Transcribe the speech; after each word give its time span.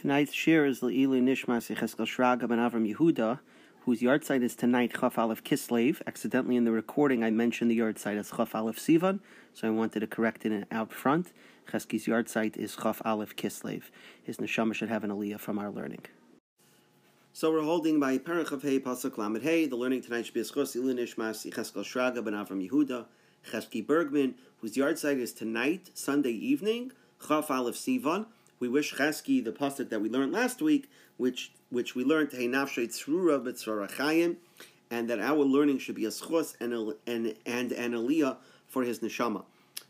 Tonight's 0.00 0.32
shir 0.32 0.64
is 0.64 0.78
Le'ilu 0.78 1.20
Nishmas 1.20 1.74
Yecheskel 1.74 2.06
Shraga 2.06 2.48
ben 2.48 2.60
Avram 2.60 2.88
Yehuda, 2.88 3.40
whose 3.80 4.00
yahrzeit 4.00 4.44
is 4.44 4.54
tonight 4.54 4.92
Chaf 5.00 5.18
Aleph 5.18 5.42
Kislev. 5.42 6.00
Accidentally 6.06 6.54
in 6.54 6.62
the 6.62 6.70
recording, 6.70 7.24
I 7.24 7.32
mentioned 7.32 7.68
the 7.68 7.80
yahrzeit 7.80 8.16
as 8.16 8.30
Chaf 8.30 8.54
Aleph 8.54 8.78
Sivan, 8.78 9.18
so 9.54 9.66
I 9.66 9.72
wanted 9.72 9.98
to 9.98 10.06
correct 10.06 10.46
it 10.46 10.68
out 10.70 10.92
front. 10.92 11.32
Chesky's 11.68 12.06
yahrzeit 12.06 12.56
is 12.56 12.76
Chaf 12.76 13.02
Aleph 13.04 13.34
Kislev. 13.34 13.90
His 14.22 14.36
neshama 14.36 14.72
should 14.72 14.88
have 14.88 15.02
an 15.02 15.10
aliyah 15.10 15.40
from 15.40 15.58
our 15.58 15.68
learning. 15.68 16.04
So 17.32 17.50
we're 17.50 17.64
holding 17.64 17.98
by 17.98 18.18
Perach 18.18 18.52
of 18.52 18.62
Hey 18.62 18.78
Pasuk 18.78 19.18
Lamed 19.18 19.42
Hey. 19.42 19.66
The 19.66 19.74
learning 19.74 20.02
tonight 20.02 20.26
should 20.26 20.34
be 20.34 20.42
Eschos 20.42 20.76
Ilu 20.76 20.94
Nishmas 20.94 21.44
Yecheskel 21.44 21.82
Shraga 21.82 22.24
ben 22.24 22.34
Avram 22.34 22.64
Yehuda. 22.64 23.06
Chesky 23.50 23.84
Bergman, 23.84 24.36
whose 24.60 24.76
yahrzeit 24.76 25.18
is 25.18 25.32
tonight, 25.32 25.90
Sunday 25.94 26.30
evening, 26.30 26.92
Chaf 27.26 27.50
Aleph 27.50 27.74
Sivan. 27.74 28.26
We 28.60 28.68
wish 28.68 28.94
Chesky 28.94 29.44
the 29.44 29.52
pasuk 29.52 29.88
that 29.90 30.00
we 30.00 30.08
learned 30.08 30.32
last 30.32 30.60
week, 30.60 30.90
which 31.16 31.52
which 31.70 31.94
we 31.94 32.02
learned 32.02 32.32
Hey 32.32 32.48
Nafshay 32.48 32.88
Tzrura 32.88 33.40
B'Tzrarachayim, 33.40 34.36
and 34.90 35.08
that 35.08 35.20
our 35.20 35.44
learning 35.44 35.78
should 35.78 35.94
be 35.94 36.04
a 36.04 36.08
schos 36.08 36.56
and 36.60 36.94
and 37.06 37.36
and 37.46 37.72
an 37.72 37.92
aliyah 37.92 38.36
for 38.66 38.82
his 38.82 38.98
neshama. 38.98 39.44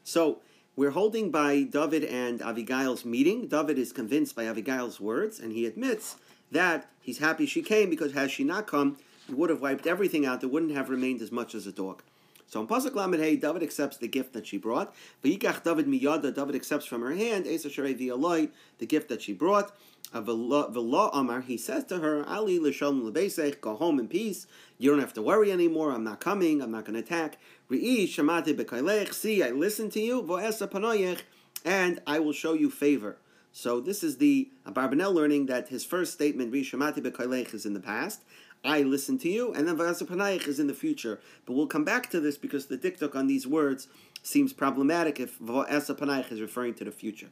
So 0.05 0.41
we're 0.77 0.91
holding 0.91 1.31
by 1.31 1.62
David 1.62 2.05
and 2.05 2.41
Avigail's 2.41 3.05
meeting. 3.07 3.49
David 3.49 3.79
is 3.79 3.93
convinced 3.93 4.37
by 4.37 4.45
Avigail's 4.45 5.01
words, 5.01 5.41
and 5.41 5.53
he 5.53 5.65
admits 5.65 6.17
that 6.53 6.91
he's 7.01 7.19
happy 7.19 7.47
she 7.47 7.62
came 7.62 7.89
because 7.89 8.12
had 8.12 8.31
she 8.31 8.45
not 8.45 8.67
come, 8.67 8.98
he 9.27 9.35
would 9.35 9.51
have 9.51 9.62
wiped 9.62 9.87
everything 9.87 10.27
out. 10.27 10.41
There 10.41 10.48
wouldn't 10.48 10.73
have 10.73 10.91
remained 10.91 11.23
as 11.23 11.33
much 11.33 11.55
as 11.55 11.67
a 11.67 11.73
dog. 11.73 12.03
So 12.48 12.61
in 12.61 12.66
Pasuk 12.66 12.95
Lamed 12.95 13.20
Hey, 13.20 13.37
David 13.37 13.62
accepts 13.62 13.98
the 13.98 14.09
gift 14.09 14.33
that 14.33 14.47
she 14.47 14.56
brought. 14.56 14.95
V'yikach 15.23 15.62
David 15.62 15.87
miyada, 15.87 16.34
David 16.34 16.55
accepts 16.55 16.87
from 16.87 17.02
her 17.02 17.12
hand, 17.12 17.47
Esa 17.47 17.69
Sharei 17.69 17.97
V'yaloi, 17.97 18.48
the 18.79 18.87
gift 18.87 19.11
that 19.11 19.20
she 19.20 19.34
brought. 19.34 19.77
V'la 20.15 21.11
Amar, 21.12 21.42
he 21.42 21.59
says 21.59 21.84
to 21.84 21.98
her, 21.98 22.25
Ali 22.27 22.59
l'shalom 22.59 23.03
lebeisech, 23.03 23.61
go 23.61 23.77
home 23.77 24.00
in 24.00 24.08
peace. 24.08 24.47
You 24.78 24.91
don't 24.91 25.00
have 25.00 25.12
to 25.14 25.23
worry 25.23 25.53
anymore. 25.53 25.92
I'm 25.92 26.05
not 26.05 26.20
coming. 26.20 26.62
I'm 26.62 26.70
not 26.70 26.86
going 26.86 26.95
to 26.95 27.00
attack. 27.00 27.36
Re'i 27.70 28.05
shamati 28.05 28.56
b'kailech, 28.56 29.12
see, 29.12 29.42
I 29.42 29.51
listen 29.51 29.91
to 29.91 30.01
you. 30.01 30.23
V'esa 30.23 30.70
panoyech, 30.70 31.20
and 31.67 32.01
I 32.06 32.19
will 32.19 32.33
show 32.33 32.55
you 32.55 32.70
favor. 32.70 33.19
So 33.53 33.80
this 33.80 34.03
is 34.03 34.19
the 34.19 34.48
uh, 34.64 34.70
Barbanel 34.70 35.12
learning 35.12 35.47
that 35.47 35.69
his 35.69 35.84
first 35.84 36.12
statement, 36.14 36.53
Rishamati 36.53 37.01
b'kailech, 37.01 37.53
is 37.53 37.67
in 37.67 37.75
the 37.75 37.80
past. 37.80 38.23
I 38.64 38.83
listen 38.83 39.19
to 39.19 39.28
you, 39.28 39.53
and 39.53 39.67
then 39.67 39.77
V'asa 39.77 40.47
is 40.47 40.59
in 40.59 40.67
the 40.67 40.75
future. 40.75 41.20
But 41.47 41.55
we'll 41.55 41.67
come 41.67 41.84
back 41.84 42.11
to 42.11 42.20
this 42.20 42.37
because 42.37 42.67
the 42.67 42.77
dikduk 42.77 43.14
on 43.14 43.27
these 43.27 43.47
words 43.47 43.89
seems 44.23 44.53
problematic 44.53 45.20
if 45.20 45.39
V'asa 45.39 46.33
is 46.33 46.41
referring 46.41 46.75
to 46.75 46.84
the 46.84 46.91
future. 46.91 47.29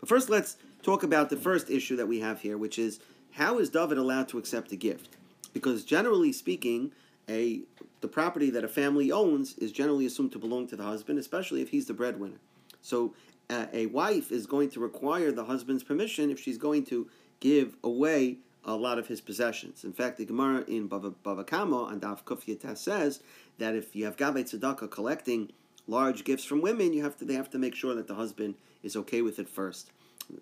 But 0.00 0.08
first, 0.08 0.30
let's 0.30 0.56
talk 0.82 1.02
about 1.02 1.30
the 1.30 1.36
first 1.36 1.70
issue 1.70 1.96
that 1.96 2.06
we 2.06 2.20
have 2.20 2.40
here, 2.40 2.56
which 2.56 2.78
is 2.78 3.00
how 3.32 3.58
is 3.58 3.70
David 3.70 3.98
allowed 3.98 4.28
to 4.28 4.38
accept 4.38 4.72
a 4.72 4.76
gift? 4.76 5.16
Because 5.52 5.84
generally 5.84 6.32
speaking, 6.32 6.92
a 7.28 7.62
the 8.00 8.08
property 8.08 8.48
that 8.50 8.62
a 8.62 8.68
family 8.68 9.10
owns 9.10 9.58
is 9.58 9.72
generally 9.72 10.06
assumed 10.06 10.30
to 10.32 10.38
belong 10.38 10.68
to 10.68 10.76
the 10.76 10.84
husband, 10.84 11.18
especially 11.18 11.62
if 11.62 11.70
he's 11.70 11.86
the 11.86 11.94
breadwinner. 11.94 12.38
So 12.80 13.14
uh, 13.50 13.66
a 13.72 13.86
wife 13.86 14.30
is 14.30 14.46
going 14.46 14.70
to 14.70 14.80
require 14.80 15.32
the 15.32 15.44
husband's 15.44 15.82
permission 15.82 16.30
if 16.30 16.38
she's 16.40 16.58
going 16.58 16.84
to 16.86 17.08
give 17.40 17.76
away 17.82 18.38
a 18.68 18.76
lot 18.76 18.98
of 18.98 19.08
his 19.08 19.22
possessions. 19.22 19.82
In 19.82 19.94
fact, 19.94 20.18
the 20.18 20.26
Gemara 20.26 20.62
in 20.68 20.90
Bava, 20.90 21.46
Kama 21.46 21.84
on 21.84 22.00
Daf 22.00 22.22
Kuf 22.24 22.76
says 22.76 23.20
that 23.56 23.74
if 23.74 23.96
you 23.96 24.04
have 24.04 24.16
Gabay 24.16 24.44
Tzedakah 24.44 24.90
collecting 24.90 25.50
large 25.86 26.22
gifts 26.22 26.44
from 26.44 26.60
women, 26.60 26.92
you 26.92 27.02
have 27.02 27.16
to 27.18 27.24
they 27.24 27.34
have 27.34 27.48
to 27.50 27.58
make 27.58 27.74
sure 27.74 27.94
that 27.94 28.06
the 28.06 28.14
husband 28.14 28.56
is 28.82 28.94
okay 28.94 29.22
with 29.22 29.38
it 29.38 29.48
first. 29.48 29.90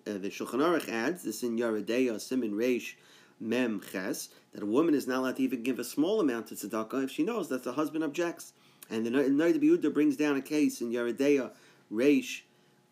Uh, 0.05 0.17
the 0.17 0.29
Shulchan 0.29 0.59
Aruch 0.59 0.89
adds 0.89 1.23
this 1.23 1.41
in 1.41 1.57
Yoreh 1.57 1.85
De'ah 1.85 2.19
Simin 2.19 2.51
Reish 2.51 2.95
Mem 3.39 3.81
Ches 3.91 4.27
that 4.51 4.61
a 4.61 4.65
woman 4.65 4.93
is 4.93 5.07
not 5.07 5.19
allowed 5.19 5.37
to 5.37 5.43
even 5.43 5.63
give 5.63 5.79
a 5.79 5.85
small 5.85 6.19
amount 6.19 6.47
to 6.47 6.55
tzedakah 6.55 7.05
if 7.05 7.11
she 7.11 7.23
knows 7.23 7.47
that 7.47 7.63
the 7.63 7.73
husband 7.73 8.03
objects. 8.03 8.51
And 8.89 9.05
the 9.05 9.09
Noida 9.09 9.61
Yehuda 9.61 9.93
brings 9.93 10.17
down 10.17 10.35
a 10.35 10.41
case 10.41 10.81
in 10.81 10.91
Yoreh 10.91 11.13
De'ah 11.13 11.51
Reish, 11.89 12.41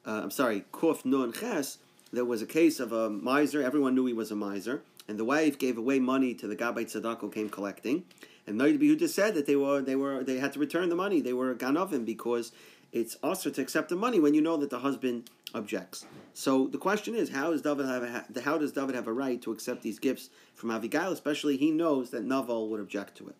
uh, 0.06 0.22
I'm 0.24 0.31
sorry, 0.31 0.63
Kuf 0.72 1.03
Nun 1.03 1.34
Ches. 1.34 1.79
There 2.13 2.24
was 2.24 2.41
a 2.41 2.45
case 2.45 2.79
of 2.79 2.94
a 2.94 3.09
miser. 3.09 3.62
Everyone 3.62 3.95
knew 3.95 4.06
he 4.06 4.13
was 4.13 4.31
a 4.31 4.35
miser 4.35 4.81
and 5.07 5.19
the 5.19 5.25
wife 5.25 5.57
gave 5.57 5.77
away 5.77 5.99
money 5.99 6.33
to 6.33 6.47
the 6.47 6.55
Gabbai 6.55 6.85
Tzedakah 6.85 7.21
who 7.21 7.29
came 7.29 7.49
collecting. 7.49 8.05
And 8.47 8.59
Noid 8.59 8.79
Behuda 8.79 9.09
said 9.09 9.33
that 9.35 9.45
they 9.45 9.55
were 9.55 9.81
they 9.81 9.95
were 9.95 10.23
they 10.23 10.38
had 10.38 10.53
to 10.53 10.59
return 10.59 10.89
the 10.89 10.95
money. 10.95 11.21
They 11.21 11.33
were 11.33 11.53
ganovim 11.55 12.05
because 12.05 12.51
it's 12.91 13.15
also 13.23 13.49
to 13.49 13.61
accept 13.61 13.89
the 13.89 13.95
money 13.95 14.19
when 14.19 14.33
you 14.33 14.41
know 14.41 14.57
that 14.57 14.69
the 14.69 14.79
husband 14.79 15.29
objects. 15.53 16.05
So 16.33 16.67
the 16.67 16.77
question 16.77 17.15
is, 17.15 17.29
how 17.29 17.51
does 17.51 17.61
David 17.61 17.85
have 17.88 18.03
a, 18.03 18.41
how 18.41 18.57
does 18.57 18.71
David 18.71 18.95
have 18.95 19.07
a 19.07 19.13
right 19.13 19.41
to 19.41 19.51
accept 19.51 19.81
these 19.81 19.99
gifts 19.99 20.29
from 20.53 20.71
Abigail? 20.71 21.11
Especially 21.11 21.57
he 21.57 21.71
knows 21.71 22.11
that 22.11 22.23
Naval 22.23 22.69
would 22.69 22.79
object 22.79 23.17
to 23.17 23.27
it. 23.27 23.35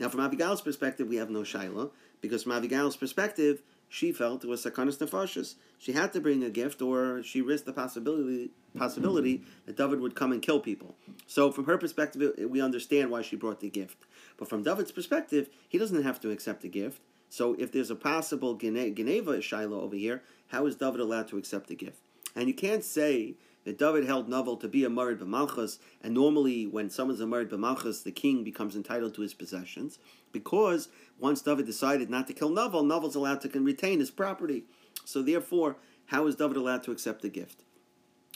Now, 0.00 0.08
from 0.08 0.20
Abigail's 0.20 0.60
perspective, 0.60 1.08
we 1.08 1.16
have 1.16 1.30
no 1.30 1.40
shaila 1.40 1.90
because 2.20 2.44
from 2.44 2.52
Abigail's 2.52 2.96
perspective, 2.96 3.62
she 3.88 4.12
felt 4.12 4.44
it 4.44 4.48
was 4.48 4.64
sakanas 4.64 4.98
nefashis. 4.98 5.54
She 5.78 5.92
had 5.92 6.12
to 6.12 6.20
bring 6.20 6.42
a 6.42 6.50
gift, 6.50 6.82
or 6.82 7.22
she 7.22 7.40
risked 7.40 7.66
the 7.66 7.72
possibility 7.72 8.50
possibility 8.76 9.42
that 9.66 9.76
David 9.76 10.00
would 10.00 10.14
come 10.14 10.30
and 10.30 10.42
kill 10.42 10.60
people. 10.60 10.94
So, 11.26 11.50
from 11.50 11.64
her 11.64 11.78
perspective, 11.78 12.34
we 12.48 12.60
understand 12.60 13.10
why 13.10 13.22
she 13.22 13.36
brought 13.36 13.60
the 13.60 13.70
gift. 13.70 14.04
But 14.36 14.48
from 14.48 14.62
David's 14.62 14.92
perspective, 14.92 15.48
he 15.68 15.78
doesn't 15.78 16.02
have 16.02 16.20
to 16.20 16.30
accept 16.30 16.62
the 16.62 16.68
gift. 16.68 17.00
So, 17.30 17.54
if 17.58 17.72
there's 17.72 17.90
a 17.90 17.96
possible 17.96 18.54
Geneva 18.54 19.38
Shaila 19.38 19.80
over 19.82 19.96
here, 19.96 20.22
how 20.48 20.66
is 20.66 20.76
David 20.76 21.00
allowed 21.00 21.28
to 21.28 21.38
accept 21.38 21.68
the 21.68 21.74
gift? 21.74 22.00
And 22.36 22.46
you 22.46 22.54
can't 22.54 22.84
say 22.84 23.34
that 23.64 23.78
David 23.78 24.06
held 24.06 24.28
Novel 24.28 24.56
to 24.56 24.68
be 24.68 24.84
a 24.84 24.88
Marid 24.88 25.18
B'Malchus, 25.18 25.78
and 26.02 26.14
normally 26.14 26.66
when 26.66 26.88
someone's 26.88 27.20
a 27.20 27.24
Marid 27.24 27.48
B'Malchus, 27.48 28.02
the 28.02 28.12
king 28.12 28.44
becomes 28.44 28.76
entitled 28.76 29.14
to 29.14 29.22
his 29.22 29.34
possessions, 29.34 29.98
because 30.32 30.88
once 31.18 31.42
David 31.42 31.66
decided 31.66 32.10
not 32.10 32.26
to 32.26 32.32
kill 32.32 32.50
Novel, 32.50 32.82
Novel's 32.82 33.14
allowed 33.14 33.40
to 33.42 33.60
retain 33.60 34.00
his 34.00 34.10
property. 34.10 34.64
So 35.04 35.22
therefore, 35.22 35.76
how 36.06 36.26
is 36.26 36.36
David 36.36 36.56
allowed 36.56 36.82
to 36.84 36.92
accept 36.92 37.22
the 37.22 37.28
gift? 37.28 37.62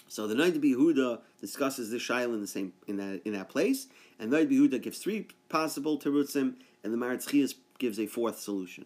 So 0.09 0.27
the 0.27 0.35
Noid 0.35 0.61
Yehuda 0.63 1.21
discusses 1.41 1.91
this 1.91 2.03
shaila 2.03 2.35
in 2.35 2.41
the 2.41 2.47
same 2.47 2.73
in 2.87 2.97
that 2.97 3.23
in 3.25 3.33
that 3.33 3.49
place, 3.49 3.87
and 4.19 4.31
Noid 4.31 4.51
Yehuda 4.51 4.83
gives 4.83 4.99
three 4.99 5.29
possible 5.49 5.99
terutzim, 5.99 6.55
and 6.85 6.93
the 6.93 6.99
Maritz 6.99 7.27
gives 7.79 7.99
a 7.99 8.07
fourth 8.07 8.39
solution. 8.39 8.85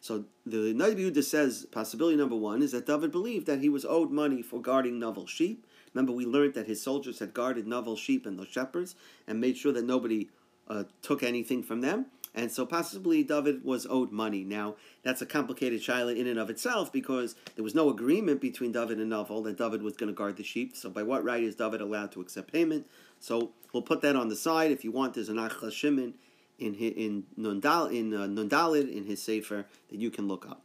So 0.00 0.24
the 0.46 0.74
Noid 0.74 0.96
Yehuda 0.96 1.24
says 1.24 1.66
possibility 1.72 2.16
number 2.16 2.36
one 2.36 2.62
is 2.62 2.72
that 2.72 2.86
David 2.86 3.10
believed 3.10 3.46
that 3.46 3.60
he 3.60 3.68
was 3.68 3.84
owed 3.84 4.12
money 4.12 4.42
for 4.42 4.60
guarding 4.60 4.98
Novel 5.00 5.26
sheep, 5.26 5.66
Remember, 5.94 6.12
we 6.12 6.26
learned 6.26 6.54
that 6.54 6.66
his 6.66 6.82
soldiers 6.82 7.18
had 7.18 7.34
guarded 7.34 7.66
Novel 7.66 7.96
sheep 7.96 8.26
and 8.26 8.38
the 8.38 8.46
shepherds 8.46 8.94
and 9.26 9.40
made 9.40 9.56
sure 9.56 9.72
that 9.72 9.84
nobody 9.84 10.28
uh, 10.68 10.84
took 11.02 11.22
anything 11.22 11.62
from 11.62 11.80
them. 11.80 12.06
And 12.34 12.52
so 12.52 12.66
possibly 12.66 13.22
David 13.22 13.64
was 13.64 13.86
owed 13.88 14.12
money. 14.12 14.44
Now, 14.44 14.76
that's 15.02 15.22
a 15.22 15.26
complicated 15.26 15.80
shaila 15.80 16.16
in 16.16 16.26
and 16.26 16.38
of 16.38 16.50
itself 16.50 16.92
because 16.92 17.34
there 17.56 17.64
was 17.64 17.74
no 17.74 17.90
agreement 17.90 18.40
between 18.40 18.72
David 18.72 18.98
and 18.98 19.10
Novel 19.10 19.42
that 19.42 19.58
David 19.58 19.82
was 19.82 19.96
going 19.96 20.08
to 20.08 20.14
guard 20.14 20.36
the 20.36 20.44
sheep. 20.44 20.76
So 20.76 20.90
by 20.90 21.02
what 21.02 21.24
right 21.24 21.42
is 21.42 21.56
David 21.56 21.80
allowed 21.80 22.12
to 22.12 22.20
accept 22.20 22.52
payment? 22.52 22.86
So 23.20 23.52
we'll 23.72 23.82
put 23.82 24.00
that 24.02 24.16
on 24.16 24.28
the 24.28 24.36
side. 24.36 24.70
If 24.70 24.84
you 24.84 24.92
want, 24.92 25.14
there's 25.14 25.28
an 25.28 25.36
Achla 25.36 25.72
Shimon 25.72 26.14
in, 26.58 26.74
in, 26.74 27.24
Nundal, 27.38 27.92
in 27.92 28.14
uh, 28.14 28.26
Nundalid 28.26 28.94
in 28.94 29.04
his 29.04 29.22
Sefer 29.22 29.66
that 29.90 29.98
you 29.98 30.10
can 30.10 30.28
look 30.28 30.46
up. 30.46 30.62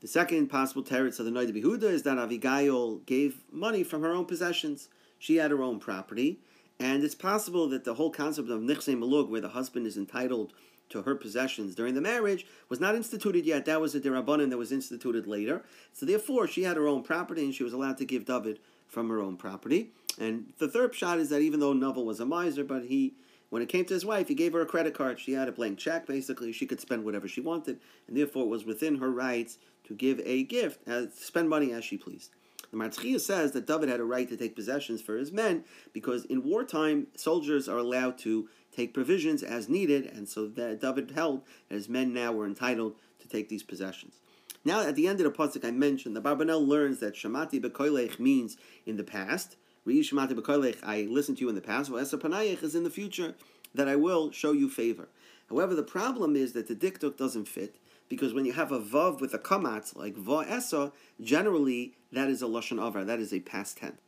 The 0.00 0.08
second 0.08 0.48
possible 0.48 0.82
teretz 0.82 1.18
of 1.18 1.24
the 1.24 1.30
Noida 1.30 1.52
Behuda 1.52 1.84
is 1.84 2.02
that 2.02 2.18
Avigail 2.18 3.04
gave 3.06 3.40
money 3.50 3.82
from 3.82 4.02
her 4.02 4.12
own 4.12 4.26
possessions. 4.26 4.88
She 5.18 5.36
had 5.36 5.50
her 5.50 5.62
own 5.62 5.80
property, 5.80 6.40
and 6.78 7.02
it's 7.02 7.14
possible 7.14 7.68
that 7.70 7.84
the 7.84 7.94
whole 7.94 8.10
concept 8.10 8.50
of 8.50 8.60
nichse 8.60 8.94
malug, 8.94 9.30
where 9.30 9.40
the 9.40 9.48
husband 9.48 9.86
is 9.86 9.96
entitled 9.96 10.52
to 10.90 11.02
her 11.02 11.14
possessions 11.14 11.74
during 11.74 11.94
the 11.94 12.00
marriage, 12.00 12.46
was 12.68 12.80
not 12.80 12.94
instituted 12.94 13.44
yet. 13.44 13.64
That 13.64 13.80
was 13.80 13.94
a 13.94 14.00
derabanan 14.00 14.50
that 14.50 14.58
was 14.58 14.72
instituted 14.72 15.26
later. 15.26 15.62
So 15.92 16.06
therefore, 16.06 16.46
she 16.46 16.62
had 16.62 16.76
her 16.76 16.86
own 16.86 17.02
property, 17.02 17.44
and 17.44 17.54
she 17.54 17.64
was 17.64 17.72
allowed 17.72 17.98
to 17.98 18.04
give 18.04 18.24
David 18.24 18.58
from 18.86 19.08
her 19.08 19.20
own 19.20 19.36
property. 19.36 19.90
And 20.18 20.52
the 20.58 20.68
third 20.68 20.94
shot 20.94 21.18
is 21.18 21.30
that 21.30 21.40
even 21.40 21.60
though 21.60 21.72
Novel 21.72 22.04
was 22.04 22.20
a 22.20 22.26
miser, 22.26 22.64
but 22.64 22.84
he 22.84 23.14
when 23.50 23.62
it 23.62 23.68
came 23.68 23.84
to 23.84 23.94
his 23.94 24.04
wife, 24.04 24.26
he 24.26 24.34
gave 24.34 24.52
her 24.52 24.62
a 24.62 24.66
credit 24.66 24.94
card. 24.94 25.20
She 25.20 25.34
had 25.34 25.46
a 25.46 25.52
blank 25.52 25.78
check, 25.78 26.08
basically. 26.08 26.50
She 26.50 26.66
could 26.66 26.80
spend 26.80 27.04
whatever 27.04 27.28
she 27.28 27.40
wanted, 27.40 27.78
and 28.08 28.16
therefore 28.16 28.42
it 28.42 28.48
was 28.48 28.64
within 28.64 28.96
her 28.96 29.12
rights 29.12 29.58
to 29.84 29.94
give 29.94 30.20
a 30.24 30.42
gift, 30.42 30.88
uh, 30.88 31.04
spend 31.14 31.48
money 31.48 31.70
as 31.70 31.84
she 31.84 31.96
pleased. 31.96 32.32
The 32.72 32.76
Marzchia 32.76 33.20
says 33.20 33.52
that 33.52 33.66
David 33.66 33.88
had 33.88 34.00
a 34.00 34.04
right 34.04 34.28
to 34.28 34.36
take 34.36 34.56
possessions 34.56 35.00
for 35.00 35.16
his 35.16 35.30
men 35.30 35.62
because 35.92 36.24
in 36.24 36.42
wartime, 36.42 37.06
soldiers 37.14 37.68
are 37.68 37.78
allowed 37.78 38.18
to 38.18 38.48
take 38.74 38.94
provisions 38.94 39.42
as 39.42 39.68
needed, 39.68 40.06
and 40.06 40.28
so 40.28 40.46
that 40.48 40.80
David 40.80 41.12
held 41.12 41.42
that 41.68 41.76
his 41.76 41.88
men 41.88 42.12
now 42.12 42.32
were 42.32 42.46
entitled 42.46 42.96
to 43.20 43.28
take 43.28 43.48
these 43.48 43.62
possessions. 43.62 44.20
Now, 44.64 44.80
at 44.80 44.94
the 44.94 45.06
end 45.06 45.20
of 45.20 45.24
the 45.24 45.38
pasuk 45.38 45.64
I 45.64 45.70
mentioned, 45.70 46.16
the 46.16 46.22
Barbanel 46.22 46.66
learns 46.66 47.00
that 47.00 47.14
Shamati 47.14 47.60
bekoilech 47.60 48.18
means 48.18 48.56
in 48.86 48.96
the 48.96 49.04
past, 49.04 49.56
Shemati 49.86 50.32
Bekoilech, 50.32 50.78
I 50.82 51.02
listened 51.02 51.38
to 51.38 51.42
you 51.42 51.48
in 51.50 51.54
the 51.54 51.60
past. 51.60 51.90
Panayich 51.90 52.62
is 52.62 52.74
in 52.74 52.84
the 52.84 52.90
future 52.90 53.34
that 53.74 53.88
I 53.88 53.96
will 53.96 54.30
show 54.30 54.52
you 54.52 54.68
favor. 54.68 55.08
However, 55.50 55.74
the 55.74 55.82
problem 55.82 56.36
is 56.36 56.52
that 56.52 56.68
the 56.68 56.74
dikduk 56.74 57.16
doesn't 57.16 57.48
fit 57.48 57.76
because 58.08 58.32
when 58.32 58.46
you 58.46 58.52
have 58.52 58.72
a 58.72 58.80
vav 58.80 59.20
with 59.20 59.34
a 59.34 59.38
kamatz 59.38 59.94
like 59.94 60.16
va 60.16 60.44
esa, 60.48 60.92
generally 61.20 61.94
that 62.12 62.28
is 62.28 62.40
a 62.40 62.46
lashon 62.46 62.78
avar, 62.78 63.04
that 63.04 63.20
is 63.20 63.32
a 63.32 63.40
past 63.40 63.78
tense. 63.78 64.00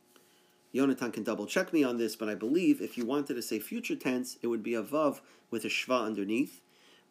Yonatan 0.73 1.13
can 1.13 1.23
double 1.23 1.45
check 1.45 1.73
me 1.73 1.83
on 1.83 1.97
this, 1.97 2.15
but 2.15 2.29
I 2.29 2.35
believe 2.35 2.81
if 2.81 2.97
you 2.97 3.05
wanted 3.05 3.35
to 3.35 3.41
say 3.41 3.59
future 3.59 3.95
tense, 3.95 4.37
it 4.41 4.47
would 4.47 4.63
be 4.63 4.73
a 4.73 4.83
vav 4.83 5.21
with 5.49 5.65
a 5.65 5.69
shva 5.69 6.05
underneath. 6.05 6.61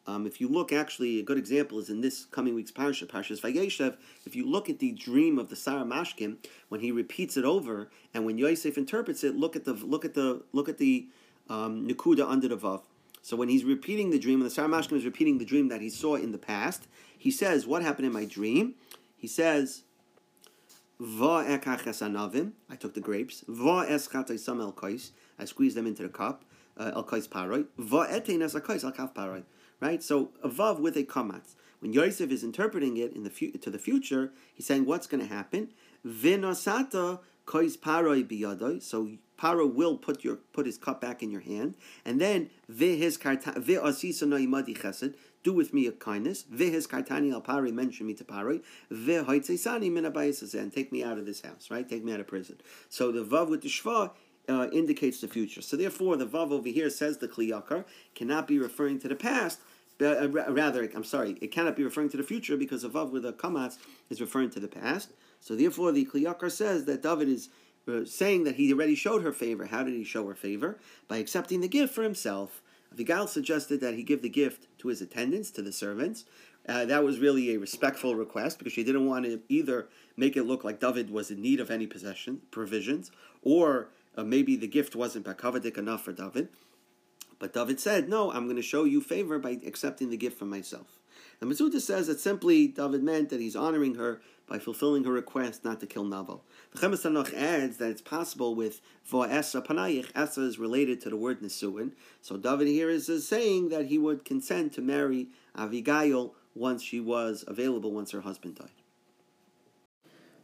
Um, 0.07 0.25
if 0.27 0.41
you 0.41 0.49
look, 0.49 0.73
actually, 0.73 1.19
a 1.19 1.23
good 1.23 1.39
example 1.39 1.81
is 1.81 1.91
in 1.91 2.01
this 2.01 2.27
coming 2.27 2.55
week's 2.55 2.71
parsha, 2.71 3.07
Parshas 3.07 3.41
Vayeshev. 3.41 3.97
If 4.25 4.37
you 4.37 4.49
look 4.49 4.71
at 4.71 4.79
the 4.79 4.93
dream 4.93 5.37
of 5.39 5.49
the 5.49 5.57
Sar 5.57 5.85
HaMashkim, 5.85 6.37
when 6.69 6.81
he 6.81 6.93
repeats 6.93 7.37
it 7.37 7.45
over, 7.45 7.91
and 8.15 8.25
when 8.25 8.39
Yosef 8.39 8.79
interprets 8.79 9.25
it, 9.25 9.35
look 9.37 9.57
at 9.57 9.65
the 9.65 9.73
look 9.73 10.05
at 10.05 10.15
the 10.15 10.43
look 10.53 10.69
at 10.69 10.79
the 10.79 11.09
um, 11.49 11.89
under 11.89 12.49
the 12.49 12.57
vav. 12.57 12.83
So 13.23 13.37
when 13.37 13.49
he's 13.49 13.65
repeating 13.65 14.11
the 14.11 14.21
dream, 14.21 14.41
and 14.41 14.47
the 14.47 14.55
Sar 14.55 14.69
HaMashkim 14.69 14.97
is 14.97 15.05
repeating 15.05 15.39
the 15.39 15.45
dream 15.45 15.69
that 15.69 15.81
he 15.81 15.91
saw 15.91 16.15
in 16.15 16.31
the 16.31 16.39
past, 16.39 16.87
he 17.19 17.33
says, 17.33 17.67
"What 17.67 17.83
happened 17.83 18.07
in 18.07 18.13
my 18.13 18.27
dream?" 18.27 18.75
He 19.17 19.27
says, 19.27 19.83
"Va 19.83 19.86
I 22.71 22.77
took 22.77 22.95
the 22.95 23.01
grapes. 23.01 23.45
I 25.39 25.45
squeezed 25.45 25.77
them 25.77 25.87
into 25.87 26.03
the 26.03 26.09
cup. 26.09 26.45
Uh, 26.79 27.03
right? 29.81 30.03
So 30.03 30.31
a 30.43 30.49
vav 30.49 30.81
with 30.81 30.97
a 30.97 31.05
kamatz. 31.05 31.55
When 31.81 31.93
Yosef 31.93 32.31
is 32.31 32.43
interpreting 32.43 32.97
it 32.97 33.13
in 33.15 33.25
the 33.25 33.31
fu- 33.31 33.51
to 33.51 33.71
the 33.71 33.79
future, 33.79 34.33
he's 34.55 34.67
saying 34.67 34.87
what's 34.87 35.07
going 35.07 35.27
to 35.27 35.33
happen. 35.33 35.73
So 38.83 39.11
Paro 39.39 39.75
will 39.75 39.99
put 39.99 40.25
your 40.25 40.37
put 40.37 40.65
his 40.67 40.79
cup 40.79 41.01
back 41.01 41.23
in 41.23 41.31
your 41.31 41.43
hand, 41.43 41.75
and 42.05 42.21
then. 42.21 42.51
Do 45.47 45.53
with 45.53 45.73
me 45.73 45.87
a 45.87 45.93
kindness. 45.93 46.43
Vihis 46.53 46.89
kartani 46.89 47.33
al 47.33 47.41
pari 47.41 47.71
mention 47.71 48.09
me 48.09 48.15
to 48.15 48.25
pari. 48.25 48.63
Ve'hoitzesani 48.91 49.93
min 49.93 50.05
and 50.05 50.73
take 50.73 50.91
me 50.91 51.05
out 51.05 51.19
of 51.19 51.25
this 51.25 51.43
house. 51.43 51.71
Right, 51.71 51.89
take 51.89 52.03
me 52.03 52.13
out 52.13 52.19
of 52.19 52.27
prison. 52.27 52.61
So 52.89 53.13
the 53.13 53.23
vav 53.23 53.49
with 53.49 53.63
the 53.63 53.69
shva 53.69 54.11
uh, 54.49 54.67
indicates 54.73 55.21
the 55.21 55.29
future. 55.29 55.63
So 55.63 55.77
therefore, 55.77 56.17
the 56.17 56.27
vav 56.27 56.51
over 56.51 56.69
here 56.69 56.91
says 56.91 57.19
the 57.19 57.29
kli 57.29 57.51
yakar 57.51 57.85
cannot 58.17 58.49
be 58.49 58.59
referring 58.59 58.99
to 58.99 59.07
the 59.07 59.15
past. 59.15 59.61
But, 59.99 60.21
uh, 60.21 60.29
rather, 60.51 60.83
I'm 60.93 61.05
sorry, 61.05 61.39
it 61.41 61.53
cannot 61.53 61.77
be 61.77 61.85
referring 61.85 62.09
to 62.09 62.17
the 62.17 62.25
future 62.25 62.57
because 62.57 62.83
the 62.83 62.91
vav 62.91 63.13
with 63.13 63.23
the 63.23 63.33
kamatz 63.33 63.79
is 64.11 64.21
referring 64.21 64.51
to 64.51 64.59
the 64.59 64.67
past. 64.67 65.13
So 65.39 65.55
therefore, 65.55 65.93
the 65.93 66.07
kli 66.07 66.25
yakar 66.25 66.51
says 66.51 66.87
that 66.87 67.05
David 67.05 67.29
is 67.29 67.51
uh, 67.87 68.05
saying 68.05 68.43
that 68.43 68.57
he 68.57 68.73
already 68.73 68.97
showed 68.97 69.23
her 69.23 69.33
favor. 69.33 69.67
How 69.67 69.85
did 69.85 69.95
he 69.95 70.03
show 70.03 70.27
her 70.27 70.35
favor? 70.35 70.81
By 71.07 71.19
accepting 71.19 71.61
the 71.61 71.69
gift 71.69 71.95
for 71.95 72.03
himself. 72.03 72.63
Avigail 72.97 73.29
suggested 73.29 73.81
that 73.81 73.95
he 73.95 74.03
give 74.03 74.23
the 74.23 74.29
gift 74.29 74.67
to 74.87 74.91
his 74.91 75.03
attendants, 75.03 75.51
to 75.51 75.63
the 75.63 75.73
servants. 75.73 76.25
Uh, 76.69 76.85
that 76.85 77.05
was 77.05 77.19
really 77.19 77.55
a 77.55 77.59
respectful 77.59 78.15
request 78.15 78.59
because 78.59 78.73
she 78.73 78.85
didn't 78.85 79.07
want 79.07 79.25
to 79.25 79.41
either 79.49 79.89
make 80.17 80.37
it 80.37 80.45
look 80.45 80.65
like 80.65 80.81
David 80.81 81.11
was 81.11 81.31
in 81.31 81.41
need 81.41 81.61
of 81.61 81.71
any 81.71 81.87
possession 81.87 82.41
provisions, 82.51 83.11
or 83.43 83.89
uh, 84.17 84.25
maybe 84.25 84.57
the 84.57 84.67
gift 84.67 84.97
wasn't 84.97 85.27
bakavadik 85.27 85.77
enough 85.77 86.03
for 86.05 86.13
David. 86.13 86.49
But 87.39 87.53
David 87.53 87.79
said, 87.79 88.09
No, 88.09 88.33
I'm 88.33 88.45
going 88.45 88.57
to 88.57 88.63
show 88.63 88.85
you 88.85 89.01
favor 89.01 89.39
by 89.39 89.61
accepting 89.67 90.11
the 90.11 90.17
gift 90.17 90.39
from 90.39 90.51
myself. 90.51 90.99
The 91.39 91.47
Metzuda 91.47 91.81
says 91.81 92.07
that 92.07 92.19
simply 92.19 92.69
David 92.69 93.03
meant 93.03 93.29
that 93.29 93.41
he's 93.41 93.57
honoring 93.57 93.97
her 93.97 94.21
by 94.47 94.59
fulfilling 94.59 95.05
her 95.05 95.13
request 95.13 95.65
not 95.65 95.81
to 95.81 95.87
kill 95.87 96.05
Nabal. 96.05 96.45
The 96.73 96.79
Chemes 96.79 97.35
adds 97.35 97.77
that 97.79 97.91
it's 97.91 98.01
possible 98.01 98.55
with 98.55 98.81
Vo'esa 99.11 99.65
Panayich, 99.65 100.11
Esa 100.15 100.43
is 100.43 100.59
related 100.59 101.01
to 101.03 101.11
the 101.11 101.17
word 101.17 101.41
Nisuin. 101.41 101.93
So 102.23 102.37
David 102.37 102.69
here 102.69 102.89
is, 102.89 103.07
saying 103.27 103.69
that 103.71 103.87
he 103.87 103.99
would 103.99 104.25
consent 104.25 104.73
to 104.75 104.83
marry 104.83 105.29
Avigail 105.57 106.33
once 106.55 106.83
she 106.83 107.01
was 107.01 107.45
available, 107.47 107.93
once 107.93 108.13
her 108.13 108.23
husband 108.23 108.57
died. 108.57 108.71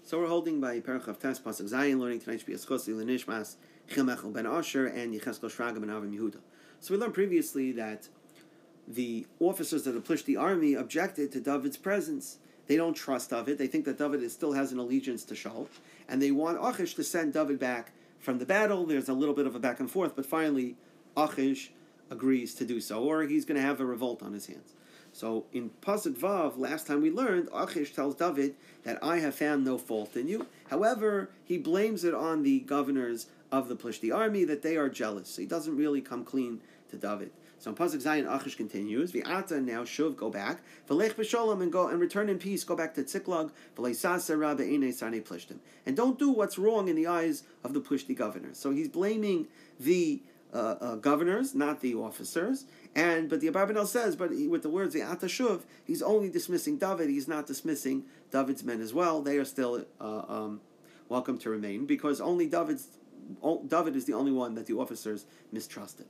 So 0.05 0.19
we're 0.19 0.27
holding 0.27 0.61
by 0.61 0.81
Parachav 0.81 1.21
Tes 1.21 1.39
Pasuk 1.39 1.71
Zayin, 1.71 1.99
learning 1.99 2.21
tonight 2.21 2.41
should 2.41 2.47
be 2.47 2.55
Eschos 2.55 2.89
Nishmas 2.89 3.57
Chilmechel 3.89 4.33
ben 4.33 4.47
Asher 4.47 4.87
and 4.87 5.15
Yecheskel 5.15 5.51
Shraga 5.51 5.81
ben 5.81 5.89
Avim 5.89 6.13
Yehuda. 6.13 6.41
So 6.81 6.93
we 6.93 7.01
learned 7.01 7.15
previously 7.15 7.71
that 7.73 8.09
the 8.87 9.27
officers 9.41 9.85
that 9.85 9.97
of 9.97 10.25
the 10.27 10.37
army 10.37 10.75
objected 10.75 11.33
to 11.33 11.41
David's 11.41 11.77
presence. 11.77 12.39
They 12.67 12.77
don't 12.77 12.95
trust 12.95 13.31
David. 13.31 13.59
They 13.59 13.67
think 13.67 13.85
that 13.85 13.99
David 13.99 14.23
is, 14.23 14.33
still 14.33 14.53
has 14.53 14.73
an 14.73 14.79
allegiance 14.79 15.25
to 15.25 15.35
Shaul, 15.35 15.67
and 16.09 16.21
they 16.21 16.31
want 16.31 16.59
Achish 16.63 16.95
to 16.95 17.05
send 17.05 17.33
David 17.33 17.59
back 17.59 17.93
from 18.19 18.39
the 18.39 18.47
battle. 18.47 18.87
There's 18.87 19.09
a 19.09 19.15
little 19.15 19.35
bit 19.35 19.47
of 19.47 19.55
a 19.55 19.59
back 19.59 19.81
and 19.81 19.91
forth, 19.91 20.15
but 20.15 20.27
finally 20.27 20.77
Achish 21.17 21.73
agrees 22.11 22.55
to 22.55 22.65
do 22.65 22.81
so, 22.81 23.03
or 23.03 23.25
he's 23.25 23.45
going 23.45 23.61
to 23.61 23.67
have 23.67 23.81
a 23.81 23.87
revolt 23.87 24.23
on 24.23 24.33
his 24.33 24.47
hands. 24.47 24.75
So 25.13 25.45
in 25.53 25.71
Pasuk 25.83 26.15
Vav, 26.15 26.57
last 26.57 26.87
time 26.87 27.03
we 27.03 27.11
learned, 27.11 27.49
Achish 27.53 27.93
tells 27.93 28.15
David 28.15 28.55
that 28.85 29.03
I 29.03 29.19
have 29.19 29.35
found 29.35 29.65
no 29.65 29.77
fault 29.77 30.17
in 30.17 30.27
you. 30.27 30.47
However, 30.71 31.31
he 31.45 31.59
blames 31.59 32.05
it 32.05 32.15
on 32.15 32.43
the 32.43 32.61
governors 32.61 33.27
of 33.51 33.69
the 33.69 33.77
Plishti 33.77 34.15
army 34.15 34.45
that 34.45 34.63
they 34.63 34.77
are 34.77 34.89
jealous. 34.89 35.29
So 35.29 35.43
he 35.43 35.47
doesn't 35.47 35.77
really 35.77 36.01
come 36.01 36.25
clean 36.25 36.63
to 36.91 36.97
David. 36.97 37.31
So 37.63 37.71
in 37.71 37.77
Pasuk 37.77 38.03
Zayin, 38.03 38.27
Achish 38.27 38.57
continues, 38.57 39.13
V'ata 39.13 39.65
now 39.65 39.85
shuv, 39.85 40.17
go 40.17 40.31
back, 40.31 40.63
V'lech 40.89 41.15
b'sholom, 41.15 41.63
and 41.63 41.71
go 41.71 41.87
and 41.87 42.01
return 42.01 42.29
in 42.29 42.41
peace, 42.41 42.65
go 42.65 42.75
back 42.75 42.93
to 42.95 43.05
Tziklag, 43.05 43.53
V'leisasa 43.77 44.37
rabbe 44.37 44.63
ene 44.63 44.93
sane 44.93 45.23
plishtim. 45.23 45.59
And 45.87 45.97
don't 45.97 46.19
do 46.19 46.33
what's 46.33 46.59
wrong 46.59 46.89
in 46.89 46.97
the 46.97 47.07
eyes 47.07 47.45
of 47.63 47.73
the 47.73 47.81
Plishti 47.81 48.17
governors. 48.17 48.59
So 48.59 48.73
he's 48.73 48.89
blaming 48.89 49.47
the 49.79 50.23
uh, 50.53 50.57
uh, 50.57 50.95
governors, 50.97 51.55
not 51.55 51.83
the 51.83 51.95
officers. 51.95 52.65
And 52.97 53.31
but 53.31 53.41
the 53.41 53.47
Abarbanel 53.49 53.87
says, 53.87 54.17
but 54.17 54.33
he, 54.33 54.49
with 54.49 54.63
the 54.63 54.69
words 54.69 54.93
the 54.93 55.01
Atashuv, 55.01 55.63
he's 55.85 56.03
only 56.03 56.31
dismissing 56.31 56.79
David. 56.79 57.11
He's 57.11 57.29
not 57.29 57.47
dismissing 57.47 58.07
David's 58.33 58.65
men 58.65 58.81
as 58.81 58.93
well. 58.93 59.23
They 59.23 59.39
are 59.39 59.45
still 59.45 59.87
uh, 60.01 60.23
um, 60.29 60.63
welcome 61.09 61.39
to 61.39 61.51
remain 61.51 61.87
because 61.87 62.21
only 62.21 62.49
David's 62.49 62.89
David 63.69 63.95
is 63.95 64.07
the 64.07 64.15
only 64.15 64.33
one 64.33 64.57
that 64.57 64.67
the 64.67 64.75
officers 64.75 65.27
mistrusted. 65.53 66.07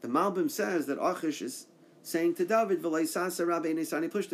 The 0.00 0.08
Malbim 0.08 0.50
says 0.50 0.86
that 0.86 0.98
Achish 1.00 1.42
is 1.42 1.66
saying 2.02 2.34
to 2.36 2.44
David, 2.44 2.82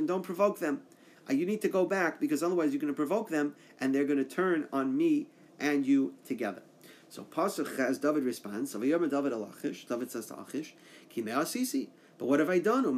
don't 0.06 0.22
provoke 0.22 0.60
them. 0.60 0.82
Uh, 1.28 1.32
you 1.32 1.44
need 1.44 1.60
to 1.62 1.68
go 1.68 1.84
back 1.84 2.20
because 2.20 2.42
otherwise 2.42 2.72
you're 2.72 2.80
going 2.80 2.92
to 2.92 2.96
provoke 2.96 3.30
them 3.30 3.56
and 3.80 3.94
they're 3.94 4.04
going 4.04 4.18
to 4.18 4.24
turn 4.24 4.68
on 4.72 4.96
me 4.96 5.26
and 5.58 5.84
you 5.84 6.14
together. 6.24 6.62
So 7.08 7.24
Pasuk 7.24 7.76
has 7.78 7.98
David 7.98 8.24
responds, 8.24 8.72
David 8.72 9.10
David 9.10 10.10
says 10.10 10.26
to 10.26 10.40
Achish, 10.40 10.74
Asisi. 11.16 11.88
But 12.18 12.26
what 12.26 12.40
have 12.40 12.48
I 12.48 12.58
done? 12.58 12.84
What 12.84 12.94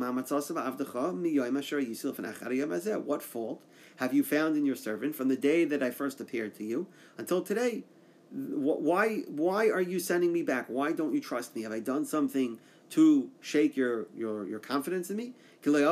fault 3.22 3.62
have 3.96 4.14
you 4.14 4.22
found 4.22 4.56
in 4.56 4.64
your 4.64 4.76
servant 4.76 5.16
from 5.16 5.28
the 5.28 5.36
day 5.36 5.64
that 5.64 5.82
I 5.82 5.90
first 5.90 6.20
appeared 6.20 6.54
to 6.56 6.64
you 6.64 6.86
until 7.16 7.42
today? 7.42 7.82
Why, 8.30 9.22
why 9.28 9.68
are 9.68 9.80
you 9.80 9.98
sending 9.98 10.32
me 10.32 10.42
back? 10.42 10.66
Why 10.68 10.92
don't 10.92 11.14
you 11.14 11.20
trust 11.20 11.56
me? 11.56 11.62
Have 11.62 11.72
I 11.72 11.80
done 11.80 12.04
something 12.04 12.58
to 12.90 13.30
shake 13.40 13.76
your, 13.76 14.06
your, 14.16 14.46
your 14.46 14.58
confidence 14.58 15.10
in 15.10 15.16
me? 15.16 15.32
That 15.62 15.88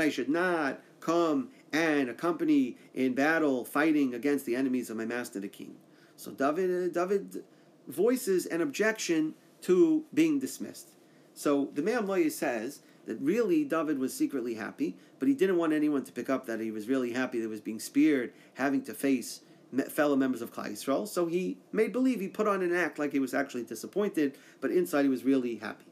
I 0.00 0.08
should 0.08 0.28
not 0.28 0.80
come 1.00 1.48
and 1.72 2.08
accompany 2.08 2.76
in 2.94 3.14
battle 3.14 3.64
fighting 3.64 4.14
against 4.14 4.46
the 4.46 4.56
enemies 4.56 4.90
of 4.90 4.96
my 4.96 5.04
master 5.04 5.40
the 5.40 5.48
king. 5.48 5.76
So 6.16 6.30
David, 6.30 6.70
uh, 6.70 7.06
David 7.06 7.44
voices 7.86 8.46
an 8.46 8.60
objection 8.60 9.34
to 9.62 10.04
being 10.12 10.38
dismissed. 10.38 10.88
So 11.34 11.70
the 11.74 11.82
Me'am 11.82 12.06
Loya 12.06 12.30
says 12.30 12.80
that 13.06 13.20
really 13.20 13.64
David 13.64 13.98
was 13.98 14.14
secretly 14.14 14.54
happy, 14.54 14.96
but 15.18 15.28
he 15.28 15.34
didn't 15.34 15.56
want 15.56 15.72
anyone 15.72 16.04
to 16.04 16.12
pick 16.12 16.30
up 16.30 16.46
that 16.46 16.60
he 16.60 16.70
was 16.70 16.88
really 16.88 17.12
happy 17.12 17.38
that 17.38 17.44
he 17.44 17.50
was 17.50 17.60
being 17.60 17.80
speared, 17.80 18.32
having 18.54 18.82
to 18.84 18.94
face 18.94 19.40
fellow 19.82 20.16
members 20.16 20.42
of 20.42 20.52
Klal 20.52 20.72
Yisrael. 20.72 21.06
So 21.06 21.26
he 21.26 21.58
made 21.72 21.92
believe, 21.92 22.20
he 22.20 22.28
put 22.28 22.48
on 22.48 22.62
an 22.62 22.74
act 22.74 22.98
like 22.98 23.12
he 23.12 23.20
was 23.20 23.34
actually 23.34 23.64
disappointed, 23.64 24.36
but 24.60 24.70
inside 24.70 25.02
he 25.02 25.08
was 25.08 25.24
really 25.24 25.56
happy. 25.56 25.86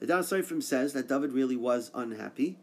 The 0.00 0.06
Das 0.06 0.30
Sofrim 0.30 0.62
says 0.62 0.92
that 0.92 1.08
David 1.08 1.32
really 1.32 1.56
was 1.56 1.90
unhappy, 1.94 2.58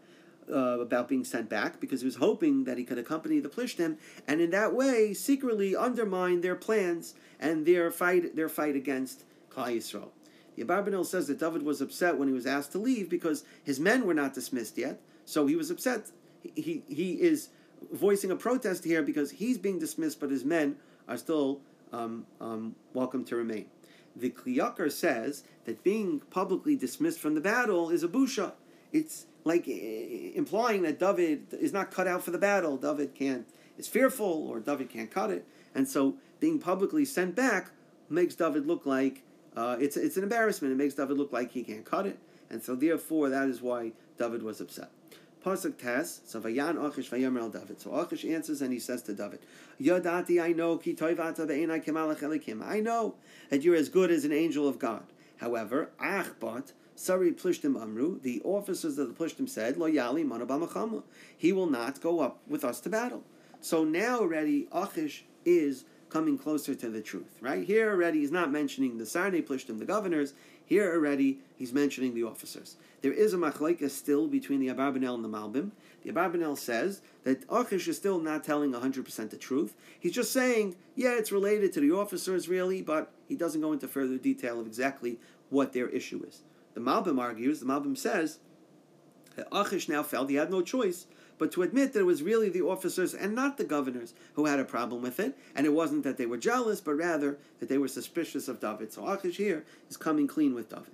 uh, 0.52 0.80
about 0.80 1.08
being 1.08 1.24
sent 1.24 1.50
back 1.50 1.80
because 1.80 2.02
he 2.02 2.06
was 2.06 2.16
hoping 2.16 2.64
that 2.66 2.78
he 2.78 2.84
could 2.84 2.98
accompany 2.98 3.40
the 3.40 3.50
Plishtim 3.50 3.98
and 4.28 4.42
in 4.42 4.50
that 4.52 4.74
way 4.74 5.14
secretly 5.14 5.76
undermine 5.76 6.42
their 6.42 6.56
plans 6.56 7.14
and 7.40 7.66
their 7.66 7.92
fight 7.92 8.36
their 8.36 8.50
fight 8.50 8.76
against 8.76 9.24
Klal 9.50 9.76
Yisrael. 9.76 10.10
The 10.56 10.64
Abarbanel 10.64 11.06
says 11.06 11.28
that 11.28 11.40
David 11.40 11.64
was 11.64 11.82
upset 11.82 12.18
when 12.18 12.28
he 12.28 12.34
was 12.34 12.46
asked 12.46 12.72
to 12.74 12.78
leave 12.78 13.10
because 13.10 13.44
his 13.64 13.80
men 13.80 14.06
were 14.06 14.14
not 14.14 14.34
dismissed 14.34 14.78
yet, 14.78 15.02
so 15.26 15.48
he 15.48 15.56
was 15.56 15.72
upset. 15.72 16.12
He, 16.44 16.52
he, 16.56 16.84
he 16.94 17.14
is 17.14 17.50
voicing 17.92 18.32
a 18.32 18.36
protest 18.36 18.84
here 18.84 19.04
because 19.04 19.32
he's 19.32 19.58
being 19.58 19.80
dismissed, 19.80 20.20
but 20.20 20.30
his 20.30 20.46
men 20.46 20.78
are 21.08 21.18
still 21.18 21.62
um, 21.92 22.26
um, 22.42 22.76
welcome 22.94 23.24
to 23.26 23.36
remain. 23.36 23.66
The 24.16 24.30
Kli 24.30 24.58
Yakar 24.58 24.92
says 24.92 25.44
that 25.66 25.84
being 25.84 26.20
publicly 26.30 26.76
dismissed 26.76 27.20
from 27.20 27.36
the 27.36 27.42
battle 27.42 27.90
is 27.90 28.04
a 28.04 28.08
busha. 28.08 28.54
It's 28.92 29.26
like 29.44 29.68
implying 29.68 30.84
that 30.84 31.00
David 31.00 31.48
is 31.54 31.74
not 31.74 31.92
cut 31.92 32.08
out 32.08 32.24
for 32.24 32.32
the 32.32 32.38
battle. 32.38 32.78
David 32.78 33.16
can't 33.16 33.48
is 33.78 33.88
fearful, 33.88 34.48
or 34.48 34.60
David 34.60 34.90
can't 34.90 35.10
cut 35.10 35.32
it, 35.32 35.46
and 35.74 35.88
so 35.88 36.16
being 36.40 36.60
publicly 36.60 37.06
sent 37.06 37.36
back 37.36 37.72
makes 38.10 38.36
David 38.36 38.68
look 38.68 38.86
like 38.86 39.24
uh, 39.56 39.78
it's 39.80 39.98
it's 39.98 40.18
an 40.18 40.24
embarrassment. 40.24 40.72
It 40.72 40.78
makes 40.78 40.94
David 40.94 41.18
look 41.18 41.34
like 41.34 41.52
he 41.52 41.64
can't 41.64 41.86
cut 41.86 42.06
it, 42.06 42.20
and 42.50 42.62
so 42.62 42.76
therefore 42.76 43.30
that 43.30 43.48
is 43.48 43.62
why 43.62 43.94
David 44.18 44.44
was 44.44 44.62
upset. 44.62 44.92
Pasuk 45.44 45.78
Tes, 45.78 46.22
so 46.26 46.40
Vayan 46.40 46.78
Achish 46.78 47.10
Vayomer 47.10 47.42
El 47.42 47.50
David. 47.50 47.82
So 47.82 47.94
Achish 47.94 48.26
answers 48.26 48.62
and 48.62 48.72
he 48.72 48.80
says 48.80 49.02
to 49.04 49.14
David, 49.14 49.40
Yadati, 49.82 50.42
I 50.42 50.54
know, 50.54 50.78
Ki 50.78 50.94
Toivata 50.94 51.46
Kemalach 51.84 52.20
Elikim. 52.20 52.66
I 52.66 52.80
know 52.80 53.16
that 53.50 53.62
you're 53.62 53.76
as 53.76 53.90
good 53.90 54.10
as 54.10 54.26
an 54.26 54.32
angel 54.32 54.68
of 54.68 54.80
God. 54.80 55.04
However, 55.38 55.90
Achbat, 56.00 56.74
Sari 56.96 57.32
Plishtim 57.32 57.82
Amru, 57.82 58.20
the 58.22 58.42
officers 58.44 58.98
of 58.98 59.08
the 59.08 59.14
Plishtim 59.14 59.50
said, 59.50 59.78
Lo 59.78 59.90
Yali. 59.90 61.04
He 61.38 61.52
will 61.52 61.70
not 61.70 62.02
go 62.02 62.20
up 62.22 62.40
with 62.48 62.64
us 62.64 62.80
to 62.82 62.90
battle. 62.90 63.24
So 63.60 63.84
now 63.84 64.20
already 64.20 64.68
Achish 64.72 65.26
is 65.46 65.86
coming 66.10 66.38
closer 66.38 66.76
to 66.76 66.90
the 66.90 67.02
truth, 67.02 67.40
right? 67.42 67.66
Here 67.66 67.90
already 67.90 68.20
he's 68.20 68.32
not 68.32 68.52
mentioning 68.52 69.00
the 69.00 69.06
Sarne 69.06 69.42
Plishtim, 69.42 69.80
the 69.80 69.86
governors. 69.86 70.34
Here 70.66 70.92
already 70.92 71.40
he's 71.58 71.74
mentioning 71.74 72.14
the 72.14 72.24
officers. 72.24 72.78
There 73.02 73.12
is 73.12 73.34
a 73.34 73.38
machleka 73.38 73.90
still 73.90 74.28
between 74.28 74.60
the 74.60 74.70
Abarbanel 74.70 75.16
and 75.16 75.24
the 75.24 75.30
Malbim. 75.30 75.72
The 76.04 76.12
Abarbanel 76.12 76.58
says 76.58 77.02
that 77.24 77.44
Achish 77.50 77.88
is 77.88 77.98
still 77.98 78.20
not 78.20 78.44
telling 78.44 78.72
100% 78.72 79.30
the 79.30 79.38
truth. 79.38 79.74
He's 80.00 80.14
just 80.14 80.32
saying, 80.32 80.76
yeah, 80.96 81.18
it's 81.18 81.32
related 81.32 81.74
to 81.74 81.80
the 81.80 81.92
officers 81.92 82.48
really, 82.48 82.82
but 82.82 83.12
he 83.28 83.36
doesn't 83.36 83.62
go 83.62 83.74
into 83.74 83.88
further 83.88 84.18
detail 84.18 84.60
of 84.60 84.68
exactly 84.68 85.20
what 85.50 85.74
their 85.74 85.90
issue 85.90 86.24
is. 86.28 86.42
The 86.74 86.82
Malbim 86.82 87.20
argues, 87.20 87.60
the 87.60 87.66
Malbim 87.66 87.98
says, 87.98 88.40
that 89.36 89.48
Achish 89.52 89.90
now 89.90 90.04
felt 90.04 90.30
he 90.30 90.36
had 90.36 90.52
no 90.52 90.62
choice 90.62 91.08
but 91.38 91.52
to 91.54 91.64
admit 91.64 91.94
that 91.94 92.00
it 92.00 92.06
was 92.06 92.24
really 92.24 92.50
the 92.50 92.62
officers 92.62 93.14
and 93.14 93.34
not 93.34 93.58
the 93.58 93.64
governors 93.64 94.14
who 94.34 94.46
had 94.46 94.60
a 94.60 94.66
problem 94.66 95.02
with 95.02 95.20
it, 95.20 95.38
and 95.56 95.66
it 95.66 95.74
wasn't 95.74 96.04
that 96.04 96.18
they 96.18 96.26
were 96.26 96.38
jealous, 96.38 96.82
but 96.82 96.96
rather 96.96 97.38
that 97.60 97.70
they 97.70 97.78
were 97.78 97.88
suspicious 97.88 98.48
of 98.48 98.60
David. 98.60 98.94
So 98.94 99.08
Achish 99.08 99.38
here 99.38 99.66
is 99.90 99.98
coming 99.98 100.28
clean 100.28 100.54
with 100.54 100.70
David. 100.70 100.92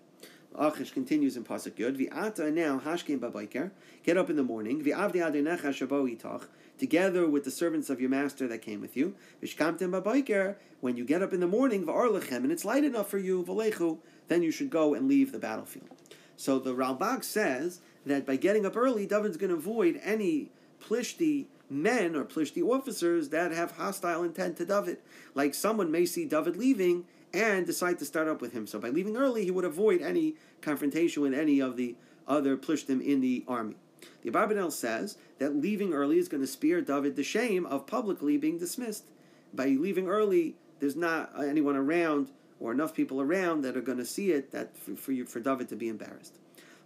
Achish 0.56 0.92
continues 0.92 1.38
in 1.38 1.44
Pasuk 1.44 1.74
Yud. 1.74 1.98
V'ata 1.98 2.52
now 2.52 2.80
hashkim 2.80 3.20
babayker. 3.20 3.72
Get 4.04 4.18
up 4.18 4.30
in 4.30 4.36
the 4.36 4.44
morning. 4.44 4.84
V'avdi 4.84 5.16
adenecha 5.16 5.70
shabo 5.70 6.10
itach. 6.10 6.46
Together 6.78 7.28
with 7.28 7.44
the 7.44 7.52
servants 7.52 7.90
of 7.90 8.02
your 8.02 8.10
master 8.10 8.48
that 8.48 8.62
came 8.62 8.82
with 8.82 8.98
you. 8.98 9.16
V'shkamtem 9.44 9.92
babayker. 9.92 10.56
When 10.82 10.98
you 10.98 11.06
get 11.06 11.22
up 11.22 11.34
in 11.34 11.40
the 11.40 11.48
morning, 11.48 11.86
v'arlechem, 11.86 12.38
and 12.38 12.52
it's 12.52 12.66
light 12.66 12.84
enough 12.84 13.10
for 13.10 13.18
you, 13.18 13.44
v'lechu, 13.44 14.00
then 14.28 14.42
you 14.42 14.52
should 14.52 14.70
go 14.70 14.94
and 14.94 15.08
leave 15.08 15.32
the 15.32 15.40
battlefield. 15.40 15.90
So 16.36 16.58
the 16.58 16.74
Ralbag 16.74 17.24
says 17.24 17.82
that 18.10 18.26
by 18.26 18.36
getting 18.36 18.66
up 18.66 18.76
early, 18.76 19.06
David's 19.06 19.38
going 19.38 19.52
to 19.52 19.56
avoid 19.56 20.00
any 20.04 20.52
plishti 20.82 21.46
men 21.70 22.16
or 22.16 22.26
plishti 22.26 22.64
officers 22.64 23.30
that 23.30 23.52
have 23.52 23.72
hostile 23.72 24.24
intent 24.24 24.58
to 24.58 24.66
David. 24.66 24.98
Like 25.36 25.54
someone 25.54 25.92
may 25.92 26.06
see 26.06 26.26
David 26.26 26.58
leaving 26.58 27.06
and 27.34 27.66
decide 27.66 28.00
to 28.00 28.06
start 28.06 28.28
up 28.28 28.42
with 28.42 28.54
him. 28.54 28.66
So 28.66 28.80
by 28.80 28.90
leaving 28.90 29.16
early, 29.16 29.46
he 29.46 29.52
would 29.52 29.66
avoid 29.66 30.02
any 30.02 30.36
confrontation 30.62 31.22
with 31.22 31.34
any 31.34 31.60
of 31.60 31.78
the 31.78 31.96
other 32.28 32.58
plishtim 32.58 33.06
in 33.06 33.22
the 33.22 33.44
army. 33.48 33.76
The 34.24 34.32
Abarbanel 34.32 34.72
says 34.72 35.18
that 35.38 35.56
leaving 35.56 35.94
early 35.94 36.18
is 36.18 36.28
going 36.28 36.42
to 36.42 36.48
spare 36.48 36.82
David 36.82 37.16
the 37.16 37.24
shame 37.24 37.66
of 37.66 37.88
publicly 37.88 38.38
being 38.38 38.58
dismissed. 38.58 39.06
By 39.54 39.68
leaving 39.68 40.08
early, 40.08 40.56
there's 40.80 40.96
not 40.96 41.32
anyone 41.38 41.76
around 41.76 42.30
or 42.60 42.72
enough 42.72 42.94
people 42.94 43.22
around 43.22 43.62
that 43.62 43.78
are 43.78 43.82
going 43.82 43.98
to 43.98 44.06
see 44.06 44.32
it 44.32 44.52
that 44.52 44.78
for, 44.78 44.96
for, 44.96 45.12
you, 45.12 45.26
for 45.26 45.40
David 45.40 45.70
to 45.70 45.76
be 45.76 45.88
embarrassed. 45.88 46.36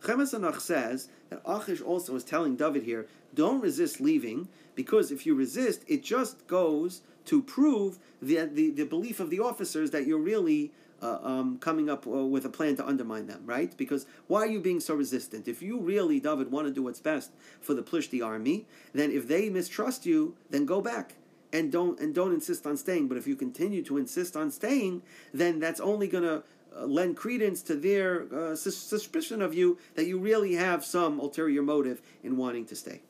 Chemes 0.04 0.38
Anach 0.38 0.60
says 0.60 1.08
that 1.30 1.42
Achish 1.46 1.82
also 1.82 2.16
is 2.16 2.24
telling 2.24 2.56
David 2.56 2.84
here, 2.84 3.08
don't 3.34 3.62
resist 3.62 4.02
leaving, 4.02 4.50
because 4.76 5.12
if 5.12 5.26
you 5.26 5.34
resist, 5.34 5.84
it 5.88 6.04
just 6.04 6.46
goes 6.48 7.02
to 7.26 7.42
prove 7.42 8.00
the, 8.22 8.46
the, 8.46 8.70
the 8.72 8.86
belief 8.86 9.20
of 9.20 9.30
the 9.30 9.40
officers 9.40 9.92
that 9.92 10.06
you're 10.06 10.20
really 10.20 10.72
uh, 11.02 11.20
um, 11.22 11.58
coming 11.60 11.90
up 11.90 12.06
uh, 12.06 12.10
with 12.10 12.46
a 12.46 12.50
plan 12.50 12.76
to 12.76 12.86
undermine 12.86 13.28
them, 13.28 13.42
right? 13.46 13.76
Because 13.78 14.06
why 14.28 14.42
are 14.42 14.48
you 14.48 14.60
being 14.60 14.80
so 14.80 14.96
resistant? 14.96 15.48
If 15.48 15.62
you 15.62 15.80
really, 15.80 16.20
David, 16.20 16.52
want 16.52 16.68
to 16.68 16.74
do 16.74 16.84
what's 16.84 17.00
best 17.00 17.32
for 17.62 17.74
the 17.74 17.82
Plishti 17.84 18.26
army, 18.26 18.66
then 18.94 19.12
if 19.12 19.28
they 19.28 19.50
mistrust 19.50 20.06
you, 20.06 20.36
then 20.50 20.66
go 20.66 20.82
back 20.82 21.16
and 21.52 21.72
don't 21.72 22.00
and 22.00 22.16
don't 22.16 22.34
insist 22.34 22.66
on 22.66 22.78
staying. 22.78 23.08
But 23.08 23.18
if 23.18 23.28
you 23.28 23.36
continue 23.36 23.84
to 23.84 23.98
insist 23.98 24.36
on 24.36 24.50
staying, 24.50 25.04
then 25.34 25.60
that's 25.60 25.80
only 25.80 26.08
going 26.08 26.24
to 26.24 26.44
uh, 26.76 26.86
lend 26.86 27.18
credence 27.18 27.62
to 27.64 27.76
their 27.76 28.34
uh, 28.34 28.56
sus- 28.56 28.78
suspicion 28.78 29.42
of 29.42 29.54
you 29.54 29.78
that 29.96 30.06
you 30.06 30.18
really 30.18 30.54
have 30.56 30.84
some 30.84 31.20
ulterior 31.20 31.62
motive 31.62 32.02
in 32.24 32.38
wanting 32.38 32.66
to 32.66 32.76
stay. 32.76 33.02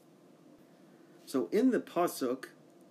So 1.26 1.50
in 1.52 1.72
the 1.72 1.80
pasuk, 1.80 2.46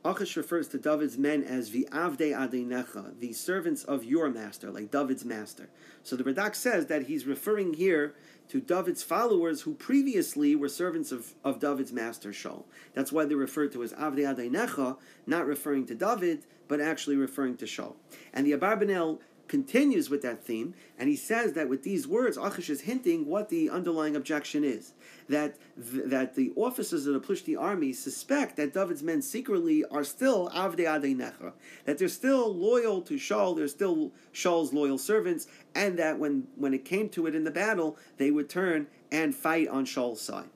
Achish 0.04 0.36
refers 0.36 0.66
to 0.68 0.78
David's 0.78 1.16
men 1.16 1.44
as 1.44 1.70
v'avdei 1.70 2.32
adenecha, 2.32 3.18
the 3.20 3.32
servants 3.32 3.84
of 3.84 4.04
your 4.04 4.30
master, 4.30 4.70
like 4.70 4.90
David's 4.90 5.24
master. 5.24 5.68
So 6.02 6.16
the 6.16 6.24
Radak 6.24 6.56
says 6.56 6.86
that 6.86 7.06
he's 7.06 7.24
referring 7.24 7.74
here 7.74 8.14
to 8.48 8.60
David's 8.60 9.04
followers 9.04 9.60
who 9.60 9.74
previously 9.74 10.56
were 10.56 10.68
servants 10.68 11.12
of, 11.12 11.34
of 11.44 11.60
David's 11.60 11.92
master 11.92 12.30
Shaul. 12.30 12.64
That's 12.94 13.12
why 13.12 13.26
they're 13.26 13.36
referred 13.36 13.72
to 13.72 13.82
as 13.84 13.92
avdei 13.92 14.34
adenecha, 14.34 14.96
not 15.24 15.46
referring 15.46 15.86
to 15.86 15.94
David, 15.94 16.46
but 16.66 16.80
actually 16.80 17.16
referring 17.16 17.56
to 17.58 17.66
Shaul. 17.66 17.94
And 18.32 18.44
the 18.44 18.52
Abarbanel 18.52 19.20
continues 19.52 20.08
with 20.08 20.22
that 20.22 20.42
theme, 20.42 20.72
and 20.98 21.10
he 21.10 21.14
says 21.14 21.52
that 21.52 21.68
with 21.68 21.82
these 21.82 22.08
words, 22.08 22.38
Achish 22.38 22.70
is 22.70 22.80
hinting 22.80 23.26
what 23.26 23.50
the 23.50 23.68
underlying 23.68 24.16
objection 24.16 24.64
is. 24.64 24.94
That, 25.28 25.58
th- 25.76 26.04
that 26.06 26.36
the 26.36 26.54
officers 26.56 27.06
of 27.06 27.12
the 27.12 27.20
Plishti 27.20 27.54
army 27.60 27.92
suspect 27.92 28.56
that 28.56 28.72
David's 28.72 29.02
men 29.02 29.20
secretly 29.20 29.84
are 29.90 30.04
still 30.04 30.48
Avdei 30.54 30.86
Adei 30.86 31.14
Necha, 31.14 31.52
that 31.84 31.98
they're 31.98 32.08
still 32.08 32.54
loyal 32.54 33.02
to 33.02 33.16
Shaul, 33.16 33.54
they're 33.54 33.68
still 33.68 34.12
Shaul's 34.32 34.72
loyal 34.72 34.96
servants, 34.96 35.46
and 35.74 35.98
that 35.98 36.18
when, 36.18 36.46
when 36.56 36.72
it 36.72 36.86
came 36.86 37.10
to 37.10 37.26
it 37.26 37.34
in 37.34 37.44
the 37.44 37.50
battle, 37.50 37.98
they 38.16 38.30
would 38.30 38.48
turn 38.48 38.86
and 39.10 39.34
fight 39.34 39.68
on 39.68 39.84
Shaul's 39.84 40.22
side. 40.22 40.48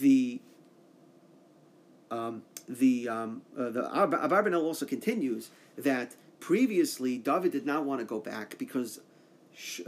The 0.00 0.40
um, 2.10 2.42
the 2.68 3.08
um, 3.08 3.42
uh, 3.56 3.70
the 3.70 3.82
Abarbanel 3.82 4.62
also 4.62 4.86
continues 4.86 5.50
that 5.76 6.16
Previously, 6.40 7.18
David 7.18 7.52
did 7.52 7.66
not 7.66 7.84
want 7.84 8.00
to 8.00 8.04
go 8.04 8.20
back 8.20 8.56
because 8.58 9.00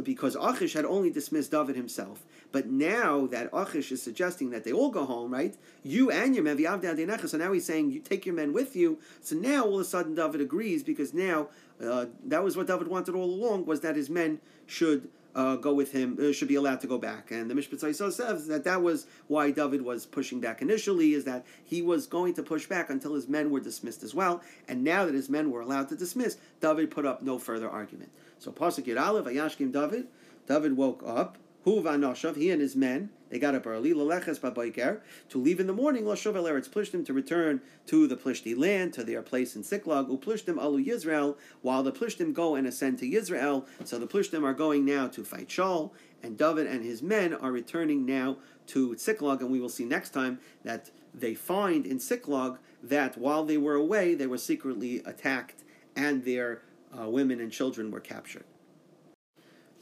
because 0.02 0.36
Achish 0.40 0.72
had 0.72 0.84
only 0.84 1.10
dismissed 1.10 1.52
David 1.52 1.76
himself. 1.76 2.24
But 2.50 2.66
now 2.66 3.26
that 3.26 3.50
Achish 3.52 3.92
is 3.92 4.02
suggesting 4.02 4.50
that 4.50 4.64
they 4.64 4.72
all 4.72 4.90
go 4.90 5.04
home, 5.04 5.32
right? 5.32 5.56
You 5.84 6.10
and 6.10 6.34
your 6.34 6.42
men, 6.42 6.58
so 6.58 7.38
now 7.38 7.52
he's 7.52 7.64
saying 7.64 7.92
you 7.92 8.00
take 8.00 8.26
your 8.26 8.34
men 8.34 8.52
with 8.52 8.74
you. 8.74 8.98
So 9.20 9.36
now 9.36 9.64
all 9.64 9.76
of 9.76 9.82
a 9.82 9.84
sudden 9.84 10.16
David 10.16 10.40
agrees 10.40 10.82
because 10.82 11.14
now 11.14 11.48
uh, 11.80 12.06
that 12.26 12.42
was 12.42 12.56
what 12.56 12.66
David 12.66 12.88
wanted 12.88 13.14
all 13.14 13.24
along 13.24 13.66
was 13.66 13.80
that 13.82 13.94
his 13.94 14.10
men 14.10 14.40
should 14.66 15.08
uh, 15.34 15.56
go 15.56 15.72
with 15.74 15.92
him, 15.92 16.18
uh, 16.20 16.32
should 16.32 16.48
be 16.48 16.54
allowed 16.54 16.80
to 16.80 16.86
go 16.86 16.98
back. 16.98 17.30
And 17.30 17.50
the 17.50 17.54
Mishpat 17.54 17.94
says 17.94 18.46
that 18.46 18.64
that 18.64 18.82
was 18.82 19.06
why 19.28 19.50
David 19.50 19.82
was 19.82 20.06
pushing 20.06 20.40
back 20.40 20.62
initially, 20.62 21.14
is 21.14 21.24
that 21.24 21.44
he 21.64 21.82
was 21.82 22.06
going 22.06 22.34
to 22.34 22.42
push 22.42 22.66
back 22.66 22.90
until 22.90 23.14
his 23.14 23.28
men 23.28 23.50
were 23.50 23.60
dismissed 23.60 24.02
as 24.02 24.14
well. 24.14 24.42
And 24.68 24.82
now 24.82 25.04
that 25.04 25.14
his 25.14 25.28
men 25.28 25.50
were 25.50 25.60
allowed 25.60 25.88
to 25.90 25.96
dismiss, 25.96 26.36
David 26.60 26.90
put 26.90 27.06
up 27.06 27.22
no 27.22 27.38
further 27.38 27.68
argument. 27.68 28.10
So 28.38 28.50
Pasuk 28.50 29.00
Aleph, 29.00 29.26
Ayashkim 29.26 29.72
David, 29.72 30.08
David 30.46 30.76
woke 30.76 31.02
up, 31.06 31.38
He 31.62 32.50
and 32.50 32.60
his 32.60 32.74
men, 32.74 33.10
they 33.28 33.38
got 33.38 33.54
up 33.54 33.66
early, 33.66 33.92
to 33.92 35.06
leave 35.34 35.60
in 35.60 35.66
the 35.66 35.72
morning, 35.74 36.06
El 36.06 36.14
Eretz 36.14 36.68
Plishtim, 36.70 37.04
to 37.04 37.12
return 37.12 37.60
to 37.86 38.06
the 38.06 38.16
Plishti 38.16 38.58
land, 38.58 38.94
to 38.94 39.04
their 39.04 39.20
place 39.20 39.54
in 39.54 39.62
Siklag, 39.62 40.08
Uplishtim 40.08 40.58
Alu 40.58 40.82
Yisrael, 40.82 41.36
while 41.60 41.82
the 41.82 41.92
Plishtim 41.92 42.32
go 42.32 42.54
and 42.54 42.66
ascend 42.66 42.98
to 43.00 43.06
Yisrael. 43.06 43.66
So 43.84 43.98
the 43.98 44.06
Plishtim 44.06 44.42
are 44.42 44.54
going 44.54 44.86
now 44.86 45.08
to 45.08 45.22
fight 45.22 45.48
Shaul, 45.48 45.90
and 46.22 46.38
David 46.38 46.66
and 46.66 46.82
his 46.82 47.02
men 47.02 47.34
are 47.34 47.52
returning 47.52 48.06
now 48.06 48.38
to 48.68 48.94
Siklag, 48.94 49.40
and 49.40 49.50
we 49.50 49.60
will 49.60 49.68
see 49.68 49.84
next 49.84 50.10
time 50.10 50.40
that 50.64 50.90
they 51.12 51.34
find 51.34 51.84
in 51.84 51.98
Siklag 51.98 52.58
that 52.82 53.18
while 53.18 53.44
they 53.44 53.58
were 53.58 53.74
away, 53.74 54.14
they 54.14 54.26
were 54.26 54.38
secretly 54.38 55.02
attacked, 55.04 55.62
and 55.94 56.24
their 56.24 56.62
uh, 56.98 57.08
women 57.08 57.38
and 57.38 57.52
children 57.52 57.90
were 57.90 58.00
captured. 58.00 58.44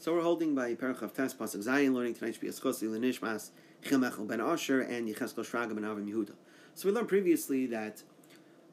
So 0.01 0.15
we're 0.15 0.23
holding 0.23 0.55
by 0.55 0.77
Perach 0.77 1.13
Tes 1.13 1.35
Pasuk 1.35 1.67
Zayin, 1.67 1.93
learning 1.93 2.15
tonight's 2.15 2.39
Biaschosi 2.39 2.89
Lenishmas 2.89 3.51
Chimechel 3.83 4.29
Ben 4.29 4.41
Asher 4.41 4.81
and 4.81 5.09
Yecheskel 5.09 5.45
Shraga 5.45 5.75
Ben 5.75 5.83
Avram 5.83 6.09
Yehuda. 6.09 6.35
So 6.77 6.87
we 6.87 6.95
learned 6.95 7.09
previously 7.09 7.67
that 7.67 8.05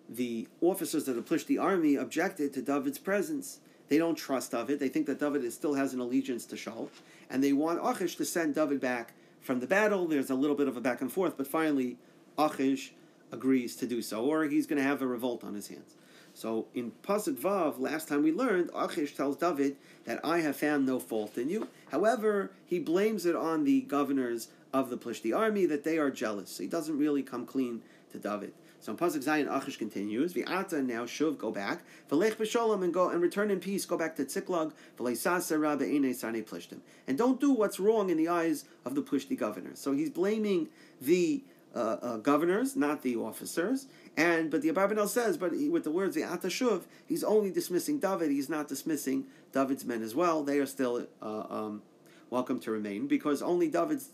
the 0.07 0.47
officers 0.61 1.07
of 1.07 1.27
the 1.47 1.57
army 1.57 1.95
objected 1.95 2.53
to 2.53 2.61
David's 2.61 2.99
presence. 2.99 3.59
They 3.89 3.97
don't 3.97 4.13
trust 4.13 4.51
David. 4.51 4.79
They 4.79 4.87
think 4.87 5.07
that 5.07 5.19
David 5.19 5.43
is, 5.43 5.55
still 5.55 5.73
has 5.73 5.95
an 5.95 5.99
allegiance 5.99 6.45
to 6.45 6.55
Shaul, 6.55 6.89
and 7.27 7.43
they 7.43 7.53
want 7.53 7.79
Achish 7.83 8.17
to 8.17 8.25
send 8.25 8.53
David 8.53 8.79
back 8.79 9.15
from 9.41 9.61
the 9.61 9.67
battle. 9.67 10.05
There's 10.05 10.29
a 10.29 10.35
little 10.35 10.55
bit 10.55 10.67
of 10.67 10.77
a 10.77 10.81
back 10.81 11.01
and 11.01 11.11
forth, 11.11 11.37
but 11.37 11.47
finally 11.47 11.97
Achish 12.37 12.93
agrees 13.31 13.75
to 13.77 13.87
do 13.87 14.03
so, 14.03 14.23
or 14.23 14.43
he's 14.43 14.67
going 14.67 14.77
to 14.77 14.87
have 14.87 15.01
a 15.01 15.07
revolt 15.07 15.43
on 15.43 15.55
his 15.55 15.69
hands. 15.69 15.95
So 16.35 16.67
in 16.73 16.91
Pasuk 17.01 17.37
Vav, 17.37 17.79
last 17.79 18.09
time 18.09 18.21
we 18.21 18.33
learned, 18.33 18.69
Achish 18.75 19.15
tells 19.15 19.37
David 19.37 19.77
that 20.03 20.19
I 20.21 20.41
have 20.41 20.57
found 20.57 20.85
no 20.85 20.99
fault 20.99 21.37
in 21.37 21.49
you. 21.49 21.69
However, 21.91 22.51
he 22.65 22.77
blames 22.77 23.25
it 23.25 23.37
on 23.37 23.63
the 23.63 23.81
governors 23.81 24.49
of 24.73 24.89
the 24.89 24.97
Plishti 24.97 25.35
army 25.35 25.65
that 25.65 25.85
they 25.85 25.97
are 25.97 26.11
jealous. 26.11 26.51
So 26.51 26.63
he 26.63 26.69
doesn't 26.69 26.97
really 26.99 27.23
come 27.23 27.45
clean 27.45 27.81
to 28.11 28.19
David. 28.19 28.53
So 28.81 28.91
in 28.91 28.97
Pasuk 28.97 29.23
Zayin, 29.23 29.47
Achish 29.49 29.77
continues, 29.77 30.33
V'ata 30.33 30.85
now 30.85 31.05
shuv, 31.05 31.37
go 31.37 31.51
back, 31.51 31.83
V'lech 32.11 32.35
b'sholom, 32.35 32.83
and 32.83 32.93
go 32.93 33.09
and 33.09 33.21
return 33.21 33.49
in 33.49 33.61
peace, 33.61 33.85
go 33.85 33.97
back 33.97 34.17
to 34.17 34.25
Tziklag, 34.25 34.73
V'leisasa 34.99 35.57
rabbe 35.57 35.83
ene 35.83 36.13
sarne 36.13 36.43
plishtim. 36.43 36.79
And 37.07 37.17
don't 37.17 37.39
do 37.39 37.53
what's 37.53 37.79
wrong 37.79 38.09
in 38.09 38.17
the 38.17 38.27
eyes 38.27 38.65
of 38.83 38.93
the 38.93 39.01
Plishti 39.01 39.37
governors. 39.37 39.79
So 39.79 39.93
he's 39.93 40.09
blaming 40.09 40.67
the 40.99 41.43
uh, 41.75 41.97
uh, 42.01 42.17
governors, 42.17 42.75
not 42.75 43.01
the 43.01 43.15
officers. 43.15 43.87
And 44.17 44.49
but 44.49 44.61
the 44.61 44.69
Abarbanel 44.69 45.07
says, 45.07 45.37
but 45.37 45.53
he, 45.53 45.67
with 45.69 45.83
the 45.83 45.91
words 45.91 46.15
the 46.15 46.21
Atashuv, 46.21 46.83
he's 47.05 47.23
only 47.23 47.51
dismissing 47.51 47.99
David. 47.99 48.31
He's 48.31 48.49
not 48.49 48.67
dismissing 48.67 49.25
David's 49.51 49.85
men 49.85 50.01
as 50.01 50.15
well. 50.15 50.43
They 50.43 50.59
are 50.59 50.65
still 50.65 51.07
uh, 51.21 51.43
um, 51.49 51.81
welcome 52.29 52.59
to 52.61 52.71
remain 52.71 53.07
because 53.07 53.41
only 53.41 53.69
David's 53.69 54.09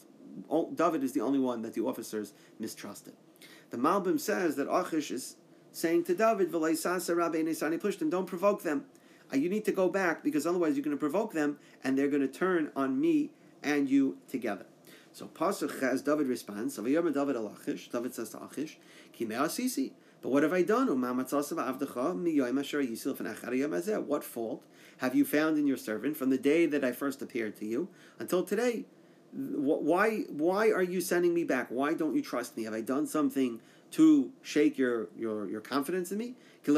David 0.76 1.04
is 1.04 1.12
the 1.14 1.22
only 1.22 1.40
one 1.40 1.62
that 1.62 1.74
the 1.74 1.82
officers 1.82 2.34
mistrusted. 2.58 3.14
The 3.70 3.78
Malbim 3.78 4.20
says 4.20 4.56
that 4.56 4.74
Achish 4.74 5.12
is 5.12 5.36
saying 5.72 6.06
to 6.06 6.16
David, 6.16 6.52
"V'leisase 6.52 7.14
Rabeinu 7.16 7.50
Sanipush 7.50 8.00
them. 8.00 8.10
don't 8.10 8.26
provoke 8.26 8.64
them. 8.64 8.86
Uh, 9.32 9.38
you 9.38 9.50
need 9.50 9.66
to 9.66 9.72
go 9.72 9.90
back 9.90 10.24
because 10.24 10.46
otherwise 10.46 10.76
you're 10.76 10.84
going 10.84 10.96
to 10.96 11.00
provoke 11.00 11.34
them 11.34 11.58
and 11.84 11.98
they're 11.98 12.10
going 12.10 12.22
to 12.22 12.28
turn 12.28 12.72
on 12.76 13.00
me 13.00 13.32
and 13.64 13.90
you 13.90 14.18
together. 14.28 14.66
So 15.14 15.28
Pasuk 15.28 15.82
has 15.82 16.02
David 16.02 16.28
responds, 16.28 16.78
David 16.78 17.14
David 17.14 18.16
says 18.16 18.30
to 18.30 18.44
Achish. 18.44 18.78
But 20.22 20.30
what 20.30 20.44
have 20.44 20.54
I 20.54 20.62
done? 20.62 20.88
What 24.08 24.24
fault 24.24 24.64
have 24.98 25.16
you 25.16 25.26
found 25.26 25.58
in 25.58 25.68
your 25.68 25.78
servant 25.78 26.16
from 26.16 26.30
the 26.30 26.38
day 26.38 26.66
that 26.68 26.84
I 26.84 26.92
first 26.92 27.22
appeared 27.22 27.56
to 27.58 27.66
you 27.66 27.90
until 28.20 28.44
today? 28.44 28.86
Why, 29.34 30.20
why 30.30 30.70
are 30.70 30.84
you 30.84 31.02
sending 31.02 31.34
me 31.34 31.44
back? 31.44 31.68
Why 31.70 31.94
don't 31.94 32.16
you 32.16 32.22
trust 32.22 32.56
me? 32.56 32.64
Have 32.64 32.74
I 32.74 32.82
done 32.82 33.08
something 33.08 33.60
to 33.92 34.32
shake 34.42 34.78
your, 34.78 35.08
your, 35.18 35.50
your 35.50 35.62
confidence 35.62 36.12
in 36.12 36.18
me? 36.18 36.36
That 36.66 36.76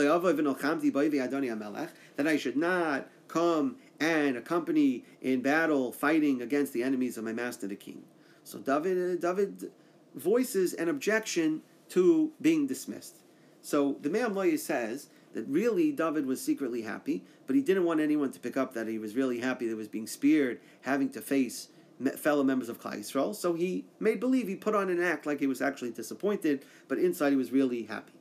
I 2.27 2.37
should 2.37 2.57
not 2.57 3.07
come 3.27 3.75
and 3.99 4.37
accompany 4.37 5.03
in 5.21 5.41
battle 5.41 5.91
fighting 5.91 6.41
against 6.41 6.73
the 6.73 6.83
enemies 6.83 7.17
of 7.17 7.23
my 7.23 7.33
master 7.33 7.67
the 7.67 7.75
king. 7.75 8.03
So 8.43 8.59
David, 8.59 8.97
uh, 8.97 9.33
David 9.33 9.71
voices 10.15 10.73
an 10.73 10.89
objection 10.89 11.61
to 11.89 12.31
being 12.41 12.67
dismissed. 12.67 13.15
So 13.61 13.97
the 14.01 14.09
Me'am 14.09 14.33
Loya 14.33 14.59
says 14.59 15.09
that 15.33 15.45
really 15.47 15.91
David 15.91 16.25
was 16.25 16.41
secretly 16.41 16.81
happy, 16.81 17.23
but 17.47 17.55
he 17.55 17.61
didn't 17.61 17.85
want 17.85 17.99
anyone 17.99 18.31
to 18.31 18.39
pick 18.39 18.57
up 18.57 18.73
that 18.73 18.87
he 18.87 18.99
was 18.99 19.15
really 19.15 19.39
happy 19.39 19.65
that 19.65 19.71
he 19.71 19.75
was 19.75 19.87
being 19.87 20.07
speared, 20.07 20.59
having 20.81 21.09
to 21.09 21.21
face 21.21 21.69
fellow 22.17 22.43
members 22.43 22.69
of 22.69 22.81
Klal 22.81 22.99
Yisrael. 22.99 23.35
So 23.35 23.53
he 23.53 23.85
made 23.99 24.19
believe, 24.19 24.47
he 24.47 24.55
put 24.55 24.75
on 24.75 24.89
an 24.89 25.01
act 25.01 25.25
like 25.25 25.39
he 25.39 25.47
was 25.47 25.61
actually 25.61 25.91
disappointed, 25.91 26.65
but 26.87 26.97
inside 26.97 27.31
he 27.31 27.35
was 27.35 27.51
really 27.51 27.83
happy. 27.83 28.13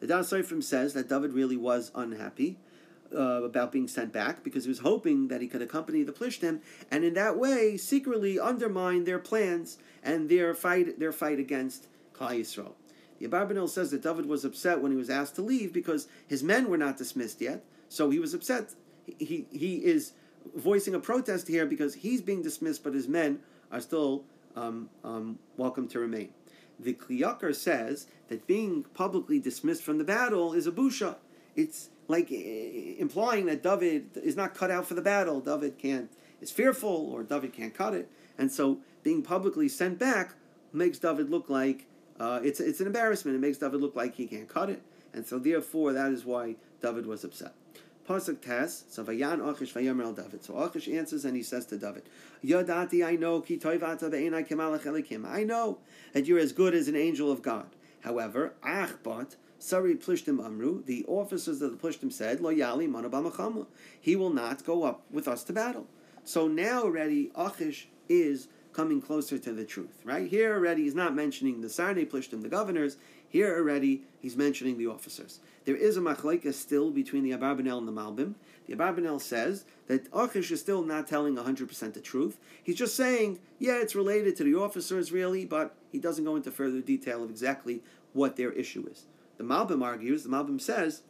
The 0.00 0.06
Das 0.06 0.30
Sofrim 0.30 0.62
says 0.62 0.94
that 0.94 1.08
David 1.08 1.32
really 1.32 1.56
was 1.56 1.90
unhappy 1.94 2.58
uh, 3.14 3.42
about 3.42 3.72
being 3.72 3.88
sent 3.88 4.12
back 4.12 4.44
because 4.44 4.64
he 4.64 4.68
was 4.68 4.80
hoping 4.80 5.28
that 5.28 5.40
he 5.40 5.48
could 5.48 5.62
accompany 5.62 6.02
the 6.02 6.12
Plishtim 6.12 6.60
and 6.90 7.04
in 7.04 7.14
that 7.14 7.38
way 7.38 7.76
secretly 7.76 8.38
undermine 8.38 9.04
their 9.04 9.18
plans 9.18 9.78
and 10.02 10.28
their 10.28 10.54
fight 10.54 10.98
their 10.98 11.12
fight 11.12 11.38
against 11.38 11.88
Klal 12.12 12.40
Yisrael. 12.40 12.72
The 13.18 13.26
Abarbanel 13.26 13.68
says 13.68 13.90
that 13.90 14.02
David 14.02 14.26
was 14.26 14.44
upset 14.44 14.80
when 14.80 14.92
he 14.92 14.98
was 14.98 15.10
asked 15.10 15.34
to 15.36 15.42
leave 15.42 15.72
because 15.72 16.06
his 16.26 16.42
men 16.42 16.68
were 16.68 16.76
not 16.76 16.96
dismissed 16.96 17.40
yet, 17.40 17.64
so 17.88 18.10
he 18.10 18.18
was 18.18 18.32
upset. 18.32 18.74
He, 19.18 19.46
he 19.50 19.76
is 19.76 20.12
voicing 20.54 20.94
a 20.94 21.00
protest 21.00 21.48
here 21.48 21.66
because 21.66 21.94
he's 21.94 22.20
being 22.20 22.42
dismissed, 22.42 22.84
but 22.84 22.94
his 22.94 23.08
men 23.08 23.40
are 23.72 23.80
still 23.80 24.24
um, 24.54 24.90
um, 25.02 25.38
welcome 25.56 25.88
to 25.88 25.98
remain. 25.98 26.30
The 26.78 26.94
Kli 26.94 27.20
Yakar 27.20 27.54
says 27.54 28.06
that 28.28 28.46
being 28.46 28.84
publicly 28.94 29.40
dismissed 29.40 29.82
from 29.82 29.98
the 29.98 30.04
battle 30.04 30.52
is 30.52 30.66
a 30.66 30.72
busha. 30.72 31.16
It's 31.56 31.90
like 32.08 32.32
eh, 32.32 32.94
implying 32.98 33.46
that 33.46 33.62
David 33.62 34.10
is 34.16 34.36
not 34.36 34.54
cut 34.54 34.70
out 34.70 34.86
for 34.86 34.94
the 34.94 35.02
battle. 35.02 35.40
David 35.40 35.78
can't 35.78 36.10
is 36.40 36.50
fearful, 36.50 37.10
or 37.12 37.22
David 37.22 37.52
can't 37.52 37.74
cut 37.74 37.94
it, 37.94 38.10
and 38.36 38.50
so 38.50 38.78
being 39.02 39.22
publicly 39.22 39.68
sent 39.68 39.98
back 39.98 40.34
makes 40.72 40.98
David 40.98 41.30
look 41.30 41.48
like 41.48 41.86
uh, 42.18 42.40
it's 42.42 42.60
it's 42.60 42.80
an 42.80 42.86
embarrassment. 42.86 43.36
It 43.36 43.40
makes 43.40 43.58
David 43.58 43.80
look 43.80 43.94
like 43.94 44.14
he 44.16 44.26
can't 44.26 44.48
cut 44.48 44.70
it, 44.70 44.82
and 45.12 45.26
so 45.26 45.38
therefore 45.38 45.92
that 45.92 46.10
is 46.10 46.24
why 46.24 46.56
David 46.80 47.06
was 47.06 47.24
upset. 47.24 47.54
Pasuk 48.08 48.40
Tes, 48.40 48.84
so 48.88 49.04
Vayan 49.04 49.46
Achish 49.46 49.74
Vayomer 49.74 50.04
El 50.04 50.12
David. 50.14 50.42
So 50.42 50.56
Achish 50.56 50.88
answers 50.88 51.26
and 51.26 51.36
he 51.36 51.42
says 51.42 51.66
to 51.66 51.76
David, 51.76 52.04
Yodati, 52.42 53.06
I 53.06 53.16
know, 53.16 53.42
ki 53.42 53.58
toivata 53.58 54.10
be'enai 54.10 54.48
kemalach 54.48 54.84
elikim. 54.84 55.26
I 55.26 55.44
know 55.44 55.78
that 56.14 56.24
you're 56.24 56.38
as 56.38 56.52
good 56.52 56.74
as 56.74 56.88
an 56.88 56.96
angel 56.96 57.30
of 57.30 57.42
God. 57.42 57.66
However, 58.00 58.54
Achbat, 58.64 59.36
Sari 59.58 59.96
Plishtim 59.96 60.44
Amru, 60.44 60.84
the 60.84 61.04
officers 61.06 61.60
of 61.62 61.72
the 61.72 61.76
Plishtim 61.76 62.12
said, 62.12 62.40
Lo 62.40 62.54
Yali. 62.54 63.66
He 64.00 64.16
will 64.16 64.30
not 64.30 64.64
go 64.64 64.84
up 64.84 65.02
with 65.10 65.26
us 65.26 65.42
to 65.44 65.52
battle. 65.52 65.86
So 66.24 66.46
now 66.46 66.82
already 66.82 67.30
Achish 67.34 67.88
is 68.08 68.48
coming 68.72 69.00
closer 69.02 69.38
to 69.38 69.52
the 69.52 69.64
truth, 69.64 70.00
right? 70.04 70.28
Here 70.28 70.54
already 70.54 70.84
he's 70.84 70.94
not 70.94 71.14
mentioning 71.14 71.60
the 71.60 71.68
Sarnei 71.68 72.08
Plishtim, 72.08 72.42
the 72.42 72.48
governors. 72.48 72.96
Here 73.28 73.56
already 73.56 74.02
he's 74.20 74.36
mentioning 74.36 74.78
the 74.78 74.86
officers. 74.86 75.40
There 75.64 75.74
is 75.74 75.96
a 75.96 76.00
machleka 76.00 76.54
still 76.54 76.90
between 76.90 77.24
the 77.24 77.32
Abarbanel 77.32 77.78
and 77.78 77.88
the 77.88 77.92
Malbim. 77.92 78.34
The 78.66 78.76
Abarbanel 78.76 79.20
says 79.20 79.64
that 79.88 80.06
Achish 80.14 80.52
is 80.52 80.60
still 80.60 80.82
not 80.82 81.08
telling 81.08 81.34
100% 81.34 81.92
the 81.94 82.00
truth. 82.00 82.38
He's 82.62 82.76
just 82.76 82.94
saying, 82.94 83.40
yeah, 83.58 83.80
it's 83.80 83.96
related 83.96 84.36
to 84.36 84.44
the 84.44 84.54
officers 84.54 85.10
really, 85.10 85.44
but 85.44 85.74
he 85.90 85.98
doesn't 85.98 86.24
go 86.24 86.36
into 86.36 86.52
further 86.52 86.80
detail 86.80 87.24
of 87.24 87.30
exactly 87.30 87.82
what 88.12 88.36
their 88.36 88.52
issue 88.52 88.86
is. 88.88 89.06
The 89.38 89.44
Malbim 89.44 89.82
argues, 89.82 90.24
the 90.24 90.28
Malbim 90.28 90.60
says, 90.60 91.02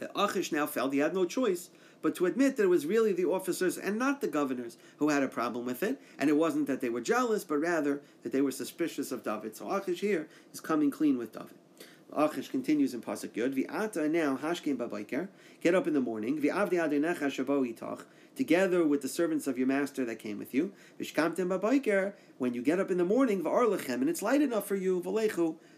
that 0.00 0.10
Achish 0.14 0.52
now 0.52 0.66
felt 0.66 0.92
he 0.92 0.98
had 0.98 1.14
no 1.14 1.24
choice 1.24 1.70
but 2.02 2.14
to 2.14 2.26
admit 2.26 2.56
that 2.56 2.64
it 2.64 2.68
was 2.68 2.86
really 2.86 3.12
the 3.12 3.24
officers 3.24 3.76
and 3.76 3.98
not 3.98 4.20
the 4.20 4.28
governors 4.28 4.76
who 4.98 5.08
had 5.08 5.22
a 5.22 5.28
problem 5.28 5.66
with 5.66 5.82
it, 5.82 6.00
and 6.18 6.30
it 6.30 6.36
wasn't 6.36 6.66
that 6.66 6.80
they 6.80 6.88
were 6.88 7.00
jealous, 7.00 7.44
but 7.44 7.58
rather 7.58 8.00
that 8.22 8.32
they 8.32 8.40
were 8.40 8.50
suspicious 8.50 9.10
of 9.10 9.24
David. 9.24 9.56
So 9.56 9.70
Achish 9.70 10.00
here 10.00 10.28
is 10.52 10.60
coming 10.60 10.90
clean 10.90 11.18
with 11.18 11.32
David. 11.32 11.56
Achish 12.12 12.48
continues 12.48 12.94
in 12.94 13.02
Pasuk 13.02 13.30
Yud. 13.30 13.54
V'ata 13.54 14.10
now 14.10 14.36
hashkim 14.36 14.76
babayker. 14.76 15.28
Get 15.60 15.74
up 15.74 15.86
in 15.86 15.94
the 15.94 16.00
morning. 16.00 16.40
V'avdi 16.40 16.74
adonecha 16.74 17.26
shabo 17.26 17.66
itach. 17.66 18.04
Together 18.38 18.86
with 18.86 19.02
the 19.02 19.08
servants 19.08 19.48
of 19.48 19.58
your 19.58 19.66
master 19.66 20.04
that 20.04 20.20
came 20.20 20.38
with 20.38 20.54
you. 20.54 20.72
When 22.38 22.54
you 22.54 22.62
get 22.62 22.78
up 22.78 22.88
in 22.88 22.96
the 22.96 23.04
morning, 23.04 23.44
and 23.44 24.08
it's 24.08 24.22
light 24.22 24.40
enough 24.40 24.64
for 24.64 24.76
you, 24.76 25.02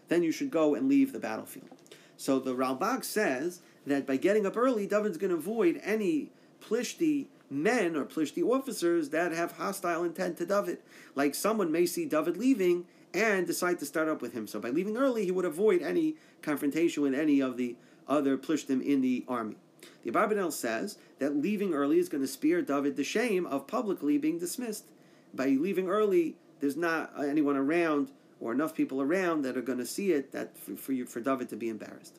then 0.09 0.21
you 0.21 0.31
should 0.31 0.51
go 0.51 0.75
and 0.75 0.87
leave 0.87 1.11
the 1.11 1.17
battlefield. 1.17 1.69
So 2.17 2.37
the 2.37 2.53
Ralbag 2.53 3.03
says 3.03 3.61
that 3.87 4.05
by 4.05 4.17
getting 4.17 4.45
up 4.45 4.55
early, 4.55 4.85
David's 4.85 5.17
going 5.17 5.31
to 5.31 5.37
avoid 5.37 5.81
any 5.83 6.29
plishti 6.61 7.25
men 7.49 7.95
or 7.95 8.05
plishti 8.05 8.47
officers 8.47 9.09
that 9.09 9.31
have 9.31 9.53
hostile 9.53 10.03
intent 10.03 10.37
to 10.37 10.45
David. 10.45 10.77
Like 11.15 11.33
someone 11.33 11.71
may 11.71 11.87
see 11.87 12.05
David 12.05 12.37
leaving 12.37 12.85
and 13.11 13.47
decide 13.47 13.79
to 13.79 13.87
start 13.87 14.07
up 14.07 14.21
with 14.21 14.33
him. 14.33 14.45
So 14.45 14.59
by 14.59 14.69
leaving 14.69 14.97
early, 14.97 15.25
he 15.25 15.31
would 15.31 15.45
avoid 15.45 15.81
any 15.81 16.15
confrontation 16.43 17.01
with 17.01 17.15
any 17.15 17.39
of 17.39 17.57
the 17.57 17.75
other 18.07 18.37
plishtim 18.37 18.85
in 18.85 19.01
the 19.01 19.25
army. 19.27 19.57
The 20.03 20.11
Abarbanel 20.11 20.51
says 20.51 20.97
that 21.19 21.35
leaving 21.35 21.73
early 21.73 21.99
is 21.99 22.09
going 22.09 22.23
to 22.23 22.27
spare 22.27 22.61
David 22.61 22.95
the 22.95 23.03
shame 23.03 23.45
of 23.45 23.67
publicly 23.67 24.17
being 24.17 24.39
dismissed. 24.39 24.85
By 25.33 25.47
leaving 25.47 25.87
early, 25.87 26.35
there's 26.59 26.75
not 26.77 27.11
anyone 27.17 27.55
around 27.55 28.11
or 28.39 28.51
enough 28.51 28.73
people 28.73 29.01
around 29.01 29.43
that 29.43 29.55
are 29.55 29.61
going 29.61 29.77
to 29.77 29.85
see 29.85 30.11
it 30.11 30.31
that 30.31 30.57
for, 30.57 30.75
for, 30.75 30.93
you, 30.93 31.05
for 31.05 31.19
David 31.19 31.49
to 31.49 31.55
be 31.55 31.69
embarrassed. 31.69 32.17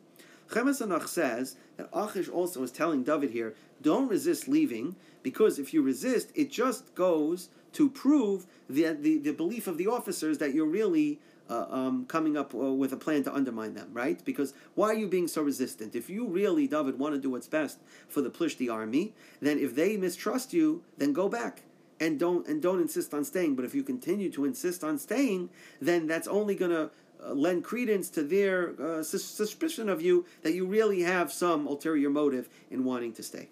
Chemes 0.49 0.87
Anach 0.87 1.09
says 1.09 1.57
that 1.77 1.89
Achish 1.93 2.29
also 2.29 2.63
is 2.63 2.71
telling 2.71 3.03
David 3.03 3.31
here, 3.31 3.55
don't 3.81 4.09
resist 4.09 4.49
leaving, 4.49 4.95
because 5.23 5.59
if 5.59 5.75
you 5.75 5.83
resist, 5.83 6.31
it 6.35 6.51
just 6.51 6.95
goes 6.95 7.49
to 7.73 7.89
prove 7.89 8.47
the, 8.69 8.93
the, 8.93 9.19
the 9.19 9.33
belief 9.33 9.67
of 9.67 9.79
the 9.79 9.87
officers 9.87 10.39
that 10.39 10.55
you're 10.55 10.67
really 10.67 11.19
uh, 11.53 11.67
um, 11.71 12.07
coming 12.07 12.37
up 12.37 12.55
uh, 12.55 12.59
with 12.59 12.93
a 12.93 12.97
plan 12.97 13.23
to 13.25 13.35
undermine 13.35 13.75
them, 13.75 13.89
right? 13.93 14.25
Because 14.25 14.55
why 14.75 14.89
are 14.89 14.95
you 14.95 15.09
being 15.09 15.29
so 15.29 15.43
resistant? 15.43 15.95
If 15.95 16.09
you 16.09 16.27
really, 16.27 16.67
David, 16.67 16.99
want 16.99 17.15
to 17.15 17.21
do 17.21 17.31
what's 17.31 17.49
best 17.49 17.79
for 18.09 18.21
the 18.23 18.31
Plishti 18.31 18.73
army, 18.73 19.15
then 19.41 19.59
if 19.59 19.75
they 19.75 19.97
mistrust 19.97 20.53
you, 20.53 20.83
then 20.97 21.13
go 21.13 21.29
back 21.29 21.63
and 22.01 22.19
don't 22.19 22.47
and 22.49 22.63
don't 22.63 22.81
insist 22.81 23.13
on 23.13 23.25
staying. 23.25 23.55
But 23.57 23.65
if 23.65 23.75
you 23.75 23.83
continue 23.83 24.31
to 24.31 24.45
insist 24.45 24.83
on 24.83 24.99
staying, 24.99 25.51
then 25.81 26.07
that's 26.07 26.29
only 26.29 26.55
going 26.55 26.71
to 26.71 26.91
uh, 27.25 27.35
lend 27.35 27.65
credence 27.65 28.09
to 28.11 28.23
their 28.23 28.75
uh, 28.81 29.03
suspicion 29.03 29.89
of 29.89 30.01
you 30.01 30.25
that 30.43 30.55
you 30.55 30.67
really 30.67 31.03
have 31.03 31.33
some 31.33 31.67
ulterior 31.67 32.11
motive 32.11 32.49
in 32.71 32.85
wanting 32.85 33.13
to 33.13 33.23
stay. 33.23 33.51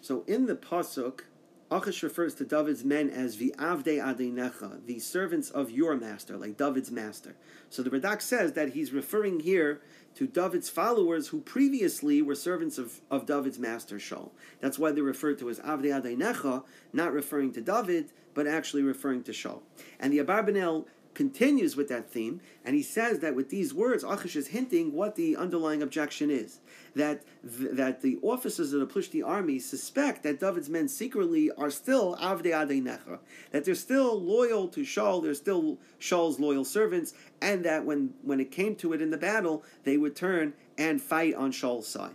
So 0.00 0.24
in 0.26 0.46
the 0.46 0.56
pasuk, 0.56 1.22
Achish 1.70 2.02
refers 2.02 2.34
to 2.34 2.44
David's 2.44 2.84
men 2.84 3.10
as 3.10 3.36
the 3.36 3.54
Avde 3.56 4.02
Adinecha, 4.02 4.84
the 4.86 4.98
servants 4.98 5.50
of 5.50 5.70
your 5.70 5.96
master, 5.96 6.36
like 6.36 6.56
David's 6.56 6.90
master. 6.90 7.36
So 7.68 7.82
the 7.82 7.90
Radak 7.90 8.20
says 8.20 8.54
that 8.54 8.70
he's 8.70 8.92
referring 8.92 9.40
here 9.40 9.80
to 10.16 10.26
David's 10.26 10.68
followers 10.68 11.28
who 11.28 11.40
previously 11.40 12.22
were 12.22 12.34
servants 12.34 12.76
of, 12.76 13.00
of 13.08 13.24
David's 13.24 13.58
master 13.58 13.96
Shaul. 13.96 14.30
That's 14.60 14.78
why 14.78 14.90
they're 14.90 15.04
referred 15.04 15.38
to 15.38 15.48
as 15.48 15.60
Avde 15.60 15.84
Adinecha, 15.84 16.64
not 16.92 17.12
referring 17.12 17.52
to 17.52 17.60
David, 17.60 18.10
but 18.34 18.48
actually 18.48 18.82
referring 18.82 19.22
to 19.24 19.32
Shaul. 19.32 19.60
And 20.00 20.12
the 20.12 20.18
Abarbanel 20.18 20.86
continues 21.14 21.76
with 21.76 21.88
that 21.88 22.08
theme, 22.08 22.40
and 22.64 22.74
he 22.74 22.82
says 22.82 23.18
that 23.20 23.34
with 23.34 23.50
these 23.50 23.74
words, 23.74 24.04
Achish 24.04 24.36
is 24.36 24.48
hinting 24.48 24.92
what 24.92 25.16
the 25.16 25.36
underlying 25.36 25.82
objection 25.82 26.30
is. 26.30 26.60
That 26.94 27.22
th- 27.42 27.72
that 27.72 28.02
the 28.02 28.18
officers 28.22 28.72
of 28.72 28.80
the 28.80 28.86
Plishti 28.86 29.26
army 29.26 29.58
suspect 29.58 30.22
that 30.22 30.40
David's 30.40 30.68
men 30.68 30.88
secretly 30.88 31.50
are 31.56 31.70
still 31.70 32.16
Avdei 32.16 32.52
Adei 32.52 32.82
Necha, 32.82 33.18
that 33.50 33.64
they're 33.64 33.74
still 33.74 34.20
loyal 34.20 34.68
to 34.68 34.80
Shaul, 34.80 35.22
they're 35.22 35.34
still 35.34 35.78
Shaul's 35.98 36.38
loyal 36.38 36.64
servants, 36.64 37.14
and 37.40 37.64
that 37.64 37.84
when, 37.84 38.14
when 38.22 38.40
it 38.40 38.50
came 38.50 38.76
to 38.76 38.92
it 38.92 39.02
in 39.02 39.10
the 39.10 39.18
battle, 39.18 39.64
they 39.84 39.96
would 39.96 40.16
turn 40.16 40.54
and 40.78 41.00
fight 41.00 41.34
on 41.34 41.52
Shaul's 41.52 41.88
side. 41.88 42.14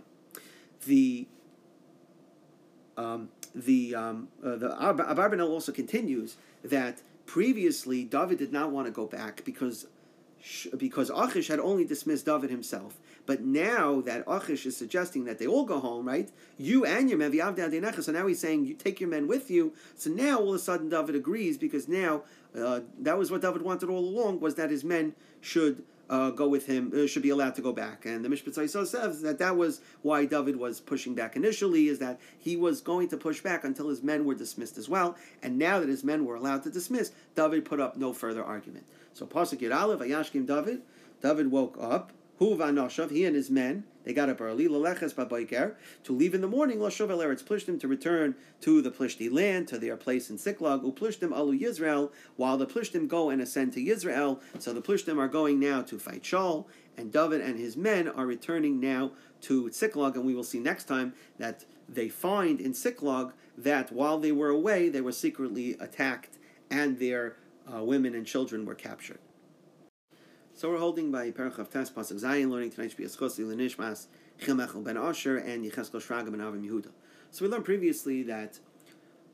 The 0.86 1.26
um, 2.96 3.28
the 3.54 3.94
um, 3.94 4.28
uh, 4.44 4.56
the 4.56 4.68
Abarbanel 4.68 5.48
also 5.48 5.72
continues 5.72 6.36
that 6.64 7.02
previously 7.26 8.04
David 8.04 8.38
did 8.38 8.52
not 8.52 8.70
want 8.70 8.86
to 8.86 8.92
go 8.92 9.06
back 9.06 9.44
because 9.44 9.86
because 10.76 11.10
Achish 11.10 11.48
had 11.48 11.58
only 11.58 11.84
dismissed 11.84 12.26
David 12.26 12.50
himself. 12.50 13.00
But 13.24 13.42
now 13.42 14.00
that 14.02 14.22
Achish 14.28 14.64
is 14.64 14.76
suggesting 14.76 15.24
that 15.24 15.38
they 15.38 15.46
all 15.46 15.64
go 15.64 15.80
home, 15.80 16.06
right? 16.06 16.30
You 16.56 16.84
and 16.84 17.10
your 17.10 17.18
men, 17.18 17.32
so 17.32 18.12
now 18.12 18.26
he's 18.28 18.38
saying 18.38 18.64
you 18.64 18.74
take 18.74 19.00
your 19.00 19.10
men 19.10 19.26
with 19.26 19.50
you. 19.50 19.72
So 19.96 20.10
now 20.10 20.38
all 20.38 20.50
of 20.50 20.54
a 20.54 20.58
sudden 20.60 20.88
David 20.88 21.16
agrees 21.16 21.58
because 21.58 21.88
now 21.88 22.22
uh, 22.56 22.80
that 23.00 23.18
was 23.18 23.30
what 23.30 23.42
David 23.42 23.62
wanted 23.62 23.90
all 23.90 23.98
along 23.98 24.38
was 24.40 24.54
that 24.54 24.70
his 24.70 24.84
men 24.84 25.14
should 25.40 25.82
uh, 26.08 26.30
go 26.30 26.48
with 26.48 26.66
him, 26.66 26.92
uh, 26.94 27.06
should 27.06 27.22
be 27.22 27.30
allowed 27.30 27.54
to 27.56 27.62
go 27.62 27.72
back. 27.72 28.06
And 28.06 28.24
the 28.24 28.28
Mishpat 28.28 28.68
says 28.88 29.22
that 29.22 29.38
that 29.38 29.56
was 29.56 29.80
why 30.02 30.24
David 30.24 30.56
was 30.56 30.80
pushing 30.80 31.14
back 31.14 31.36
initially, 31.36 31.88
is 31.88 31.98
that 31.98 32.20
he 32.38 32.56
was 32.56 32.80
going 32.80 33.08
to 33.08 33.16
push 33.16 33.40
back 33.40 33.64
until 33.64 33.88
his 33.88 34.02
men 34.02 34.24
were 34.24 34.34
dismissed 34.34 34.78
as 34.78 34.88
well. 34.88 35.16
And 35.42 35.58
now 35.58 35.80
that 35.80 35.88
his 35.88 36.04
men 36.04 36.24
were 36.24 36.36
allowed 36.36 36.62
to 36.64 36.70
dismiss, 36.70 37.12
David 37.34 37.64
put 37.64 37.80
up 37.80 37.96
no 37.96 38.12
further 38.12 38.44
argument. 38.44 38.86
So 39.14 39.26
Pasuk 39.26 39.58
Yud 39.58 39.72
Ayashkim 39.72 40.46
David, 40.46 40.82
David 41.22 41.50
woke 41.50 41.76
up, 41.80 42.12
He 42.38 43.24
and 43.24 43.34
his 43.34 43.50
men, 43.50 43.84
they 44.04 44.12
got 44.12 44.28
up 44.28 44.42
early, 44.42 44.66
to 44.66 45.72
leave 46.08 46.34
in 46.34 46.40
the 46.42 46.46
morning, 46.46 46.78
Lashav 46.78 47.10
El 47.10 47.18
Eretz 47.18 47.42
Plishtim, 47.42 47.80
to 47.80 47.88
return 47.88 48.34
to 48.60 48.82
the 48.82 48.90
Plishti 48.90 49.32
land, 49.32 49.68
to 49.68 49.78
their 49.78 49.96
place 49.96 50.28
in 50.28 50.36
Siklag, 50.36 50.84
Uplishtim 50.84 51.32
Alu 51.32 51.58
Yisrael, 51.58 52.12
while 52.36 52.58
the 52.58 52.66
Plishtim 52.66 53.08
go 53.08 53.30
and 53.30 53.40
ascend 53.40 53.72
to 53.72 53.80
Yisrael. 53.80 54.40
So 54.58 54.74
the 54.74 54.82
Plishtim 54.82 55.18
are 55.18 55.28
going 55.28 55.58
now 55.58 55.80
to 55.82 55.98
fight 55.98 56.22
Shaul, 56.22 56.66
and 56.98 57.10
David 57.10 57.40
and 57.40 57.58
his 57.58 57.76
men 57.76 58.06
are 58.06 58.26
returning 58.26 58.80
now 58.80 59.12
to 59.42 59.70
Siklag, 59.70 60.14
and 60.14 60.26
we 60.26 60.34
will 60.34 60.44
see 60.44 60.58
next 60.58 60.84
time 60.84 61.14
that 61.38 61.64
they 61.88 62.10
find 62.10 62.60
in 62.60 62.72
Siklag 62.72 63.32
that 63.56 63.90
while 63.90 64.18
they 64.18 64.32
were 64.32 64.50
away, 64.50 64.90
they 64.90 65.00
were 65.00 65.12
secretly 65.12 65.76
attacked, 65.80 66.36
and 66.70 66.98
their 66.98 67.36
uh, 67.72 67.82
women 67.82 68.14
and 68.14 68.26
children 68.26 68.66
were 68.66 68.74
captured. 68.74 69.18
So 70.56 70.70
we're 70.70 70.78
holding 70.78 71.12
by 71.12 71.30
Perach 71.32 71.58
of 71.58 71.68
Tes 71.68 71.90
Pasuk 71.90 72.18
Zayin, 72.18 72.48
learning 72.48 72.70
tonight 72.70 72.88
should 72.88 72.96
be 72.96 73.04
Eschos 73.04 73.38
Nishmas 73.38 74.06
Chilmechel 74.40 74.82
ben 74.82 74.96
Asher 74.96 75.36
and 75.36 75.62
Yecheskel 75.62 76.00
Shraga 76.00 76.30
ben 76.30 76.40
Avim 76.40 76.66
Yehuda. 76.66 76.88
So 77.30 77.44
we 77.44 77.50
learned 77.50 77.66
previously 77.66 78.22
that 78.22 78.58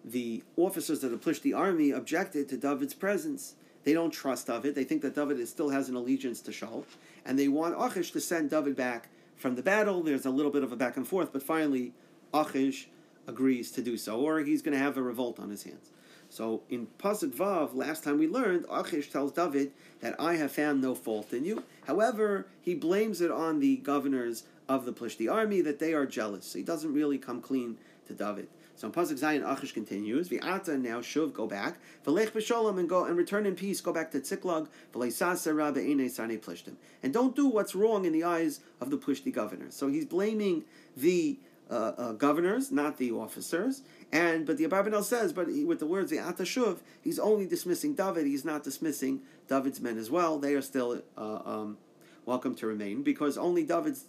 the 0.05 0.43
officers 0.57 1.05
of 1.05 1.13
the 1.13 1.17
Plishti 1.17 1.57
army 1.57 1.93
objected 1.93 2.49
to 2.49 2.57
David's 2.57 2.95
presence. 2.95 3.55
They 3.85 3.93
don't 3.93 4.11
trust 4.11 4.49
David. 4.49 4.75
They 4.75 4.83
think 4.83 5.01
that 5.03 5.15
David 5.15 5.47
still 5.47 5.69
has 5.69 5.89
an 5.89 5.95
allegiance 5.95 6.41
to 6.41 6.51
Shaul, 6.51 6.87
and 7.25 7.39
they 7.39 7.47
want 7.47 7.77
Achish 7.79 8.11
to 8.11 8.21
send 8.21 8.51
David 8.51 8.75
back 8.75 9.09
from 9.37 9.55
the 9.55 9.63
battle. 9.63 10.03
There's 10.03 10.27
a 10.27 10.31
little 10.31 10.51
bit 10.51 10.65
of 10.65 10.73
a 10.73 10.77
back 10.77 10.97
and 10.97 11.07
forth, 11.07 11.33
but 11.33 11.45
finally 11.45 11.93
Achish 12.35 12.89
agrees 13.29 13.71
to 13.71 13.81
do 13.81 13.97
so, 13.97 14.19
or 14.19 14.41
he's 14.41 14.61
going 14.61 14.77
to 14.77 14.83
have 14.83 14.97
a 14.97 15.03
revolt 15.03 15.39
on 15.39 15.51
his 15.51 15.63
hands. 15.63 15.93
So 16.33 16.63
in 16.71 16.87
Pasuk 16.99 17.35
Vav, 17.35 17.75
last 17.75 18.05
time 18.05 18.19
we 18.19 18.27
learned, 18.27 18.65
Achish 18.71 19.11
tells 19.11 19.33
David 19.33 19.71
that 20.01 20.19
I 20.19 20.37
have 20.37 20.51
found 20.51 20.81
no 20.81 20.95
fault 20.95 21.31
in 21.35 21.45
you. 21.45 21.63
However, 21.87 22.47
he 22.63 22.75
blames 22.75 23.21
it 23.21 23.31
on 23.31 23.61
the 23.61 23.77
governors 23.77 24.45
of 24.67 24.87
the 24.87 24.95
Plishti 24.95 25.31
army 25.31 25.61
that 25.61 25.79
they 25.79 25.93
are 25.93 26.07
jealous. 26.07 26.47
So 26.47 26.59
he 26.59 26.65
doesn't 26.65 26.91
really 26.91 27.19
come 27.19 27.43
clean 27.43 27.77
to 28.07 28.15
David. 28.15 28.49
So 28.77 28.87
in 28.87 28.95
Pasuk 28.95 29.21
Zayin, 29.21 29.45
Achish 29.47 29.73
continues, 29.73 30.31
V'ata 30.31 30.81
now 30.81 31.01
shuv, 31.01 31.35
go 31.35 31.47
back, 31.47 31.77
V'lech 32.07 32.31
b'sholem, 32.31 32.79
and 32.79 32.89
go 32.89 33.05
and 33.05 33.15
return 33.19 33.45
in 33.45 33.55
peace, 33.55 33.83
go 33.83 33.93
back 33.93 34.11
to 34.13 34.21
Tziklag, 34.21 34.69
V'leisasa 34.95 35.55
rabbe 35.55 35.87
ene 35.87 36.09
sarne 36.09 36.39
plishtim. 36.41 36.77
And 37.03 37.13
don't 37.13 37.37
do 37.37 37.47
what's 37.47 37.75
wrong 37.75 38.07
in 38.07 38.13
the 38.13 38.25
eyes 38.25 38.61
of 38.81 38.89
the 38.89 38.97
Plishti 38.97 39.31
governors. 39.35 39.75
So 39.75 39.89
he's 39.89 40.07
blaming 40.07 40.65
the 40.97 41.39
uh, 41.71 41.93
uh, 41.97 42.13
governors, 42.13 42.71
not 42.71 42.99
the 42.99 43.11
officers. 43.13 43.83
And 44.13 44.45
but 44.45 44.59
the 44.59 44.65
Abarbanel 44.65 45.03
says, 45.03 45.33
but 45.33 45.49
he, 45.49 45.65
with 45.65 45.79
the 45.79 45.87
words 45.87 46.11
the 46.11 46.19
Atashuv, 46.19 46.81
he's 47.01 47.19
only 47.19 47.47
dismissing 47.47 47.95
David. 47.95 48.27
He's 48.27 48.45
not 48.45 48.63
dismissing 48.63 49.23
David's 49.49 49.81
men 49.81 49.97
as 49.97 50.11
well. 50.11 50.39
They 50.39 50.55
are 50.55 50.61
still 50.61 51.03
uh, 51.17 51.41
um, 51.45 51.79
welcome 52.27 52.55
to 52.57 52.67
remain 52.67 53.03
because 53.03 53.39
only 53.39 53.65
David's 53.65 54.05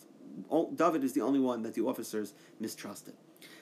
David 0.75 1.03
is 1.03 1.13
the 1.13 1.21
only 1.21 1.39
one 1.39 1.61
that 1.61 1.73
the 1.73 1.85
officers 1.85 2.33
mistrusted. 2.59 3.13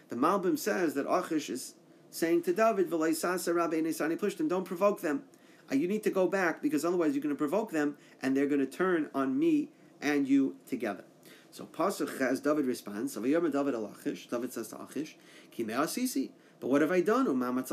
The 0.09 0.15
Malbim 0.15 0.57
says 0.57 0.95
that 0.95 1.05
Achish 1.07 1.49
is 1.49 1.75
saying 2.09 2.43
to 2.43 2.53
David, 2.53 2.89
"Vleisase 2.89 3.53
Rabeinu 3.53 3.89
Sanipush 3.89 4.37
them. 4.37 4.47
don't 4.47 4.65
provoke 4.65 5.01
them. 5.01 5.23
Uh, 5.71 5.75
you 5.75 5.87
need 5.87 6.03
to 6.03 6.09
go 6.09 6.27
back 6.27 6.61
because 6.61 6.83
otherwise 6.83 7.13
you're 7.13 7.21
going 7.21 7.35
to 7.35 7.37
provoke 7.37 7.71
them 7.71 7.97
and 8.21 8.35
they're 8.35 8.47
going 8.47 8.59
to 8.59 8.65
turn 8.65 9.09
on 9.13 9.37
me 9.37 9.69
and 10.01 10.27
you 10.27 10.55
together. 10.67 11.03
So 11.51 11.65
Pasuk 11.65 12.19
has 12.19 12.39
David 12.39 12.65
responds, 12.65 13.15
David 13.15 13.53
Achish, 13.53 14.27
David 14.27 14.53
says 14.53 14.69
to 14.69 14.81
Achish, 14.81 15.17
Asisi. 15.57 16.31
But 16.61 16.69
what 16.69 16.81
have 16.81 16.91
I 16.91 17.01
done? 17.01 17.25
What 17.27 17.67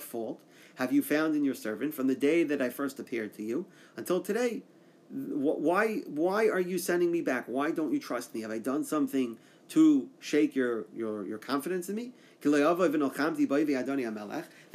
fault 0.00 0.40
have 0.76 0.92
you 0.92 1.02
found 1.02 1.36
in 1.36 1.44
your 1.44 1.54
servant 1.54 1.94
from 1.94 2.06
the 2.08 2.14
day 2.14 2.42
that 2.42 2.60
I 2.60 2.70
first 2.70 2.98
appeared 2.98 3.34
to 3.34 3.42
you 3.42 3.66
until 3.96 4.20
today? 4.20 4.62
Why, 5.10 5.98
why 6.06 6.48
are 6.48 6.60
you 6.60 6.78
sending 6.78 7.12
me 7.12 7.20
back? 7.20 7.44
Why 7.46 7.70
don't 7.70 7.92
you 7.92 8.00
trust 8.00 8.34
me? 8.34 8.40
Have 8.40 8.50
I 8.50 8.58
done 8.58 8.82
something 8.82 9.36
to 9.68 10.08
shake 10.18 10.56
your, 10.56 10.86
your, 10.96 11.26
your 11.26 11.38
confidence 11.38 11.88
in 11.88 11.96
me? 11.96 12.12
That 12.42 12.54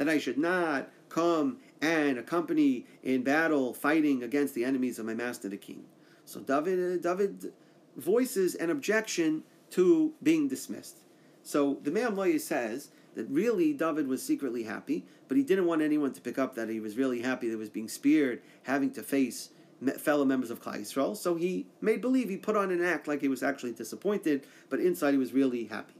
I 0.08 0.18
should 0.18 0.38
not 0.38 0.88
come 1.08 1.56
and 1.82 2.18
accompany 2.18 2.86
in 3.02 3.22
battle 3.22 3.74
fighting 3.74 4.22
against 4.22 4.54
the 4.54 4.64
enemies 4.64 4.98
of 4.98 5.06
my 5.06 5.14
master 5.14 5.48
the 5.48 5.56
king. 5.56 5.84
So 6.26 6.40
David, 6.40 6.98
uh, 6.98 7.14
David 7.14 7.52
voices 7.96 8.54
an 8.54 8.68
objection 8.68 9.44
to 9.70 10.12
being 10.22 10.48
dismissed. 10.48 10.98
So 11.42 11.78
the 11.82 11.90
Me'am 11.90 12.16
Loya 12.16 12.40
says 12.40 12.90
that 13.14 13.26
really 13.30 13.72
David 13.72 14.08
was 14.08 14.22
secretly 14.22 14.64
happy, 14.64 15.06
but 15.28 15.36
he 15.36 15.42
didn't 15.42 15.66
want 15.66 15.80
anyone 15.80 16.12
to 16.12 16.20
pick 16.20 16.38
up 16.38 16.54
that 16.56 16.68
he 16.68 16.80
was 16.80 16.98
really 16.98 17.22
happy 17.22 17.46
that 17.46 17.54
he 17.54 17.58
was 17.58 17.70
being 17.70 17.88
speared, 17.88 18.42
having 18.64 18.90
to 18.90 19.02
face 19.02 19.50
fellow 19.98 20.24
members 20.24 20.50
of 20.50 20.60
Klal 20.60 20.80
Yisrael. 20.80 21.16
So 21.16 21.36
he 21.36 21.66
made 21.80 22.00
believe, 22.00 22.28
he 22.28 22.36
put 22.36 22.56
on 22.56 22.70
an 22.70 22.82
act 22.84 23.06
like 23.06 23.20
he 23.20 23.28
was 23.28 23.42
actually 23.42 23.72
disappointed, 23.72 24.46
but 24.68 24.80
inside 24.80 25.12
he 25.12 25.18
was 25.18 25.32
really 25.32 25.64
happy. 25.64 25.94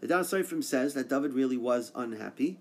The 0.00 0.08
Das 0.08 0.30
Seifrim 0.32 0.64
says 0.64 0.94
that 0.94 1.08
David 1.08 1.34
really 1.34 1.56
was 1.56 1.92
unhappy, 1.94 2.58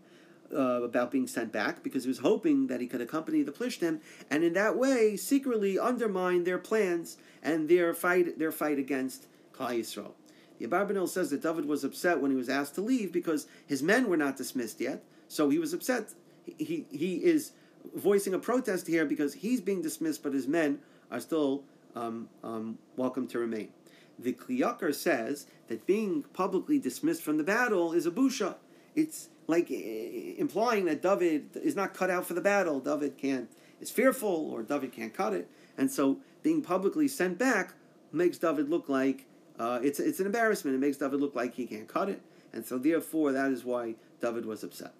uh, 0.53 0.81
about 0.83 1.11
being 1.11 1.27
sent 1.27 1.51
back 1.51 1.83
because 1.83 2.03
he 2.03 2.07
was 2.07 2.19
hoping 2.19 2.67
that 2.67 2.81
he 2.81 2.87
could 2.87 3.01
accompany 3.01 3.43
the 3.43 3.51
Plishtim 3.51 3.99
and 4.29 4.43
in 4.43 4.53
that 4.53 4.77
way 4.77 5.15
secretly 5.15 5.77
undermine 5.77 6.43
their 6.43 6.57
plans 6.57 7.17
and 7.43 7.69
their 7.69 7.93
fight 7.93 8.39
their 8.39 8.51
fight 8.51 8.79
against 8.79 9.27
Klal 9.53 9.79
Yisrael. 9.79 10.11
The 10.59 10.67
Abarbanel 10.67 11.07
says 11.07 11.29
that 11.29 11.41
David 11.41 11.65
was 11.65 11.83
upset 11.83 12.19
when 12.19 12.31
he 12.31 12.37
was 12.37 12.49
asked 12.49 12.75
to 12.75 12.81
leave 12.81 13.11
because 13.11 13.47
his 13.65 13.81
men 13.81 14.09
were 14.09 14.17
not 14.17 14.35
dismissed 14.35 14.81
yet, 14.81 15.03
so 15.27 15.49
he 15.49 15.57
was 15.57 15.73
upset. 15.73 16.13
He, 16.45 16.85
he, 16.91 16.97
he 16.97 17.15
is 17.23 17.53
voicing 17.95 18.33
a 18.33 18.39
protest 18.39 18.87
here 18.87 19.05
because 19.05 19.35
he's 19.35 19.61
being 19.61 19.81
dismissed, 19.81 20.21
but 20.21 20.33
his 20.33 20.47
men 20.47 20.79
are 21.09 21.21
still 21.21 21.63
um, 21.95 22.27
um, 22.43 22.77
welcome 22.97 23.25
to 23.27 23.39
remain. 23.39 23.69
The 24.17 24.33
Kli 24.33 24.59
Yakar 24.59 24.93
says 24.93 25.47
that 25.67 25.85
being 25.85 26.23
publicly 26.33 26.77
dismissed 26.77 27.21
from 27.21 27.37
the 27.37 27.43
battle 27.43 27.93
is 27.93 28.05
a 28.05 28.11
busha. 28.11 28.55
It's 28.95 29.29
like 29.49 29.71
implying 29.71 30.85
that 30.85 31.01
David 31.01 31.49
is 31.55 31.75
not 31.75 31.93
cut 31.93 32.09
out 32.11 32.25
for 32.25 32.35
the 32.35 32.41
battle. 32.41 32.79
David 32.79 33.17
can't 33.17 33.49
is 33.81 33.89
fearful, 33.89 34.51
or 34.51 34.61
David 34.61 34.91
can't 34.91 35.13
cut 35.13 35.33
it, 35.33 35.49
and 35.77 35.91
so 35.91 36.19
being 36.43 36.61
publicly 36.61 37.07
sent 37.07 37.37
back 37.37 37.73
makes 38.11 38.37
David 38.37 38.69
look 38.69 38.87
like 38.87 39.25
uh, 39.57 39.79
it's 39.81 39.99
it's 39.99 40.19
an 40.19 40.27
embarrassment. 40.27 40.75
It 40.75 40.79
makes 40.79 40.97
David 40.97 41.19
look 41.19 41.35
like 41.35 41.55
he 41.55 41.65
can't 41.65 41.87
cut 41.87 42.09
it, 42.09 42.21
and 42.53 42.63
so 42.63 42.77
therefore 42.77 43.31
that 43.31 43.51
is 43.51 43.65
why 43.65 43.95
David 44.21 44.45
was 44.45 44.63
upset. 44.63 44.93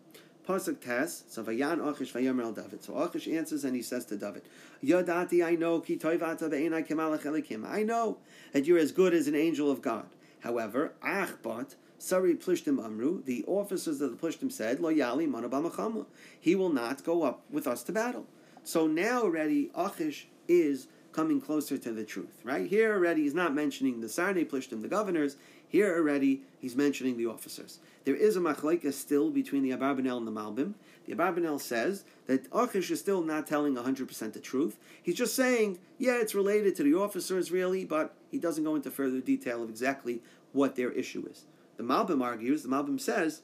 Pasuk 0.47 0.81
Tes, 0.81 1.25
so 1.29 1.43
Vayan 1.43 1.88
Achish 1.88 2.12
Vayomer 2.12 2.41
El 2.41 2.53
David. 2.53 2.83
So 2.83 2.97
Achish 2.97 3.27
answers 3.27 3.63
and 3.63 3.75
he 3.75 3.83
says 3.83 4.05
to 4.05 4.17
David, 4.17 4.41
Yodati, 4.83 5.45
I 5.45 5.53
know 5.53 5.79
ki 5.79 5.97
toivata 5.97 6.49
be'enai 6.49 6.88
kemalach 6.88 7.21
elikim. 7.21 7.69
I 7.69 7.83
know 7.83 8.17
that 8.51 8.65
you're 8.65 8.79
as 8.79 8.91
good 8.91 9.13
as 9.13 9.27
an 9.27 9.35
angel 9.35 9.69
of 9.69 9.83
God. 9.83 10.07
However, 10.39 10.93
Achbat 11.03 11.75
Sari 12.01 12.33
Plishtim 12.35 12.83
Amru, 12.83 13.21
the 13.23 13.43
officers 13.45 13.99
of 13.99 14.12
the 14.12 14.17
Plishtim 14.17 14.49
said, 14.49 14.79
Lo 14.79 14.89
Yali 14.89 15.29
Manabamachama. 15.29 16.05
He 16.39 16.55
will 16.55 16.71
not 16.71 17.03
go 17.03 17.23
up 17.23 17.41
with 17.51 17.67
us 17.67 17.83
to 17.83 17.91
battle. 17.91 18.25
So 18.63 18.88
now 18.88 19.23
already 19.23 19.69
Achish 19.75 20.27
is 20.47 20.88
coming 21.12 21.41
closer 21.41 21.77
to 21.77 21.91
the 21.91 22.05
truth, 22.05 22.39
right? 22.45 22.67
Here 22.67 22.93
already 22.93 23.23
he's 23.23 23.33
not 23.33 23.53
mentioning 23.53 23.99
the 23.99 24.07
Sarnei 24.07 24.49
Plishtim, 24.49 24.81
the 24.81 24.88
governors. 24.88 25.35
Here 25.67 25.93
already 25.93 26.43
he's 26.59 26.73
mentioning 26.73 27.17
the 27.17 27.25
officers. 27.25 27.79
There 28.05 28.15
is 28.15 28.38
a 28.38 28.39
machlekes 28.39 28.93
still 28.93 29.29
between 29.29 29.63
the 29.63 29.71
Abarbanel 29.71 30.17
and 30.17 30.27
the 30.27 30.31
Malbim. 30.31 30.75
The 31.05 31.15
Abarbanel 31.15 31.59
says 31.59 32.05
that 32.27 32.47
Achish 32.53 32.91
is 32.91 33.01
still 33.01 33.21
not 33.21 33.45
telling 33.45 33.75
100% 33.75 34.33
the 34.33 34.39
truth. 34.39 34.77
He's 35.03 35.15
just 35.15 35.35
saying, 35.35 35.79
yeah, 35.97 36.15
it's 36.15 36.33
related 36.33 36.77
to 36.77 36.83
the 36.83 36.93
officers 36.93 37.51
really, 37.51 37.83
but 37.83 38.15
he 38.31 38.38
doesn't 38.38 38.63
go 38.63 38.75
into 38.75 38.89
further 38.89 39.19
detail 39.19 39.62
of 39.63 39.69
exactly 39.69 40.21
what 40.53 40.77
their 40.77 40.91
issue 40.91 41.27
is. 41.29 41.43
The 41.80 41.86
Malbim 41.86 42.22
argues, 42.22 42.63
the 42.63 42.68
Malbim 42.68 43.00
says, 43.00 43.42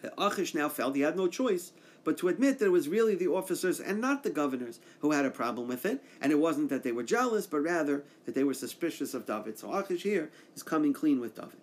that 0.00 0.14
Achish 0.16 0.54
now 0.54 0.68
felt 0.68 0.94
he 0.94 1.02
had 1.02 1.16
no 1.16 1.26
choice 1.26 1.72
but 2.04 2.16
to 2.18 2.28
admit 2.28 2.60
that 2.60 2.66
it 2.66 2.72
was 2.72 2.88
really 2.88 3.16
the 3.16 3.26
officers 3.26 3.80
and 3.80 4.00
not 4.00 4.22
the 4.22 4.30
governors 4.30 4.78
who 5.00 5.10
had 5.10 5.24
a 5.24 5.30
problem 5.30 5.66
with 5.66 5.84
it, 5.84 6.04
and 6.20 6.30
it 6.30 6.38
wasn't 6.38 6.68
that 6.70 6.84
they 6.84 6.92
were 6.92 7.02
jealous, 7.02 7.48
but 7.48 7.58
rather 7.60 8.04
that 8.26 8.36
they 8.36 8.44
were 8.44 8.54
suspicious 8.54 9.12
of 9.12 9.26
David. 9.26 9.58
So 9.58 9.72
Achish 9.72 10.04
here 10.04 10.30
is 10.54 10.62
coming 10.62 10.92
clean 10.92 11.18
with 11.20 11.34
David. 11.34 11.58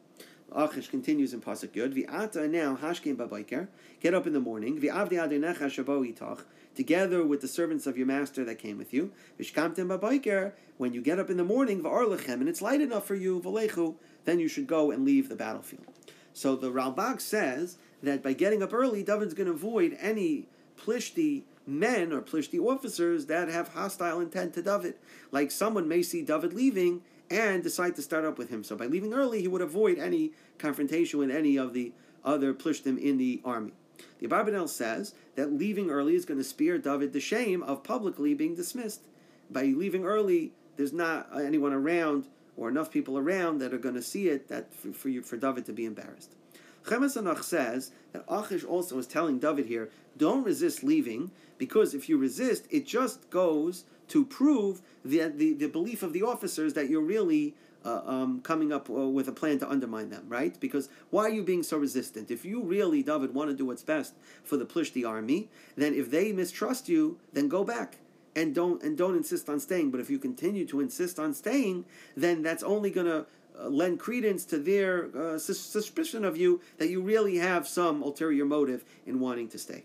Achish 0.52 0.90
continues 0.90 1.34
in 1.34 1.40
Pasuk 1.40 1.70
Yud. 1.70 1.94
V'ata 1.94 2.50
now 2.50 2.76
hashkim 2.76 3.16
babayker. 3.16 3.70
Get 4.02 4.14
up 4.14 4.28
in 4.28 4.34
the 4.34 4.40
morning. 4.42 4.82
V'avdi 4.82 5.14
adenecha 5.14 5.68
shabo 5.68 6.06
itach. 6.14 6.42
Together 6.76 7.26
with 7.26 7.40
the 7.40 7.48
servants 7.48 7.88
of 7.88 7.98
your 7.98 8.08
master 8.08 8.44
that 8.44 8.60
came 8.60 8.78
with 8.78 8.94
you. 8.94 9.14
V'shkamtem 9.40 9.88
babayker. 9.88 10.52
When 10.78 10.94
you 10.94 11.02
get 11.02 11.20
up 11.20 11.30
in 11.30 11.38
the 11.38 11.44
morning, 11.46 11.82
v'arlechem, 11.84 12.36
and 12.36 12.50
it's 12.50 12.62
light 12.62 12.82
enough 12.82 13.06
for 13.06 13.16
you, 13.16 13.40
v'lechu, 13.40 13.96
then 14.26 14.40
you 14.40 14.48
should 14.48 14.68
go 14.68 14.92
and 14.92 15.06
leave 15.06 15.30
the 15.30 15.36
battlefield. 15.36 15.86
So 16.34 16.56
the 16.56 16.72
Ralbag 16.72 17.22
says 17.22 17.78
that 18.02 18.24
by 18.24 18.34
getting 18.34 18.64
up 18.64 18.74
early, 18.74 19.04
David's 19.04 19.34
going 19.34 19.48
to 19.48 19.54
avoid 19.54 19.98
any 20.00 20.48
plishti 20.78 21.44
men 21.68 22.12
or 22.12 22.22
plishti 22.22 22.60
officers 22.60 23.28
that 23.28 23.50
have 23.50 23.70
hostile 23.70 24.20
intent 24.20 24.54
to 24.54 24.62
David. 24.62 24.96
Like 25.32 25.52
someone 25.52 25.88
may 25.88 26.02
see 26.02 26.22
David 26.22 26.54
leaving 26.54 27.02
and 27.30 27.62
decide 27.62 27.96
to 27.96 28.02
start 28.02 28.26
up 28.26 28.38
with 28.38 28.50
him. 28.50 28.64
So 28.64 28.76
by 28.76 28.88
leaving 28.88 29.14
early, 29.14 29.42
he 29.42 29.48
would 29.48 29.62
avoid 29.62 30.00
any 30.00 30.32
confrontation 30.58 31.20
with 31.20 31.30
any 31.30 31.58
of 31.58 31.74
the 31.74 31.94
other 32.24 32.54
plishtim 32.54 32.98
in 32.98 33.18
the 33.18 33.42
army. 33.46 33.74
The 34.20 34.28
Abarbanel 34.28 34.70
says 34.70 35.14
that 35.36 35.54
leaving 35.54 35.90
early 35.90 36.16
is 36.16 36.26
going 36.26 36.40
to 36.40 36.44
spare 36.44 36.78
David 36.78 37.14
the 37.14 37.20
shame 37.20 37.62
of 37.64 37.84
publicly 37.84 38.34
being 38.34 38.56
dismissed. 38.56 39.02
By 39.50 39.64
leaving 39.64 40.06
early, 40.06 40.54
there's 40.78 40.94
not 40.94 41.30
anyone 41.36 41.74
around 41.74 42.28
or 42.60 42.68
enough 42.68 42.92
people 42.92 43.18
around 43.18 43.60
that 43.60 43.74
are 43.74 43.78
going 43.78 43.96
to 43.96 44.02
see 44.02 44.28
it 44.28 44.50
that 44.50 44.74
for, 44.74 44.92
for, 44.92 45.10
you, 45.10 45.22
for 45.22 45.38
David 45.38 45.66
to 45.66 45.74
be 45.74 45.86
embarrassed. 45.86 46.36
Chemes 46.84 47.18
Anach 47.22 47.44
says 47.44 47.92
that 48.12 48.26
Achish 48.28 48.64
also 48.64 48.98
is 48.98 49.08
telling 49.08 49.40
David 49.40 49.68
here, 49.68 49.90
don't 50.18 50.44
resist 50.44 50.84
leaving, 50.84 51.32
because 51.58 51.94
if 51.94 52.10
you 52.10 52.18
resist, 52.18 52.68
it 52.70 52.86
just 52.86 53.30
goes 53.30 53.86
to 54.10 54.26
prove 54.26 54.82
the, 55.06 55.32
the, 55.34 55.54
the 55.54 55.68
belief 55.68 56.04
of 56.04 56.14
the 56.14 56.24
officers 56.24 56.74
that 56.74 56.90
you're 56.90 57.02
really 57.02 57.56
uh, 57.86 58.02
um, 58.06 58.42
coming 58.42 58.74
up 58.74 58.90
uh, 58.90 58.94
with 58.94 59.28
a 59.28 59.32
plan 59.32 59.60
to 59.60 59.70
undermine 59.70 60.10
them, 60.10 60.26
right? 60.28 60.60
Because 60.60 60.90
why 61.12 61.24
are 61.24 61.30
you 61.30 61.44
being 61.44 61.64
so 61.64 61.78
resistant? 61.78 62.30
If 62.30 62.44
you 62.44 62.62
really, 62.62 63.04
David, 63.04 63.34
want 63.34 63.50
to 63.50 63.56
do 63.56 63.66
what's 63.66 63.84
best 63.84 64.16
for 64.44 64.58
the 64.58 64.66
Plishti 64.66 65.08
army, 65.08 65.48
then 65.78 65.94
if 65.94 66.12
they 66.12 66.34
mistrust 66.34 66.90
you, 66.90 67.20
then 67.32 67.48
go 67.48 67.64
back 67.64 68.00
and 68.40 68.56
don't 68.56 68.82
and 68.82 68.98
don't 68.98 69.16
insist 69.16 69.50
on 69.50 69.60
staying. 69.60 69.92
But 69.92 70.00
if 70.00 70.10
you 70.10 70.18
continue 70.18 70.66
to 70.68 70.80
insist 70.80 71.20
on 71.20 71.34
staying, 71.34 71.86
then 72.16 72.42
that's 72.42 72.64
only 72.64 72.90
going 72.90 73.08
to 73.08 73.26
uh, 73.60 73.68
lend 73.68 74.00
credence 74.00 74.46
to 74.46 74.58
their 74.58 75.10
uh, 75.16 75.38
suspicion 75.38 76.24
of 76.24 76.38
you 76.38 76.62
that 76.78 76.90
you 76.90 77.02
really 77.02 77.38
have 77.38 77.68
some 77.68 78.02
ulterior 78.02 78.46
motive 78.46 78.86
in 79.06 79.20
wanting 79.20 79.50
to 79.50 79.60
stay. 79.60 79.84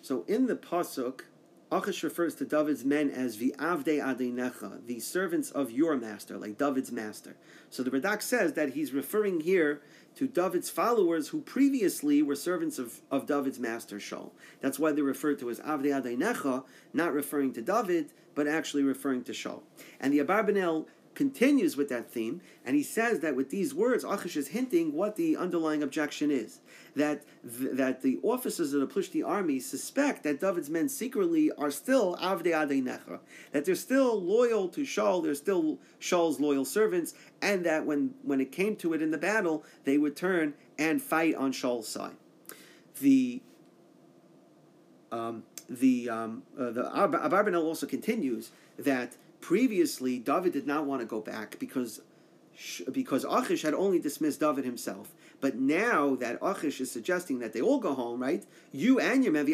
So 0.00 0.24
in 0.26 0.46
the 0.46 0.56
pasuk, 0.56 1.20
Achish 1.72 2.04
refers 2.04 2.34
to 2.34 2.44
David's 2.44 2.84
men 2.84 3.10
as 3.10 3.38
vi'avde 3.38 3.98
adenecha, 3.98 4.86
the 4.86 5.00
servants 5.00 5.50
of 5.50 5.70
your 5.70 5.96
master, 5.96 6.36
like 6.36 6.58
David's 6.58 6.92
master. 6.92 7.34
So 7.70 7.82
the 7.82 7.90
Radak 7.90 8.20
says 8.20 8.52
that 8.52 8.74
he's 8.74 8.92
referring 8.92 9.40
here 9.40 9.80
to 10.16 10.28
David's 10.28 10.68
followers 10.68 11.28
who 11.28 11.40
previously 11.40 12.20
were 12.20 12.36
servants 12.36 12.78
of, 12.78 13.00
of 13.10 13.26
David's 13.26 13.58
master 13.58 13.96
Shaul. 13.96 14.32
That's 14.60 14.78
why 14.78 14.92
they're 14.92 15.02
referred 15.02 15.38
to 15.38 15.48
as 15.48 15.60
Avde 15.60 15.86
Adenecha, 15.86 16.64
not 16.92 17.14
referring 17.14 17.54
to 17.54 17.62
David, 17.62 18.10
but 18.34 18.46
actually 18.46 18.82
referring 18.82 19.24
to 19.24 19.32
Shaul. 19.32 19.62
And 19.98 20.12
the 20.12 20.18
Abarbanel 20.18 20.86
continues 21.14 21.76
with 21.76 21.88
that 21.88 22.10
theme, 22.10 22.40
and 22.64 22.76
he 22.76 22.82
says 22.82 23.20
that 23.20 23.36
with 23.36 23.50
these 23.50 23.74
words, 23.74 24.04
Achish 24.04 24.36
is 24.36 24.48
hinting 24.48 24.92
what 24.92 25.16
the 25.16 25.36
underlying 25.36 25.82
objection 25.82 26.30
is. 26.30 26.60
That, 26.96 27.22
th- 27.42 27.70
that 27.72 28.02
the 28.02 28.18
officers 28.22 28.72
of 28.72 28.80
the 28.80 28.86
Plishti 28.86 29.26
army 29.26 29.60
suspect 29.60 30.22
that 30.24 30.40
David's 30.40 30.70
men 30.70 30.88
secretly 30.88 31.50
are 31.58 31.70
still 31.70 32.16
Avde 32.16 32.46
Adenecha, 32.46 33.20
that 33.52 33.64
they're 33.64 33.74
still 33.74 34.20
loyal 34.20 34.68
to 34.68 34.82
Shaul, 34.82 35.22
they're 35.22 35.34
still 35.34 35.78
Shaul's 36.00 36.40
loyal 36.40 36.64
servants, 36.64 37.14
and 37.40 37.64
that 37.64 37.86
when, 37.86 38.14
when 38.22 38.40
it 38.40 38.52
came 38.52 38.76
to 38.76 38.92
it 38.94 39.02
in 39.02 39.10
the 39.10 39.18
battle, 39.18 39.64
they 39.84 39.98
would 39.98 40.16
turn 40.16 40.54
and 40.78 41.00
fight 41.00 41.34
on 41.34 41.52
Shaul's 41.52 41.88
side. 41.88 42.16
The 43.00 43.42
um, 45.10 45.42
the 45.68 46.08
um, 46.08 46.42
uh, 46.58 46.70
the 46.70 46.82
Abarbanel 46.84 47.62
also 47.62 47.86
continues 47.86 48.50
that 48.78 49.16
Previously, 49.42 50.18
David 50.18 50.54
did 50.54 50.66
not 50.66 50.86
want 50.86 51.02
to 51.02 51.06
go 51.06 51.20
back 51.20 51.58
because 51.58 52.00
because 52.90 53.24
Achish 53.24 53.62
had 53.62 53.74
only 53.74 53.98
dismissed 53.98 54.40
David 54.40 54.64
himself. 54.64 55.12
But 55.40 55.56
now 55.56 56.14
that 56.16 56.38
Achish 56.40 56.80
is 56.80 56.90
suggesting 56.90 57.40
that 57.40 57.52
they 57.52 57.60
all 57.60 57.78
go 57.78 57.94
home, 57.94 58.22
right? 58.22 58.44
You 58.70 59.00
and 59.00 59.24
your 59.24 59.32
men, 59.32 59.46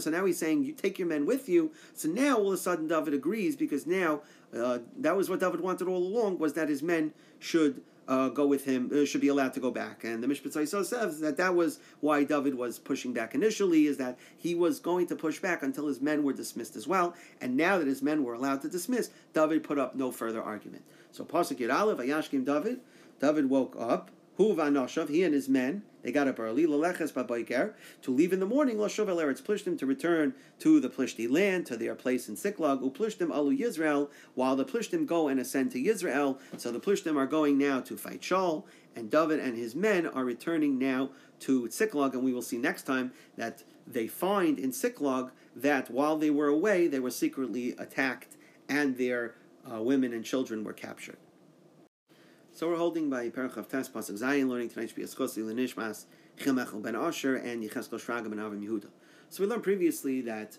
so 0.00 0.10
now 0.10 0.24
he's 0.24 0.38
saying 0.38 0.62
you 0.62 0.72
take 0.72 0.98
your 0.98 1.08
men 1.08 1.26
with 1.26 1.48
you. 1.48 1.72
So 1.94 2.08
now 2.08 2.36
all 2.36 2.48
of 2.48 2.54
a 2.54 2.56
sudden 2.56 2.86
David 2.86 3.14
agrees 3.14 3.56
because 3.56 3.86
now 3.86 4.20
uh, 4.56 4.78
that 4.98 5.16
was 5.16 5.28
what 5.28 5.40
David 5.40 5.60
wanted 5.60 5.88
all 5.88 5.98
along 5.98 6.38
was 6.38 6.52
that 6.52 6.68
his 6.68 6.82
men 6.82 7.12
should 7.40 7.82
uh, 8.08 8.28
go 8.28 8.46
with 8.46 8.64
him, 8.64 8.90
uh, 8.94 9.04
should 9.04 9.20
be 9.20 9.28
allowed 9.28 9.52
to 9.54 9.60
go 9.60 9.70
back. 9.70 10.04
And 10.04 10.22
the 10.22 10.26
Mishpat 10.26 10.86
says 10.86 11.20
that 11.20 11.36
that 11.36 11.54
was 11.54 11.80
why 12.00 12.24
David 12.24 12.54
was 12.54 12.78
pushing 12.78 13.12
back 13.12 13.34
initially, 13.34 13.86
is 13.86 13.96
that 13.98 14.18
he 14.36 14.54
was 14.54 14.78
going 14.80 15.06
to 15.08 15.16
push 15.16 15.40
back 15.40 15.62
until 15.62 15.86
his 15.86 16.00
men 16.00 16.22
were 16.22 16.32
dismissed 16.32 16.76
as 16.76 16.86
well. 16.86 17.14
And 17.40 17.56
now 17.56 17.78
that 17.78 17.86
his 17.86 18.02
men 18.02 18.24
were 18.24 18.34
allowed 18.34 18.62
to 18.62 18.68
dismiss, 18.68 19.10
David 19.32 19.64
put 19.64 19.78
up 19.78 19.94
no 19.94 20.10
further 20.10 20.42
argument. 20.42 20.84
So 21.12 21.24
Pasuk 21.24 21.72
Aleph, 21.72 21.98
Ayashkim 21.98 22.44
David, 22.44 22.80
David 23.20 23.48
woke 23.48 23.76
up, 23.78 24.10
Hu 24.36 24.54
he 24.54 25.22
and 25.22 25.34
his 25.34 25.48
men, 25.48 25.82
they 26.02 26.12
got 26.12 26.28
up 26.28 26.38
early, 26.38 26.66
Laleches 26.66 27.12
Babayker, 27.12 27.72
to 28.02 28.10
leave 28.10 28.34
in 28.34 28.40
the 28.40 28.46
morning, 28.46 28.76
Lashav 28.76 29.08
El 29.08 29.16
Eretz 29.16 29.40
Plishtim, 29.40 29.78
to 29.78 29.86
return 29.86 30.34
to 30.58 30.78
the 30.78 30.90
Plishti 30.90 31.30
land, 31.30 31.64
to 31.66 31.76
their 31.76 31.94
place 31.94 32.28
in 32.28 32.36
Siklag, 32.36 32.82
Uplishtim 32.82 33.34
Alu 33.34 33.56
Yisrael, 33.56 34.10
while 34.34 34.54
the 34.54 34.64
Plishtim 34.64 35.06
go 35.06 35.28
and 35.28 35.40
ascend 35.40 35.72
to 35.72 35.82
Yisrael. 35.82 36.38
So 36.58 36.70
the 36.70 36.80
Plishtim 36.80 37.16
are 37.16 37.26
going 37.26 37.56
now 37.56 37.80
to 37.80 37.96
fight 37.96 38.20
Shaul, 38.20 38.64
and 38.94 39.10
David 39.10 39.40
and 39.40 39.56
his 39.56 39.74
men 39.74 40.06
are 40.06 40.24
returning 40.24 40.78
now 40.78 41.10
to 41.40 41.62
Siklag, 41.68 42.12
and 42.12 42.22
we 42.22 42.34
will 42.34 42.42
see 42.42 42.58
next 42.58 42.82
time 42.82 43.12
that 43.36 43.64
they 43.86 44.06
find 44.06 44.58
in 44.58 44.70
Siklag 44.70 45.30
that 45.54 45.90
while 45.90 46.18
they 46.18 46.30
were 46.30 46.48
away, 46.48 46.88
they 46.88 47.00
were 47.00 47.10
secretly 47.10 47.74
attacked, 47.78 48.36
and 48.68 48.98
their 48.98 49.34
uh, 49.70 49.80
women 49.80 50.12
and 50.12 50.24
children 50.24 50.62
were 50.62 50.74
captured. 50.74 51.16
So 52.56 52.70
we're 52.70 52.78
holding 52.78 53.10
by 53.10 53.28
Perach 53.28 53.58
of 53.58 53.68
Tes 53.68 53.90
Pasuk 53.90 54.18
Zayin, 54.18 54.48
learning 54.48 54.70
tonight 54.70 54.86
should 54.86 54.96
be 54.96 55.02
Eschosi 55.02 55.44
Lenishmas 55.44 56.06
Chilmechel 56.38 56.80
Ben 56.80 56.96
Asher 56.96 57.36
and 57.36 57.62
Yecheskel 57.62 58.00
Shraga 58.00 58.30
Ben 58.30 58.38
Avim 58.38 58.66
Yehuda. 58.66 58.86
So 59.28 59.42
we 59.42 59.46
learned 59.46 59.62
previously 59.62 60.22
that 60.22 60.56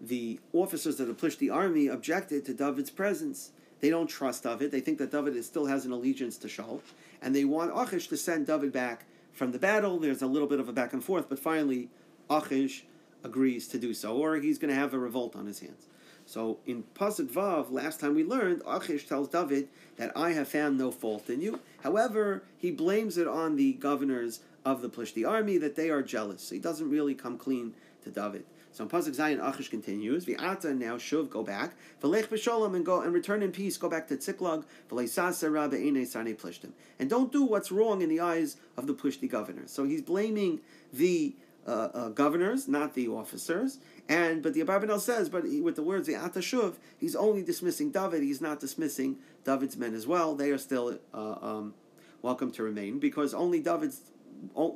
the 0.00 0.40
officers 0.54 0.98
of 0.98 1.08
the 1.08 1.12
Plishti 1.12 1.54
army 1.54 1.88
objected 1.88 2.46
to 2.46 2.54
David's 2.54 2.88
presence. 2.88 3.50
They 3.80 3.90
don't 3.90 4.06
trust 4.06 4.44
David. 4.44 4.70
They 4.70 4.80
think 4.80 4.96
that 4.96 5.10
David 5.10 5.36
is, 5.36 5.44
still 5.44 5.66
has 5.66 5.84
an 5.84 5.92
allegiance 5.92 6.38
to 6.38 6.48
Shaul, 6.48 6.80
and 7.20 7.36
they 7.36 7.44
want 7.44 7.70
Achish 7.76 8.08
to 8.08 8.16
send 8.16 8.46
David 8.46 8.72
back 8.72 9.04
from 9.34 9.52
the 9.52 9.58
battle. 9.58 9.98
There's 9.98 10.22
a 10.22 10.26
little 10.26 10.48
bit 10.48 10.58
of 10.58 10.70
a 10.70 10.72
back 10.72 10.94
and 10.94 11.04
forth, 11.04 11.28
but 11.28 11.38
finally 11.38 11.90
Achish 12.30 12.86
agrees 13.22 13.68
to 13.68 13.78
do 13.78 13.92
so, 13.92 14.16
or 14.16 14.36
he's 14.36 14.58
going 14.58 14.72
to 14.72 14.80
have 14.80 14.94
a 14.94 14.98
revolt 14.98 15.36
on 15.36 15.44
his 15.44 15.60
hands. 15.60 15.86
So 16.30 16.58
in 16.64 16.84
Pasuk 16.94 17.26
Vav, 17.26 17.72
last 17.72 17.98
time 17.98 18.14
we 18.14 18.22
learned, 18.22 18.62
Achish 18.64 19.08
tells 19.08 19.30
David 19.30 19.68
that 19.96 20.16
I 20.16 20.30
have 20.30 20.46
found 20.46 20.78
no 20.78 20.92
fault 20.92 21.28
in 21.28 21.40
you. 21.40 21.58
However, 21.82 22.44
he 22.56 22.70
blames 22.70 23.18
it 23.18 23.26
on 23.26 23.56
the 23.56 23.72
governors 23.72 24.38
of 24.64 24.80
the 24.80 24.88
Plishti 24.88 25.28
army 25.28 25.58
that 25.58 25.74
they 25.74 25.90
are 25.90 26.02
jealous. 26.02 26.42
So 26.42 26.54
he 26.54 26.60
doesn't 26.60 26.88
really 26.88 27.16
come 27.16 27.36
clean 27.36 27.74
to 28.04 28.10
David. 28.10 28.44
So 28.70 28.84
in 28.84 28.90
Pasuk 28.90 29.16
Zayin, 29.16 29.44
Achish 29.44 29.70
continues, 29.70 30.24
V'ata 30.24 30.72
now 30.72 30.98
shuv, 30.98 31.28
go 31.30 31.42
back, 31.42 31.74
V'lech 32.00 32.28
b'sholem, 32.28 32.76
and 32.76 32.86
go 32.86 33.00
and 33.00 33.12
return 33.12 33.42
in 33.42 33.50
peace, 33.50 33.76
go 33.76 33.88
back 33.88 34.06
to 34.06 34.16
Tziklag, 34.16 34.62
V'leisasa 34.88 35.52
rabbe 35.52 35.72
sarnei 36.06 36.36
plishtim. 36.36 36.70
And 37.00 37.10
don't 37.10 37.32
do 37.32 37.42
what's 37.42 37.72
wrong 37.72 38.02
in 38.02 38.08
the 38.08 38.20
eyes 38.20 38.56
of 38.76 38.86
the 38.86 38.94
Plishti 38.94 39.28
governors. 39.28 39.72
So 39.72 39.82
he's 39.82 40.00
blaming 40.00 40.60
the 40.92 41.34
uh, 41.66 41.88
uh, 41.92 42.08
governors, 42.08 42.68
not 42.68 42.94
the 42.94 43.08
officers. 43.08 43.78
And 44.08 44.42
but 44.42 44.54
the 44.54 44.62
Abarbanel 44.62 45.00
says, 45.00 45.28
but 45.28 45.44
he, 45.44 45.60
with 45.60 45.76
the 45.76 45.82
words 45.82 46.06
the 46.06 46.14
Atashuv, 46.14 46.76
he's 46.98 47.14
only 47.14 47.42
dismissing 47.42 47.90
David. 47.90 48.22
He's 48.22 48.40
not 48.40 48.60
dismissing 48.60 49.18
David's 49.44 49.76
men 49.76 49.94
as 49.94 50.06
well. 50.06 50.34
They 50.34 50.50
are 50.50 50.58
still 50.58 50.98
uh, 51.14 51.36
um, 51.40 51.74
welcome 52.22 52.50
to 52.52 52.62
remain 52.62 52.98
because 52.98 53.34
only 53.34 53.60
David's 53.60 54.00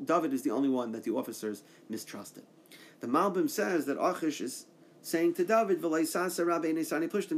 David 0.05 0.33
is 0.33 0.43
the 0.43 0.51
only 0.51 0.69
one 0.69 0.93
that 0.93 1.05
the 1.05 1.13
officers 1.13 1.63
mistrusted. 1.89 2.45
The 3.01 3.07
Malbim 3.07 3.49
says 3.49 3.87
that 3.87 3.99
Achish 4.01 4.41
is 4.41 4.67
saying 5.01 5.35
to 5.35 5.45
David, 5.45 5.81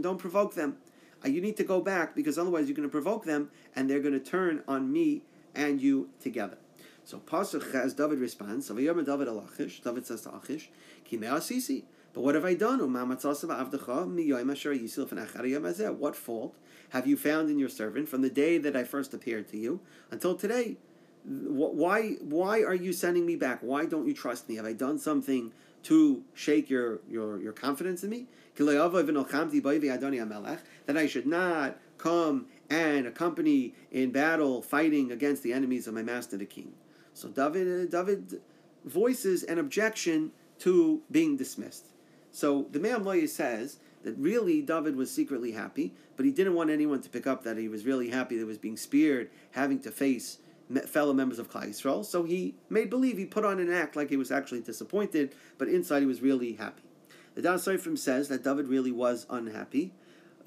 don't 0.02 0.18
provoke 0.18 0.54
them. 0.54 0.76
Uh, 1.24 1.28
you 1.28 1.40
need 1.40 1.56
to 1.56 1.64
go 1.64 1.80
back 1.80 2.14
because 2.14 2.38
otherwise 2.38 2.68
you're 2.68 2.76
going 2.76 2.88
to 2.88 2.92
provoke 2.92 3.24
them 3.24 3.50
and 3.74 3.88
they're 3.88 4.00
going 4.00 4.12
to 4.12 4.20
turn 4.20 4.62
on 4.68 4.92
me 4.92 5.22
and 5.54 5.80
you 5.80 6.10
together. 6.20 6.58
So 7.06 7.18
Pasuk 7.18 7.72
has 7.72 7.94
David 7.94 8.18
responds, 8.18 8.66
David 8.66 9.06
Achish, 9.06 9.80
David 9.80 10.04
says 10.04 10.22
to 10.22 10.34
Achish, 10.34 10.70
Asisi. 11.08 11.84
But 12.12 12.22
what 12.22 12.34
have 12.34 12.44
I 12.44 12.54
done? 12.54 12.80
What 12.80 12.88
fault 16.16 16.56
have 16.90 17.06
you 17.06 17.16
found 17.16 17.48
in 17.48 17.60
your 17.60 17.68
servant 17.68 18.08
from 18.08 18.22
the 18.22 18.28
day 18.28 18.58
that 18.58 18.74
I 18.74 18.82
first 18.82 19.14
appeared 19.14 19.46
to 19.50 19.56
you 19.56 19.78
until 20.10 20.34
today? 20.34 20.78
Why, 21.24 22.16
why 22.22 22.62
are 22.62 22.74
you 22.74 22.92
sending 22.92 23.24
me 23.24 23.36
back? 23.36 23.60
Why 23.60 23.86
don't 23.86 24.08
you 24.08 24.14
trust 24.14 24.48
me? 24.48 24.56
Have 24.56 24.66
I 24.66 24.72
done 24.72 24.98
something 24.98 25.52
to 25.84 26.24
shake 26.34 26.68
your, 26.68 26.98
your, 27.08 27.40
your 27.40 27.52
confidence 27.52 28.02
in 28.02 28.10
me? 28.10 28.26
That 28.56 28.66
I 30.96 31.06
should 31.06 31.26
not 31.26 31.78
come 31.98 32.46
and 32.68 33.06
accompany 33.06 33.74
in 33.92 34.10
battle 34.10 34.60
fighting 34.60 35.12
against 35.12 35.44
the 35.44 35.52
enemies 35.52 35.86
of 35.86 35.94
my 35.94 36.02
master 36.02 36.36
the 36.36 36.46
king. 36.46 36.72
So 37.16 37.30
David, 37.30 37.66
uh, 37.94 38.02
David 38.02 38.42
voices 38.84 39.42
an 39.42 39.58
objection 39.58 40.32
to 40.58 41.02
being 41.10 41.36
dismissed. 41.36 41.86
So 42.30 42.66
the 42.70 42.78
Me'am 42.78 43.26
says 43.26 43.78
that 44.02 44.14
really 44.18 44.60
David 44.60 44.96
was 44.96 45.10
secretly 45.10 45.52
happy, 45.52 45.94
but 46.16 46.26
he 46.26 46.30
didn't 46.30 46.54
want 46.54 46.68
anyone 46.68 47.00
to 47.00 47.08
pick 47.08 47.26
up 47.26 47.42
that 47.44 47.56
he 47.56 47.68
was 47.68 47.86
really 47.86 48.10
happy 48.10 48.36
that 48.36 48.42
he 48.42 48.46
was 48.46 48.58
being 48.58 48.76
speared, 48.76 49.30
having 49.52 49.80
to 49.80 49.90
face 49.90 50.38
fellow 50.86 51.14
members 51.14 51.38
of 51.38 51.50
Klal 51.50 51.68
Yisrael. 51.68 52.04
So 52.04 52.24
he 52.24 52.54
made 52.68 52.90
believe, 52.90 53.16
he 53.16 53.24
put 53.24 53.46
on 53.46 53.60
an 53.60 53.72
act 53.72 53.96
like 53.96 54.10
he 54.10 54.16
was 54.18 54.30
actually 54.30 54.60
disappointed, 54.60 55.34
but 55.56 55.68
inside 55.68 56.00
he 56.00 56.06
was 56.06 56.20
really 56.20 56.52
happy. 56.52 56.82
The 57.34 57.42
Das 57.42 57.66
Sofrim 57.66 57.96
says 57.96 58.28
that 58.28 58.44
David 58.44 58.68
really 58.68 58.92
was 58.92 59.26
unhappy 59.30 59.92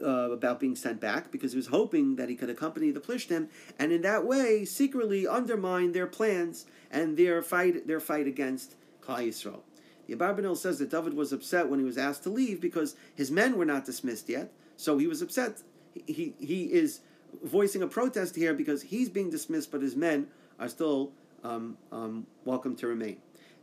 uh, 0.04 0.32
about 0.32 0.60
being 0.60 0.76
sent 0.76 1.00
back 1.00 1.32
because 1.32 1.52
he 1.52 1.58
was 1.58 1.68
hoping 1.68 2.16
that 2.16 2.30
he 2.30 2.36
could 2.36 2.50
accompany 2.50 2.92
the 2.92 3.00
Plishtim 3.00 3.48
and 3.78 3.92
in 3.92 4.02
that 4.02 4.26
way 4.26 4.66
secretly 4.66 5.28
undermine 5.28 5.92
their 5.92 6.08
plans 6.08 6.66
and 6.92 7.18
their 7.18 7.42
fight 7.42 7.88
their 7.88 8.00
fight 8.00 8.28
against 8.28 8.76
Klal 9.02 9.28
Yisrael. 9.28 9.62
The 10.08 10.16
Abarbanel 10.16 10.58
says 10.58 10.80
that 10.80 10.90
David 10.90 11.14
was 11.14 11.32
upset 11.32 11.70
when 11.70 11.80
he 11.80 11.86
was 11.86 11.98
asked 11.98 12.24
to 12.24 12.30
leave 12.30 12.60
because 12.60 12.96
his 13.16 13.30
men 13.30 13.58
were 13.58 13.66
not 13.66 13.86
dismissed 13.86 14.28
yet, 14.28 14.52
so 14.76 14.98
he 14.98 15.06
was 15.06 15.22
upset. 15.22 15.62
He, 16.08 16.34
he 16.40 16.64
is 16.64 17.02
voicing 17.44 17.84
a 17.84 17.88
protest 17.88 18.36
here 18.36 18.54
because 18.56 18.82
he's 18.82 19.10
being 19.10 19.30
dismissed, 19.30 19.72
but 19.72 19.82
his 19.82 19.96
men 19.96 20.28
are 20.60 20.68
still 20.68 21.12
um, 21.44 21.78
um, 21.92 22.26
welcome 22.44 22.76
to 22.78 22.88
remain. 22.88 23.18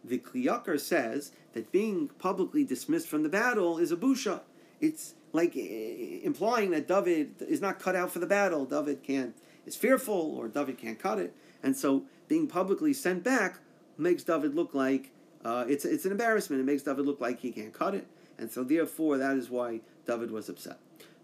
The 0.04 0.18
Kli 0.18 0.44
Yakar 0.44 0.78
says 0.78 1.32
that 1.52 1.72
being 1.72 2.08
publicly 2.18 2.64
dismissed 2.64 3.08
from 3.08 3.24
the 3.24 3.28
battle 3.28 3.78
is 3.78 3.90
a 3.90 3.96
busha. 3.96 4.42
It's 4.80 5.14
like 5.32 5.56
implying 5.56 6.70
that 6.70 6.88
David 6.88 7.34
is 7.40 7.60
not 7.60 7.78
cut 7.78 7.96
out 7.96 8.10
for 8.10 8.18
the 8.18 8.26
battle. 8.26 8.64
David 8.64 9.02
can't 9.02 9.36
is 9.66 9.76
fearful, 9.76 10.36
or 10.36 10.48
David 10.48 10.78
can't 10.78 10.98
cut 10.98 11.18
it, 11.18 11.34
and 11.62 11.76
so 11.76 12.04
being 12.28 12.46
publicly 12.46 12.92
sent 12.92 13.24
back 13.24 13.58
makes 13.98 14.22
David 14.22 14.54
look 14.54 14.74
like 14.74 15.10
uh, 15.44 15.64
it's 15.68 15.84
it's 15.84 16.04
an 16.04 16.12
embarrassment. 16.12 16.60
It 16.60 16.64
makes 16.64 16.82
David 16.82 17.06
look 17.06 17.20
like 17.20 17.40
he 17.40 17.52
can't 17.52 17.72
cut 17.72 17.94
it, 17.94 18.06
and 18.38 18.50
so 18.50 18.64
therefore 18.64 19.18
that 19.18 19.36
is 19.36 19.50
why 19.50 19.80
David 20.06 20.30
was 20.30 20.48
upset. 20.48 20.78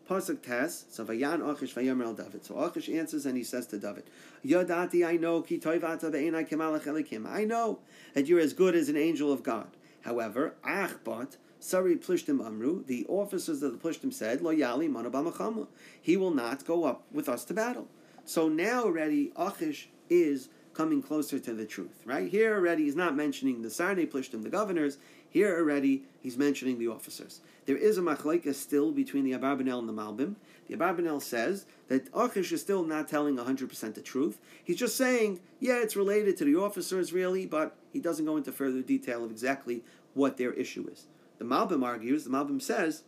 Pasuk 0.09 0.43
Tes, 0.43 0.85
so 0.91 1.05
Vayan 1.05 1.49
Achish 1.49 1.75
Vayomer 1.75 2.05
El 2.05 2.15
David. 2.15 2.45
So 2.45 2.59
Achish 2.59 2.89
answers 2.89 3.25
and 3.25 3.37
he 3.37 3.45
says 3.45 3.67
to 3.69 3.79
David, 3.79 4.05
Yodati, 4.45 5.07
I 5.07 5.17
know, 5.17 5.43
ki 5.43 5.59
toivata 5.59 6.11
be'enai 6.11 6.49
kemalach 6.49 6.85
elikim. 6.85 7.27
I 7.27 7.45
know 7.45 7.79
that 8.15 8.27
you're 8.27 8.41
as 8.41 8.53
good 8.53 8.75
as 8.75 8.89
an 8.89 8.97
angel 8.97 9.33
of 9.33 9.43
God. 9.43 9.69
However, 10.03 10.55
Achbat, 10.65 11.37
Sari 11.63 11.95
Plishtim 11.95 12.45
Amru, 12.45 12.83
the 12.87 13.07
officers 13.09 13.63
of 13.63 13.71
the 13.71 13.79
Plishtim 13.79 14.13
said, 14.13 14.43
Lo 14.43 14.53
Yali 14.53 14.91
Manabamachama. 14.91 15.69
He 16.01 16.17
will 16.17 16.33
not 16.33 16.67
go 16.67 16.83
up 16.83 17.05
with 17.13 17.29
us 17.29 17.45
to 17.45 17.55
battle. 17.55 17.87
So 18.25 18.49
now 18.49 18.83
already 18.83 19.31
Achish 19.37 19.89
is 20.11 20.49
coming 20.75 21.01
closer 21.01 21.39
to 21.39 21.55
the 21.55 21.65
truth, 21.65 22.03
right? 22.05 22.29
Here 22.29 22.57
already 22.57 22.83
he's 22.85 22.97
not 22.97 23.15
mentioning 23.15 23.63
the 23.63 23.69
Sarnei 23.69 24.11
Plishtim, 24.11 24.43
the 24.43 24.49
governors. 24.49 24.99
Here 25.31 25.57
already 25.57 26.03
he's 26.21 26.37
mentioning 26.37 26.81
the 26.81 26.89
officers. 26.89 27.41
There 27.67 27.77
is 27.77 27.97
a 27.97 28.03
machlaika 28.03 28.57
still 28.57 28.91
between 28.91 29.23
the 29.23 29.31
Abarbanel 29.31 29.79
and 29.79 29.89
the 29.89 29.93
Malbim. 29.93 30.35
The 30.67 30.77
Abarbanel 30.77 31.23
says 31.23 31.65
that 31.87 32.09
Achish 32.13 32.51
is 32.51 32.61
still 32.61 32.83
not 32.83 33.07
telling 33.07 33.37
100% 33.37 33.95
the 33.95 34.03
truth. 34.03 34.41
He's 34.65 34.79
just 34.79 34.97
saying, 34.97 35.39
yeah, 35.61 35.77
it's 35.77 35.95
related 35.95 36.37
to 36.39 36.45
the 36.45 36.57
officers 36.57 37.13
really, 37.13 37.47
but 37.47 37.77
he 37.93 38.01
doesn't 38.01 38.25
go 38.25 38.37
into 38.37 38.51
further 38.51 38.83
detail 38.83 39.25
of 39.25 39.31
exactly 39.31 39.85
what 40.15 40.39
their 40.39 40.53
issue 40.55 40.89
is. 40.91 41.07
The 41.43 41.49
Malbim 41.49 41.85
argues, 41.85 42.23
the 42.23 42.31
Malbim 42.31 42.63
says, 42.63 43.03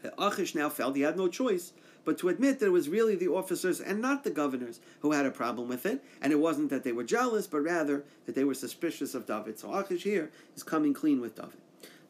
that 0.00 0.14
Achish 0.18 0.54
now 0.54 0.70
felt 0.70 0.96
he 0.96 1.02
had 1.02 1.18
no 1.18 1.28
choice 1.28 1.74
but 2.02 2.16
to 2.18 2.30
admit 2.30 2.58
that 2.58 2.66
it 2.66 2.70
was 2.70 2.88
really 2.88 3.16
the 3.16 3.28
officers 3.28 3.82
and 3.82 4.00
not 4.00 4.24
the 4.24 4.30
governors 4.30 4.80
who 5.00 5.12
had 5.12 5.26
a 5.26 5.30
problem 5.30 5.68
with 5.68 5.84
it, 5.84 6.02
and 6.22 6.32
it 6.32 6.38
wasn't 6.40 6.70
that 6.70 6.84
they 6.84 6.92
were 6.92 7.04
jealous, 7.04 7.46
but 7.46 7.60
rather 7.60 8.04
that 8.24 8.34
they 8.34 8.44
were 8.44 8.54
suspicious 8.54 9.14
of 9.14 9.26
David. 9.26 9.58
So 9.58 9.74
Achish 9.74 10.04
here 10.04 10.30
is 10.56 10.62
coming 10.62 10.94
clean 10.94 11.20
with 11.20 11.34
David. 11.34 11.58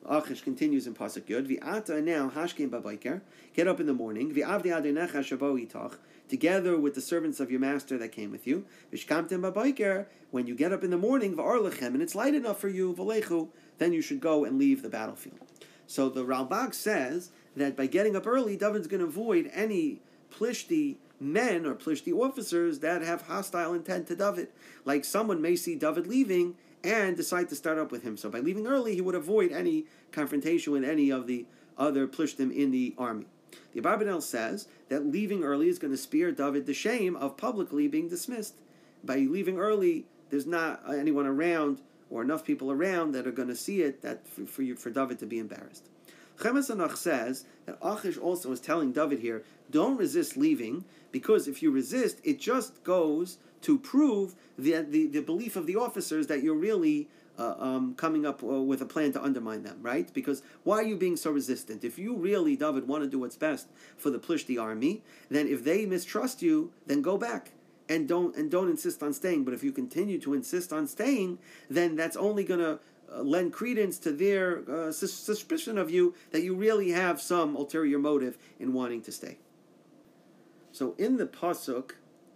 Achish 0.08 0.42
continues 0.42 0.86
in 0.86 0.94
Pasuk 0.94 1.22
Yud, 1.22 1.48
V'ata 1.48 2.00
now 2.00 2.30
hashkim 2.30 2.70
babayker, 2.70 3.20
get 3.54 3.66
up 3.66 3.80
in 3.80 3.86
the 3.86 3.94
morning, 3.94 4.32
v'avdi 4.32 4.66
adenecha 4.66 5.18
shabo 5.18 5.60
itach, 5.60 5.96
together 6.28 6.78
with 6.78 6.94
the 6.94 7.00
servants 7.00 7.40
of 7.40 7.50
your 7.50 7.60
master 7.60 7.98
that 7.98 8.12
came 8.12 8.30
with 8.30 8.46
you, 8.46 8.66
v'shkamtem 8.92 9.40
babayker, 9.40 10.06
when 10.30 10.46
you 10.46 10.54
get 10.54 10.72
up 10.72 10.84
in 10.84 10.90
the 10.90 10.98
morning, 10.98 11.34
v'arlechem, 11.34 11.88
and 11.88 12.02
it's 12.02 12.14
light 12.14 12.34
enough 12.34 12.60
for 12.60 12.68
you, 12.68 12.94
v'lechu, 12.94 13.48
then 13.78 13.92
you 13.92 14.00
should 14.00 14.20
go 14.20 14.44
and 14.44 14.58
leave 14.58 14.82
the 14.82 14.88
battlefield. 14.88 15.38
So 15.86 16.08
the 16.08 16.24
Ralbag 16.24 16.74
says 16.74 17.30
that 17.56 17.76
by 17.76 17.86
getting 17.86 18.16
up 18.16 18.26
early, 18.26 18.56
David's 18.56 18.86
going 18.86 19.00
to 19.00 19.06
avoid 19.06 19.50
any 19.52 20.00
Plishti 20.30 20.96
men 21.20 21.64
or 21.64 21.74
Plishti 21.74 22.12
officers 22.12 22.80
that 22.80 23.02
have 23.02 23.22
hostile 23.22 23.74
intent 23.74 24.06
to 24.08 24.16
David. 24.16 24.48
Like 24.84 25.04
someone 25.04 25.40
may 25.40 25.56
see 25.56 25.74
David 25.76 26.06
leaving 26.06 26.56
and 26.82 27.16
decide 27.16 27.48
to 27.48 27.54
start 27.54 27.78
up 27.78 27.90
with 27.90 28.02
him. 28.02 28.16
So 28.16 28.28
by 28.28 28.40
leaving 28.40 28.66
early, 28.66 28.94
he 28.94 29.00
would 29.00 29.14
avoid 29.14 29.52
any 29.52 29.86
confrontation 30.12 30.72
with 30.72 30.84
any 30.84 31.10
of 31.10 31.26
the 31.26 31.46
other 31.78 32.06
Plishtim 32.06 32.54
in 32.54 32.70
the 32.70 32.94
army. 32.98 33.26
The 33.72 33.80
Abarbanel 33.80 34.22
says 34.22 34.68
that 34.88 35.06
leaving 35.06 35.42
early 35.42 35.68
is 35.68 35.78
going 35.78 35.92
to 35.92 35.98
spare 35.98 36.32
David 36.32 36.66
the 36.66 36.74
shame 36.74 37.16
of 37.16 37.36
publicly 37.36 37.88
being 37.88 38.08
dismissed. 38.08 38.54
By 39.02 39.16
leaving 39.18 39.58
early, 39.58 40.06
there's 40.30 40.46
not 40.46 40.82
anyone 40.88 41.26
around 41.26 41.80
or 42.14 42.22
enough 42.22 42.44
people 42.44 42.70
around 42.70 43.10
that 43.10 43.26
are 43.26 43.32
going 43.32 43.48
to 43.48 43.56
see 43.56 43.82
it 43.82 44.00
that 44.02 44.26
for, 44.28 44.46
for, 44.46 44.62
you, 44.62 44.76
for 44.76 44.88
David 44.88 45.18
to 45.18 45.26
be 45.26 45.40
embarrassed. 45.40 45.88
Chemes 46.38 46.70
Anach 46.70 46.96
says 46.96 47.44
that 47.66 47.76
Achish 47.82 48.16
also 48.16 48.52
is 48.52 48.60
telling 48.60 48.92
David 48.92 49.18
here, 49.18 49.42
don't 49.70 49.96
resist 49.96 50.36
leaving, 50.36 50.84
because 51.10 51.48
if 51.48 51.60
you 51.60 51.72
resist, 51.72 52.20
it 52.22 52.38
just 52.38 52.84
goes 52.84 53.38
to 53.62 53.78
prove 53.78 54.36
the, 54.56 54.86
the, 54.88 55.08
the 55.08 55.22
belief 55.22 55.56
of 55.56 55.66
the 55.66 55.74
officers 55.74 56.28
that 56.28 56.40
you're 56.40 56.54
really 56.54 57.08
uh, 57.36 57.54
um, 57.58 57.94
coming 57.96 58.24
up 58.24 58.44
uh, 58.44 58.46
with 58.46 58.80
a 58.80 58.86
plan 58.86 59.12
to 59.12 59.22
undermine 59.22 59.64
them, 59.64 59.78
right? 59.82 60.12
Because 60.14 60.44
why 60.62 60.76
are 60.76 60.84
you 60.84 60.96
being 60.96 61.16
so 61.16 61.32
resistant? 61.32 61.82
If 61.82 61.98
you 61.98 62.14
really, 62.14 62.54
David, 62.54 62.86
want 62.86 63.02
to 63.02 63.10
do 63.10 63.18
what's 63.18 63.36
best 63.36 63.66
for 63.96 64.10
the 64.10 64.20
Plishti 64.20 64.60
army, 64.60 65.02
then 65.30 65.48
if 65.48 65.64
they 65.64 65.84
mistrust 65.84 66.42
you, 66.42 66.70
then 66.86 67.02
go 67.02 67.18
back 67.18 67.50
and 67.88 68.08
don't 68.08 68.36
and 68.36 68.50
don't 68.50 68.70
insist 68.70 69.02
on 69.02 69.12
staying. 69.12 69.44
But 69.44 69.54
if 69.54 69.62
you 69.62 69.72
continue 69.72 70.18
to 70.20 70.34
insist 70.34 70.72
on 70.72 70.86
staying, 70.86 71.38
then 71.68 71.96
that's 71.96 72.16
only 72.16 72.44
going 72.44 72.60
to 72.60 72.78
uh, 73.12 73.22
lend 73.22 73.52
credence 73.52 73.98
to 74.00 74.12
their 74.12 74.68
uh, 74.70 74.92
suspicion 74.92 75.78
of 75.78 75.90
you 75.90 76.14
that 76.30 76.42
you 76.42 76.54
really 76.54 76.90
have 76.90 77.20
some 77.20 77.54
ulterior 77.56 77.98
motive 77.98 78.38
in 78.58 78.72
wanting 78.72 79.02
to 79.02 79.12
stay. 79.12 79.38
So 80.72 80.94
in 80.98 81.18
the 81.18 81.26
pasuk, 81.26 81.92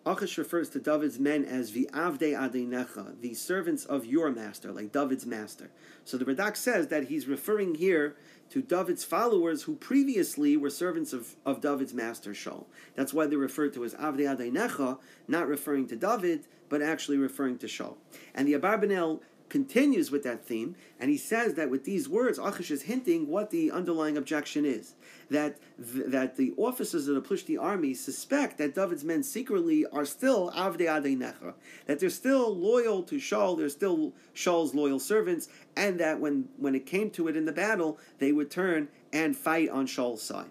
Achish 0.07 0.39
refers 0.39 0.71
to 0.71 0.81
David's 0.81 1.19
men 1.19 1.45
as 1.45 1.73
vi'avde 1.73 2.33
adenecha, 2.33 3.21
the 3.21 3.35
servants 3.35 3.85
of 3.85 4.07
your 4.07 4.31
master, 4.31 4.73
like 4.73 4.93
David's 4.93 5.27
master. 5.27 5.71
So 6.05 6.17
the 6.17 6.25
Radak 6.25 6.57
says 6.57 6.89
that 6.89 7.09
he's 7.09 7.27
referring 7.27 7.75
here 7.75 8.17
to 8.51 8.63
David's 8.63 9.05
followers 9.05 9.63
who 9.63 9.77
previously 9.77 10.57
were 10.57 10.71
servants 10.71 11.13
of, 11.13 11.37
of 11.45 11.61
David's 11.61 11.95
master 11.95 12.31
Shaul. 12.31 12.65
That's 12.95 13.13
why 13.13 13.27
they're 13.27 13.39
referred 13.39 13.75
to 13.75 13.85
as 13.85 13.95
Avde 13.95 14.21
Adenecha, 14.21 14.99
not 15.27 15.49
referring 15.49 15.87
to 15.89 15.97
David, 15.97 16.47
but 16.69 16.83
actually 16.83 17.19
referring 17.19 17.59
to 17.59 17.67
Shaul. 17.67 17.97
And 18.35 18.47
the 18.47 18.55
Abarbanel 18.55 19.21
continues 19.49 20.11
with 20.11 20.23
that 20.25 20.45
theme, 20.45 20.77
and 20.99 21.11
he 21.11 21.17
says 21.17 21.55
that 21.55 21.71
with 21.71 21.85
these 21.85 22.09
words, 22.09 22.39
Achish 22.39 22.71
is 22.71 22.83
hinting 22.83 23.29
what 23.29 23.51
the 23.51 23.71
underlying 23.71 24.17
objection 24.17 24.65
is. 24.65 24.95
That, 25.31 25.59
th- 25.77 26.07
that 26.09 26.37
the 26.37 26.53
officers 26.57 27.09
of 27.09 27.15
the 27.15 27.23
Plishti 27.23 27.61
army 27.61 27.95
suspect 27.95 28.59
that 28.59 28.75
David's 28.75 29.05
men 29.05 29.23
secretly 29.23 29.85
are 29.87 30.05
still 30.05 30.51
Avde 30.53 30.81
Adenecha, 30.81 31.55
that 31.87 32.01
they're 32.01 32.11
still 32.11 32.55
loyal 32.55 33.03
to 33.05 33.17
Shaul, 33.17 33.57
they're 33.57 33.69
still 33.69 34.13
Shaul's 34.35 34.75
loyal 34.75 34.99
servants, 34.99 35.49
and 35.77 35.99
that 36.01 36.21
when, 36.21 36.49
when 36.57 36.75
it 36.75 36.87
came 36.87 37.11
to 37.11 37.29
it 37.29 37.37
in 37.37 37.45
the 37.45 37.53
battle, 37.53 37.99
they 38.19 38.33
would 38.33 38.51
turn 38.51 38.89
and 39.13 39.37
fight 39.37 39.69
on 39.69 39.87
Shaul's 39.87 40.23
side. 40.23 40.51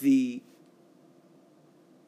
The 0.00 0.42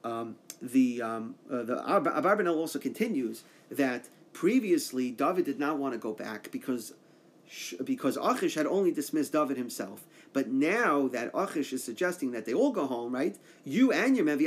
um, 0.05 0.37
the 0.62 1.03
um, 1.03 1.35
uh, 1.51 1.62
the 1.64 1.76
Abarbanel 1.76 2.57
also 2.57 2.78
continues 2.78 3.43
that 3.70 4.09
Previously, 4.37 5.11
David 5.11 5.47
did 5.47 5.59
not 5.59 5.78
want 5.78 5.95
to 5.95 5.99
go 5.99 6.12
back 6.12 6.51
because 6.53 6.93
because 7.82 8.18
Achish 8.18 8.55
had 8.55 8.66
only 8.66 8.93
dismissed 8.93 9.32
David 9.32 9.57
himself, 9.57 10.05
But 10.34 10.49
now 10.51 11.09
that 11.09 11.30
Achish 11.32 11.72
is 11.72 11.82
suggesting 11.82 12.32
that 12.32 12.45
they 12.45 12.53
all 12.53 12.70
go 12.70 12.87
home, 12.87 13.14
right? 13.14 13.39
You 13.64 13.93
and 13.93 14.14
your 14.14 14.26
men, 14.26 14.39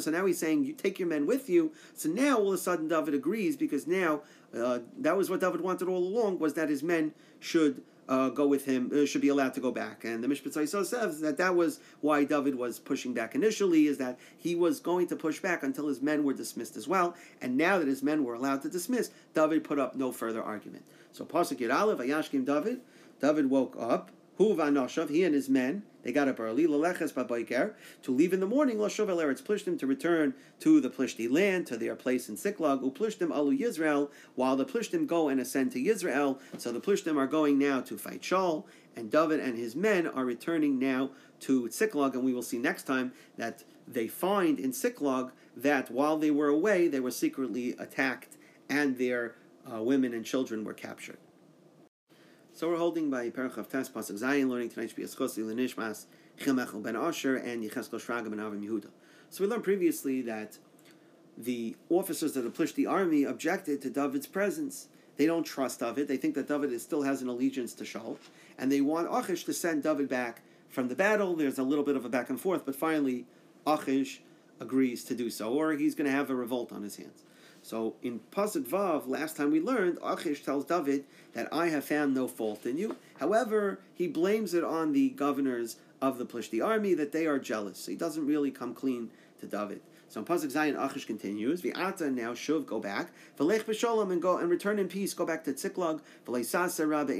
so 0.00 0.10
now 0.10 0.24
he's 0.24 0.38
saying 0.38 0.64
you 0.64 0.72
take 0.72 0.98
your 0.98 1.08
men 1.08 1.26
with 1.26 1.50
you. 1.50 1.72
So 1.94 2.08
now 2.08 2.38
all 2.38 2.48
of 2.48 2.54
a 2.54 2.58
sudden 2.58 2.88
David 2.88 3.12
agrees 3.12 3.54
because 3.58 3.86
now 3.86 4.22
uh, 4.56 4.78
that 4.98 5.14
was 5.14 5.28
what 5.28 5.40
David 5.40 5.60
wanted 5.60 5.88
all 5.88 5.98
along 5.98 6.38
was 6.38 6.54
that 6.54 6.70
his 6.70 6.82
men 6.82 7.12
should 7.38 7.82
uh, 8.08 8.30
go 8.30 8.46
with 8.46 8.64
him, 8.64 8.90
uh, 8.94 9.04
should 9.04 9.20
be 9.20 9.28
allowed 9.28 9.54
to 9.54 9.60
go 9.60 9.70
back. 9.70 10.04
And 10.04 10.24
the 10.24 10.28
Mishpat 10.28 10.68
says 10.86 11.20
that 11.20 11.36
that 11.36 11.54
was 11.54 11.80
why 12.00 12.24
David 12.24 12.54
was 12.54 12.78
pushing 12.78 13.12
back 13.12 13.34
initially, 13.34 13.86
is 13.86 13.98
that 13.98 14.18
he 14.36 14.54
was 14.54 14.80
going 14.80 15.06
to 15.08 15.16
push 15.16 15.40
back 15.40 15.62
until 15.62 15.88
his 15.88 16.00
men 16.00 16.24
were 16.24 16.32
dismissed 16.32 16.76
as 16.76 16.88
well. 16.88 17.14
And 17.40 17.56
now 17.56 17.78
that 17.78 17.88
his 17.88 18.02
men 18.02 18.24
were 18.24 18.34
allowed 18.34 18.62
to 18.62 18.68
dismiss, 18.68 19.10
David 19.34 19.64
put 19.64 19.78
up 19.78 19.94
no 19.94 20.12
further 20.12 20.42
argument. 20.42 20.84
So 21.12 21.24
Pasuk 21.24 21.58
Yiralev, 21.58 21.98
Ayashkim 21.98 22.44
David, 22.44 22.80
David 23.20 23.50
woke 23.50 23.76
up, 23.78 24.10
Hu 24.36 24.54
Vanoshav, 24.54 25.10
he 25.10 25.24
and 25.24 25.34
his 25.34 25.48
men, 25.48 25.82
they 26.02 26.12
got 26.12 26.28
up 26.28 26.40
early, 26.40 26.66
Laleches 26.66 27.12
Babayker, 27.12 27.74
to 28.02 28.14
leave 28.14 28.32
in 28.32 28.40
the 28.40 28.46
morning, 28.46 28.78
Lashav 28.78 29.08
El 29.08 29.18
Eretz 29.18 29.42
Plishtim, 29.42 29.78
to 29.78 29.86
return 29.86 30.34
to 30.60 30.80
the 30.80 30.90
Plishti 30.90 31.30
land, 31.30 31.66
to 31.66 31.76
their 31.76 31.96
place 31.96 32.28
in 32.28 32.36
Siklag, 32.36 32.82
Uplishtim 32.82 33.30
Alu 33.30 33.56
Yisrael, 33.56 34.10
while 34.34 34.56
the 34.56 34.64
Plishtim 34.64 35.06
go 35.06 35.28
and 35.28 35.40
ascend 35.40 35.72
to 35.72 35.82
Yisrael. 35.82 36.38
So 36.56 36.72
the 36.72 36.80
Plishtim 36.80 37.16
are 37.16 37.26
going 37.26 37.58
now 37.58 37.80
to 37.82 37.98
fight 37.98 38.22
Shaul, 38.22 38.64
and 38.96 39.10
David 39.10 39.40
and 39.40 39.58
his 39.58 39.74
men 39.74 40.06
are 40.06 40.24
returning 40.24 40.78
now 40.78 41.10
to 41.40 41.68
Siklag, 41.68 42.14
and 42.14 42.24
we 42.24 42.32
will 42.32 42.42
see 42.42 42.58
next 42.58 42.84
time 42.84 43.12
that 43.36 43.64
they 43.86 44.08
find 44.08 44.58
in 44.58 44.72
Siklag 44.72 45.30
that 45.56 45.90
while 45.90 46.18
they 46.18 46.30
were 46.30 46.48
away, 46.48 46.88
they 46.88 47.00
were 47.00 47.10
secretly 47.10 47.74
attacked 47.78 48.36
and 48.68 48.98
their 48.98 49.34
uh, 49.72 49.82
women 49.82 50.12
and 50.12 50.24
children 50.24 50.64
were 50.64 50.74
captured. 50.74 51.18
So 52.58 52.68
we're 52.68 52.78
holding 52.78 53.08
by 53.08 53.30
Parachav 53.30 53.68
Tes 53.68 53.88
Pasuk 53.88 54.18
Zayin, 54.20 54.48
learning 54.48 54.70
tonight's 54.70 54.92
be 54.92 55.04
Eschosi 55.04 55.44
Lenishmas 55.44 56.06
Chilmechel 56.40 56.82
Ben 56.82 56.96
Asher 56.96 57.36
and 57.36 57.62
Yecheskel 57.62 58.00
Shraga 58.04 58.28
Ben 58.28 58.40
Avim 58.40 58.66
Yehuda. 58.66 58.88
So 59.30 59.44
we 59.44 59.48
learned 59.48 59.62
previously 59.62 60.22
that 60.22 60.58
the 61.36 61.76
officers 61.88 62.36
of 62.36 62.42
the 62.42 62.50
Plishti 62.50 62.90
army 62.90 63.22
objected 63.22 63.80
to 63.82 63.90
David's 63.90 64.26
presence. 64.26 64.88
They 65.16 65.24
don't 65.24 65.44
trust 65.44 65.78
David. 65.78 66.08
They 66.08 66.16
think 66.16 66.34
that 66.34 66.48
David 66.48 66.72
is, 66.72 66.82
still 66.82 67.02
has 67.02 67.22
an 67.22 67.28
allegiance 67.28 67.74
to 67.74 67.84
Shaul, 67.84 68.16
and 68.58 68.72
they 68.72 68.80
want 68.80 69.06
Achish 69.08 69.44
to 69.44 69.52
send 69.52 69.84
David 69.84 70.08
back 70.08 70.42
from 70.68 70.88
the 70.88 70.96
battle. 70.96 71.36
There's 71.36 71.60
a 71.60 71.62
little 71.62 71.84
bit 71.84 71.94
of 71.94 72.04
a 72.04 72.08
back 72.08 72.28
and 72.28 72.40
forth, 72.40 72.66
but 72.66 72.74
finally 72.74 73.24
Achish 73.68 74.20
agrees 74.58 75.04
to 75.04 75.14
do 75.14 75.30
so, 75.30 75.52
or 75.52 75.74
he's 75.74 75.94
going 75.94 76.10
to 76.10 76.16
have 76.16 76.28
a 76.28 76.34
revolt 76.34 76.72
on 76.72 76.82
his 76.82 76.96
hands. 76.96 77.22
So 77.68 77.96
in 78.02 78.20
Pasuk 78.32 78.66
Vav, 78.66 79.06
last 79.06 79.36
time 79.36 79.50
we 79.50 79.60
learned, 79.60 79.98
Achish 80.02 80.42
tells 80.42 80.64
David 80.64 81.04
that 81.34 81.52
I 81.52 81.68
have 81.68 81.84
found 81.84 82.14
no 82.14 82.26
fault 82.26 82.64
in 82.64 82.78
you. 82.78 82.96
However, 83.20 83.80
he 83.94 84.08
blames 84.08 84.54
it 84.54 84.64
on 84.64 84.92
the 84.92 85.10
governors 85.10 85.76
of 86.00 86.16
the 86.16 86.24
Plishti 86.24 86.64
army 86.64 86.94
that 86.94 87.12
they 87.12 87.26
are 87.26 87.38
jealous. 87.38 87.80
So 87.80 87.90
he 87.90 87.96
doesn't 87.98 88.24
really 88.24 88.50
come 88.50 88.72
clean 88.72 89.10
to 89.40 89.46
David. 89.46 89.82
So 90.08 90.20
in 90.20 90.24
Pasuk 90.24 90.50
Zayin, 90.50 90.82
Achish 90.82 91.04
continues, 91.04 91.60
V'ata 91.60 92.10
now 92.10 92.32
Shuv, 92.32 92.64
go 92.64 92.80
back, 92.80 93.10
V'lech 93.38 93.64
b'sholom, 93.64 94.12
and 94.12 94.22
go 94.22 94.38
and 94.38 94.48
return 94.48 94.78
in 94.78 94.88
peace, 94.88 95.12
go 95.12 95.26
back 95.26 95.44
to 95.44 95.52
Tziklag, 95.52 96.00
V'leisasa 96.26 96.88
rabbe 96.88 97.10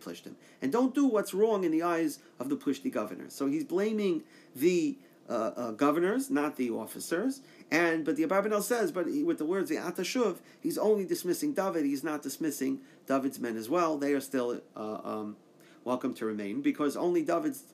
plishtim. 0.00 0.32
And 0.60 0.72
don't 0.72 0.92
do 0.92 1.06
what's 1.06 1.32
wrong 1.32 1.62
in 1.62 1.70
the 1.70 1.84
eyes 1.84 2.18
of 2.40 2.48
the 2.48 2.56
Plishti 2.56 2.90
governors. 2.90 3.32
So 3.32 3.46
he's 3.46 3.62
blaming 3.62 4.24
the 4.56 4.98
uh, 5.28 5.32
uh, 5.32 5.70
governors, 5.70 6.30
not 6.30 6.56
the 6.56 6.70
officers, 6.70 7.40
and 7.70 8.04
but 8.04 8.16
the 8.16 8.24
Abarbanel 8.24 8.62
says, 8.62 8.92
but 8.92 9.06
he, 9.06 9.22
with 9.22 9.38
the 9.38 9.44
words 9.44 9.68
the 9.70 9.76
Atashuv, 9.76 10.38
he's 10.60 10.78
only 10.78 11.04
dismissing 11.04 11.54
David. 11.54 11.84
He's 11.84 12.04
not 12.04 12.22
dismissing 12.22 12.80
David's 13.06 13.40
men 13.40 13.56
as 13.56 13.68
well. 13.68 13.96
They 13.98 14.12
are 14.12 14.20
still 14.20 14.60
uh, 14.76 14.98
um, 15.04 15.36
welcome 15.84 16.14
to 16.14 16.26
remain 16.26 16.62
because 16.62 16.96
only 16.96 17.22
David's 17.22 17.64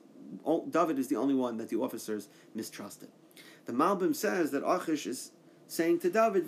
David 0.69 0.97
is 0.97 1.07
the 1.07 1.17
only 1.17 1.35
one 1.35 1.57
that 1.57 1.69
the 1.69 1.77
officers 1.77 2.29
mistrusted. 2.55 3.09
The 3.65 3.73
Malbim 3.73 4.15
says 4.15 4.51
that 4.51 4.63
Achish 4.65 5.05
is 5.05 5.31
saying 5.67 5.99
to 5.99 6.09
David, 6.09 6.47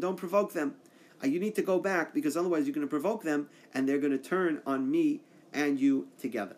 don't 0.00 0.16
provoke 0.16 0.52
them. 0.52 0.74
Uh, 1.22 1.26
you 1.26 1.40
need 1.40 1.54
to 1.54 1.62
go 1.62 1.78
back 1.78 2.12
because 2.12 2.36
otherwise 2.36 2.66
you're 2.66 2.74
going 2.74 2.86
to 2.86 2.90
provoke 2.90 3.22
them 3.22 3.48
and 3.72 3.88
they're 3.88 3.98
going 3.98 4.12
to 4.12 4.18
turn 4.18 4.60
on 4.66 4.90
me 4.90 5.20
and 5.52 5.80
you 5.80 6.08
together. 6.18 6.56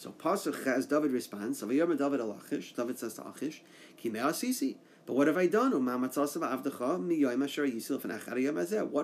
So 0.00 0.10
Pasuk 0.12 0.64
has 0.64 0.86
David 0.86 1.10
responds. 1.10 1.60
David 1.60 2.00
al 2.00 2.32
Achish. 2.32 2.72
David 2.72 2.98
says 2.98 3.12
to 3.14 3.28
Achish, 3.28 3.60
Asisi. 4.02 4.78
But 5.04 5.14
what 5.14 5.26
have 5.26 5.36
I 5.36 5.46
done? 5.46 5.72
What 5.72 5.82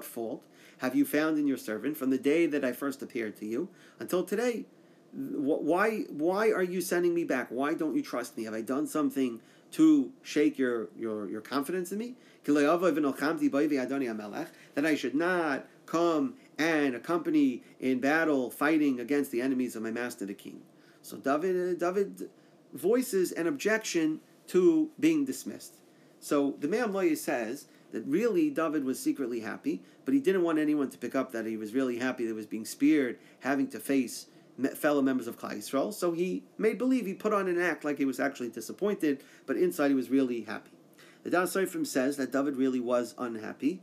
fault 0.04 0.42
have 0.78 0.94
you 0.94 1.04
found 1.04 1.38
in 1.38 1.46
your 1.46 1.58
servant 1.58 1.98
from 1.98 2.08
the 2.08 2.16
day 2.16 2.46
that 2.46 2.64
I 2.64 2.72
first 2.72 3.02
appeared 3.02 3.36
to 3.36 3.44
you 3.44 3.68
until 4.00 4.24
today? 4.24 4.64
Why 5.12 6.06
why 6.08 6.50
are 6.50 6.62
you 6.62 6.80
sending 6.80 7.12
me 7.12 7.24
back? 7.24 7.48
Why 7.50 7.74
don't 7.74 7.94
you 7.94 8.00
trust 8.00 8.38
me? 8.38 8.44
Have 8.44 8.54
I 8.54 8.62
done 8.62 8.86
something 8.86 9.42
to 9.72 10.12
shake 10.22 10.56
your, 10.56 10.88
your, 10.96 11.28
your 11.28 11.42
confidence 11.42 11.92
in 11.92 11.98
me? 11.98 12.14
That 12.46 12.56
I 14.86 14.94
should 14.94 15.14
not 15.14 15.66
come 15.84 16.36
and 16.56 16.94
accompany 16.94 17.62
in 17.80 18.00
battle 18.00 18.50
fighting 18.50 18.98
against 18.98 19.30
the 19.30 19.42
enemies 19.42 19.76
of 19.76 19.82
my 19.82 19.90
master 19.90 20.24
the 20.24 20.32
king. 20.32 20.62
So 21.06 21.16
David, 21.18 21.56
uh, 21.56 21.78
David 21.78 22.28
voices 22.72 23.32
an 23.32 23.46
objection 23.46 24.20
to 24.48 24.90
being 24.98 25.24
dismissed. 25.24 25.74
So 26.20 26.56
the 26.60 26.68
Me'am 26.68 27.16
says 27.16 27.66
that 27.92 28.04
really 28.06 28.50
David 28.50 28.84
was 28.84 28.98
secretly 28.98 29.40
happy, 29.40 29.82
but 30.04 30.14
he 30.14 30.20
didn't 30.20 30.42
want 30.42 30.58
anyone 30.58 30.90
to 30.90 30.98
pick 30.98 31.14
up 31.14 31.32
that 31.32 31.46
he 31.46 31.56
was 31.56 31.74
really 31.74 31.98
happy 31.98 32.24
that 32.24 32.30
he 32.30 32.36
was 32.36 32.46
being 32.46 32.64
speared, 32.64 33.18
having 33.40 33.68
to 33.68 33.80
face 33.80 34.26
fellow 34.74 35.02
members 35.02 35.26
of 35.26 35.38
Klal 35.38 35.56
Yisrael. 35.56 35.92
So 35.92 36.12
he 36.12 36.42
made 36.58 36.78
believe, 36.78 37.06
he 37.06 37.14
put 37.14 37.32
on 37.32 37.48
an 37.48 37.60
act 37.60 37.84
like 37.84 37.98
he 37.98 38.04
was 38.04 38.18
actually 38.18 38.48
disappointed, 38.48 39.22
but 39.46 39.56
inside 39.56 39.88
he 39.88 39.94
was 39.94 40.10
really 40.10 40.42
happy. 40.42 40.70
The 41.22 41.30
Daas 41.30 41.54
Soferim 41.54 41.86
says 41.86 42.16
that 42.16 42.32
David 42.32 42.56
really 42.56 42.80
was 42.80 43.14
unhappy, 43.18 43.82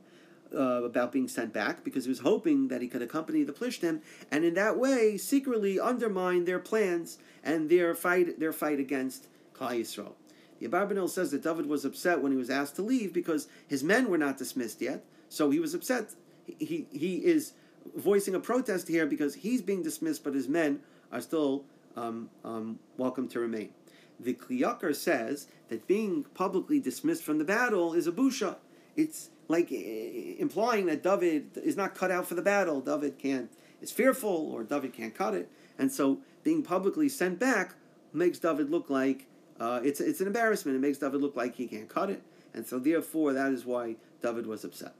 uh, 0.53 0.83
about 0.83 1.11
being 1.11 1.27
sent 1.27 1.53
back 1.53 1.83
because 1.83 2.05
he 2.05 2.09
was 2.09 2.19
hoping 2.19 2.67
that 2.67 2.81
he 2.81 2.87
could 2.87 3.01
accompany 3.01 3.43
the 3.43 3.53
Plishtim 3.53 4.01
and 4.31 4.43
in 4.43 4.53
that 4.53 4.77
way 4.77 5.17
secretly 5.17 5.79
undermine 5.79 6.45
their 6.45 6.59
plans 6.59 7.17
and 7.43 7.69
their 7.69 7.93
fight 7.95 8.39
their 8.39 8.53
fight 8.53 8.79
against 8.79 9.27
Klal 9.53 9.79
Yisrael. 9.79 10.13
The 10.59 10.67
Abarbanel 10.67 11.09
says 11.09 11.31
that 11.31 11.43
David 11.43 11.65
was 11.65 11.83
upset 11.83 12.21
when 12.21 12.31
he 12.31 12.37
was 12.37 12.49
asked 12.49 12.75
to 12.77 12.81
leave 12.81 13.13
because 13.13 13.47
his 13.67 13.83
men 13.83 14.09
were 14.09 14.17
not 14.17 14.37
dismissed 14.37 14.81
yet, 14.81 15.03
so 15.27 15.49
he 15.49 15.59
was 15.59 15.73
upset. 15.73 16.13
He, 16.45 16.87
he, 16.91 16.97
he 16.97 17.15
is 17.17 17.53
voicing 17.95 18.35
a 18.35 18.39
protest 18.39 18.87
here 18.87 19.05
because 19.05 19.35
he's 19.35 19.61
being 19.61 19.83
dismissed, 19.83 20.23
but 20.23 20.33
his 20.33 20.47
men 20.47 20.79
are 21.11 21.21
still 21.21 21.65
um, 21.95 22.29
um, 22.43 22.79
welcome 22.97 23.27
to 23.29 23.39
remain. 23.39 23.69
The 24.19 24.33
Kli 24.33 24.61
Yakar 24.61 24.95
says 24.95 25.47
that 25.69 25.87
being 25.87 26.23
publicly 26.33 26.79
dismissed 26.79 27.23
from 27.23 27.39
the 27.39 27.45
battle 27.45 27.93
is 27.93 28.07
a 28.07 28.11
busha. 28.11 28.57
It's 28.95 29.29
like 29.47 29.71
implying 29.71 30.85
that 30.87 31.03
David 31.03 31.57
is 31.57 31.75
not 31.75 31.95
cut 31.95 32.11
out 32.11 32.27
for 32.27 32.35
the 32.35 32.41
battle. 32.41 32.81
David 32.81 33.17
can't 33.17 33.51
is 33.81 33.91
fearful, 33.91 34.51
or 34.51 34.63
David 34.63 34.93
can't 34.93 35.13
cut 35.13 35.33
it, 35.33 35.49
and 35.77 35.91
so 35.91 36.19
being 36.43 36.63
publicly 36.63 37.09
sent 37.09 37.39
back 37.39 37.75
makes 38.13 38.39
David 38.39 38.69
look 38.69 38.89
like 38.89 39.27
uh, 39.59 39.81
it's 39.83 39.99
it's 39.99 40.21
an 40.21 40.27
embarrassment. 40.27 40.77
It 40.77 40.81
makes 40.81 40.97
David 40.97 41.21
look 41.21 41.35
like 41.35 41.55
he 41.55 41.67
can't 41.67 41.89
cut 41.89 42.09
it, 42.09 42.21
and 42.53 42.65
so 42.65 42.79
therefore 42.79 43.33
that 43.33 43.51
is 43.51 43.65
why 43.65 43.95
David 44.21 44.47
was 44.47 44.63
upset. 44.63 44.93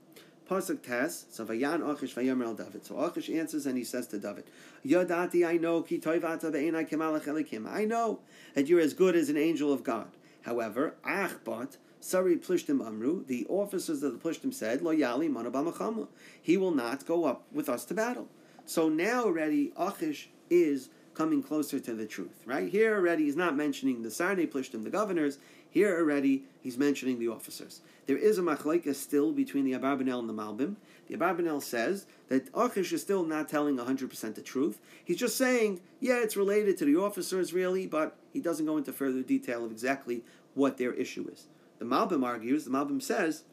Pasuk 0.48 0.82
Tes, 0.82 1.24
so 1.30 1.44
Vayan 1.46 1.80
Achish 1.90 2.14
Vayomer 2.14 2.44
al 2.44 2.54
David. 2.54 2.84
So 2.84 2.98
Achish 2.98 3.30
answers 3.30 3.64
and 3.64 3.78
he 3.78 3.84
says 3.84 4.06
to 4.08 4.18
David, 4.18 4.44
Yadati, 4.84 5.46
I 5.46 5.56
know, 5.56 5.80
ki 5.80 5.98
toivata 5.98 6.52
be'enai 6.52 6.88
kemalach 6.88 7.24
elikim. 7.24 7.66
I 7.66 7.86
know 7.86 8.20
that 8.54 8.66
you're 8.68 8.80
as 8.80 8.92
good 8.92 9.16
as 9.16 9.30
an 9.30 9.38
angel 9.38 9.72
of 9.72 9.82
God. 9.82 10.08
However, 10.42 10.96
Achbat, 11.06 11.78
Sari 12.04 12.36
Plishtim 12.36 12.86
Amru, 12.86 13.24
the 13.24 13.46
officers 13.48 14.02
of 14.02 14.12
the 14.12 14.18
Plishtim 14.18 14.52
said, 14.52 14.82
Lo 14.82 14.94
Yali 14.94 15.32
Manabamachama. 15.32 16.06
He 16.42 16.58
will 16.58 16.70
not 16.70 17.06
go 17.06 17.24
up 17.24 17.46
with 17.50 17.66
us 17.66 17.86
to 17.86 17.94
battle. 17.94 18.28
So 18.66 18.90
now 18.90 19.24
already 19.24 19.72
Achish 19.74 20.28
is 20.50 20.90
coming 21.14 21.42
closer 21.42 21.80
to 21.80 21.94
the 21.94 22.04
truth, 22.04 22.42
right? 22.44 22.68
Here 22.68 22.94
already 22.94 23.24
he's 23.24 23.36
not 23.36 23.56
mentioning 23.56 24.02
the 24.02 24.10
Sarnei 24.10 24.46
Plishtim, 24.46 24.84
the 24.84 24.90
governors. 24.90 25.38
Here 25.70 25.98
already 25.98 26.42
he's 26.60 26.76
mentioning 26.76 27.18
the 27.18 27.28
officers. 27.28 27.80
There 28.04 28.18
is 28.18 28.36
a 28.36 28.42
machlaika 28.42 28.94
still 28.94 29.32
between 29.32 29.64
the 29.64 29.72
Abarbanel 29.72 30.18
and 30.18 30.28
the 30.28 30.34
Malbim. 30.34 30.76
The 31.08 31.16
Abarbanel 31.16 31.62
says 31.62 32.04
that 32.28 32.50
Achish 32.54 32.92
is 32.92 33.00
still 33.00 33.24
not 33.24 33.48
telling 33.48 33.78
100% 33.78 34.34
the 34.34 34.42
truth. 34.42 34.78
He's 35.02 35.16
just 35.16 35.38
saying, 35.38 35.80
yeah, 36.00 36.18
it's 36.18 36.36
related 36.36 36.76
to 36.78 36.84
the 36.84 36.96
officers 36.96 37.54
really, 37.54 37.86
but 37.86 38.14
he 38.30 38.40
doesn't 38.40 38.66
go 38.66 38.76
into 38.76 38.92
further 38.92 39.22
detail 39.22 39.64
of 39.64 39.72
exactly 39.72 40.22
what 40.52 40.76
their 40.76 40.92
issue 40.92 41.26
is. 41.32 41.46
The 41.78 41.84
Malbim 41.84 42.24
argues, 42.24 42.64
the 42.64 42.70
Malbim 42.70 43.02
says, 43.02 43.44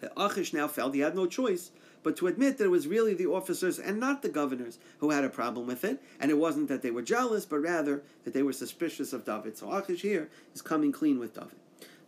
that 0.00 0.12
Achish 0.16 0.52
now 0.52 0.68
felt 0.68 0.94
he 0.94 1.00
had 1.00 1.14
no 1.14 1.26
choice 1.26 1.70
but 2.04 2.16
to 2.18 2.26
admit 2.26 2.58
that 2.58 2.64
it 2.64 2.70
was 2.70 2.86
really 2.86 3.14
the 3.14 3.26
officers 3.26 3.78
and 3.78 3.98
not 3.98 4.20
the 4.20 4.28
governors 4.28 4.78
who 4.98 5.10
had 5.10 5.24
a 5.24 5.30
problem 5.30 5.66
with 5.66 5.84
it, 5.84 6.02
and 6.20 6.30
it 6.30 6.36
wasn't 6.36 6.68
that 6.68 6.82
they 6.82 6.90
were 6.90 7.02
jealous, 7.02 7.46
but 7.46 7.58
rather 7.60 8.02
that 8.24 8.34
they 8.34 8.42
were 8.42 8.52
suspicious 8.52 9.14
of 9.14 9.24
David. 9.24 9.56
So 9.56 9.72
Achish 9.72 10.02
here 10.02 10.28
is 10.54 10.60
coming 10.60 10.92
clean 10.92 11.18
with 11.18 11.34
David. 11.34 11.56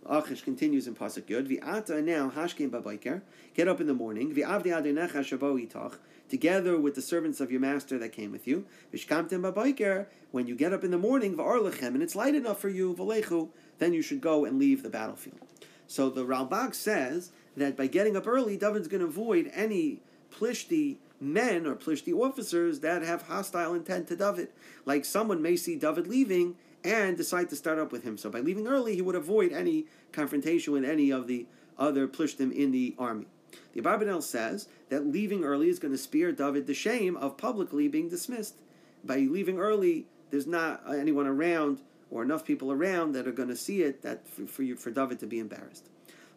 Achish 0.08 0.42
continues 0.42 0.86
in 0.86 0.94
pasuk 0.94 1.22
Yud. 1.22 1.48
V'ata 1.48 2.02
now 2.02 2.30
hashkim 2.30 2.70
babayker. 2.70 3.22
Get 3.54 3.68
up 3.68 3.80
in 3.80 3.86
the 3.86 3.94
morning. 3.94 4.34
V'avdi 4.34 4.66
adonecha 4.66 5.20
shabo 5.20 5.60
itach. 5.60 5.96
Together 6.28 6.78
with 6.78 6.94
the 6.94 7.02
servants 7.02 7.40
of 7.40 7.50
your 7.50 7.60
master 7.60 7.98
that 7.98 8.12
came 8.12 8.32
with 8.32 8.46
you. 8.46 8.66
V'shkamtem 8.92 9.52
babayker. 9.52 10.06
When 10.30 10.46
you 10.46 10.54
get 10.54 10.72
up 10.72 10.84
in 10.84 10.90
the 10.90 10.98
morning, 10.98 11.36
v'arlechem, 11.36 11.94
and 11.94 12.02
it's 12.02 12.16
light 12.16 12.34
enough 12.34 12.60
for 12.60 12.68
you, 12.68 12.94
v'lechu, 12.94 13.48
then 13.78 13.92
you 13.92 14.02
should 14.02 14.20
go 14.20 14.44
and 14.44 14.58
leave 14.58 14.82
the 14.82 14.90
battlefield. 14.90 15.38
So 15.86 16.10
the 16.10 16.24
Ralbag 16.24 16.74
says 16.74 17.30
that 17.56 17.76
by 17.76 17.86
getting 17.86 18.16
up 18.16 18.26
early, 18.26 18.56
David's 18.56 18.88
going 18.88 19.02
to 19.02 19.06
avoid 19.06 19.50
any 19.54 20.00
plishti 20.30 20.96
men 21.20 21.66
or 21.66 21.74
plishti 21.74 22.12
officers 22.12 22.80
that 22.80 23.02
have 23.02 23.22
hostile 23.22 23.74
intent 23.74 24.08
to 24.08 24.16
David. 24.16 24.48
Like 24.84 25.04
someone 25.04 25.40
may 25.40 25.56
see 25.56 25.76
David 25.76 26.06
leaving 26.06 26.56
and 26.84 27.16
decide 27.16 27.48
to 27.50 27.56
start 27.56 27.78
up 27.78 27.92
with 27.92 28.04
him. 28.04 28.16
So 28.16 28.30
by 28.30 28.40
leaving 28.40 28.66
early, 28.66 28.94
he 28.94 29.02
would 29.02 29.14
avoid 29.14 29.52
any 29.52 29.86
confrontation 30.12 30.72
with 30.72 30.84
any 30.84 31.10
of 31.10 31.26
the 31.26 31.46
other 31.78 32.06
plishtim 32.06 32.52
in 32.52 32.70
the 32.70 32.94
army. 32.98 33.26
The 33.72 33.80
Abarbanel 33.80 34.22
says 34.22 34.68
that 34.88 35.06
leaving 35.06 35.44
early 35.44 35.68
is 35.68 35.78
going 35.78 35.92
to 35.92 35.98
spare 35.98 36.32
David 36.32 36.66
the 36.66 36.74
shame 36.74 37.16
of 37.16 37.36
publicly 37.36 37.88
being 37.88 38.08
dismissed. 38.08 38.56
By 39.04 39.18
leaving 39.18 39.58
early, 39.58 40.06
there's 40.30 40.46
not 40.46 40.82
anyone 40.88 41.26
around 41.26 41.80
or 42.10 42.22
enough 42.22 42.44
people 42.44 42.72
around 42.72 43.12
that 43.12 43.26
are 43.26 43.32
going 43.32 43.48
to 43.48 43.56
see 43.56 43.82
it 43.82 44.02
that 44.02 44.28
for, 44.28 44.46
for, 44.46 44.62
you, 44.62 44.76
for 44.76 44.90
David 44.90 45.18
to 45.20 45.26
be 45.26 45.38
embarrassed. 45.38 45.88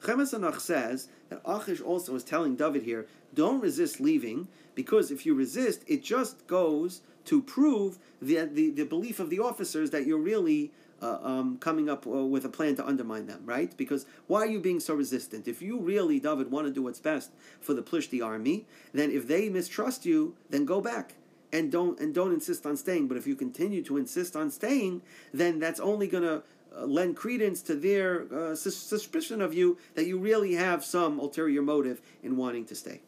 Chemes 0.01 0.61
says 0.61 1.09
that 1.29 1.41
Achish 1.45 1.81
also 1.81 2.15
is 2.15 2.23
telling 2.23 2.55
David 2.55 2.83
here, 2.83 3.05
don't 3.33 3.59
resist 3.59 3.99
leaving, 3.99 4.47
because 4.73 5.11
if 5.11 5.25
you 5.25 5.33
resist, 5.33 5.83
it 5.87 6.03
just 6.03 6.47
goes 6.47 7.01
to 7.29 7.43
prove 7.43 7.99
the, 8.19 8.49
the, 8.51 8.71
the 8.71 8.85
belief 8.85 9.19
of 9.19 9.29
the 9.29 9.39
officers 9.39 9.91
that 9.91 10.07
you're 10.07 10.17
really 10.17 10.71
uh, 10.99 11.19
um, 11.21 11.59
coming 11.59 11.87
up 11.87 12.07
uh, 12.07 12.09
with 12.09 12.43
a 12.43 12.49
plan 12.49 12.75
to 12.75 12.85
undermine 12.85 13.27
them, 13.27 13.41
right? 13.45 13.77
Because 13.77 14.07
why 14.25 14.39
are 14.39 14.47
you 14.47 14.59
being 14.59 14.79
so 14.79 14.95
resistant? 14.95 15.47
If 15.47 15.61
you 15.61 15.79
really, 15.79 16.19
David, 16.19 16.49
want 16.49 16.65
to 16.65 16.73
do 16.73 16.81
what's 16.81 16.99
best 16.99 17.29
for 17.61 17.75
the 17.75 17.83
Plishti 17.83 18.25
army, 18.25 18.65
then 18.93 19.11
if 19.11 19.27
they 19.27 19.47
mistrust 19.47 20.07
you, 20.07 20.35
then 20.49 20.65
go 20.65 20.81
back 20.81 21.13
and 21.53 21.71
don't 21.71 21.99
and 21.99 22.15
don't 22.15 22.33
insist 22.33 22.65
on 22.65 22.75
staying. 22.75 23.07
But 23.07 23.15
if 23.17 23.27
you 23.27 23.35
continue 23.35 23.83
to 23.83 23.97
insist 23.97 24.35
on 24.35 24.49
staying, 24.49 25.03
then 25.31 25.59
that's 25.59 25.79
only 25.79 26.07
going 26.07 26.23
to 26.23 26.41
uh, 26.75 26.85
lend 26.85 27.15
credence 27.15 27.61
to 27.63 27.75
their 27.75 28.25
uh, 28.33 28.55
suspicion 28.55 29.39
of 29.39 29.53
you 29.53 29.77
that 29.93 30.07
you 30.07 30.17
really 30.17 30.55
have 30.55 30.83
some 30.83 31.19
ulterior 31.19 31.61
motive 31.61 32.01
in 32.23 32.37
wanting 32.37 32.65
to 32.65 32.75
stay. 32.75 33.01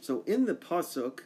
So 0.00 0.22
in 0.26 0.44
the 0.44 0.54
pasuk, 0.54 1.20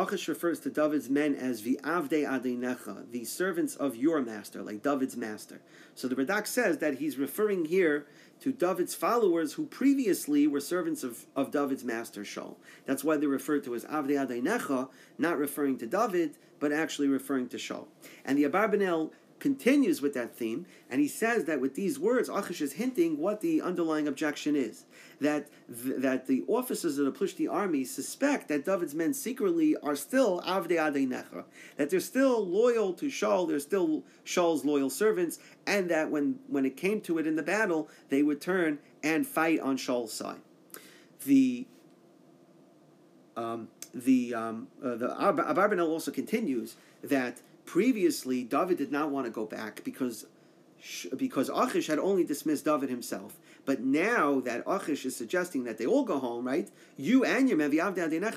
Achish 0.00 0.28
refers 0.28 0.60
to 0.60 0.70
David's 0.70 1.10
men 1.10 1.34
as 1.34 1.62
the 1.62 1.78
vi'avde 1.82 2.26
adinecha, 2.26 3.10
the 3.10 3.24
servants 3.24 3.76
of 3.76 3.96
your 3.96 4.22
master, 4.22 4.62
like 4.62 4.82
David's 4.82 5.16
master. 5.16 5.60
So 5.94 6.08
the 6.08 6.16
Radak 6.16 6.46
says 6.46 6.78
that 6.78 6.98
he's 6.98 7.18
referring 7.18 7.66
here 7.66 8.06
to 8.40 8.52
David's 8.52 8.94
followers 8.94 9.54
who 9.54 9.66
previously 9.66 10.46
were 10.46 10.60
servants 10.60 11.04
of, 11.04 11.26
of 11.36 11.50
David's 11.50 11.84
master 11.84 12.22
Shaul. 12.22 12.56
That's 12.86 13.04
why 13.04 13.18
they're 13.18 13.28
referred 13.28 13.64
to 13.64 13.74
as 13.74 13.84
avde 13.84 14.10
adinecha, 14.10 14.88
not 15.18 15.36
referring 15.36 15.76
to 15.78 15.86
David, 15.86 16.36
but 16.58 16.72
actually 16.72 17.08
referring 17.08 17.48
to 17.48 17.58
Shaul. 17.58 17.86
And 18.24 18.38
the 18.38 18.44
Abarbanel 18.44 19.10
continues 19.40 20.00
with 20.00 20.14
that 20.14 20.36
theme, 20.36 20.66
and 20.88 21.00
he 21.00 21.08
says 21.08 21.46
that 21.46 21.60
with 21.60 21.74
these 21.74 21.98
words, 21.98 22.28
Achish 22.28 22.60
is 22.60 22.74
hinting 22.74 23.18
what 23.18 23.40
the 23.40 23.60
underlying 23.60 24.06
objection 24.06 24.54
is. 24.54 24.84
That, 25.20 25.48
th- 25.66 25.96
that 25.98 26.26
the 26.26 26.44
officers 26.46 26.98
of 26.98 27.06
the 27.06 27.12
Plishti 27.12 27.50
army 27.50 27.84
suspect 27.84 28.48
that 28.48 28.64
David's 28.64 28.94
men 28.94 29.12
secretly 29.12 29.76
are 29.82 29.96
still 29.96 30.40
Avde 30.42 30.72
Ade 30.72 31.08
Necha, 31.08 31.44
that 31.76 31.90
they're 31.90 32.00
still 32.00 32.46
loyal 32.46 32.92
to 32.94 33.06
Shaul, 33.06 33.48
they're 33.48 33.58
still 33.58 34.04
Shaul's 34.24 34.64
loyal 34.64 34.90
servants, 34.90 35.38
and 35.66 35.90
that 35.90 36.10
when, 36.10 36.38
when 36.46 36.64
it 36.64 36.76
came 36.76 37.00
to 37.02 37.18
it 37.18 37.26
in 37.26 37.36
the 37.36 37.42
battle, 37.42 37.88
they 38.08 38.22
would 38.22 38.40
turn 38.40 38.78
and 39.02 39.26
fight 39.26 39.60
on 39.60 39.76
Shaul's 39.76 40.12
side. 40.12 40.40
The 41.24 41.66
um, 43.36 43.68
the 43.94 44.34
um, 44.34 44.68
uh, 44.84 44.96
the 44.96 45.08
Abarbanel 45.08 45.88
also 45.88 46.10
continues 46.10 46.76
that 47.02 47.40
Previously, 47.70 48.42
David 48.42 48.78
did 48.78 48.90
not 48.90 49.12
want 49.12 49.26
to 49.26 49.30
go 49.30 49.46
back 49.46 49.84
because 49.84 50.26
because 51.16 51.48
Achish 51.54 51.86
had 51.86 52.00
only 52.00 52.24
dismissed 52.24 52.64
David 52.64 52.90
himself. 52.90 53.38
But 53.64 53.80
now 53.80 54.40
that 54.40 54.64
Achish 54.66 55.06
is 55.06 55.14
suggesting 55.14 55.62
that 55.64 55.78
they 55.78 55.86
all 55.86 56.02
go 56.02 56.18
home, 56.18 56.44
right? 56.44 56.68
You 56.96 57.24
and 57.24 57.48
your 57.48 57.58
men, 57.58 57.70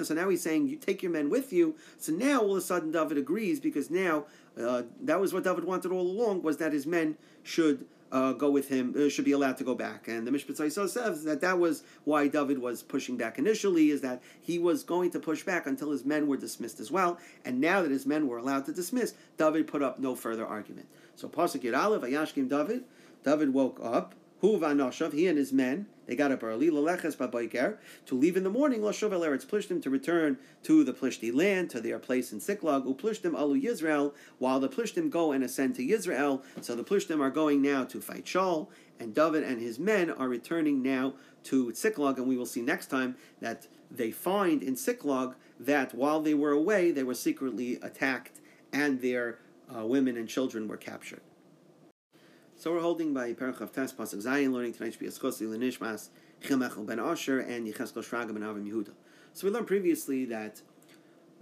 so 0.05 0.13
now 0.13 0.29
he's 0.29 0.43
saying 0.43 0.67
you 0.67 0.75
take 0.75 1.01
your 1.01 1.11
men 1.11 1.31
with 1.31 1.51
you. 1.51 1.73
So 1.97 2.11
now 2.11 2.41
all 2.41 2.51
of 2.51 2.57
a 2.59 2.61
sudden 2.61 2.91
David 2.91 3.17
agrees 3.17 3.59
because 3.59 3.89
now 3.89 4.25
uh, 4.55 4.83
that 5.01 5.19
was 5.19 5.33
what 5.33 5.45
David 5.45 5.63
wanted 5.63 5.91
all 5.91 6.01
along 6.05 6.43
was 6.43 6.57
that 6.57 6.71
his 6.71 6.85
men 6.85 7.17
should 7.41 7.87
uh, 8.13 8.31
go 8.31 8.49
with 8.49 8.69
him, 8.69 8.95
uh, 8.95 9.09
should 9.09 9.25
be 9.25 9.31
allowed 9.31 9.57
to 9.57 9.63
go 9.63 9.73
back. 9.73 10.07
And 10.07 10.25
the 10.25 10.31
Mishpat 10.31 10.71
says 10.71 11.23
that 11.23 11.41
that 11.41 11.57
was 11.57 11.83
why 12.03 12.27
David 12.27 12.59
was 12.59 12.83
pushing 12.83 13.17
back 13.17 13.39
initially, 13.39 13.89
is 13.89 14.01
that 14.01 14.21
he 14.39 14.59
was 14.59 14.83
going 14.83 15.09
to 15.11 15.19
push 15.19 15.43
back 15.43 15.65
until 15.65 15.91
his 15.91 16.05
men 16.05 16.27
were 16.27 16.37
dismissed 16.37 16.79
as 16.79 16.91
well. 16.91 17.17
And 17.43 17.59
now 17.59 17.81
that 17.81 17.91
his 17.91 18.05
men 18.05 18.27
were 18.27 18.37
allowed 18.37 18.65
to 18.67 18.71
dismiss, 18.71 19.15
David 19.37 19.67
put 19.67 19.81
up 19.81 19.99
no 19.99 20.15
further 20.15 20.45
argument. 20.45 20.87
So 21.15 21.27
Pasuk 21.27 21.65
Aleph, 21.75 22.03
Ayashkim 22.03 22.47
David, 22.47 22.83
David 23.25 23.51
woke 23.51 23.79
up, 23.83 24.13
Hu 24.41 24.59
Vanoshav, 24.59 25.13
he 25.13 25.27
and 25.27 25.37
his 25.37 25.51
men, 25.51 25.87
they 26.05 26.15
got 26.15 26.31
up 26.31 26.43
early, 26.43 26.69
Babayker, 26.69 27.77
to 28.05 28.15
leave 28.15 28.35
in 28.35 28.43
the 28.43 28.49
morning, 28.49 28.81
Lashuv 28.81 29.11
Eretz 29.11 29.45
Plishtim, 29.45 29.81
to 29.81 29.89
return 29.89 30.37
to 30.63 30.83
the 30.83 30.93
Plishti 30.93 31.33
land, 31.33 31.69
to 31.71 31.81
their 31.81 31.99
place 31.99 32.33
in 32.33 32.39
Siklag, 32.39 32.85
Uplishtim 32.85 33.35
Alu 33.35 33.61
Yisrael, 33.61 34.13
while 34.37 34.59
the 34.59 34.69
Plishtim 34.69 35.09
go 35.09 35.31
and 35.31 35.43
ascend 35.43 35.75
to 35.75 35.85
Yisrael. 35.85 36.43
So 36.61 36.75
the 36.75 36.83
Plishtim 36.83 37.21
are 37.21 37.29
going 37.29 37.61
now 37.61 37.85
to 37.85 38.01
fight 38.01 38.25
Shaul, 38.25 38.67
and 38.99 39.13
David 39.15 39.43
and 39.43 39.61
his 39.61 39.79
men 39.79 40.09
are 40.09 40.27
returning 40.27 40.81
now 40.81 41.13
to 41.45 41.71
Siklag, 41.71 42.17
and 42.17 42.27
we 42.27 42.37
will 42.37 42.45
see 42.45 42.61
next 42.61 42.87
time 42.87 43.15
that 43.39 43.67
they 43.89 44.11
find 44.11 44.63
in 44.63 44.75
Siklag 44.75 45.35
that 45.59 45.93
while 45.93 46.21
they 46.21 46.33
were 46.33 46.51
away, 46.51 46.91
they 46.91 47.03
were 47.03 47.13
secretly 47.13 47.75
attacked 47.81 48.41
and 48.71 49.01
their 49.01 49.39
uh, 49.73 49.85
women 49.85 50.17
and 50.17 50.27
children 50.27 50.67
were 50.67 50.77
captured. 50.77 51.21
So 52.63 52.71
we're 52.71 52.79
holding 52.79 53.13
by 53.13 53.33
Parachav 53.33 53.73
Tes 53.73 53.91
Pasuk 53.91 54.23
Zayin, 54.23 54.53
learning 54.53 54.71
tonight's 54.71 54.95
be 54.95 55.05
Eschosi 55.05 55.45
Lenishmas 55.45 56.07
Chilmechel 56.41 56.85
ben 56.85 56.97
Asher 56.97 57.41
and 57.41 57.67
Yecheskel 57.67 58.01
Shraga 58.05 58.27
ben 58.27 58.41
Avim 58.41 58.65
Yehuda. 58.65 58.91
So 59.33 59.47
we 59.47 59.53
learned 59.53 59.67
previously 59.67 60.23
that 60.23 60.61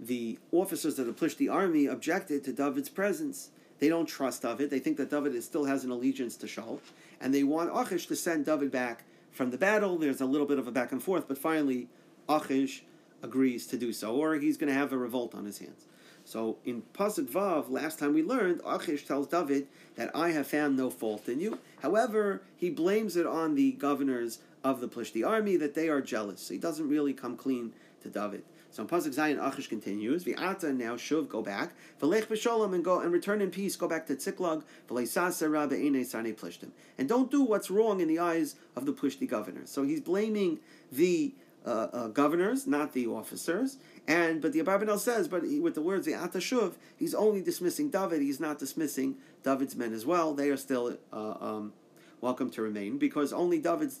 the 0.00 0.40
officers 0.50 0.96
that 0.96 1.06
of 1.06 1.38
the 1.38 1.48
army 1.48 1.86
objected 1.86 2.42
to 2.42 2.52
David's 2.52 2.88
presence. 2.88 3.50
They 3.78 3.88
don't 3.88 4.06
trust 4.06 4.42
David. 4.42 4.70
They 4.70 4.80
think 4.80 4.96
that 4.96 5.10
David 5.10 5.36
is, 5.36 5.44
still 5.44 5.66
has 5.66 5.84
an 5.84 5.92
allegiance 5.92 6.34
to 6.38 6.48
Shaul, 6.48 6.80
and 7.20 7.32
they 7.32 7.44
want 7.44 7.70
Achish 7.72 8.06
to 8.06 8.16
send 8.16 8.46
David 8.46 8.72
back 8.72 9.04
from 9.30 9.52
the 9.52 9.58
battle. 9.58 9.98
There's 9.98 10.20
a 10.20 10.26
little 10.26 10.48
bit 10.48 10.58
of 10.58 10.66
a 10.66 10.72
back 10.72 10.90
and 10.90 11.00
forth, 11.00 11.28
but 11.28 11.38
finally 11.38 11.86
Achish 12.28 12.82
agrees 13.22 13.68
to 13.68 13.78
do 13.78 13.92
so, 13.92 14.16
or 14.16 14.34
he's 14.34 14.56
going 14.56 14.72
to 14.72 14.76
have 14.76 14.92
a 14.92 14.98
revolt 14.98 15.36
on 15.36 15.44
his 15.44 15.58
hands. 15.58 15.86
So 16.32 16.56
in 16.64 16.82
Pasuk 16.94 17.26
Vav, 17.26 17.68
last 17.68 17.98
time 17.98 18.14
we 18.14 18.22
learned, 18.22 18.62
Achish 18.66 19.04
tells 19.04 19.26
David 19.26 19.66
that 19.96 20.10
I 20.16 20.30
have 20.30 20.46
found 20.46 20.78
no 20.78 20.88
fault 20.88 21.28
in 21.28 21.40
you. 21.40 21.58
However, 21.82 22.40
he 22.56 22.70
blames 22.70 23.18
it 23.18 23.26
on 23.26 23.54
the 23.54 23.72
governors 23.72 24.38
of 24.64 24.80
the 24.80 24.88
Plishti 24.88 25.28
army 25.28 25.58
that 25.58 25.74
they 25.74 25.90
are 25.90 26.00
jealous. 26.00 26.40
So 26.40 26.54
he 26.54 26.58
doesn't 26.58 26.88
really 26.88 27.12
come 27.12 27.36
clean 27.36 27.74
to 28.02 28.08
David. 28.08 28.44
So 28.70 28.82
in 28.82 28.88
Pasuk 28.88 29.14
Zayin, 29.14 29.46
Achish 29.46 29.68
continues, 29.68 30.24
V'ata 30.24 30.74
now 30.74 30.94
shuv, 30.94 31.28
go 31.28 31.42
back, 31.42 31.74
V'lech 32.00 32.28
b'sholom, 32.28 32.74
and 32.74 32.82
go 32.82 33.00
and 33.00 33.12
return 33.12 33.42
in 33.42 33.50
peace, 33.50 33.76
go 33.76 33.86
back 33.86 34.06
to 34.06 34.14
Tziklag, 34.14 34.62
V'leisasa 34.88 35.50
rabbe 35.50 36.06
sane 36.06 36.34
plishtim. 36.34 36.70
And 36.96 37.10
don't 37.10 37.30
do 37.30 37.42
what's 37.42 37.70
wrong 37.70 38.00
in 38.00 38.08
the 38.08 38.20
eyes 38.20 38.56
of 38.74 38.86
the 38.86 38.94
Plishti 38.94 39.28
governors. 39.28 39.68
So 39.68 39.82
he's 39.82 40.00
blaming 40.00 40.60
the 40.90 41.34
uh, 41.64 41.88
uh, 41.92 42.06
governors, 42.08 42.66
not 42.66 42.92
the 42.92 43.06
officers. 43.06 43.76
And 44.06 44.42
but 44.42 44.52
the 44.52 44.60
Abarbanel 44.60 44.98
says, 44.98 45.28
but 45.28 45.44
he, 45.44 45.60
with 45.60 45.74
the 45.74 45.82
words 45.82 46.06
the 46.06 46.12
Atashuv, 46.12 46.74
he's 46.96 47.14
only 47.14 47.40
dismissing 47.40 47.88
David. 47.88 48.20
He's 48.20 48.40
not 48.40 48.58
dismissing 48.58 49.16
David's 49.44 49.76
men 49.76 49.92
as 49.92 50.04
well. 50.04 50.34
They 50.34 50.50
are 50.50 50.56
still 50.56 50.98
uh, 51.12 51.34
um, 51.40 51.72
welcome 52.20 52.50
to 52.50 52.62
remain 52.62 52.98
because 52.98 53.32
only 53.32 53.58
David's 53.58 54.00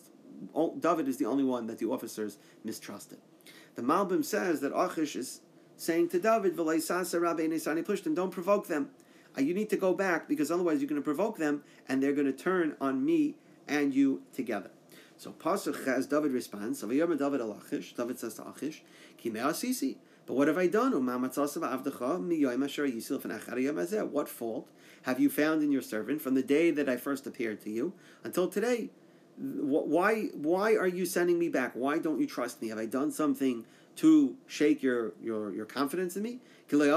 David 0.80 1.06
is 1.06 1.18
the 1.18 1.26
only 1.26 1.44
one 1.44 1.66
that 1.68 1.78
the 1.78 1.86
officers 1.86 2.38
mistrusted. 2.64 3.18
The 3.76 3.82
Malbim 3.82 4.24
says 4.24 4.60
that 4.60 4.72
Achish 4.76 5.14
is 5.14 5.40
saying 5.76 6.08
to 6.10 6.18
David, 6.18 6.56
"V'leisasa 6.56 7.20
Rabbi 7.20 7.42
Enei 7.42 7.54
Sanipush 7.54 8.02
them. 8.02 8.14
don't 8.14 8.30
provoke 8.30 8.66
them. 8.66 8.90
Uh, 9.36 9.40
you 9.40 9.54
need 9.54 9.70
to 9.70 9.76
go 9.76 9.94
back 9.94 10.28
because 10.28 10.50
otherwise 10.50 10.80
you're 10.80 10.88
going 10.88 11.00
to 11.00 11.04
provoke 11.04 11.38
them 11.38 11.62
and 11.88 12.02
they're 12.02 12.12
going 12.12 12.26
to 12.26 12.32
turn 12.32 12.76
on 12.80 13.04
me 13.04 13.36
and 13.68 13.94
you 13.94 14.22
together. 14.34 14.70
So 15.16 15.30
Pasuk 15.30 15.86
has 15.86 16.06
David 16.06 16.32
responds, 16.32 16.80
David 16.80 18.18
says 18.18 18.34
to 18.34 18.48
Achish, 18.48 18.82
But 20.26 20.34
what 20.34 20.48
have 20.48 20.58
I 20.58 20.66
done? 20.68 20.92
What 20.92 21.02
fault 24.28 24.68
have 25.02 25.20
you 25.20 25.30
found 25.30 25.62
in 25.62 25.72
your 25.72 25.82
servant 25.82 26.22
from 26.22 26.34
the 26.34 26.42
day 26.42 26.70
that 26.70 26.88
I 26.88 26.96
first 26.96 27.26
appeared 27.26 27.60
to 27.62 27.70
you 27.70 27.92
until 28.24 28.48
today? 28.48 28.90
Why, 29.36 30.28
why 30.34 30.76
are 30.76 30.86
you 30.86 31.04
sending 31.06 31.38
me 31.38 31.48
back? 31.48 31.72
Why 31.74 31.98
don't 31.98 32.20
you 32.20 32.26
trust 32.26 32.60
me? 32.62 32.68
Have 32.68 32.78
I 32.78 32.86
done 32.86 33.10
something 33.10 33.64
to 33.96 34.36
shake 34.46 34.82
your, 34.82 35.12
your, 35.22 35.54
your 35.54 35.66
confidence 35.66 36.16
in 36.16 36.22
me? 36.22 36.38
That 36.70 36.94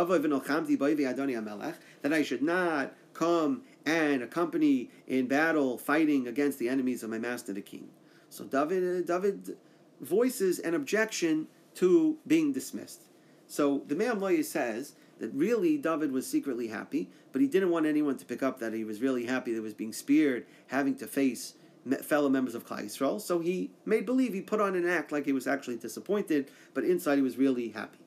I 2.13 2.23
should 2.23 2.41
not 2.41 2.93
come 3.13 3.63
and 3.85 4.21
accompany 4.21 4.89
in 5.07 5.27
battle 5.27 5.77
fighting 5.77 6.27
against 6.27 6.59
the 6.59 6.67
enemies 6.69 7.03
of 7.03 7.09
my 7.09 7.17
master 7.17 7.53
the 7.53 7.61
king. 7.61 7.89
So 8.29 8.45
David, 8.45 9.07
David 9.07 9.57
voices 10.01 10.59
an 10.59 10.75
objection 10.75 11.47
to 11.75 12.17
being 12.25 12.51
dismissed. 12.51 13.03
So 13.47 13.83
the 13.87 13.95
Me'am 13.95 14.19
Lo'ez 14.19 14.45
says 14.45 14.93
that 15.19 15.31
really 15.33 15.77
David 15.77 16.11
was 16.11 16.27
secretly 16.27 16.67
happy, 16.67 17.09
but 17.31 17.41
he 17.41 17.47
didn't 17.47 17.69
want 17.69 17.85
anyone 17.85 18.17
to 18.17 18.25
pick 18.25 18.43
up 18.43 18.59
that 18.59 18.73
he 18.73 18.83
was 18.83 19.01
really 19.01 19.25
happy 19.25 19.51
that 19.51 19.57
he 19.57 19.61
was 19.61 19.73
being 19.73 19.93
speared, 19.93 20.45
having 20.67 20.95
to 20.95 21.07
face 21.07 21.53
fellow 22.01 22.29
members 22.29 22.55
of 22.55 22.65
Klal 22.65 22.85
Yisrael. 22.85 23.21
So 23.21 23.39
he 23.39 23.71
made 23.85 24.05
believe 24.05 24.33
he 24.33 24.41
put 24.41 24.59
on 24.59 24.75
an 24.75 24.87
act 24.87 25.11
like 25.11 25.25
he 25.25 25.33
was 25.33 25.47
actually 25.47 25.77
disappointed, 25.77 26.49
but 26.73 26.83
inside 26.83 27.17
he 27.17 27.21
was 27.21 27.37
really 27.37 27.69
happy. 27.69 27.99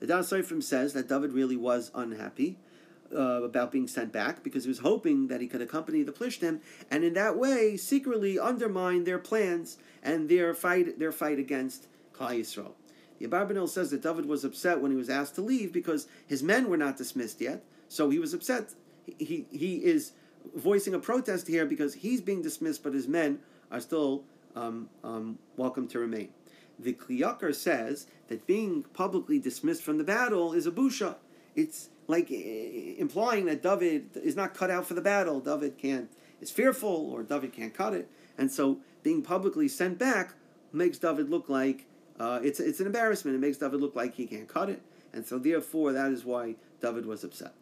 The 0.00 0.06
Daas 0.06 0.30
Sofer 0.30 0.62
says 0.62 0.92
that 0.92 1.08
David 1.08 1.32
really 1.32 1.56
was 1.56 1.90
unhappy 1.94 2.58
uh, 3.14 3.42
about 3.42 3.72
being 3.72 3.88
sent 3.88 4.12
back 4.12 4.42
because 4.42 4.64
he 4.64 4.68
was 4.68 4.80
hoping 4.80 5.28
that 5.28 5.40
he 5.40 5.46
could 5.46 5.62
accompany 5.62 6.02
the 6.02 6.12
Plishtim 6.12 6.60
and 6.90 7.04
in 7.04 7.14
that 7.14 7.36
way 7.36 7.76
secretly 7.76 8.38
undermine 8.38 9.04
their 9.04 9.18
plans 9.18 9.78
and 10.02 10.28
their 10.28 10.54
fight 10.54 10.98
their 10.98 11.12
fight 11.12 11.38
against 11.38 11.86
Klal 12.12 12.40
Yisrael. 12.40 12.72
The 13.18 13.26
Abarbanel 13.26 13.68
says 13.68 13.90
that 13.90 14.02
David 14.02 14.26
was 14.26 14.44
upset 14.44 14.80
when 14.80 14.90
he 14.90 14.96
was 14.96 15.08
asked 15.08 15.36
to 15.36 15.40
leave 15.40 15.72
because 15.72 16.08
his 16.26 16.42
men 16.42 16.68
were 16.68 16.76
not 16.76 16.96
dismissed 16.96 17.40
yet, 17.40 17.64
so 17.88 18.10
he 18.10 18.18
was 18.18 18.34
upset. 18.34 18.74
He, 19.06 19.46
he, 19.52 19.56
he 19.56 19.76
is 19.84 20.12
voicing 20.54 20.94
a 20.94 20.98
protest 20.98 21.46
here 21.46 21.64
because 21.64 21.94
he's 21.94 22.20
being 22.20 22.42
dismissed, 22.42 22.82
but 22.82 22.92
his 22.92 23.06
men 23.08 23.38
are 23.70 23.80
still 23.80 24.24
um, 24.56 24.88
um, 25.02 25.38
welcome 25.56 25.86
to 25.88 25.98
remain. 25.98 26.30
The 26.78 26.92
Kli 26.92 27.20
Yakar 27.20 27.54
says 27.54 28.06
that 28.28 28.46
being 28.46 28.82
publicly 28.94 29.38
dismissed 29.38 29.82
from 29.82 29.98
the 29.98 30.04
battle 30.04 30.52
is 30.52 30.66
a 30.66 30.72
busha. 30.72 31.16
It's 31.54 31.90
like 32.08 32.30
eh, 32.30 32.94
implying 32.98 33.46
that 33.46 33.62
David 33.62 34.10
is 34.16 34.34
not 34.34 34.54
cut 34.54 34.70
out 34.70 34.86
for 34.86 34.94
the 34.94 35.00
battle. 35.00 35.40
David 35.40 35.78
can't 35.78 36.10
is 36.40 36.50
fearful, 36.50 37.10
or 37.12 37.22
David 37.22 37.52
can't 37.52 37.72
cut 37.72 37.94
it, 37.94 38.10
and 38.36 38.50
so 38.50 38.78
being 39.02 39.22
publicly 39.22 39.68
sent 39.68 39.98
back 39.98 40.34
makes 40.72 40.98
David 40.98 41.30
look 41.30 41.48
like 41.48 41.86
uh, 42.18 42.40
it's 42.42 42.60
it's 42.60 42.80
an 42.80 42.86
embarrassment. 42.86 43.36
It 43.36 43.40
makes 43.40 43.58
David 43.58 43.80
look 43.80 43.96
like 43.96 44.14
he 44.14 44.26
can't 44.26 44.48
cut 44.48 44.70
it, 44.70 44.82
and 45.12 45.26
so 45.26 45.38
therefore 45.38 45.92
that 45.92 46.12
is 46.12 46.24
why 46.24 46.56
David 46.80 47.06
was 47.06 47.24
upset. 47.24 47.52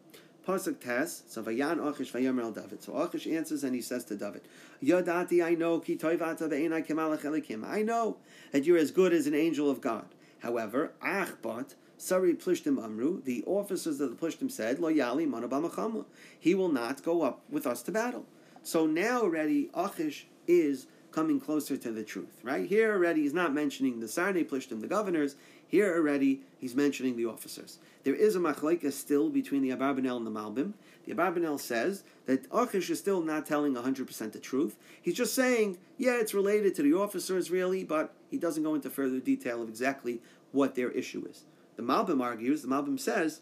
Pasuk 0.47 0.81
Tes, 0.81 1.23
so 1.27 1.41
Vayan 1.41 1.79
Achish 1.89 2.11
Vayomer 2.11 2.43
El 2.43 2.51
David. 2.51 2.83
So 2.83 2.97
Achish 2.97 3.27
answers 3.27 3.63
and 3.63 3.73
he 3.73 3.81
says 3.81 4.03
to 4.05 4.15
David, 4.15 4.41
Yodati, 4.83 5.43
I 5.43 5.55
know, 5.55 5.79
ki 5.79 5.95
toivata 5.95 6.49
ve'enai 6.49 6.85
kemalach 6.85 7.21
elikim. 7.21 7.65
I 7.65 7.81
know 7.81 8.17
that 8.51 8.65
you're 8.65 8.77
as 8.77 8.91
good 8.91 9.13
as 9.13 9.25
an 9.25 9.33
angel 9.33 9.69
of 9.69 9.79
God. 9.79 10.05
However, 10.39 10.91
Achbat, 11.01 11.75
Sari 11.97 12.33
Plishtim 12.33 12.83
Amru, 12.83 13.21
the 13.21 13.45
officers 13.45 14.01
of 14.01 14.09
the 14.09 14.15
Plishtim 14.17 14.51
said, 14.51 14.79
Lo 14.79 14.91
Yali. 14.91 16.05
He 16.37 16.53
will 16.53 16.69
not 16.69 17.01
go 17.03 17.21
up 17.21 17.41
with 17.49 17.65
us 17.65 17.81
to 17.83 17.93
battle. 17.93 18.25
So 18.61 18.85
now 18.85 19.21
already 19.21 19.69
Achish 19.73 20.27
is 20.45 20.87
coming 21.13 21.39
closer 21.39 21.77
to 21.77 21.91
the 21.91 22.03
truth, 22.03 22.39
right? 22.43 22.67
Here 22.67 22.91
already 22.91 23.21
he's 23.21 23.33
not 23.33 23.53
mentioning 23.53 23.99
the 23.99 24.07
Sarnei 24.07 24.47
Plishtim, 24.47 24.81
the 24.81 24.87
governors. 24.87 25.35
Here 25.67 25.95
already 25.95 26.41
he's 26.59 26.75
mentioning 26.75 27.15
the 27.15 27.25
officers. 27.25 27.77
There 28.03 28.15
is 28.15 28.35
a 28.35 28.39
machleka 28.39 28.91
still 28.91 29.29
between 29.29 29.61
the 29.61 29.69
Abarbanel 29.69 30.17
and 30.17 30.27
the 30.27 30.31
Malbim. 30.31 30.73
The 31.05 31.13
Abarbanel 31.13 31.59
says 31.59 32.03
that 32.25 32.47
Achish 32.51 32.89
is 32.89 32.99
still 32.99 33.21
not 33.21 33.45
telling 33.45 33.73
100% 33.75 34.31
the 34.31 34.39
truth. 34.39 34.75
He's 35.01 35.15
just 35.15 35.35
saying, 35.35 35.77
yeah, 35.97 36.15
it's 36.15 36.33
related 36.33 36.75
to 36.75 36.83
the 36.83 36.93
officers 36.93 37.51
really, 37.51 37.83
but 37.83 38.13
he 38.29 38.37
doesn't 38.37 38.63
go 38.63 38.75
into 38.75 38.89
further 38.89 39.19
detail 39.19 39.61
of 39.61 39.69
exactly 39.69 40.21
what 40.51 40.75
their 40.75 40.89
issue 40.91 41.25
is. 41.29 41.43
The 41.75 41.83
Malbim 41.83 42.21
argues, 42.21 42.61
the 42.61 42.67
Malbim 42.67 42.99
says, 42.99 43.41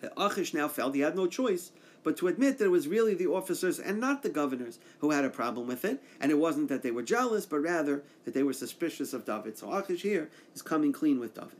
that 0.00 0.12
Achish 0.16 0.52
now 0.52 0.68
felt 0.68 0.94
he 0.94 1.00
had 1.00 1.16
no 1.16 1.26
choice 1.26 1.72
but 2.06 2.16
to 2.16 2.28
admit 2.28 2.58
that 2.58 2.66
it 2.66 2.68
was 2.68 2.86
really 2.86 3.14
the 3.14 3.26
officers 3.26 3.80
and 3.80 3.98
not 3.98 4.22
the 4.22 4.28
governors 4.28 4.78
who 5.00 5.10
had 5.10 5.24
a 5.24 5.28
problem 5.28 5.66
with 5.66 5.84
it, 5.84 6.00
and 6.20 6.30
it 6.30 6.38
wasn't 6.38 6.68
that 6.68 6.84
they 6.84 6.92
were 6.92 7.02
jealous, 7.02 7.46
but 7.46 7.58
rather 7.58 8.04
that 8.24 8.32
they 8.32 8.44
were 8.44 8.52
suspicious 8.52 9.12
of 9.12 9.24
David. 9.24 9.58
So 9.58 9.72
Achish 9.72 10.02
here 10.02 10.30
is 10.54 10.62
coming 10.62 10.92
clean 10.92 11.18
with 11.18 11.34
David. 11.34 11.56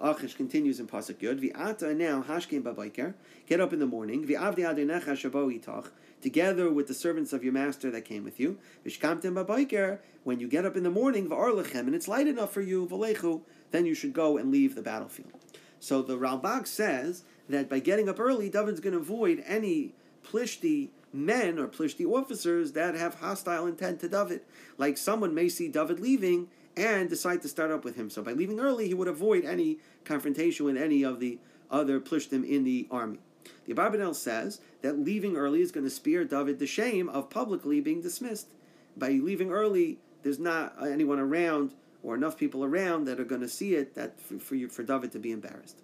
Achish 0.00 0.34
continues 0.34 0.78
in 0.78 0.86
Pasuk 0.86 1.16
Yud. 1.16 1.40
V'ata 1.40 1.96
now 1.96 2.22
hashkim 2.22 2.62
babayker. 2.62 3.14
Get 3.48 3.60
up 3.60 3.72
in 3.72 3.80
the 3.80 3.86
morning. 3.86 4.24
V'avdi 4.24 4.58
adonecha 4.58 5.16
shabo 5.16 5.52
itach. 5.52 5.88
Together 6.22 6.70
with 6.70 6.86
the 6.86 6.94
servants 6.94 7.32
of 7.32 7.42
your 7.42 7.52
master 7.52 7.90
that 7.90 8.04
came 8.04 8.22
with 8.22 8.38
you. 8.38 8.58
V'shkamtem 8.86 9.44
babayker. 9.44 9.98
When 10.22 10.38
you 10.38 10.46
get 10.46 10.64
up 10.64 10.76
in 10.76 10.84
the 10.84 10.90
morning, 10.90 11.28
v'arlechem, 11.28 11.80
and 11.80 11.96
it's 11.96 12.06
light 12.06 12.28
enough 12.28 12.52
for 12.52 12.60
you, 12.60 12.86
v'lechu, 12.86 13.40
then 13.72 13.86
you 13.86 13.94
should 13.96 14.12
go 14.12 14.36
and 14.38 14.52
leave 14.52 14.76
the 14.76 14.82
battlefield. 14.82 15.32
So 15.80 16.00
the 16.00 16.16
Ralbag 16.16 16.68
says 16.68 17.24
that 17.50 17.68
by 17.68 17.78
getting 17.78 18.08
up 18.08 18.20
early, 18.20 18.48
David's 18.48 18.80
going 18.80 18.94
to 18.94 19.00
avoid 19.00 19.42
any 19.46 19.94
plishti 20.24 20.90
men 21.12 21.58
or 21.58 21.66
plishti 21.66 22.06
officers 22.06 22.72
that 22.72 22.94
have 22.94 23.16
hostile 23.16 23.66
intent 23.66 24.00
to 24.00 24.08
David. 24.08 24.42
Like 24.78 24.96
someone 24.96 25.34
may 25.34 25.48
see 25.48 25.68
David 25.68 26.00
leaving 26.00 26.48
and 26.76 27.08
decide 27.08 27.42
to 27.42 27.48
start 27.48 27.70
up 27.70 27.84
with 27.84 27.96
him. 27.96 28.10
So 28.10 28.22
by 28.22 28.32
leaving 28.32 28.60
early, 28.60 28.88
he 28.88 28.94
would 28.94 29.08
avoid 29.08 29.44
any 29.44 29.78
confrontation 30.04 30.66
with 30.66 30.76
any 30.76 31.02
of 31.02 31.20
the 31.20 31.38
other 31.70 32.00
plishtim 32.00 32.48
in 32.48 32.64
the 32.64 32.86
army. 32.90 33.18
The 33.66 33.74
Abarbanel 33.74 34.14
says 34.14 34.60
that 34.82 34.98
leaving 34.98 35.36
early 35.36 35.60
is 35.60 35.72
going 35.72 35.84
to 35.84 35.90
spare 35.90 36.24
David 36.24 36.58
the 36.58 36.66
shame 36.66 37.08
of 37.08 37.30
publicly 37.30 37.80
being 37.80 38.00
dismissed. 38.00 38.48
By 38.96 39.10
leaving 39.10 39.50
early, 39.50 39.98
there's 40.22 40.38
not 40.38 40.74
anyone 40.84 41.18
around 41.18 41.74
or 42.02 42.14
enough 42.14 42.36
people 42.36 42.64
around 42.64 43.04
that 43.04 43.20
are 43.20 43.24
going 43.24 43.40
to 43.42 43.48
see 43.48 43.74
it 43.74 43.94
that 43.94 44.20
for, 44.20 44.38
for, 44.38 44.54
you, 44.54 44.68
for 44.68 44.82
David 44.82 45.12
to 45.12 45.18
be 45.18 45.32
embarrassed. 45.32 45.82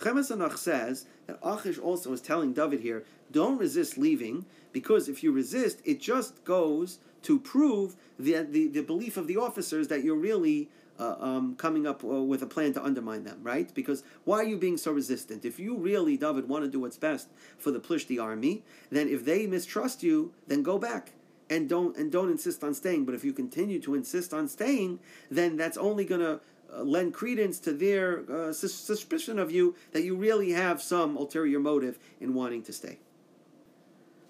Chemes 0.00 0.30
Anach 0.34 0.56
says 0.56 1.06
that 1.26 1.38
Achish 1.42 1.78
also 1.78 2.12
is 2.12 2.20
telling 2.20 2.52
David 2.52 2.80
here, 2.80 3.04
don't 3.32 3.58
resist 3.58 3.98
leaving, 3.98 4.46
because 4.72 5.08
if 5.08 5.22
you 5.22 5.32
resist, 5.32 5.80
it 5.84 6.00
just 6.00 6.44
goes 6.44 6.98
to 7.22 7.38
prove 7.38 7.96
the, 8.18 8.46
the, 8.48 8.68
the 8.68 8.82
belief 8.82 9.16
of 9.16 9.26
the 9.26 9.36
officers 9.36 9.88
that 9.88 10.04
you're 10.04 10.16
really 10.16 10.68
uh, 10.98 11.16
um, 11.20 11.54
coming 11.56 11.86
up 11.86 12.02
uh, 12.02 12.06
with 12.06 12.42
a 12.42 12.46
plan 12.46 12.72
to 12.72 12.82
undermine 12.82 13.24
them, 13.24 13.38
right? 13.42 13.72
Because 13.74 14.02
why 14.24 14.38
are 14.38 14.44
you 14.44 14.56
being 14.56 14.76
so 14.76 14.92
resistant? 14.92 15.44
If 15.44 15.58
you 15.58 15.76
really, 15.76 16.16
David, 16.16 16.48
want 16.48 16.64
to 16.64 16.70
do 16.70 16.80
what's 16.80 16.96
best 16.96 17.28
for 17.56 17.70
the 17.70 17.80
Plishti 17.80 18.22
army, 18.22 18.62
then 18.90 19.08
if 19.08 19.24
they 19.24 19.46
mistrust 19.46 20.02
you, 20.02 20.32
then 20.46 20.62
go 20.62 20.78
back 20.78 21.12
and 21.50 21.68
don't 21.68 21.96
and 21.96 22.12
don't 22.12 22.30
insist 22.30 22.62
on 22.64 22.74
staying. 22.74 23.04
But 23.04 23.14
if 23.14 23.24
you 23.24 23.32
continue 23.32 23.80
to 23.80 23.94
insist 23.94 24.34
on 24.34 24.48
staying, 24.48 24.98
then 25.30 25.56
that's 25.56 25.76
only 25.76 26.04
going 26.04 26.20
to 26.20 26.40
uh, 26.72 26.82
lend 26.82 27.14
credence 27.14 27.58
to 27.60 27.72
their 27.72 28.30
uh, 28.30 28.52
suspicion 28.52 29.38
of 29.38 29.50
you 29.50 29.74
that 29.92 30.02
you 30.02 30.14
really 30.14 30.52
have 30.52 30.82
some 30.82 31.16
ulterior 31.16 31.58
motive 31.58 31.98
in 32.20 32.34
wanting 32.34 32.62
to 32.62 32.72
stay. 32.72 32.98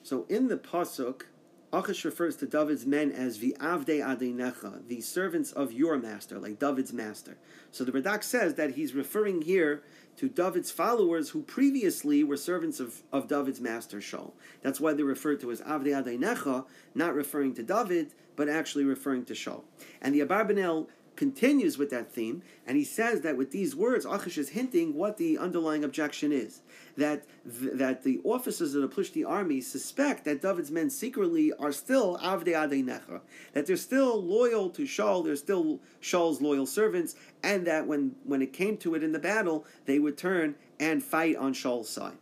So 0.02 0.24
in 0.28 0.48
the 0.48 0.56
pasuk, 0.56 1.22
Achish 1.70 2.06
refers 2.06 2.36
to 2.36 2.46
David's 2.46 2.86
men 2.86 3.12
as 3.12 3.38
v'avdei 3.38 4.00
adinecha, 4.00 4.88
the 4.88 5.02
servants 5.02 5.52
of 5.52 5.70
your 5.70 5.98
master, 5.98 6.38
like 6.38 6.58
David's 6.58 6.94
master. 6.94 7.36
So 7.70 7.84
the 7.84 7.92
Radak 7.92 8.22
says 8.22 8.54
that 8.54 8.74
he's 8.74 8.94
referring 8.94 9.42
here 9.42 9.82
to 10.16 10.30
David's 10.30 10.70
followers 10.70 11.30
who 11.30 11.42
previously 11.42 12.24
were 12.24 12.38
servants 12.38 12.80
of, 12.80 13.02
of 13.12 13.28
David's 13.28 13.60
master 13.60 13.98
Shaul. 13.98 14.32
That's 14.62 14.80
why 14.80 14.94
they're 14.94 15.04
referred 15.04 15.40
to 15.40 15.50
as 15.50 15.60
avdei 15.60 16.02
adinecha, 16.02 16.64
not 16.94 17.14
referring 17.14 17.54
to 17.56 17.62
David, 17.62 18.14
but 18.34 18.48
actually 18.48 18.84
referring 18.84 19.26
to 19.26 19.34
Shaul. 19.34 19.64
And 20.00 20.14
the 20.14 20.20
Abarbanel 20.20 20.86
continues 21.18 21.76
with 21.76 21.90
that 21.90 22.12
theme, 22.12 22.42
and 22.64 22.76
he 22.76 22.84
says 22.84 23.22
that 23.22 23.36
with 23.36 23.50
these 23.50 23.74
words, 23.74 24.06
Achish 24.06 24.38
is 24.38 24.50
hinting 24.50 24.94
what 24.94 25.16
the 25.16 25.36
underlying 25.36 25.82
objection 25.82 26.30
is. 26.30 26.60
That, 26.96 27.24
th- 27.44 27.72
that 27.74 28.04
the 28.04 28.20
officers 28.22 28.76
of 28.76 28.82
the 28.82 28.88
Plishti 28.88 29.28
army 29.28 29.60
suspect 29.60 30.24
that 30.26 30.40
David's 30.40 30.70
men 30.70 30.90
secretly 30.90 31.52
are 31.58 31.72
still 31.72 32.18
Avdei 32.18 32.54
Adei 32.54 32.84
Necha, 32.84 33.20
that 33.52 33.66
they're 33.66 33.76
still 33.76 34.22
loyal 34.22 34.70
to 34.70 34.82
Shaul, 34.82 35.24
they're 35.24 35.34
still 35.34 35.80
Shaul's 36.00 36.40
loyal 36.40 36.66
servants, 36.66 37.16
and 37.42 37.66
that 37.66 37.88
when, 37.88 38.14
when 38.22 38.40
it 38.40 38.52
came 38.52 38.76
to 38.78 38.94
it 38.94 39.02
in 39.02 39.10
the 39.10 39.18
battle, 39.18 39.66
they 39.86 39.98
would 39.98 40.16
turn 40.16 40.54
and 40.78 41.02
fight 41.02 41.34
on 41.34 41.52
Shaul's 41.52 41.90
side. 41.90 42.18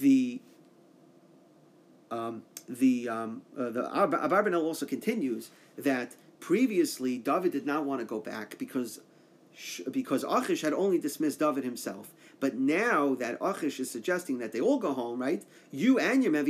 The 0.00 0.40
um, 2.10 2.44
the 2.68 3.08
um, 3.08 3.42
uh, 3.58 3.70
the 3.70 3.82
Abarbanel 3.82 4.62
also 4.62 4.86
continues 4.86 5.50
that 5.76 6.16
Previously, 6.40 7.18
David 7.18 7.52
did 7.52 7.66
not 7.66 7.84
want 7.84 8.00
to 8.00 8.06
go 8.06 8.20
back 8.20 8.56
because 8.58 9.00
because 9.90 10.22
Achish 10.28 10.60
had 10.60 10.74
only 10.74 10.98
dismissed 10.98 11.38
David 11.38 11.64
himself. 11.64 12.12
But 12.40 12.56
now 12.56 13.14
that 13.14 13.38
Achish 13.40 13.80
is 13.80 13.90
suggesting 13.90 14.38
that 14.38 14.52
they 14.52 14.60
all 14.60 14.78
go 14.78 14.92
home, 14.92 15.18
right? 15.18 15.42
You 15.70 15.98
and 15.98 16.22
your 16.22 16.32
men, 16.32 16.46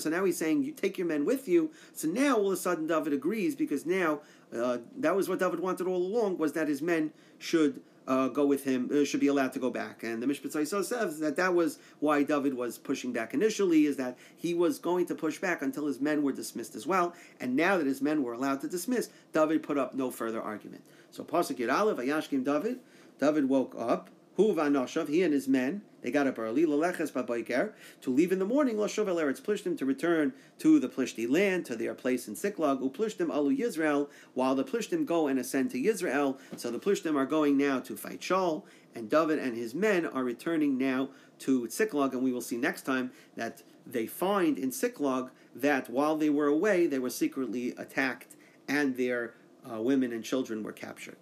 so 0.00 0.08
now 0.08 0.24
he's 0.24 0.38
saying 0.38 0.62
you 0.62 0.72
take 0.72 0.96
your 0.96 1.06
men 1.06 1.26
with 1.26 1.46
you. 1.46 1.70
So 1.92 2.08
now 2.08 2.38
all 2.38 2.46
of 2.46 2.54
a 2.54 2.56
sudden 2.56 2.86
David 2.86 3.12
agrees 3.12 3.54
because 3.54 3.84
now 3.84 4.20
uh, 4.54 4.78
that 4.96 5.14
was 5.14 5.28
what 5.28 5.38
David 5.38 5.60
wanted 5.60 5.86
all 5.86 5.98
along 5.98 6.38
was 6.38 6.54
that 6.54 6.68
his 6.68 6.80
men 6.80 7.12
should 7.38 7.82
uh, 8.06 8.28
go 8.28 8.44
with 8.46 8.64
him, 8.64 8.90
uh, 8.92 9.04
should 9.04 9.20
be 9.20 9.28
allowed 9.28 9.52
to 9.52 9.58
go 9.58 9.70
back. 9.70 10.02
And 10.02 10.22
the 10.22 10.26
Mishpat 10.26 10.52
says 10.66 11.18
that 11.20 11.36
that 11.36 11.54
was 11.54 11.78
why 12.00 12.22
David 12.22 12.54
was 12.54 12.78
pushing 12.78 13.12
back 13.12 13.34
initially, 13.34 13.86
is 13.86 13.96
that 13.96 14.18
he 14.36 14.54
was 14.54 14.78
going 14.78 15.06
to 15.06 15.14
push 15.14 15.38
back 15.38 15.62
until 15.62 15.86
his 15.86 16.00
men 16.00 16.22
were 16.22 16.32
dismissed 16.32 16.74
as 16.74 16.86
well. 16.86 17.14
And 17.40 17.56
now 17.56 17.78
that 17.78 17.86
his 17.86 18.02
men 18.02 18.22
were 18.22 18.32
allowed 18.32 18.60
to 18.62 18.68
dismiss, 18.68 19.10
David 19.32 19.62
put 19.62 19.78
up 19.78 19.94
no 19.94 20.10
further 20.10 20.40
argument. 20.40 20.82
So 21.10 21.24
Pasuk 21.24 21.58
Yid 21.58 21.70
Aleph, 21.70 21.98
Ayashkim 21.98 22.44
David, 22.44 22.80
David 23.18 23.48
woke 23.48 23.74
up, 23.78 24.10
He 24.40 25.22
and 25.22 25.34
his 25.34 25.48
men, 25.48 25.82
they 26.00 26.10
got 26.10 26.26
up 26.26 26.38
early, 26.38 26.64
to 26.64 27.80
leave 28.06 28.32
in 28.32 28.38
the 28.38 28.44
morning, 28.46 28.80
l'shuv 28.80 29.06
el 29.06 29.16
eretz 29.16 29.76
to 29.76 29.84
return 29.84 30.32
to 30.58 30.80
the 30.80 30.88
Plishti 30.88 31.30
land, 31.30 31.66
to 31.66 31.76
their 31.76 31.92
place 31.94 32.26
in 32.26 32.34
Siklag, 32.34 32.80
uplishtim 32.80 33.30
alu 33.30 33.54
Yisrael, 33.54 34.08
while 34.32 34.54
the 34.54 34.64
Plishtim 34.64 35.04
go 35.04 35.26
and 35.26 35.38
ascend 35.38 35.70
to 35.72 35.78
Yisrael. 35.78 36.38
So 36.56 36.70
the 36.70 36.78
Plishtim 36.78 37.16
are 37.16 37.26
going 37.26 37.58
now 37.58 37.80
to 37.80 37.96
fight 37.96 38.20
Shaul, 38.20 38.62
and 38.94 39.10
David 39.10 39.38
and 39.38 39.54
his 39.54 39.74
men 39.74 40.06
are 40.06 40.24
returning 40.24 40.78
now 40.78 41.10
to 41.40 41.66
Siklag, 41.66 42.12
and 42.12 42.22
we 42.22 42.32
will 42.32 42.40
see 42.40 42.56
next 42.56 42.82
time 42.82 43.12
that 43.36 43.62
they 43.86 44.06
find 44.06 44.58
in 44.58 44.70
Siklag 44.70 45.30
that 45.54 45.90
while 45.90 46.16
they 46.16 46.30
were 46.30 46.46
away, 46.46 46.86
they 46.86 46.98
were 46.98 47.10
secretly 47.10 47.74
attacked, 47.76 48.36
and 48.66 48.96
their 48.96 49.34
uh, 49.70 49.82
women 49.82 50.12
and 50.12 50.24
children 50.24 50.62
were 50.62 50.72
captured. 50.72 51.16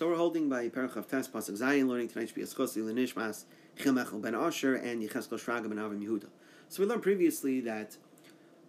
So 0.00 0.08
we're 0.08 0.16
holding 0.16 0.48
by 0.48 0.66
Parachav 0.70 1.08
Tes 1.08 1.28
Pasuk 1.28 1.60
Zayin, 1.60 1.86
learning 1.86 2.08
tonight 2.08 2.34
be 2.34 2.40
Eschosi 2.40 2.82
Lenishmas 2.82 3.44
Chilmechel 3.78 4.22
ben 4.22 4.34
Asher 4.34 4.74
and 4.74 5.02
Yecheskel 5.02 5.38
Shraga 5.38 5.68
ben 5.68 5.76
Avim 5.76 6.02
Yehuda. 6.02 6.28
So 6.70 6.82
we 6.82 6.88
learned 6.88 7.02
previously 7.02 7.60
that 7.60 7.98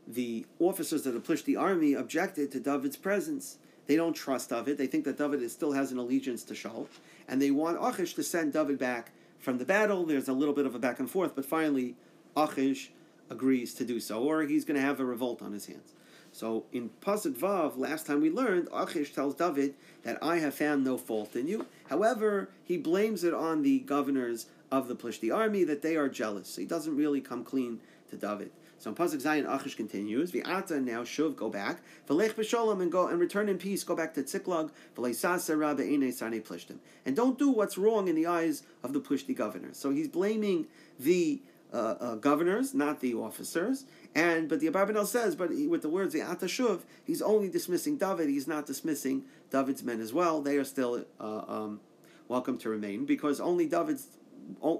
the 0.05 0.45
officers 0.59 1.03
that 1.03 1.15
of 1.15 1.45
the 1.45 1.55
army 1.55 1.93
objected 1.93 2.51
to 2.51 2.59
David's 2.59 2.97
presence. 2.97 3.59
They 3.87 3.95
don't 3.95 4.11
trust 4.13 4.49
David. 4.49 4.77
They 4.77 4.87
think 4.87 5.05
that 5.05 5.17
David 5.17 5.49
still 5.49 5.71
has 5.71 5.93
an 5.93 5.99
allegiance 5.99 6.43
to 6.43 6.53
Shaul, 6.53 6.87
and 7.29 7.41
they 7.41 7.49
want 7.49 7.77
Achish 7.81 8.13
to 8.15 8.23
send 8.23 8.51
David 8.51 8.77
back 8.77 9.13
from 9.39 9.57
the 9.57 9.63
battle. 9.63 10.05
There's 10.05 10.27
a 10.27 10.33
little 10.33 10.53
bit 10.53 10.65
of 10.65 10.75
a 10.75 10.79
back 10.79 10.99
and 10.99 11.09
forth, 11.09 11.33
but 11.33 11.45
finally 11.45 11.95
Achish 12.35 12.91
agrees 13.29 13.73
to 13.75 13.85
do 13.85 14.01
so, 14.01 14.21
or 14.21 14.43
he's 14.43 14.65
going 14.65 14.75
to 14.75 14.85
have 14.85 14.99
a 14.99 15.05
revolt 15.05 15.41
on 15.41 15.53
his 15.53 15.67
hands. 15.67 15.93
So 16.31 16.65
in 16.71 16.89
Pasuk 17.01 17.33
Vav, 17.33 17.77
last 17.77 18.07
time 18.07 18.21
we 18.21 18.29
learned, 18.29 18.69
Achish 18.73 19.13
tells 19.13 19.35
David 19.35 19.75
that 20.03 20.17
I 20.21 20.37
have 20.37 20.55
found 20.55 20.83
no 20.83 20.97
fault 20.97 21.35
in 21.35 21.47
you. 21.47 21.65
However, 21.89 22.49
he 22.63 22.77
blames 22.77 23.23
it 23.23 23.33
on 23.33 23.63
the 23.63 23.79
governors 23.79 24.47
of 24.71 24.87
the 24.87 24.95
Plishti 24.95 25.35
army 25.35 25.63
that 25.65 25.81
they 25.81 25.97
are 25.97 26.07
jealous. 26.07 26.47
So 26.47 26.61
he 26.61 26.67
doesn't 26.67 26.95
really 26.95 27.21
come 27.21 27.43
clean 27.43 27.81
to 28.09 28.15
David. 28.15 28.51
So 28.79 28.89
in 28.89 28.95
Pasuk 28.95 29.21
Zayin, 29.21 29.45
Achish 29.47 29.75
continues, 29.75 30.31
V'ata 30.31 30.83
now 30.83 31.03
Shuv, 31.03 31.35
go 31.35 31.49
back, 31.49 31.81
V'lech 32.09 32.33
b'sholom, 32.33 32.81
and 32.81 32.91
go 32.91 33.07
and 33.07 33.19
return 33.19 33.47
in 33.47 33.59
peace, 33.59 33.83
go 33.83 33.95
back 33.95 34.15
to 34.15 34.23
Tziklag, 34.23 34.71
V'leisasa 34.97 35.55
rabbe 35.59 35.81
ene 35.81 36.11
sane 36.11 36.41
plishtim. 36.41 36.77
And 37.05 37.15
don't 37.15 37.37
do 37.37 37.51
what's 37.51 37.77
wrong 37.77 38.07
in 38.07 38.15
the 38.15 38.25
eyes 38.25 38.63
of 38.83 38.93
the 38.93 38.99
Plishti 38.99 39.35
governors. 39.35 39.77
So 39.77 39.91
he's 39.91 40.07
blaming 40.07 40.65
the 40.97 41.41
uh, 41.71 41.77
uh, 41.77 42.15
governors, 42.15 42.73
not 42.73 43.01
the 43.01 43.13
officers, 43.13 43.85
and 44.13 44.49
but 44.49 44.59
the 44.59 44.67
Abarbanel 44.67 45.05
says, 45.05 45.35
but 45.35 45.51
he, 45.51 45.67
with 45.67 45.81
the 45.81 45.89
words 45.89 46.13
the 46.13 46.19
Atashuv, 46.19 46.81
he's 47.03 47.21
only 47.21 47.49
dismissing 47.49 47.97
David. 47.97 48.29
He's 48.29 48.47
not 48.47 48.65
dismissing 48.65 49.23
David's 49.49 49.83
men 49.83 50.01
as 50.01 50.13
well. 50.13 50.41
They 50.41 50.57
are 50.57 50.65
still 50.65 51.05
uh, 51.19 51.43
um, 51.47 51.79
welcome 52.27 52.57
to 52.59 52.69
remain 52.69 53.05
because 53.05 53.39
only 53.39 53.67
David's 53.67 54.07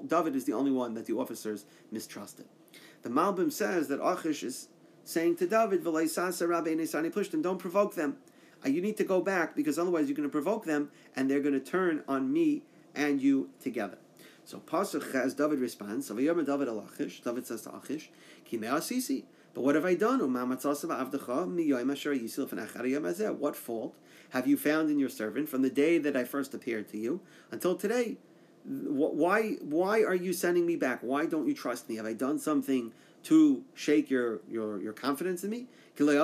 David 0.08 0.36
is 0.36 0.46
the 0.46 0.54
only 0.54 0.72
one 0.72 0.96
that 0.96 1.06
the 1.06 1.14
officers 1.14 1.66
mistrusted. 1.92 2.46
The 3.04 3.10
Malbim 3.10 3.52
says 3.52 3.88
that 3.88 4.04
Achish 4.04 4.44
is 4.44 4.68
saying 5.04 5.38
to 5.38 5.48
David, 5.48 5.84
don't 5.84 7.58
provoke 7.58 7.96
them. 7.96 8.18
Uh, 8.64 8.70
you 8.70 8.82
need 8.82 8.98
to 8.98 9.04
go 9.04 9.22
back 9.22 9.56
because 9.56 9.80
otherwise 9.80 10.08
you're 10.08 10.16
going 10.16 10.28
to 10.28 10.32
provoke 10.32 10.66
them 10.66 10.92
and 11.16 11.30
they're 11.30 11.42
going 11.42 11.54
to 11.54 11.60
turn 11.60 12.04
on 12.08 12.32
me 12.32 12.64
and 12.96 13.22
you 13.22 13.50
together. 13.62 13.98
So 14.44 14.60
Pasuk 14.60 15.14
has 15.14 15.34
David 15.34 15.60
responds, 15.60 16.08
David 16.08 16.48
Alachish, 16.48 17.24
David 17.24 17.46
says 17.46 17.62
to 17.64 17.76
Achish, 17.76 18.10
but 19.54 19.64
what 19.64 19.76
have 19.76 19.86
I 19.86 19.96
done? 19.96 20.20
What 20.20 20.56
fault 23.56 23.96
have 24.30 24.48
you 24.48 24.58
found 24.58 24.90
in 24.90 25.00
your 25.00 25.10
servant 25.10 25.50
from 25.50 25.62
the 25.62 25.70
day 25.70 25.98
that 25.98 26.16
I 26.16 26.24
first 26.24 26.54
appeared 26.54 26.88
to 26.90 26.98
you 26.98 27.22
until 27.52 27.76
today? 27.76 28.18
Why, 28.64 29.58
why 29.62 30.04
are 30.04 30.16
you 30.16 30.34
sending 30.34 30.66
me 30.66 30.76
back? 30.76 31.00
Why 31.02 31.26
don't 31.26 31.48
you 31.48 31.54
trust 31.54 31.90
me? 31.90 31.98
Have 31.98 32.06
I 32.06 32.14
done 32.14 32.40
something 32.40 32.94
to 33.24 33.64
shake 33.74 34.10
your, 34.10 34.42
your, 34.50 34.82
your 34.82 34.94
confidence 34.94 35.44
in 35.44 35.50
me? 35.50 35.68
That 35.98 36.22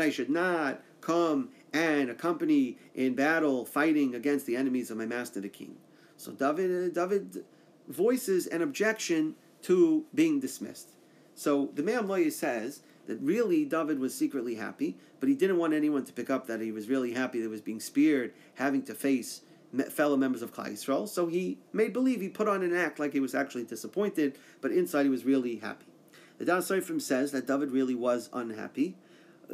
I 0.00 0.10
should 0.10 0.30
not 0.30 0.82
come 1.00 1.50
and 1.72 2.10
accompany 2.10 2.78
in 2.94 3.14
battle 3.14 3.64
fighting 3.64 4.14
against 4.14 4.46
the 4.46 4.56
enemies 4.56 4.90
of 4.90 4.96
my 4.96 5.06
master 5.06 5.40
the 5.40 5.48
king. 5.48 5.76
So 6.24 6.32
David, 6.32 6.70
uh, 6.90 7.06
David 7.06 7.44
voices 7.86 8.46
an 8.46 8.62
objection 8.62 9.34
to 9.62 10.04
being 10.14 10.40
dismissed. 10.40 10.88
So 11.34 11.70
the 11.74 11.82
Me'am 11.82 12.08
Lo'ez 12.08 12.32
says 12.32 12.82
that 13.06 13.18
really 13.20 13.64
David 13.64 13.98
was 13.98 14.14
secretly 14.14 14.54
happy, 14.54 14.96
but 15.20 15.28
he 15.28 15.34
didn't 15.34 15.58
want 15.58 15.74
anyone 15.74 16.04
to 16.04 16.12
pick 16.12 16.30
up 16.30 16.46
that 16.46 16.60
he 16.60 16.72
was 16.72 16.88
really 16.88 17.12
happy 17.12 17.38
that 17.38 17.44
he 17.44 17.48
was 17.48 17.60
being 17.60 17.80
speared, 17.80 18.32
having 18.54 18.82
to 18.84 18.94
face 18.94 19.42
fellow 19.90 20.16
members 20.16 20.40
of 20.40 20.54
Klal 20.54 20.72
Yisrael. 20.72 21.08
So 21.08 21.26
he 21.26 21.58
made 21.72 21.92
believe, 21.92 22.20
he 22.20 22.28
put 22.28 22.48
on 22.48 22.62
an 22.62 22.74
act 22.74 22.98
like 22.98 23.12
he 23.12 23.20
was 23.20 23.34
actually 23.34 23.64
disappointed, 23.64 24.38
but 24.60 24.70
inside 24.70 25.02
he 25.02 25.10
was 25.10 25.24
really 25.24 25.56
happy. 25.56 25.86
The 26.38 26.44
Daas 26.44 26.68
Soferim 26.68 27.02
says 27.02 27.32
that 27.32 27.46
David 27.46 27.70
really 27.70 27.94
was 27.94 28.30
unhappy 28.32 28.96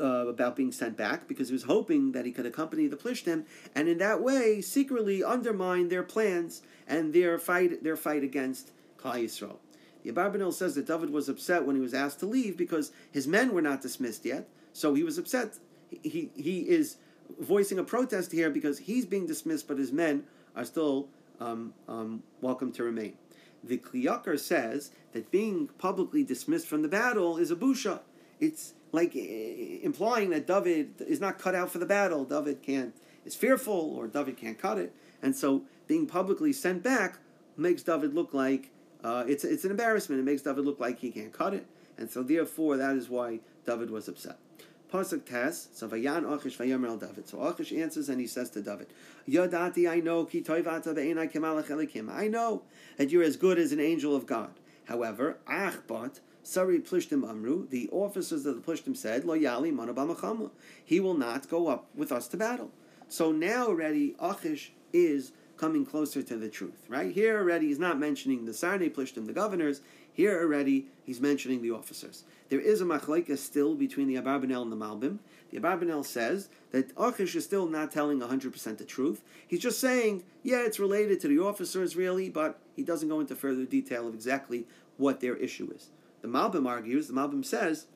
uh, 0.01 0.27
about 0.29 0.57
being 0.57 0.73
sent 0.73 0.97
back 0.97 1.29
because 1.29 1.49
he 1.49 1.53
was 1.53 1.65
hoping 1.65 2.13
that 2.13 2.25
he 2.25 2.33
could 2.33 2.47
accompany 2.47 2.87
the 2.87 2.97
Plishtim 2.97 3.45
and 3.75 3.89
in 3.89 3.99
that 3.99 4.23
way 4.23 4.61
secretly 4.61 5.23
undermine 5.23 5.89
their 5.89 6.03
plans 6.03 6.63
and 6.89 7.13
their 7.13 7.39
fight 7.39 7.85
their 7.85 7.97
fight 7.97 8.25
against 8.25 8.73
Klal 8.99 9.25
Yisrael. 9.25 9.57
The 10.03 10.13
Abarbanel 10.13 10.53
says 10.53 10.75
that 10.77 10.87
David 10.87 11.11
was 11.11 11.29
upset 11.29 11.67
when 11.67 11.77
he 11.77 11.83
was 11.83 11.95
asked 11.95 12.21
to 12.21 12.27
leave 12.27 12.57
because 12.57 12.93
his 13.11 13.29
men 13.29 13.53
were 13.53 13.63
not 13.63 13.83
dismissed 13.83 14.25
yet, 14.25 14.49
so 14.73 14.95
he 14.95 15.03
was 15.03 15.19
upset. 15.19 15.59
He, 16.03 16.31
he 16.35 16.61
is 16.61 16.97
voicing 17.39 17.79
a 17.79 17.85
protest 17.85 18.33
here 18.33 18.51
because 18.51 18.79
he's 18.79 19.05
being 19.05 19.27
dismissed, 19.27 19.69
but 19.69 19.79
his 19.79 19.93
men 19.93 20.25
are 20.57 20.65
still 20.65 21.09
um, 21.39 21.75
um, 21.89 22.23
welcome 22.41 22.73
to 22.73 22.83
remain. 22.83 23.15
The 23.63 23.79
Kli 23.79 24.05
Yakar 24.05 24.39
says 24.39 24.91
that 25.13 25.31
being 25.31 25.69
publicly 25.79 26.25
dismissed 26.25 26.67
from 26.67 26.83
the 26.83 26.89
battle 26.89 27.37
is 27.37 27.51
a 27.51 27.57
busha. 27.57 28.01
It's 28.39 28.73
like 28.93 29.15
implying 29.15 30.31
that 30.31 30.47
David 30.47 30.95
is 31.01 31.21
not 31.21 31.39
cut 31.39 31.55
out 31.55 31.71
for 31.71 31.79
the 31.79 31.87
battle. 31.87 32.25
David 32.25 32.63
can't 32.63 32.95
is 33.25 33.35
fearful, 33.35 33.95
or 33.97 34.07
David 34.07 34.37
can't 34.37 34.59
cut 34.59 34.79
it, 34.79 34.95
and 35.23 35.35
so 35.37 35.63
being 35.87 36.07
publicly 36.07 36.53
sent 36.53 36.83
back 36.83 37.19
makes 37.57 37.83
David 37.83 38.15
look 38.15 38.33
like 38.35 38.71
uh, 39.05 39.25
it's 39.27 39.45
it's 39.45 39.65
an 39.65 39.71
embarrassment. 39.71 40.21
It 40.21 40.25
makes 40.25 40.43
David 40.43 40.65
look 40.65 40.81
like 40.81 40.99
he 40.99 41.11
can't 41.11 41.33
cut 41.33 41.55
it, 41.55 41.67
and 41.99 42.11
so 42.11 42.23
therefore 42.23 42.77
that 42.77 42.97
is 42.97 43.09
why 43.09 43.41
David 43.67 43.91
was 43.91 44.09
upset. 44.09 44.39
Pasuk 44.93 45.25
Tes, 45.25 45.69
so 45.73 45.89
Vayan 45.89 46.25
Achish 46.37 46.59
Vayomer 46.59 46.99
David. 46.99 47.29
So 47.29 47.41
Achish 47.43 47.73
answers 47.73 48.09
and 48.09 48.21
he 48.21 48.27
says 48.27 48.51
to 48.51 48.61
David, 48.61 48.89
Yodati, 49.29 49.89
I 49.89 50.01
know, 50.01 50.25
ki 50.25 50.43
toivata 50.43 50.95
be'enai 50.95 51.31
kemalach 51.33 51.69
elikim. 51.69 52.13
I 52.13 52.27
know 52.27 52.63
that 52.97 53.11
you're 53.11 53.23
as 53.23 53.37
good 53.37 53.59
as 53.59 53.71
an 53.71 53.79
angel 53.79 54.17
of 54.17 54.27
God. 54.27 54.51
However, 54.87 55.39
Achbat, 55.49 56.19
Sari 56.43 56.81
Plishtim 56.81 57.29
Amru, 57.29 57.69
the 57.69 57.89
officers 57.93 58.47
of 58.47 58.57
the 58.57 58.63
Plishtim 58.63 58.97
said, 58.97 59.25
Lo 59.25 59.39
Yali. 59.39 60.51
He 60.85 61.01
will 61.01 61.15
not 61.15 61.49
go 61.49 61.69
up 61.69 61.87
with 61.95 62.11
us 62.11 62.29
to 62.29 62.37
battle. 62.37 62.71
So 63.09 63.33
now 63.33 63.67
already 63.67 64.15
Achish 64.21 64.73
is 64.93 65.33
coming 65.57 65.85
closer 65.85 66.23
to 66.23 66.37
the 66.37 66.49
truth, 66.49 66.87
right? 66.89 67.13
Here 67.13 67.37
already 67.37 67.67
he's 67.67 67.79
not 67.79 67.99
mentioning 67.99 68.47
the 68.47 68.53
Sarne 68.53 68.89
Plishtim, 68.91 69.27
the 69.27 69.33
governors. 69.33 69.83
Here 70.13 70.41
already 70.41 70.87
he's 71.05 71.21
mentioning 71.21 71.61
the 71.61 71.71
officers. 71.71 72.25
There 72.49 72.61
is 72.61 72.81
a 72.81 72.85
machleka 72.85 73.37
still 73.37 73.75
between 73.75 74.09
the 74.09 74.17
Abarbanel 74.17 74.63
and 74.63 74.73
the 74.73 74.77
Malbim. 74.77 75.19
The 75.51 75.61
Abarbanel 75.61 76.05
says 76.05 76.49
that 76.71 76.93
Achish 76.97 77.37
is 77.37 77.45
still 77.45 77.67
not 77.67 77.93
telling 77.93 78.21
100% 78.21 78.79
the 78.79 78.85
truth. 78.85 79.23
He's 79.47 79.61
just 79.61 79.81
saying, 79.81 80.23
yeah, 80.43 80.63
it's 80.65 80.81
related 80.81 81.21
to 81.21 81.29
the 81.29 81.41
officers 81.41 81.95
really, 81.97 82.31
but 82.31 82.59
he 82.75 82.83
doesn't 82.83 83.09
go 83.09 83.21
into 83.21 83.37
further 83.37 83.65
detail 83.65 84.09
of 84.09 84.15
exactly 84.15 84.67
what 84.97 85.21
their 85.21 85.37
issue 85.37 85.71
is. 85.75 85.91
The 86.23 86.29
Malbim 86.29 86.67
argues, 86.67 87.09
the 87.09 87.15
Malbim 87.15 87.45
says, 87.45 87.87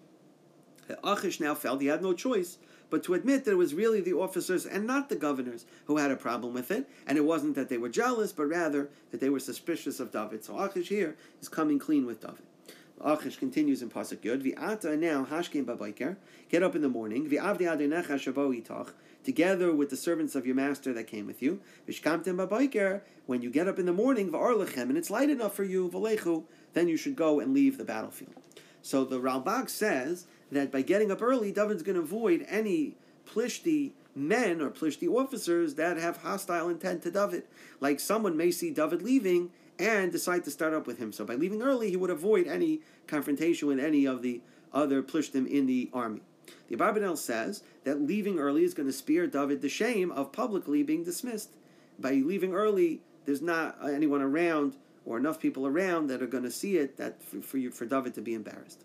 that 0.89 0.99
Achish 1.03 1.41
now 1.41 1.55
felt 1.55 1.81
he 1.81 1.87
had 1.89 2.03
no 2.03 2.13
choice 2.13 2.59
but 2.91 3.03
to 3.03 3.15
admit 3.15 3.45
that 3.45 3.53
it 3.53 3.57
was 3.57 3.75
really 3.75 4.01
the 4.01 4.13
officers 4.13 4.65
and 4.67 4.87
not 4.87 5.09
the 5.09 5.17
governors 5.17 5.65
who 5.87 5.97
had 5.97 6.13
a 6.13 6.17
problem 6.17 6.55
with 6.55 6.71
it, 6.71 6.89
and 7.07 7.19
it 7.19 7.25
wasn't 7.25 7.57
that 7.57 7.69
they 7.69 7.79
were 7.79 7.89
jealous, 7.89 8.31
but 8.31 8.47
rather 8.47 8.89
that 9.11 9.21
they 9.21 9.31
were 9.31 9.41
suspicious 9.41 9.99
of 9.99 10.13
David. 10.13 10.45
So 10.45 10.59
Achish 10.59 10.91
here 10.91 11.17
is 11.41 11.49
coming 11.49 11.79
clean 11.81 12.07
with 12.07 12.21
David. 12.21 12.45
Achish 13.01 13.37
continues 13.37 13.83
in 13.83 13.91
Pasuk 13.91 14.19
Yud, 14.19 14.43
V'ata 14.43 14.97
now 14.97 15.25
hashkim 15.25 15.65
babayker, 15.65 16.17
get 16.49 16.63
up 16.63 16.77
in 16.77 16.83
the 16.83 16.89
morning, 16.89 17.29
v'avdi 17.29 17.63
adenecha 17.63 18.13
shabo 18.13 18.55
itach, 18.55 18.91
together 19.25 19.75
with 19.75 19.91
the 19.91 19.97
servants 19.97 20.37
of 20.37 20.47
your 20.47 20.55
master 20.55 20.93
that 20.93 21.09
came 21.09 21.27
with 21.27 21.43
you, 21.43 21.61
v'shkamtem 21.89 22.37
babayker, 22.37 23.01
when 23.27 23.43
you 23.43 23.51
get 23.51 23.67
up 23.67 23.81
in 23.81 23.87
the 23.87 23.93
morning, 23.93 24.31
v'arlechem, 24.31 24.83
and 24.83 24.97
it's 24.97 25.11
light 25.11 25.31
enough 25.31 25.55
for 25.55 25.65
you, 25.65 25.91
v'lechu, 25.91 26.45
then 26.75 26.89
you 26.89 26.97
should 26.97 27.17
go 27.17 27.41
and 27.41 27.55
leave 27.55 27.79
the 27.79 27.85
battlefield. 27.85 28.35
So 28.83 29.05
the 29.05 29.21
Ralbag 29.21 29.71
says 29.71 30.27
that 30.53 30.71
by 30.71 30.83
getting 30.83 31.11
up 31.11 31.23
early, 31.23 31.51
David's 31.51 31.83
going 31.83 31.97
to 31.97 32.03
avoid 32.03 32.45
any 32.49 32.97
Plishti 33.27 33.93
men 34.15 34.61
or 34.61 34.71
Plishti 34.71 35.09
officers 35.09 35.75
that 35.77 35.97
have 35.97 36.19
hostile 36.19 36.69
intent 36.69 37.03
to 37.03 37.11
David. 37.11 37.45
Like 37.81 37.99
someone 37.99 38.37
may 38.37 38.51
see 38.51 38.71
David 38.71 39.03
leaving 39.03 39.51
and 39.79 40.13
decide 40.13 40.45
to 40.45 40.51
start 40.51 40.75
up 40.75 40.87
with 40.87 40.99
him. 40.99 41.13
So 41.13 41.25
by 41.25 41.35
leaving 41.35 41.63
early, 41.63 41.91
he 41.91 41.97
would 41.97 42.11
avoid 42.11 42.47
any 42.47 42.81
confrontation 43.07 43.67
with 43.67 43.81
any 43.81 44.05
of 44.05 44.23
the 44.23 44.41
other 44.73 45.03
Plishtim 45.03 45.47
in 45.49 45.67
the 45.67 45.91
army. 45.93 46.21
The 46.69 46.77
Abarbanel 46.77 47.17
says 47.17 47.63
that 47.85 48.03
leaving 48.03 48.39
early 48.39 48.65
is 48.65 48.75
going 48.75 48.89
to 48.89 48.93
spare 48.93 49.27
David 49.27 49.63
the 49.63 49.69
shame 49.69 50.13
of 50.13 50.33
publicly 50.33 50.83
being 50.83 51.05
dismissed. 51.05 51.51
by 51.99 52.13
leaving 52.13 52.53
early, 52.55 53.01
there's 53.25 53.43
not 53.43 53.79
anyone 53.83 54.21
around 54.21 54.77
or 55.05 55.19
enough 55.19 55.41
people 55.41 55.67
around 55.67 56.09
that 56.09 56.23
are 56.23 56.27
going 56.27 56.45
to 56.45 56.51
see 56.51 56.77
it 56.77 56.97
that 56.97 57.23
for, 57.23 57.41
for, 57.41 57.59
you, 57.59 57.71
for 57.71 57.87
David 57.87 58.15
to 58.15 58.21
be 58.21 58.35
embarrassed. 58.35 58.85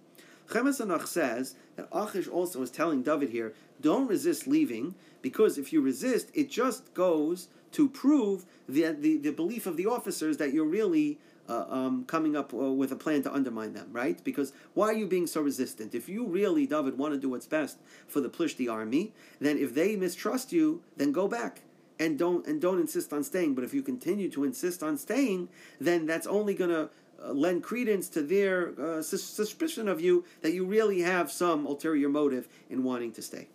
Chemes 0.50 0.84
Anach 0.84 1.08
says 1.08 1.56
that 1.76 1.88
Achish 1.92 2.28
also 2.28 2.62
is 2.62 2.72
telling 2.72 3.04
David 3.04 3.30
here, 3.30 3.54
don't 3.82 4.08
resist 4.08 4.48
leaving, 4.48 4.96
because 5.22 5.58
if 5.58 5.72
you 5.72 5.82
resist, 5.82 6.32
it 6.34 6.50
just 6.50 6.94
goes 6.94 7.50
to 7.72 7.88
prove 7.88 8.46
the, 8.68 8.92
the, 8.92 9.18
the 9.18 9.32
belief 9.32 9.68
of 9.68 9.78
the 9.78 9.86
officers 9.86 10.38
that 10.38 10.52
you're 10.52 10.66
really 10.66 11.20
uh, 11.48 11.66
um, 11.70 12.06
coming 12.06 12.36
up 12.36 12.54
uh, 12.54 12.58
with 12.58 12.92
a 12.92 12.96
plan 12.96 13.24
to 13.24 13.34
undermine 13.34 13.74
them, 13.74 13.90
right? 13.92 14.24
Because 14.24 14.54
why 14.74 14.88
are 14.88 14.94
you 14.94 15.08
being 15.08 15.28
so 15.28 15.42
resistant? 15.42 15.96
If 15.96 16.10
you 16.10 16.26
really, 16.26 16.66
David, 16.66 16.98
want 16.98 17.14
to 17.14 17.20
do 17.20 17.30
what's 17.30 17.48
best 17.48 17.78
for 18.08 18.22
the 18.22 18.30
Plishti 18.30 18.72
army, 18.72 19.14
then 19.40 19.58
if 19.58 19.74
they 19.74 19.96
mistrust 19.96 20.52
you, 20.52 20.82
then 20.98 21.12
go 21.12 21.28
back 21.28 21.62
and 22.00 22.18
don't 22.18 22.48
and 22.48 22.62
don't 22.62 22.80
insist 22.80 23.14
on 23.14 23.24
staying. 23.24 23.56
But 23.56 23.64
if 23.64 23.74
you 23.74 23.82
continue 23.82 24.30
to 24.30 24.44
insist 24.44 24.82
on 24.82 24.98
staying, 24.98 25.50
then 25.80 26.06
that's 26.06 26.26
only 26.28 26.54
going 26.54 26.70
to 26.70 26.90
uh, 27.24 27.34
lend 27.34 27.64
credence 27.64 28.08
to 28.10 28.22
their 28.22 28.80
uh, 28.80 29.02
suspicion 29.02 29.88
of 29.88 30.00
you 30.00 30.24
that 30.42 30.54
you 30.54 30.66
really 30.66 31.02
have 31.02 31.32
some 31.32 31.66
ulterior 31.66 32.10
motive 32.10 32.48
in 32.70 32.84
wanting 32.84 33.12
to 33.14 33.22
stay. 33.22 33.50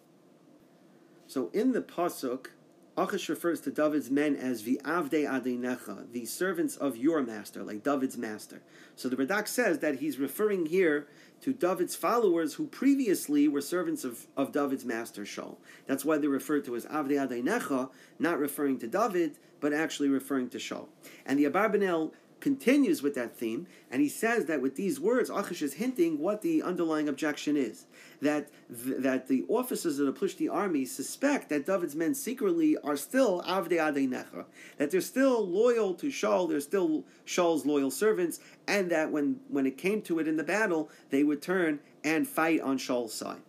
So 1.27 1.51
in 1.55 1.73
the 1.73 1.81
pasuk, 1.81 2.49
Achish 2.97 3.29
refers 3.29 3.61
to 3.63 3.71
David's 3.71 4.11
men 4.11 4.37
as 4.37 4.63
Vi'avde 4.63 5.27
Adenecha, 5.29 6.13
the 6.13 6.27
servants 6.27 6.77
of 6.77 6.97
your 6.97 7.23
master, 7.23 7.65
like 7.65 7.83
David's 7.83 8.17
master. 8.17 8.63
So 8.95 9.09
the 9.09 9.17
Radak 9.17 9.49
says 9.49 9.81
that 9.81 9.97
he's 9.97 10.19
referring 10.19 10.67
here 10.67 11.09
to 11.45 11.53
David's 11.53 11.95
followers 11.95 12.55
who 12.55 12.67
previously 12.67 13.49
were 13.49 13.61
servants 13.61 14.03
of, 14.03 14.27
of 14.35 14.51
David's 14.51 14.87
master 14.87 15.25
Shaul. 15.25 15.59
That's 15.87 16.03
why 16.03 16.17
they're 16.17 16.31
referred 16.31 16.65
to 16.65 16.75
as 16.75 16.87
Avde 16.87 17.11
Adenecha, 17.11 17.91
not 18.19 18.39
referring 18.39 18.79
to 18.79 18.87
David, 18.87 19.37
but 19.61 19.75
actually 19.75 20.09
referring 20.09 20.49
to 20.49 20.59
Shaul. 20.59 20.87
And 21.27 21.39
the 21.39 21.45
Abarbanel 21.45 22.13
continues 22.45 23.03
with 23.03 23.15
that 23.15 23.35
theme, 23.35 23.67
and 23.91 24.03
he 24.03 24.09
says 24.09 24.45
that 24.45 24.61
with 24.61 24.77
these 24.77 25.01
words, 25.01 25.31
Achish 25.31 25.63
is 25.63 25.73
hinting 25.73 26.19
what 26.19 26.43
the 26.43 26.63
underlying 26.63 27.09
objection 27.09 27.57
is. 27.57 27.87
That, 28.21 28.51
th- 28.69 28.99
that 28.99 29.29
the 29.29 29.47
officers 29.49 29.99
of 29.99 30.05
the 30.05 30.13
Plishti 30.13 30.53
army 30.53 30.85
suspect 30.85 31.49
that 31.49 31.65
David's 31.65 31.97
men 31.97 32.15
secretly 32.15 32.77
are 32.85 32.99
still 32.99 33.41
Avdei 33.49 33.79
Adei 33.79 34.07
Necha, 34.07 34.45
that 34.77 34.91
they're 34.91 35.01
still 35.01 35.49
loyal 35.49 35.95
to 35.95 36.09
Shaul, 36.09 36.47
they're 36.47 36.61
still 36.61 37.05
Shaul's 37.27 37.65
loyal 37.65 37.91
servants, 37.91 38.41
and 38.69 38.91
that 38.91 39.11
when, 39.11 39.41
when 39.49 39.65
it 39.65 39.79
came 39.79 40.03
to 40.03 40.19
it 40.19 40.29
in 40.29 40.37
the 40.37 40.45
battle, 40.45 40.91
they 41.09 41.25
would 41.25 41.41
turn 41.41 41.81
and 42.05 42.29
fight 42.29 42.61
on 42.61 42.77
Shaul's 42.77 43.15
side. 43.15 43.41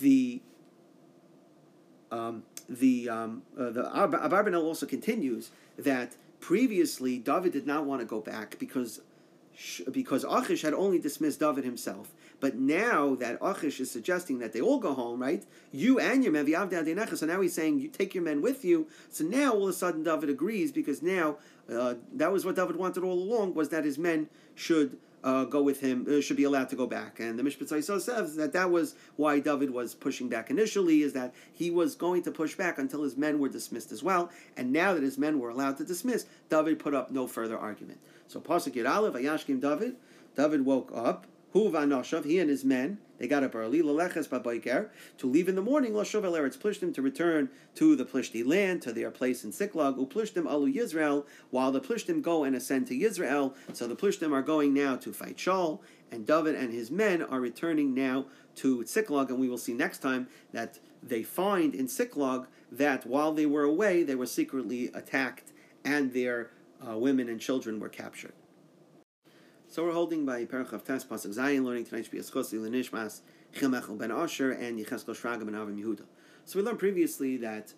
The 0.00 0.42
um, 2.10 2.42
the 2.68 3.08
um, 3.08 3.42
uh, 3.56 3.70
the 3.70 3.82
Abarbanel 3.82 4.62
also 4.62 4.86
continues 4.86 5.50
that 5.78 6.16
Previously, 6.40 7.18
David 7.18 7.52
did 7.52 7.66
not 7.66 7.84
want 7.84 8.00
to 8.00 8.06
go 8.06 8.20
back 8.20 8.58
because 8.58 9.00
because 9.90 10.24
Achish 10.24 10.62
had 10.62 10.72
only 10.72 11.00
dismissed 11.00 11.40
David 11.40 11.64
himself. 11.64 12.14
But 12.40 12.56
now 12.56 13.16
that 13.16 13.38
Achish 13.42 13.80
is 13.80 13.90
suggesting 13.90 14.38
that 14.38 14.52
they 14.52 14.60
all 14.60 14.78
go 14.78 14.94
home, 14.94 15.20
right? 15.20 15.44
You 15.72 15.98
and 15.98 16.22
your 16.22 16.32
men, 16.32 16.46
so 16.46 17.26
now 17.26 17.40
he's 17.40 17.54
saying 17.54 17.80
you 17.80 17.88
take 17.88 18.14
your 18.14 18.22
men 18.22 18.40
with 18.40 18.64
you. 18.64 18.86
So 19.10 19.24
now 19.24 19.52
all 19.52 19.64
of 19.64 19.70
a 19.70 19.72
sudden 19.72 20.04
David 20.04 20.30
agrees 20.30 20.70
because 20.70 21.02
now 21.02 21.38
uh, 21.68 21.94
that 22.14 22.32
was 22.32 22.44
what 22.44 22.54
David 22.54 22.76
wanted 22.76 23.02
all 23.02 23.14
along 23.14 23.54
was 23.54 23.70
that 23.70 23.84
his 23.84 23.98
men 23.98 24.28
should 24.54 24.98
uh, 25.24 25.44
go 25.44 25.62
with 25.62 25.80
him, 25.80 26.06
uh, 26.08 26.20
should 26.20 26.36
be 26.36 26.44
allowed 26.44 26.68
to 26.70 26.76
go 26.76 26.86
back. 26.86 27.20
And 27.20 27.38
the 27.38 27.42
Mishpat 27.42 27.68
says 28.02 28.36
that 28.36 28.52
that 28.52 28.70
was 28.70 28.94
why 29.16 29.40
David 29.40 29.70
was 29.70 29.94
pushing 29.94 30.28
back 30.28 30.50
initially, 30.50 31.02
is 31.02 31.12
that 31.14 31.34
he 31.52 31.70
was 31.70 31.94
going 31.94 32.22
to 32.22 32.30
push 32.30 32.54
back 32.54 32.78
until 32.78 33.02
his 33.02 33.16
men 33.16 33.38
were 33.38 33.48
dismissed 33.48 33.92
as 33.92 34.02
well. 34.02 34.30
And 34.56 34.72
now 34.72 34.94
that 34.94 35.02
his 35.02 35.18
men 35.18 35.38
were 35.38 35.50
allowed 35.50 35.76
to 35.78 35.84
dismiss, 35.84 36.26
David 36.48 36.78
put 36.78 36.94
up 36.94 37.10
no 37.10 37.26
further 37.26 37.58
argument. 37.58 37.98
So 38.28 38.40
Pasuk 38.40 38.74
Yiralev, 38.74 39.12
Ayashkim 39.12 39.60
David, 39.60 39.96
David 40.36 40.64
woke 40.64 40.92
up, 40.94 41.26
He 41.52 42.38
and 42.38 42.50
his 42.50 42.64
men, 42.64 42.98
they 43.18 43.26
got 43.26 43.42
up 43.42 43.54
early, 43.54 43.80
to 43.80 44.96
leave 45.22 45.48
in 45.48 45.54
the 45.54 45.62
morning, 45.62 45.92
Lashav 45.92 46.24
El 46.24 46.32
Eretz 46.32 46.58
Plishtim, 46.58 46.94
to 46.94 47.02
return 47.02 47.48
to 47.74 47.96
the 47.96 48.04
Plishti 48.04 48.46
land, 48.46 48.82
to 48.82 48.92
their 48.92 49.10
place 49.10 49.44
in 49.44 49.50
Siklag, 49.50 49.98
Uplishtim 49.98 50.46
Alu 50.46 50.72
Yisrael, 50.72 51.24
while 51.50 51.72
the 51.72 51.80
Plishtim 51.80 52.20
go 52.20 52.44
and 52.44 52.54
ascend 52.54 52.86
to 52.88 52.94
Yisrael. 52.94 53.54
So 53.72 53.86
the 53.86 53.96
Plishtim 53.96 54.32
are 54.32 54.42
going 54.42 54.74
now 54.74 54.96
to 54.96 55.12
fight 55.12 55.38
Shaul, 55.38 55.80
and 56.12 56.26
David 56.26 56.54
and 56.54 56.72
his 56.72 56.90
men 56.90 57.22
are 57.22 57.40
returning 57.40 57.94
now 57.94 58.26
to 58.56 58.84
Siklag, 58.84 59.30
and 59.30 59.38
we 59.38 59.48
will 59.48 59.58
see 59.58 59.72
next 59.72 59.98
time 59.98 60.28
that 60.52 60.78
they 61.02 61.22
find 61.22 61.74
in 61.74 61.86
Siklag 61.86 62.46
that 62.70 63.06
while 63.06 63.32
they 63.32 63.46
were 63.46 63.64
away, 63.64 64.02
they 64.02 64.14
were 64.14 64.26
secretly 64.26 64.90
attacked 64.94 65.52
and 65.84 66.12
their 66.12 66.50
uh, 66.86 66.98
women 66.98 67.28
and 67.28 67.40
children 67.40 67.80
were 67.80 67.88
captured. 67.88 68.34
So 69.78 69.84
we're 69.84 69.92
holding 69.92 70.26
by 70.26 70.44
Perach 70.44 70.84
Tes 70.84 71.04
Pasuk 71.04 71.36
Zayin, 71.36 71.62
learning 71.62 71.84
tonight 71.84 72.02
should 72.02 72.10
be 72.10 72.18
Eschos 72.18 72.52
Nishmas 72.52 73.20
Chilmechel 73.54 73.96
ben 73.96 74.10
Asher 74.10 74.50
and 74.50 74.76
Yecheskel 74.76 75.14
Shraga 75.14 75.46
ben 75.46 75.54
Avim 75.54 75.80
Yehuda. 75.80 76.02
So 76.46 76.58
we 76.58 76.64
learned 76.64 76.80
previously 76.80 77.36
that 77.36 77.74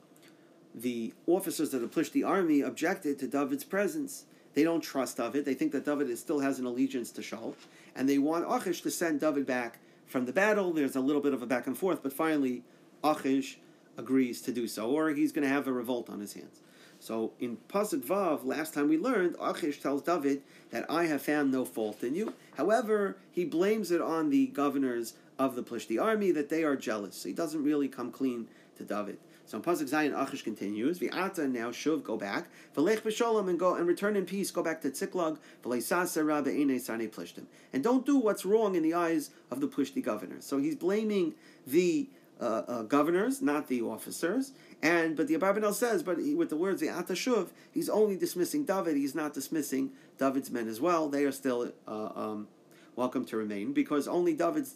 the 0.74 1.12
officers 1.26 1.72
that 1.72 1.82
of 1.82 2.12
the 2.12 2.24
army 2.24 2.62
objected 2.62 3.18
to 3.18 3.28
David's 3.28 3.64
presence. 3.64 4.24
They 4.54 4.64
don't 4.64 4.80
trust 4.80 5.18
David. 5.18 5.44
They 5.44 5.52
think 5.52 5.72
that 5.72 5.84
David 5.84 6.08
is, 6.08 6.20
still 6.20 6.40
has 6.40 6.58
an 6.58 6.64
allegiance 6.64 7.10
to 7.10 7.20
Shaul, 7.20 7.52
and 7.94 8.08
they 8.08 8.16
want 8.16 8.46
Achish 8.50 8.80
to 8.80 8.90
send 8.90 9.20
David 9.20 9.44
back 9.44 9.78
from 10.06 10.24
the 10.24 10.32
battle. 10.32 10.72
There's 10.72 10.96
a 10.96 11.00
little 11.00 11.20
bit 11.20 11.34
of 11.34 11.42
a 11.42 11.46
back 11.46 11.66
and 11.66 11.76
forth, 11.76 12.02
but 12.02 12.14
finally 12.14 12.62
Achish 13.04 13.58
agrees 13.98 14.40
to 14.40 14.52
do 14.52 14.66
so, 14.66 14.90
or 14.90 15.10
he's 15.10 15.32
going 15.32 15.46
to 15.46 15.52
have 15.52 15.66
a 15.66 15.72
revolt 15.74 16.08
on 16.08 16.20
his 16.20 16.32
hands. 16.32 16.60
So 17.00 17.32
in 17.40 17.56
Pasuk 17.68 18.04
Vav, 18.04 18.44
last 18.44 18.74
time 18.74 18.88
we 18.88 18.98
learned, 18.98 19.34
Achish 19.40 19.80
tells 19.80 20.02
David 20.02 20.42
that 20.70 20.88
I 20.90 21.06
have 21.06 21.22
found 21.22 21.50
no 21.50 21.64
fault 21.64 22.04
in 22.04 22.14
you. 22.14 22.34
However, 22.56 23.16
he 23.32 23.46
blames 23.46 23.90
it 23.90 24.02
on 24.02 24.28
the 24.28 24.48
governors 24.48 25.14
of 25.38 25.56
the 25.56 25.62
Plishti 25.62 26.00
army 26.00 26.30
that 26.32 26.50
they 26.50 26.62
are 26.62 26.76
jealous. 26.76 27.16
So 27.16 27.28
he 27.28 27.34
doesn't 27.34 27.64
really 27.64 27.88
come 27.88 28.12
clean 28.12 28.48
to 28.76 28.84
David. 28.84 29.18
So 29.46 29.56
in 29.56 29.64
Pasuk 29.64 29.88
Zayin, 29.88 30.14
Achish 30.14 30.42
continues, 30.42 30.98
V'ata 30.98 31.50
now 31.50 31.70
shuv, 31.70 32.04
go 32.04 32.18
back, 32.18 32.48
V'lech 32.76 33.00
b'sholom, 33.00 33.48
and 33.48 33.58
go 33.58 33.74
and 33.74 33.86
return 33.86 34.14
in 34.14 34.26
peace, 34.26 34.50
go 34.50 34.62
back 34.62 34.82
to 34.82 34.90
Tziklag, 34.90 35.38
V'leisasa 35.64 36.24
rabbe 36.24 36.48
sarne 36.78 37.10
plishtim. 37.10 37.46
And 37.72 37.82
don't 37.82 38.04
do 38.04 38.18
what's 38.18 38.44
wrong 38.44 38.74
in 38.74 38.82
the 38.82 38.94
eyes 38.94 39.30
of 39.50 39.60
the 39.60 39.66
Plishti 39.66 40.04
governors. 40.04 40.44
So 40.44 40.58
he's 40.58 40.76
blaming 40.76 41.34
the 41.66 42.10
uh, 42.40 42.62
uh, 42.68 42.82
governors, 42.82 43.42
not 43.42 43.68
the 43.68 43.82
officers. 43.82 44.52
And 44.82 45.16
but 45.16 45.28
the 45.28 45.34
Abarbanel 45.36 45.74
says, 45.74 46.02
but 46.02 46.18
he, 46.18 46.34
with 46.34 46.48
the 46.48 46.56
words 46.56 46.80
the 46.80 46.86
Atashuv, 46.86 47.50
he's 47.70 47.88
only 47.88 48.16
dismissing 48.16 48.64
David. 48.64 48.96
He's 48.96 49.14
not 49.14 49.34
dismissing 49.34 49.90
David's 50.18 50.50
men 50.50 50.68
as 50.68 50.80
well. 50.80 51.08
They 51.08 51.24
are 51.24 51.32
still 51.32 51.72
uh, 51.86 52.10
um, 52.14 52.48
welcome 52.96 53.24
to 53.26 53.36
remain 53.36 53.72
because 53.72 54.08
only 54.08 54.32
David's 54.34 54.74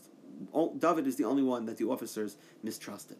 David 0.78 1.07
is 1.07 1.16
the 1.16 1.24
only 1.24 1.42
one 1.42 1.66
that 1.66 1.76
the 1.78 1.86
officers 1.86 2.36
mistrusted. 2.62 3.16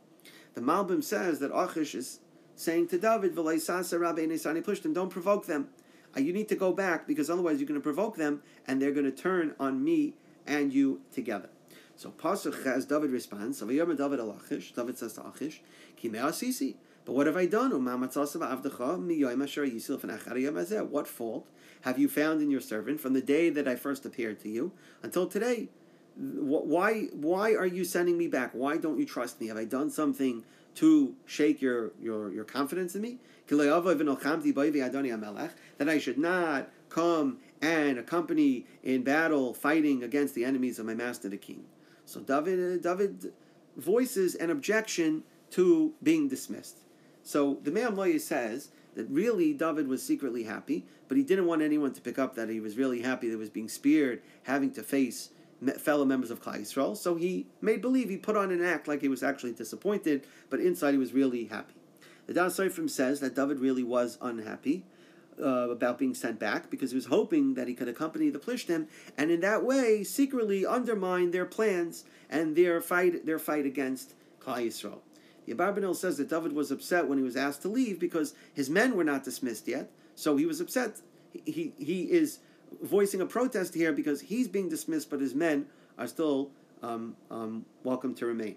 The 0.55 0.61
Malbim 0.61 1.03
says 1.03 1.39
that 1.41 1.57
Achish 1.57 1.95
is 1.95 2.21
saying 2.57 2.89
to 2.89 2.99
David, 2.99 3.35
don't 3.35 5.11
provoke 5.11 5.47
them. 5.47 5.69
Uh, 6.17 6.21
you 6.21 6.33
need 6.33 6.49
to 6.49 6.55
go 6.55 6.73
back 6.73 7.07
because 7.07 7.29
otherwise 7.29 7.59
you're 7.59 7.67
going 7.67 7.81
to 7.81 7.85
provoke 7.85 8.17
them 8.17 8.43
and 8.67 8.81
they're 8.81 8.93
going 8.93 9.05
to 9.05 9.11
turn 9.11 9.55
on 9.59 9.83
me 9.83 10.15
and 10.47 10.73
you 10.73 11.01
together. 11.13 11.49
So 11.97 12.11
Pasuk 12.11 12.65
has 12.65 12.87
David 12.87 13.11
responds, 13.11 13.61
David 13.61 14.99
says 14.99 15.13
to 15.15 15.27
Achish, 15.27 15.63
But 16.11 17.13
what 17.13 17.27
have 17.27 17.37
I 17.37 17.47
done? 17.47 17.71
What 20.91 21.07
fault 21.07 21.47
have 21.83 21.99
you 21.99 22.09
found 22.09 22.43
in 22.43 22.51
your 22.51 22.61
servant 22.61 23.01
from 23.01 23.13
the 23.13 23.21
day 23.21 23.51
that 23.51 23.69
I 23.69 23.77
first 23.77 24.07
appeared 24.07 24.41
to 24.41 24.49
you 24.49 24.73
until 25.03 25.27
today? 25.27 25.69
Why, 26.17 27.09
why 27.13 27.55
are 27.55 27.67
you 27.67 27.85
sending 27.85 28.17
me 28.17 28.29
back? 28.29 28.53
Why 28.53 28.77
don't 28.77 28.99
you 28.99 29.05
trust 29.05 29.41
me? 29.41 29.49
Have 29.49 29.57
I 29.57 29.65
done 29.65 29.91
something 29.91 30.45
to 30.77 31.15
shake 31.27 31.61
your, 31.61 31.93
your, 32.01 32.33
your 32.33 32.45
confidence 32.45 32.95
in 32.95 33.03
me? 33.03 33.19
That 33.49 33.83
I 35.89 35.99
should 35.99 36.19
not 36.19 36.71
come 36.89 37.39
and 37.61 37.99
accompany 37.99 38.67
in 38.83 39.03
battle 39.03 39.53
fighting 39.53 40.03
against 40.03 40.35
the 40.35 40.45
enemies 40.45 40.79
of 40.79 40.87
my 40.87 40.95
master 40.95 41.29
the 41.29 41.37
king. 41.37 41.65
So 42.07 42.21
David, 42.21 42.83
David 42.83 43.33
voices 43.77 44.35
an 44.37 44.51
objection 44.51 45.25
to 45.55 45.95
being 46.03 46.29
dismissed. 46.29 46.79
So 47.23 47.59
the 47.63 47.71
Me'am 47.71 47.97
Lo'ez 47.97 48.21
says 48.21 48.71
that 48.95 49.07
really 49.09 49.53
David 49.53 49.89
was 49.89 50.03
secretly 50.03 50.45
happy, 50.45 50.85
but 51.09 51.17
he 51.17 51.23
didn't 51.23 51.47
want 51.47 51.63
anyone 51.63 51.93
to 51.93 52.01
pick 52.01 52.19
up 52.19 52.35
that 52.35 52.49
he 52.49 52.61
was 52.61 52.77
really 52.77 53.03
happy 53.03 53.29
that 53.29 53.35
he 53.35 53.39
was 53.39 53.51
being 53.51 53.69
speared, 53.69 54.23
having 54.45 54.71
to 54.73 54.83
face 54.83 55.31
fellow 55.79 56.05
members 56.05 56.31
of 56.31 56.43
Klal 56.43 56.61
Yisrael. 56.61 56.97
So 56.97 57.17
he 57.17 57.47
made 57.61 57.81
believe, 57.81 58.09
he 58.09 58.17
put 58.17 58.37
on 58.37 58.51
an 58.51 58.63
act 58.63 58.87
like 58.87 59.01
he 59.01 59.09
was 59.09 59.23
actually 59.23 59.53
disappointed, 59.53 60.27
but 60.51 60.61
inside 60.61 60.93
he 60.93 60.99
was 60.99 61.13
really 61.13 61.47
happy. 61.47 61.75
The 62.27 62.35
Das 62.35 62.57
Sofrim 62.57 62.91
says 62.91 63.21
that 63.21 63.35
David 63.35 63.61
really 63.61 63.83
was 63.83 64.19
unhappy, 64.21 64.85
uh, 65.41 65.71
about 65.71 65.99
being 65.99 66.15
sent 66.15 66.39
back 66.39 66.71
because 66.71 66.91
he 66.91 66.95
was 66.97 67.07
hoping 67.07 67.55
that 67.55 67.69
he 67.69 67.75
could 67.75 67.89
accompany 67.89 68.31
the 68.31 68.39
Plishtim 68.39 68.87
and 69.17 69.31
in 69.31 69.41
that 69.41 69.65
way 69.65 70.05
secretly 70.05 70.65
undermine 70.65 71.31
their 71.31 71.45
plans 71.45 72.05
and 72.31 72.57
their 72.57 72.81
fight 72.81 73.27
their 73.27 73.39
fight 73.39 73.67
against 73.67 74.15
Klal 74.41 74.67
Yisrael. 74.67 75.01
The 75.47 75.55
Abarbanel 75.55 75.95
says 75.95 76.17
that 76.17 76.31
David 76.31 76.53
was 76.53 76.71
upset 76.71 77.09
when 77.09 77.19
he 77.19 77.25
was 77.25 77.37
asked 77.37 77.63
to 77.63 77.69
leave 77.69 77.99
because 77.99 78.35
his 78.53 78.71
men 78.71 78.97
were 78.97 79.05
not 79.05 79.25
dismissed 79.25 79.69
yet, 79.69 79.91
so 80.15 80.37
he 80.37 80.47
was 80.47 80.61
upset. 80.61 81.01
He, 81.33 81.73
he, 81.79 81.85
he 81.85 82.03
is 82.05 82.39
voicing 82.83 83.21
a 83.21 83.27
protest 83.27 83.75
here 83.75 83.93
because 83.93 84.23
he's 84.23 84.49
being 84.49 84.69
dismissed, 84.69 85.11
but 85.11 85.21
his 85.21 85.35
men 85.35 85.67
are 85.99 86.07
still 86.07 86.51
um, 86.83 87.17
um, 87.31 87.65
welcome 87.83 88.15
to 88.15 88.27
remain. 88.27 88.57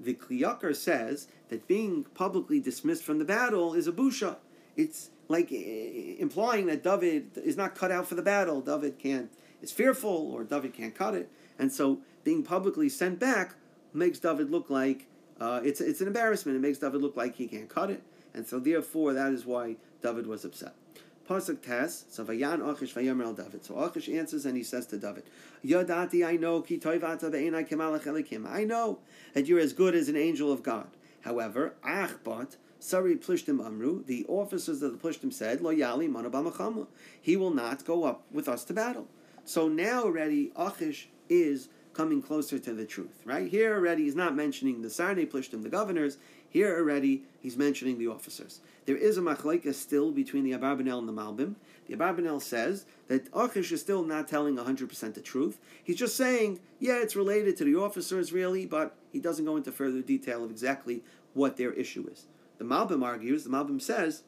The 0.00 0.14
Kli 0.14 0.40
Yakar 0.40 0.76
says 0.76 1.28
that 1.48 1.66
being 1.66 2.04
publicly 2.14 2.60
dismissed 2.60 3.02
from 3.02 3.18
the 3.18 3.24
battle 3.24 3.74
is 3.74 3.88
a 3.88 3.92
busha. 3.92 4.36
It's 4.76 5.10
like 5.28 5.50
eh, 5.50 6.14
implying 6.18 6.66
that 6.66 6.82
David 6.82 7.30
is 7.36 7.56
not 7.56 7.74
cut 7.74 7.90
out 7.90 8.06
for 8.06 8.14
the 8.14 8.22
battle. 8.22 8.60
David 8.60 8.98
can't 8.98 9.30
is 9.60 9.72
fearful, 9.72 10.30
or 10.32 10.44
David 10.44 10.72
can't 10.72 10.94
cut 10.94 11.14
it, 11.14 11.30
and 11.58 11.72
so 11.72 12.00
being 12.22 12.44
publicly 12.44 12.88
sent 12.88 13.18
back 13.18 13.56
makes 13.92 14.20
David 14.20 14.50
look 14.50 14.70
like 14.70 15.08
uh, 15.40 15.60
it's 15.64 15.80
it's 15.80 16.00
an 16.00 16.06
embarrassment. 16.06 16.56
It 16.56 16.60
makes 16.60 16.78
David 16.78 17.02
look 17.02 17.16
like 17.16 17.36
he 17.36 17.46
can't 17.46 17.68
cut 17.68 17.90
it, 17.90 18.02
and 18.34 18.46
so 18.46 18.58
therefore 18.58 19.12
that 19.14 19.32
is 19.32 19.46
why 19.46 19.76
David 20.02 20.26
was 20.26 20.44
upset. 20.44 20.74
Pasuk 21.28 21.60
Tes, 21.60 22.06
so 22.08 22.24
Vayan 22.24 22.66
Achish 22.66 22.94
Vayomer 22.94 23.24
El 23.24 23.34
David. 23.34 23.62
So 23.62 23.78
Achish 23.78 24.08
answers 24.08 24.46
and 24.46 24.56
he 24.56 24.62
says 24.62 24.86
to 24.86 24.96
David, 24.96 25.24
Yodati, 25.62 26.26
I 26.26 26.36
know, 26.36 26.62
ki 26.62 26.78
toivata. 26.78 27.28
I 28.48 28.64
know 28.64 28.98
that 29.34 29.46
you're 29.46 29.60
as 29.60 29.74
good 29.74 29.94
as 29.94 30.08
an 30.08 30.16
angel 30.16 30.50
of 30.50 30.62
God. 30.62 30.88
However, 31.20 31.74
Achbat, 31.84 32.56
Sari 32.80 33.16
Plishtim 33.16 33.64
Amru, 33.64 34.04
the 34.04 34.24
officers 34.26 34.82
of 34.82 34.92
the 34.92 34.98
Plishtim 34.98 35.30
said, 35.30 35.60
Lo 35.60 35.74
Yali 35.74 36.10
Manabamachama. 36.10 36.86
He 37.20 37.36
will 37.36 37.52
not 37.52 37.84
go 37.84 38.04
up 38.04 38.22
with 38.32 38.48
us 38.48 38.64
to 38.64 38.72
battle. 38.72 39.06
So 39.44 39.68
now 39.68 40.04
already 40.04 40.50
Achish 40.56 41.08
is 41.28 41.68
coming 41.98 42.22
closer 42.22 42.60
to 42.60 42.72
the 42.72 42.86
truth, 42.86 43.22
right? 43.24 43.50
Here 43.50 43.74
already 43.74 44.04
he's 44.04 44.14
not 44.14 44.36
mentioning 44.36 44.82
the 44.82 44.88
Sarne 44.88 45.26
Plishtim, 45.26 45.64
the 45.64 45.68
governors. 45.68 46.16
Here 46.48 46.78
already 46.78 47.24
he's 47.40 47.56
mentioning 47.56 47.98
the 47.98 48.06
officers. 48.06 48.60
There 48.86 48.96
is 48.96 49.18
a 49.18 49.20
machleka 49.20 49.74
still 49.74 50.12
between 50.12 50.44
the 50.44 50.52
Abarbanel 50.52 51.00
and 51.00 51.08
the 51.08 51.12
Malbim. 51.12 51.56
The 51.88 51.96
Abarbanel 51.96 52.40
says 52.40 52.86
that 53.08 53.26
Achish 53.34 53.72
is 53.72 53.80
still 53.80 54.04
not 54.04 54.28
telling 54.28 54.54
100% 54.54 55.14
the 55.14 55.20
truth. 55.20 55.58
He's 55.82 55.96
just 55.96 56.16
saying, 56.16 56.60
yeah, 56.78 57.02
it's 57.02 57.16
related 57.16 57.56
to 57.56 57.64
the 57.64 57.74
officers 57.74 58.32
really, 58.32 58.64
but 58.64 58.94
he 59.12 59.18
doesn't 59.18 59.44
go 59.44 59.56
into 59.56 59.72
further 59.72 60.00
detail 60.00 60.44
of 60.44 60.52
exactly 60.52 61.02
what 61.34 61.56
their 61.56 61.72
issue 61.72 62.08
is. 62.08 62.26
The 62.58 62.64
Malbim 62.64 63.04
argues, 63.04 63.42
the 63.42 63.50
Malbim 63.50 63.82
says, 63.82 64.22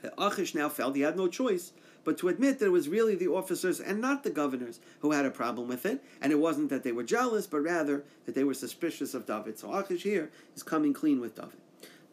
that 0.00 0.14
Achish 0.16 0.54
now 0.54 0.70
felt 0.70 0.96
he 0.96 1.02
had 1.02 1.18
no 1.18 1.28
choice 1.28 1.72
but 2.04 2.18
to 2.18 2.28
admit 2.28 2.58
that 2.58 2.66
it 2.66 2.70
was 2.70 2.88
really 2.88 3.14
the 3.14 3.28
officers 3.28 3.80
and 3.80 4.00
not 4.00 4.22
the 4.22 4.30
governors 4.30 4.80
who 5.00 5.12
had 5.12 5.26
a 5.26 5.30
problem 5.30 5.68
with 5.68 5.84
it, 5.86 6.02
and 6.20 6.32
it 6.32 6.38
wasn't 6.38 6.70
that 6.70 6.82
they 6.82 6.92
were 6.92 7.02
jealous, 7.02 7.46
but 7.46 7.60
rather 7.60 8.04
that 8.26 8.34
they 8.34 8.44
were 8.44 8.54
suspicious 8.54 9.14
of 9.14 9.26
David. 9.26 9.58
So 9.58 9.72
Achish 9.72 10.02
here 10.02 10.30
is 10.54 10.62
coming 10.62 10.92
clean 10.92 11.20
with 11.20 11.34
David. 11.34 11.58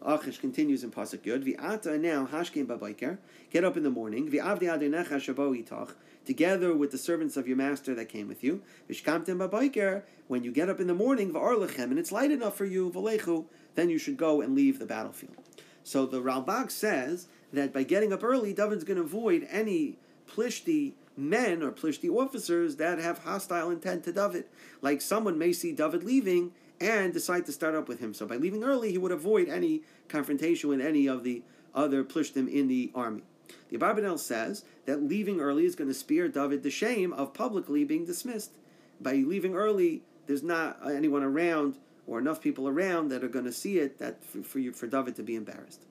Achish 0.02 0.40
continues 0.40 0.84
in 0.84 0.92
Pasuk 0.92 1.20
Yud. 1.20 1.44
V'ata 1.44 2.00
now 2.00 2.28
hashkim 2.32 2.68
babayker. 2.68 3.18
Get 3.50 3.64
up 3.64 3.78
in 3.78 3.84
the 3.84 3.90
morning. 3.90 4.30
V'avdi 4.30 4.64
adonecha 4.64 5.16
shabo 5.16 5.58
itach. 5.58 5.94
Together 6.26 6.76
with 6.76 6.92
the 6.92 6.98
servants 6.98 7.36
of 7.38 7.48
your 7.48 7.58
master 7.58 7.96
that 7.96 8.10
came 8.10 8.28
with 8.28 8.44
you. 8.44 8.62
V'shkamtem 8.90 9.38
babayker. 9.38 10.04
When 10.28 10.44
you 10.44 10.52
get 10.52 10.70
up 10.70 10.80
in 10.80 10.88
the 10.88 10.94
morning, 10.94 11.32
v'arlechem, 11.34 11.86
and 11.86 11.98
it's 11.98 12.12
light 12.12 12.32
enough 12.32 12.56
for 12.56 12.66
you, 12.66 12.92
v'lechu, 12.92 13.46
then 13.76 13.90
you 13.90 13.98
should 13.98 14.18
go 14.18 14.42
and 14.42 14.54
leave 14.54 14.78
the 14.78 14.86
battlefield. 14.86 15.36
So 15.84 16.06
the 16.06 16.22
Ralbag 16.22 16.70
says 16.70 17.28
that 17.54 17.74
by 17.74 17.84
getting 17.84 18.12
up 18.12 18.24
early, 18.24 18.54
David's 18.54 18.84
going 18.84 18.98
to 18.98 19.04
avoid 19.04 19.48
any 19.50 19.98
plishti 20.28 20.94
men 21.16 21.64
or 21.64 21.72
plishti 21.72 22.10
officers 22.10 22.76
that 22.76 23.00
have 23.00 23.20
hostile 23.20 23.72
intent 23.72 24.04
to 24.04 24.12
David. 24.12 24.46
Like 24.82 25.02
someone 25.02 25.38
may 25.38 25.54
see 25.54 25.72
David 25.72 26.04
leaving 26.04 26.52
and 26.80 27.14
decide 27.14 27.46
to 27.48 27.52
start 27.52 27.76
up 27.76 27.88
with 27.88 28.00
him. 28.00 28.14
So 28.14 28.26
by 28.26 28.36
leaving 28.36 28.64
early, 28.64 28.92
he 28.92 28.98
would 28.98 29.12
avoid 29.12 29.50
any 29.50 29.82
confrontation 30.08 30.70
with 30.70 30.82
any 30.82 31.08
of 31.08 31.24
the 31.24 31.42
other 31.74 32.04
plishtim 32.04 32.52
in 32.52 32.68
the 32.68 32.92
army. 32.94 33.24
The 33.70 33.78
Abarbanel 33.78 34.20
says 34.20 34.64
that 34.86 35.04
leaving 35.04 35.40
early 35.40 35.66
is 35.66 35.76
going 35.76 35.90
to 35.90 35.94
spare 35.94 36.28
David 36.28 36.64
the 36.64 36.70
shame 36.70 37.14
of 37.14 37.34
publicly 37.34 37.84
being 37.84 38.06
dismissed. 38.06 38.52
By 39.00 39.14
leaving 39.14 39.56
early, 39.56 40.04
there's 40.28 40.44
not 40.44 40.80
anyone 40.86 41.24
around 41.24 41.78
or 42.06 42.20
enough 42.20 42.42
people 42.42 42.68
around 42.68 43.10
that 43.10 43.24
are 43.24 43.30
going 43.30 43.46
to 43.46 43.52
see 43.52 43.80
it 43.80 43.98
that 44.00 44.24
for, 44.24 44.42
for, 44.44 44.60
you, 44.60 44.72
for 44.72 44.88
David 44.88 45.16
to 45.18 45.24
be 45.24 45.36
embarrassed. 45.36 45.82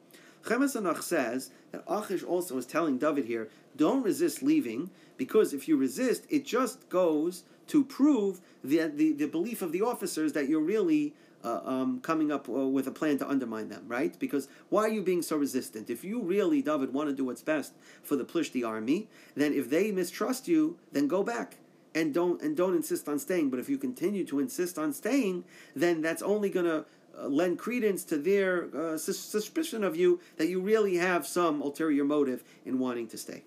Chemes 0.47 0.81
Anach 0.81 1.03
says 1.03 1.51
that 1.73 1.85
Achish 1.89 2.23
also 2.23 2.57
is 2.57 2.67
telling 2.67 2.99
David 2.99 3.25
here, 3.25 3.49
don't 3.77 4.03
resist 4.03 4.43
leaving, 4.43 4.91
because 5.17 5.53
if 5.53 5.69
you 5.69 5.77
resist, 5.77 6.25
it 6.31 6.45
just 6.45 6.89
goes 6.89 7.43
to 7.67 7.85
prove 7.85 8.41
the, 8.63 8.87
the, 8.95 9.13
the 9.13 9.27
belief 9.27 9.61
of 9.61 9.73
the 9.73 9.83
officers 9.83 10.33
that 10.35 10.49
you're 10.49 10.61
really 10.61 11.15
uh, 11.45 11.61
um, 11.65 12.01
coming 12.01 12.31
up 12.31 12.49
uh, 12.49 12.53
with 12.53 12.87
a 12.87 12.91
plan 12.91 13.19
to 13.19 13.29
undermine 13.29 13.69
them, 13.69 13.85
right? 13.87 14.19
Because 14.19 14.49
why 14.69 14.83
are 14.83 14.89
you 14.89 15.03
being 15.03 15.23
so 15.23 15.37
resistant? 15.37 15.91
If 15.91 16.05
you 16.05 16.23
really, 16.23 16.63
David, 16.63 16.93
want 16.93 17.09
to 17.09 17.15
do 17.15 17.25
what's 17.25 17.43
best 17.43 17.73
for 18.03 18.17
the 18.17 18.25
Plishti 18.25 18.67
army, 18.67 19.09
then 19.35 19.53
if 19.53 19.69
they 19.69 19.91
mistrust 19.93 20.49
you, 20.49 20.79
then 20.93 21.09
go 21.09 21.23
back 21.23 21.57
and 21.95 22.13
don't 22.13 22.43
and 22.43 22.57
don't 22.57 22.75
insist 22.75 23.09
on 23.09 23.19
staying. 23.19 23.51
But 23.51 23.59
if 23.59 23.69
you 23.69 23.79
continue 23.79 24.25
to 24.27 24.41
insist 24.41 24.79
on 24.79 24.93
staying, 24.93 25.45
then 25.75 26.03
that's 26.03 26.23
only 26.23 26.51
going 26.51 26.67
to 26.67 26.85
lend 27.23 27.59
credence 27.59 28.05
to 28.05 28.19
their 28.19 28.69
uh, 28.77 28.99
suspicion 28.99 29.83
of 29.85 29.97
you 29.97 30.21
that 30.37 30.49
you 30.49 30.61
really 30.61 30.97
have 30.97 31.27
some 31.27 31.63
ulterior 31.63 32.05
motive 32.05 32.45
in 32.65 32.79
wanting 32.79 33.09
to 33.09 33.19
stay. 33.19 33.45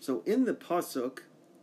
So 0.00 0.22
in 0.24 0.44
the 0.44 0.54
pasuk, 0.54 1.20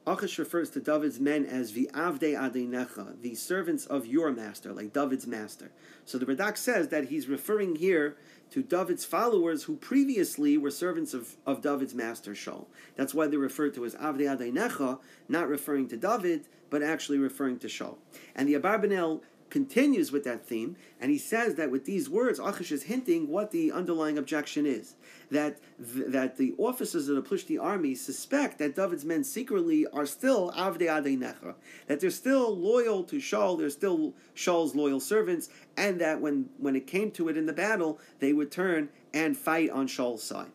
Achish 0.07 0.37
refers 0.37 0.69
to 0.71 0.79
David's 0.79 1.19
men 1.19 1.45
as 1.45 1.71
Vi'avde 1.71 2.35
Adenecha, 2.35 3.19
the 3.21 3.33
servants 3.33 3.87
of 3.87 4.05
your 4.05 4.31
master, 4.31 4.71
like 4.71 4.93
David's 4.93 5.25
master. 5.25 5.71
So 6.03 6.19
the 6.19 6.27
Radak 6.27 6.57
says 6.57 6.89
that 6.89 7.05
he's 7.05 7.27
referring 7.27 7.77
here 7.77 8.15
to 8.51 8.61
David's 8.61 9.03
followers 9.03 9.63
who 9.63 9.77
previously 9.77 10.57
were 10.57 10.69
servants 10.69 11.15
of, 11.15 11.37
of 11.47 11.61
David's 11.61 11.95
master 11.95 12.33
Shaul. 12.33 12.67
That's 12.95 13.15
why 13.15 13.25
they're 13.25 13.39
referred 13.39 13.73
to 13.75 13.85
as 13.85 13.95
Avde 13.95 14.21
Adenecha, 14.21 14.99
not 15.27 15.47
referring 15.47 15.87
to 15.87 15.97
David, 15.97 16.47
but 16.69 16.83
actually 16.83 17.17
referring 17.17 17.57
to 17.59 17.67
Shaul. 17.67 17.97
And 18.35 18.47
the 18.47 18.53
Abarbanel 18.53 19.21
continues 19.49 20.11
with 20.11 20.23
that 20.23 20.45
theme, 20.45 20.75
and 20.99 21.11
he 21.11 21.17
says 21.17 21.55
that 21.55 21.71
with 21.71 21.85
these 21.85 22.09
words, 22.09 22.39
Achish 22.39 22.71
is 22.71 22.83
hinting 22.83 23.27
what 23.27 23.51
the 23.51 23.71
underlying 23.71 24.17
objection 24.17 24.65
is. 24.65 24.95
That, 25.31 25.57
th- 25.77 26.07
that 26.09 26.37
the 26.37 26.53
officers 26.57 27.09
of 27.09 27.15
the 27.15 27.21
Plishti 27.21 27.61
army 27.61 27.95
suspect 27.95 28.57
that 28.59 28.75
David's 28.75 29.05
men 29.05 29.23
secretly 29.23 29.85
are 29.93 30.05
still 30.05 30.51
Avdei 30.51 30.87
Adei 30.87 31.55
that 31.87 31.99
they're 31.99 32.09
still 32.09 32.55
loyal 32.55 33.03
to 33.05 33.17
Shaul, 33.17 33.57
they're 33.57 33.69
still 33.69 34.13
Shaul's 34.35 34.75
loyal 34.75 34.99
servants, 34.99 35.49
and 35.77 35.99
that 36.01 36.21
when, 36.21 36.49
when 36.57 36.75
it 36.75 36.87
came 36.87 37.11
to 37.11 37.29
it 37.29 37.37
in 37.37 37.45
the 37.45 37.53
battle, 37.53 37.99
they 38.19 38.33
would 38.33 38.51
turn 38.51 38.89
and 39.13 39.37
fight 39.37 39.69
on 39.69 39.87
Shaul's 39.87 40.23
side. 40.23 40.51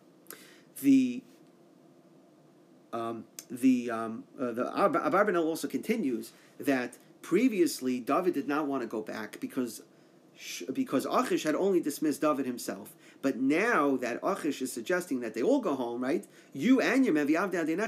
The 0.81 1.23
um, 2.93 3.25
the 3.49 3.91
um, 3.91 4.23
uh, 4.39 4.51
the 4.51 4.63
Abarbanel 4.65 5.45
also 5.45 5.67
continues 5.67 6.31
that 6.59 6.97
Previously, 7.21 7.99
David 7.99 8.33
did 8.33 8.47
not 8.47 8.67
want 8.67 8.81
to 8.81 8.87
go 8.87 9.01
back 9.01 9.39
because 9.39 9.81
because 10.73 11.05
Achish 11.05 11.43
had 11.43 11.53
only 11.53 11.79
dismissed 11.79 12.21
David 12.21 12.45
himself. 12.47 12.95
But 13.21 13.37
now 13.37 13.97
that 13.97 14.19
Achish 14.23 14.61
is 14.61 14.71
suggesting 14.71 15.19
that 15.19 15.35
they 15.35 15.43
all 15.43 15.59
go 15.59 15.75
home, 15.75 16.01
right? 16.01 16.25
You 16.53 16.81
and 16.81 17.05
your 17.05 17.13
men, 17.13 17.27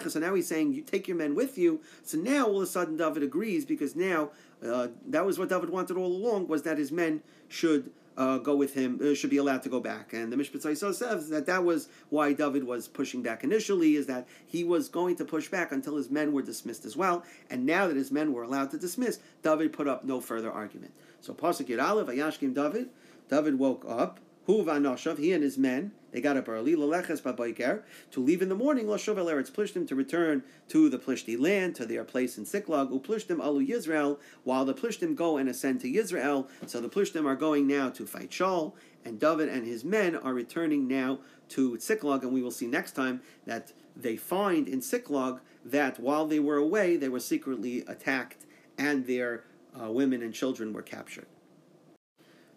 so 0.08 0.20
now 0.20 0.36
he's 0.36 0.48
saying 0.48 0.74
you 0.74 0.84
take 0.84 1.08
your 1.08 1.18
men 1.18 1.34
with 1.34 1.58
you. 1.58 1.82
So 2.04 2.20
now 2.20 2.46
all 2.46 2.58
of 2.58 2.64
a 2.64 2.68
sudden 2.68 2.98
David 2.98 3.24
agrees 3.24 3.66
because 3.66 3.96
now 3.96 4.30
uh, 4.64 4.90
that 5.08 5.26
was 5.26 5.40
what 5.40 5.50
David 5.50 5.72
wanted 5.72 5.98
all 5.98 6.06
along 6.06 6.48
was 6.48 6.62
that 6.64 6.78
his 6.78 6.92
men 6.92 7.24
should 7.48 7.92
uh, 8.18 8.38
go 8.38 8.56
with 8.56 8.74
him, 8.74 9.00
uh, 9.04 9.14
should 9.14 9.30
be 9.30 9.38
allowed 9.38 9.64
to 9.64 9.70
go 9.70 9.80
back. 9.80 10.14
And 10.14 10.32
the 10.32 10.36
Mishpat 10.36 10.78
says 10.96 11.30
that 11.30 11.46
that 11.46 11.64
was 11.64 11.90
why 12.10 12.34
David 12.34 12.64
was 12.64 12.88
pushing 12.88 13.22
back 13.22 13.44
initially, 13.44 13.96
is 13.96 14.08
that 14.08 14.28
he 14.46 14.64
was 14.64 14.90
going 14.90 15.16
to 15.18 15.26
push 15.26 15.50
back 15.50 15.72
until 15.72 15.98
his 15.98 16.10
men 16.10 16.34
were 16.34 16.42
dismissed 16.42 16.86
as 16.86 16.96
well. 16.96 17.24
And 17.50 17.66
now 17.66 17.88
that 17.88 17.98
his 17.98 18.12
men 18.12 18.34
were 18.34 18.44
allowed 18.44 18.72
to 18.72 18.78
dismiss, 18.78 19.20
David 19.42 19.74
put 19.74 19.88
up 19.88 20.04
no 20.04 20.20
further 20.20 20.52
argument. 20.52 20.94
So 21.22 21.34
Pasuk 21.34 21.68
Yud 21.68 21.80
Ayashkim 21.80 22.54
David, 22.54 22.90
David 23.30 23.58
woke 23.58 23.86
up, 23.88 24.20
Hu 24.46 24.64
Vanoshav, 24.64 25.18
he 25.18 25.32
and 25.32 25.44
his 25.44 25.58
men, 25.58 25.94
they 26.14 26.22
got 26.22 26.38
up 26.38 26.48
early, 26.48 26.76
to 26.76 27.84
leave 28.18 28.42
in 28.44 28.50
the 28.50 28.56
morning, 28.56 28.86
Lashav 28.86 29.18
El 29.18 29.26
Eretz 29.26 29.52
Plishtim, 29.52 29.88
to 29.88 29.96
return 29.96 30.44
to 30.70 30.88
the 30.88 31.00
Plishti 31.00 31.40
land, 31.40 31.74
to 31.76 31.88
their 31.88 32.04
place 32.04 32.38
in 32.38 32.46
Siklag, 32.46 32.92
Uplishtim 32.92 33.44
Alu 33.44 33.66
Yisrael, 33.66 34.20
while 34.44 34.64
the 34.64 34.76
Plishtim 34.76 35.16
go 35.16 35.38
and 35.38 35.50
ascend 35.50 35.82
to 35.82 35.92
Yisrael. 35.92 36.48
So 36.68 36.80
the 36.80 36.88
Plishtim 36.88 37.26
are 37.26 37.36
going 37.36 37.66
now 37.66 37.90
to 37.90 38.06
fight 38.06 38.30
Shaul, 38.30 38.74
and 39.04 39.20
David 39.20 39.50
and 39.50 39.66
his 39.66 39.84
men 39.84 40.16
are 40.16 40.36
returning 40.36 40.88
now 40.88 41.20
to 41.50 41.78
Siklag, 41.78 42.22
and 42.22 42.32
we 42.32 42.44
will 42.44 42.52
see 42.52 42.68
next 42.68 42.92
time 42.92 43.22
that 43.48 43.74
they 43.96 44.16
find 44.16 44.68
in 44.68 44.82
Siklag 44.82 45.40
that 45.66 46.00
while 46.00 46.28
they 46.28 46.40
were 46.40 46.58
away, 46.58 46.96
they 46.96 47.10
were 47.10 47.20
secretly 47.20 47.84
attacked, 47.88 48.46
and 48.78 49.08
their 49.08 49.46
uh, 49.82 49.90
women 49.90 50.22
and 50.22 50.34
children 50.34 50.74
were 50.74 50.84
captured. 50.84 51.26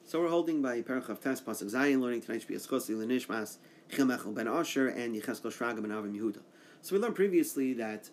So 0.09 0.21
we're 0.21 0.29
holding 0.29 0.63
by 0.63 0.83
Perach 0.83 1.09
of 1.09 1.21
Tes 1.21 1.41
Pasuk 1.41 1.73
Zayin, 1.73 2.01
learning 2.01 2.21
tonight 2.21 2.39
should 2.39 2.47
be 2.47 2.55
Eschosi 2.55 2.95
Lenishmas 2.95 3.57
Chimechel 3.91 4.33
Ben 4.37 4.47
Asher 4.47 4.87
and 4.87 5.17
Yecheskel 5.17 5.53
Shraga 5.53 5.83
Ben 5.83 5.91
Avim 5.91 6.17
Yehuda. 6.17 6.43
So 6.81 6.95
we 6.95 7.03
learned 7.03 7.17
previously 7.17 7.73
that 7.73 8.11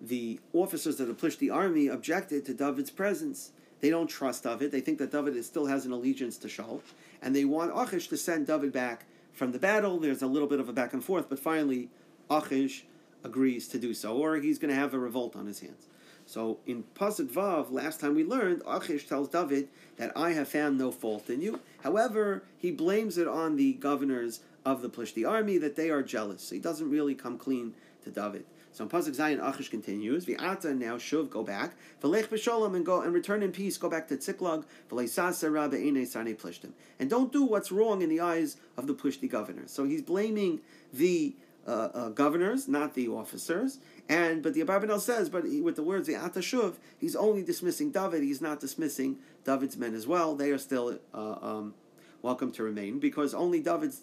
the 0.00 0.38
officers 0.52 1.00
of 1.00 1.08
the 1.08 1.14
Plishti 1.14 1.52
army 1.52 1.88
objected 1.88 2.46
to 2.46 2.54
David's 2.54 2.90
presence, 2.90 3.50
They 3.80 3.90
don't 3.90 4.06
trust 4.06 4.44
David. 4.44 4.70
They 4.70 4.80
think 4.80 4.98
that 4.98 5.10
David 5.10 5.34
is, 5.34 5.44
still 5.44 5.66
has 5.66 5.84
an 5.84 5.90
allegiance 5.90 6.36
to 6.38 6.46
Shaul, 6.46 6.82
and 7.20 7.34
they 7.34 7.44
want 7.44 7.72
Achish 7.74 8.06
to 8.10 8.16
send 8.16 8.46
David 8.46 8.72
back 8.72 9.06
from 9.32 9.50
the 9.50 9.58
battle. 9.58 9.98
There's 9.98 10.22
a 10.22 10.28
little 10.28 10.46
bit 10.46 10.60
of 10.60 10.68
a 10.68 10.72
back 10.72 10.92
and 10.92 11.02
forth, 11.02 11.28
but 11.28 11.40
finally 11.40 11.88
Achish 12.30 12.84
agrees 13.24 13.66
to 13.68 13.78
do 13.80 13.92
so, 13.92 14.16
or 14.16 14.36
he's 14.36 14.60
going 14.60 14.72
to 14.72 14.80
have 14.80 14.94
a 14.94 14.98
revolt 15.00 15.34
on 15.34 15.46
his 15.46 15.58
hands. 15.58 15.88
So 16.28 16.58
in 16.66 16.84
Pasuk 16.94 17.28
Vav, 17.28 17.72
last 17.72 18.00
time 18.00 18.14
we 18.14 18.22
learned, 18.22 18.60
Achish 18.68 19.06
tells 19.06 19.30
David 19.30 19.68
that 19.96 20.12
I 20.14 20.32
have 20.32 20.46
found 20.46 20.76
no 20.76 20.92
fault 20.92 21.30
in 21.30 21.40
you. 21.40 21.58
However, 21.82 22.42
he 22.58 22.70
blames 22.70 23.16
it 23.16 23.26
on 23.26 23.56
the 23.56 23.72
governors 23.72 24.40
of 24.62 24.82
the 24.82 24.90
Plishti 24.90 25.26
army 25.26 25.56
that 25.56 25.74
they 25.74 25.88
are 25.88 26.02
jealous. 26.02 26.42
So 26.42 26.54
he 26.54 26.60
doesn't 26.60 26.90
really 26.90 27.14
come 27.14 27.38
clean 27.38 27.72
to 28.04 28.10
David. 28.10 28.44
So 28.72 28.84
in 28.84 28.90
Pasuk 28.90 29.16
Zayin, 29.16 29.40
Achish 29.42 29.70
continues, 29.70 30.26
V'ata 30.26 30.76
now 30.76 30.96
shuv, 30.96 31.30
go 31.30 31.42
back, 31.42 31.74
V'lech 32.02 32.26
b'sholom, 32.26 32.76
and 32.76 32.84
go 32.84 33.00
and 33.00 33.14
return 33.14 33.42
in 33.42 33.50
peace, 33.50 33.78
go 33.78 33.88
back 33.88 34.06
to 34.08 34.18
Tziklag, 34.18 34.64
V'leisasa 34.90 35.50
rabbe 35.50 35.76
ene 35.76 36.04
sarne 36.04 36.36
plishtim. 36.36 36.72
And 36.98 37.08
don't 37.08 37.32
do 37.32 37.42
what's 37.42 37.72
wrong 37.72 38.02
in 38.02 38.10
the 38.10 38.20
eyes 38.20 38.58
of 38.76 38.86
the 38.86 38.94
Plishti 38.94 39.30
governors. 39.30 39.70
So 39.70 39.84
he's 39.84 40.02
blaming 40.02 40.60
the 40.92 41.34
uh, 41.68 41.90
uh, 41.92 42.08
governors, 42.08 42.66
not 42.66 42.94
the 42.94 43.08
officers. 43.08 43.78
And 44.08 44.42
but 44.42 44.54
the 44.54 44.62
Abarbanel 44.62 45.00
says, 45.00 45.28
but 45.28 45.44
he, 45.44 45.60
with 45.60 45.76
the 45.76 45.82
words 45.82 46.06
the 46.06 46.14
Atashuv, 46.14 46.76
he's 46.96 47.14
only 47.14 47.42
dismissing 47.42 47.90
David. 47.90 48.22
He's 48.22 48.40
not 48.40 48.60
dismissing 48.60 49.18
David's 49.44 49.76
men 49.76 49.94
as 49.94 50.06
well. 50.06 50.34
They 50.34 50.50
are 50.50 50.58
still 50.58 50.98
uh, 51.12 51.36
um, 51.42 51.74
welcome 52.22 52.50
to 52.52 52.62
remain 52.62 52.98
because 52.98 53.34
only 53.34 53.60
David's 53.60 54.00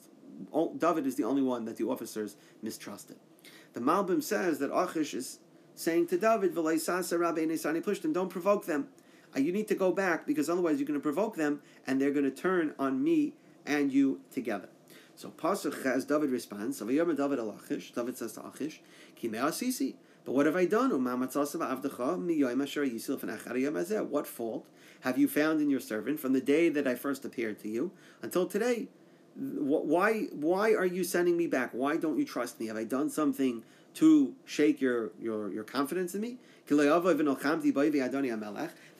David 0.78 1.08
is 1.08 1.16
the 1.16 1.24
only 1.24 1.42
one 1.42 1.66
that 1.66 1.78
the 1.78 1.86
officers 1.86 2.36
mistrusted. 2.62 3.18
The 3.74 3.80
Malbim 3.80 4.22
says 4.22 4.60
that 4.60 4.76
Achish 4.76 5.14
is 5.14 5.40
saying 5.74 6.08
to 6.08 6.18
David, 6.18 6.54
"V'leisase 6.54 7.18
Rabeinu 7.18 7.54
Sanipush 7.54 8.02
them. 8.02 8.14
don't 8.14 8.30
provoke 8.30 8.66
them. 8.66 8.90
Uh, 9.36 9.40
you 9.40 9.52
need 9.52 9.68
to 9.68 9.76
go 9.76 9.92
back 9.92 10.26
because 10.26 10.50
otherwise 10.50 10.78
you're 10.80 10.88
going 10.88 11.00
to 11.00 11.04
provoke 11.04 11.36
them 11.36 11.62
and 11.88 12.00
they're 12.00 12.12
going 12.12 12.26
to 12.26 12.32
turn 12.32 12.74
on 12.78 13.04
me 13.04 13.34
and 13.66 13.92
you 13.92 14.22
together. 14.32 14.70
So 15.16 15.30
Pasuk 15.30 15.84
has 15.84 16.06
David 16.06 16.30
responds, 16.30 16.80
David 16.80 17.20
Achish, 17.20 17.92
David 17.92 18.18
says 18.18 18.34
to 18.34 18.46
Achish, 18.46 18.82
Asisi. 19.24 19.96
But 20.26 20.34
what 20.34 20.46
have 20.46 20.56
I 20.56 20.66
done? 20.66 20.92
What 20.92 21.02
fault 24.28 24.66
have 25.02 25.18
you 25.18 25.28
found 25.28 25.62
in 25.62 25.70
your 25.70 25.80
servant 25.80 26.20
from 26.20 26.34
the 26.34 26.42
day 26.42 26.70
that 26.70 26.88
I 26.88 26.96
first 26.96 27.26
appeared 27.26 27.60
to 27.60 27.70
you 27.70 27.92
until 28.22 28.48
today? 28.48 28.88
why 29.36 30.28
why 30.32 30.74
are 30.74 30.86
you 30.86 31.04
sending 31.04 31.36
me 31.36 31.48
back? 31.48 31.72
Why 31.74 31.98
don't 31.98 32.18
you 32.18 32.26
trust 32.26 32.60
me? 32.60 32.68
Have 32.68 32.78
I 32.78 32.86
done 32.86 33.10
something 33.10 33.64
to 33.96 34.34
shake 34.46 34.80
your 34.80 35.12
your, 35.20 35.52
your 35.52 35.64
confidence 35.64 36.16
in 36.16 36.22
me? 36.22 36.38
That 36.68 36.80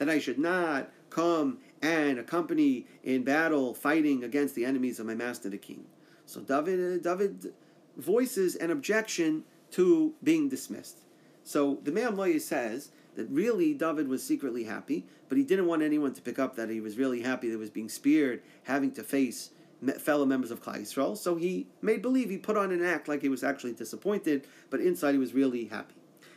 I 0.08 0.18
should 0.18 0.38
not 0.38 0.90
come 1.10 1.58
and 1.82 2.18
accompany 2.18 2.86
in 3.02 3.24
battle 3.24 3.74
fighting 3.74 4.24
against 4.24 4.54
the 4.54 4.64
enemies 4.64 5.00
of 5.00 5.06
my 5.06 5.14
master 5.14 5.48
the 5.48 5.58
king. 5.58 5.86
So 6.26 6.40
David 6.40 7.06
uh, 7.06 7.14
David 7.14 7.54
voices 7.96 8.56
an 8.56 8.70
objection 8.70 9.44
to 9.72 10.14
being 10.22 10.48
dismissed. 10.48 10.98
So 11.42 11.78
the 11.82 11.92
Me'am 11.92 12.40
says 12.40 12.90
that 13.14 13.28
really 13.30 13.72
David 13.72 14.08
was 14.08 14.22
secretly 14.22 14.64
happy, 14.64 15.06
but 15.28 15.38
he 15.38 15.44
didn't 15.44 15.66
want 15.66 15.82
anyone 15.82 16.12
to 16.12 16.20
pick 16.20 16.38
up 16.38 16.56
that 16.56 16.68
he 16.68 16.80
was 16.80 16.98
really 16.98 17.22
happy 17.22 17.48
that 17.48 17.54
he 17.54 17.58
was 17.58 17.70
being 17.70 17.88
speared, 17.88 18.42
having 18.64 18.90
to 18.92 19.02
face 19.02 19.50
fellow 19.98 20.26
members 20.26 20.50
of 20.50 20.62
Klal 20.62 20.80
Yisrael. 20.80 21.16
So 21.16 21.36
he 21.36 21.66
made 21.80 22.02
believe, 22.02 22.30
he 22.30 22.38
put 22.38 22.56
on 22.56 22.72
an 22.72 22.84
act 22.84 23.08
like 23.08 23.22
he 23.22 23.28
was 23.28 23.44
actually 23.44 23.72
disappointed, 23.72 24.46
but 24.70 24.80
inside 24.80 25.12
he 25.12 25.18
was 25.18 25.34
really 25.34 25.66
happy. 25.66 25.94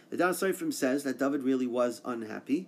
The 0.10 0.18
Das 0.18 0.42
Sofrim 0.42 0.74
says 0.74 1.04
that 1.04 1.20
David 1.20 1.44
really 1.44 1.68
was 1.68 2.02
unhappy 2.06 2.68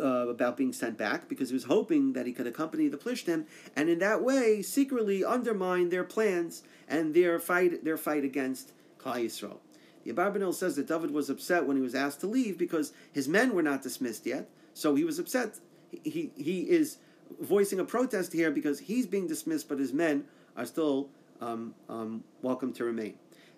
uh, 0.00 0.28
about 0.28 0.56
being 0.56 0.72
sent 0.72 0.98
back 0.98 1.28
because 1.28 1.50
he 1.50 1.54
was 1.54 1.64
hoping 1.64 2.12
that 2.14 2.26
he 2.26 2.32
could 2.32 2.46
accompany 2.46 2.88
the 2.88 2.96
Plishtim 2.96 3.44
and 3.76 3.88
in 3.88 3.98
that 4.00 4.22
way 4.22 4.62
secretly 4.62 5.24
undermine 5.24 5.88
their 5.88 6.04
plans 6.04 6.62
and 6.88 7.14
their 7.14 7.38
fight 7.38 7.84
their 7.84 7.96
fight 7.96 8.24
against 8.24 8.72
Klal 8.98 9.24
Yisrael. 9.24 9.58
The 10.04 10.12
Abarbanel 10.12 10.54
says 10.54 10.76
that 10.76 10.86
David 10.86 11.10
was 11.10 11.30
upset 11.30 11.66
when 11.66 11.76
he 11.76 11.82
was 11.82 11.94
asked 11.94 12.20
to 12.20 12.26
leave 12.26 12.58
because 12.58 12.92
his 13.12 13.26
men 13.26 13.54
were 13.54 13.62
not 13.62 13.82
dismissed 13.82 14.26
yet, 14.26 14.50
so 14.74 14.94
he 14.94 15.04
was 15.04 15.18
upset. 15.18 15.58
He, 15.90 16.30
he, 16.36 16.42
he 16.42 16.60
is 16.62 16.98
voicing 17.40 17.80
a 17.80 17.84
protest 17.84 18.32
here 18.32 18.50
because 18.50 18.80
he's 18.80 19.06
being 19.06 19.26
dismissed, 19.26 19.68
but 19.68 19.78
his 19.78 19.92
men 19.92 20.24
are 20.56 20.66
still 20.66 21.08
um, 21.40 21.74
um, 21.88 22.24
welcome 22.42 22.72
to 22.74 22.84
remain. 22.84 23.14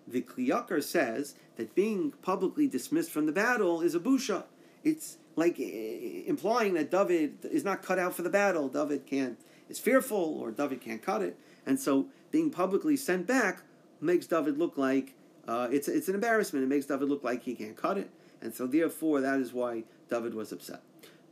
The 0.07 0.21
Kli 0.21 0.47
Yakar 0.47 0.81
says 0.81 1.35
that 1.57 1.75
being 1.75 2.11
publicly 2.21 2.67
dismissed 2.67 3.11
from 3.11 3.25
the 3.25 3.33
battle 3.33 3.81
is 3.81 3.93
a 3.93 3.99
busha. 3.99 4.45
It's 4.83 5.17
like 5.37 5.57
eh, 5.59 6.23
implying 6.25 6.73
that 6.73 6.91
David 6.91 7.37
is 7.43 7.63
not 7.63 7.81
cut 7.81 7.97
out 7.97 8.13
for 8.13 8.23
the 8.23 8.29
battle. 8.29 8.67
David 8.67 9.05
can't 9.05 9.39
is 9.69 9.79
fearful, 9.79 10.37
or 10.41 10.51
David 10.51 10.81
can't 10.81 11.01
cut 11.01 11.21
it, 11.21 11.37
and 11.65 11.79
so 11.79 12.07
being 12.31 12.49
publicly 12.49 12.97
sent 12.97 13.25
back 13.25 13.61
makes 14.01 14.27
David 14.27 14.57
look 14.57 14.77
like 14.77 15.13
uh, 15.47 15.69
it's 15.71 15.87
it's 15.87 16.09
an 16.09 16.15
embarrassment. 16.15 16.65
It 16.65 16.67
makes 16.67 16.87
David 16.87 17.07
look 17.07 17.23
like 17.23 17.43
he 17.43 17.55
can't 17.55 17.77
cut 17.77 17.97
it, 17.97 18.09
and 18.41 18.53
so 18.53 18.67
therefore 18.67 19.21
that 19.21 19.39
is 19.39 19.53
why 19.53 19.83
David 20.09 20.33
was 20.33 20.51
upset. 20.51 20.81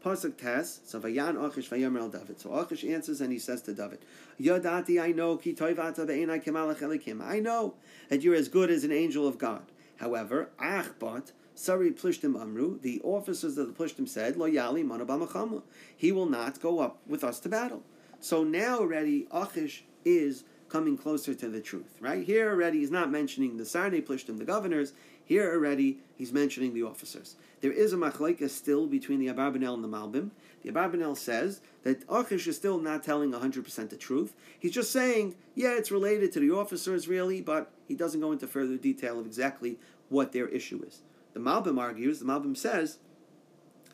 Pasuk 0.06 0.38
Tes, 0.38 0.82
so 0.86 0.99
Vayan 0.99 1.43
Achish 1.43 1.68
Vayomer 1.68 1.99
El 1.99 2.10
David. 2.10 2.39
So 2.39 2.53
Achish 2.53 2.84
answers 2.84 3.22
and 3.22 3.32
he 3.32 3.39
says 3.39 3.64
to 3.64 3.74
David, 3.74 4.06
Yodati, 4.39 5.01
I 5.01 5.12
know, 5.12 5.36
ki 5.36 5.56
toivata 5.56 6.06
be'enai 6.06 6.43
kemalach 6.43 6.78
elikim. 6.78 7.26
I 7.26 7.39
know 7.39 7.74
that 8.10 8.22
you're 8.22 8.36
as 8.36 8.47
good 8.47 8.70
as 8.70 8.84
an 8.84 8.91
angel 8.91 9.28
of 9.28 9.39
God. 9.39 9.64
However, 9.97 10.49
Achbat, 10.60 11.32
Sari 11.58 11.91
Plishtim 11.91 12.39
Amru, 12.39 12.80
the 12.82 13.01
officers 13.01 13.58
of 13.58 13.68
the 13.68 13.74
Plishtim 13.74 14.10
said, 14.10 14.36
Lo 14.36 14.49
Yali 14.49 14.86
Manabamachamu. 14.86 15.64
He 15.95 16.12
will 16.12 16.26
not 16.26 16.62
go 16.62 16.80
up 16.80 16.97
with 17.08 17.24
us 17.24 17.39
to 17.39 17.49
battle. 17.49 17.82
So 18.20 18.43
now 18.43 18.80
already 18.80 19.26
Achish 19.32 19.86
is 20.03 20.43
coming 20.68 20.97
closer 20.97 21.34
to 21.34 21.47
the 21.47 21.62
truth, 21.62 21.97
right? 22.01 22.26
Here 22.26 22.49
already 22.49 22.80
he's 22.80 22.91
not 22.91 23.10
mentioning 23.10 23.56
the 23.56 23.64
Sarne 23.64 24.01
Plishtim, 24.01 24.38
the 24.38 24.43
governors. 24.43 24.91
Here 25.24 25.49
already 25.49 25.99
he's 26.18 26.34
mentioning 26.34 26.74
the 26.74 26.84
officers. 26.84 27.38
There 27.62 27.72
is 27.72 27.93
a 27.93 27.97
machleka 27.97 28.49
still 28.49 28.86
between 28.86 29.20
the 29.20 29.28
Abarbanel 29.28 29.76
and 29.76 29.84
the 29.84 29.88
Malbim. 29.88 30.32
The 30.62 30.72
Abarbanel 30.72 31.16
says 31.16 31.62
that 31.84 32.03
Achish 32.10 32.47
is 32.47 32.58
still 32.58 32.80
not 32.80 33.01
telling 33.01 33.32
100% 33.32 33.89
the 33.89 33.95
truth. 33.95 34.34
He's 34.60 34.74
just 34.74 34.91
saying, 34.91 35.36
yeah, 35.53 35.78
it's 35.78 35.91
related 35.91 36.34
to 36.34 36.41
the 36.41 36.51
officers 36.51 37.08
really, 37.08 37.39
but 37.39 37.72
he 37.88 37.95
doesn't 37.95 38.20
go 38.20 38.34
into 38.34 38.45
further 38.45 38.76
detail 38.76 39.20
of 39.22 39.26
exactly 39.26 39.80
what 40.10 40.34
their 40.34 40.49
issue 40.49 40.84
is. 40.86 41.01
The 41.36 41.41
Malbim 41.41 41.77
argues, 41.77 42.19
the 42.19 42.25
Malbim 42.25 42.55
says, 42.55 42.97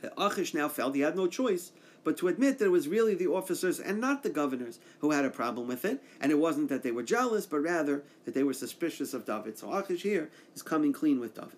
that 0.01 0.13
Achish 0.17 0.53
now 0.53 0.69
felt 0.69 0.95
he 0.95 1.01
had 1.01 1.15
no 1.15 1.27
choice 1.27 1.71
but 2.03 2.17
to 2.17 2.27
admit 2.27 2.59
that 2.59 2.65
it 2.65 2.71
was 2.71 2.87
really 2.87 3.15
the 3.15 3.27
officers 3.27 3.79
and 3.79 3.99
not 3.99 4.23
the 4.23 4.29
governors 4.29 4.79
who 4.99 5.11
had 5.11 5.25
a 5.25 5.29
problem 5.29 5.67
with 5.67 5.85
it, 5.85 6.01
and 6.19 6.31
it 6.31 6.39
wasn't 6.39 6.69
that 6.69 6.83
they 6.83 6.91
were 6.91 7.03
jealous, 7.03 7.45
but 7.45 7.59
rather 7.59 8.03
that 8.25 8.33
they 8.33 8.43
were 8.43 8.53
suspicious 8.53 9.13
of 9.13 9.25
David. 9.25 9.57
So 9.57 9.71
Achish 9.71 10.03
here 10.03 10.29
is 10.55 10.61
coming 10.61 10.93
clean 10.93 11.19
with 11.19 11.35
David. 11.35 11.57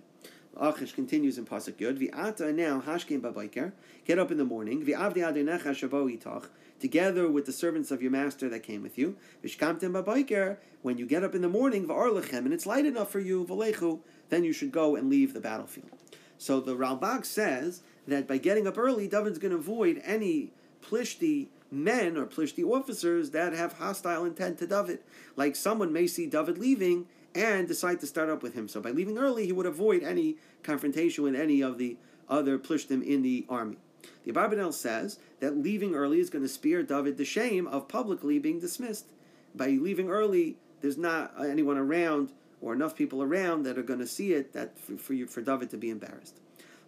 Achish 0.55 0.93
continues 0.93 1.37
in 1.37 1.45
Pasuk 1.45 1.73
Yud. 1.73 1.97
V'ata 1.97 2.53
now 2.53 2.81
hashkim 2.81 3.21
babayker. 3.21 3.71
Get 4.05 4.19
up 4.19 4.31
in 4.31 4.37
the 4.37 4.45
morning. 4.45 4.85
V'avdi 4.85 5.17
adenecha 5.17 5.71
shabo 5.71 6.15
itach. 6.15 6.47
Together 6.79 7.27
with 7.29 7.45
the 7.45 7.53
servants 7.53 7.89
of 7.89 8.01
your 8.01 8.11
master 8.11 8.49
that 8.49 8.61
came 8.61 8.83
with 8.83 8.97
you. 8.97 9.15
V'shkamtem 9.43 9.93
babayker. 9.93 10.57
When 10.81 10.97
you 10.97 11.07
get 11.07 11.23
up 11.23 11.33
in 11.33 11.41
the 11.41 11.49
morning, 11.49 11.87
v'arlechem, 11.87 12.39
and 12.39 12.53
it's 12.53 12.65
light 12.65 12.85
enough 12.85 13.09
for 13.09 13.19
you, 13.19 13.45
v'lechu, 13.45 14.01
then 14.33 14.43
you 14.43 14.53
should 14.53 14.71
go 14.71 14.95
and 14.95 15.09
leave 15.09 15.33
the 15.33 15.39
battlefield. 15.39 15.91
So 16.37 16.59
the 16.59 16.75
Ralbag 16.75 17.25
says 17.25 17.83
that 18.07 18.27
by 18.27 18.37
getting 18.37 18.67
up 18.67 18.77
early, 18.77 19.07
David's 19.07 19.39
going 19.39 19.51
to 19.51 19.57
avoid 19.57 20.01
any 20.03 20.51
plishti 20.81 21.47
men 21.71 22.17
or 22.17 22.25
plishti 22.25 22.63
officers 22.63 23.31
that 23.31 23.53
have 23.53 23.73
hostile 23.73 24.25
intent 24.25 24.59
to 24.59 24.67
David. 24.67 24.99
Like 25.35 25.55
someone 25.55 25.93
may 25.93 26.07
see 26.07 26.27
David 26.27 26.57
leaving 26.57 27.07
and 27.33 27.67
decide 27.67 27.99
to 27.99 28.07
start 28.07 28.29
up 28.29 28.43
with 28.43 28.53
him. 28.53 28.67
So 28.67 28.81
by 28.81 28.91
leaving 28.91 29.17
early, 29.17 29.45
he 29.45 29.51
would 29.51 29.65
avoid 29.65 30.03
any 30.03 30.37
confrontation 30.61 31.23
with 31.23 31.35
any 31.35 31.61
of 31.61 31.77
the 31.77 31.97
other 32.29 32.59
plishtim 32.59 33.03
in 33.03 33.21
the 33.21 33.45
army. 33.49 33.77
The 34.25 34.31
Abarbanel 34.31 34.73
says 34.73 35.19
that 35.39 35.57
leaving 35.57 35.95
early 35.95 36.19
is 36.19 36.29
going 36.29 36.43
to 36.43 36.49
spare 36.49 36.83
David 36.83 37.17
the 37.17 37.25
shame 37.25 37.67
of 37.67 37.87
publicly 37.87 38.39
being 38.39 38.59
dismissed. 38.59 39.07
By 39.55 39.69
leaving 39.69 40.09
early, 40.09 40.57
there's 40.81 40.97
not 40.97 41.33
anyone 41.39 41.77
around 41.77 42.31
or 42.63 42.73
enough 42.73 42.95
people 42.95 43.21
around 43.21 43.63
that 43.63 43.77
are 43.77 43.83
going 43.83 43.99
to 43.99 44.07
see 44.07 44.33
it 44.33 44.53
that 44.53 44.79
for, 44.79 44.97
for, 44.97 45.13
you, 45.13 45.27
for 45.27 45.41
David 45.41 45.69
to 45.69 45.77
be 45.77 45.89
embarrassed. 45.89 46.39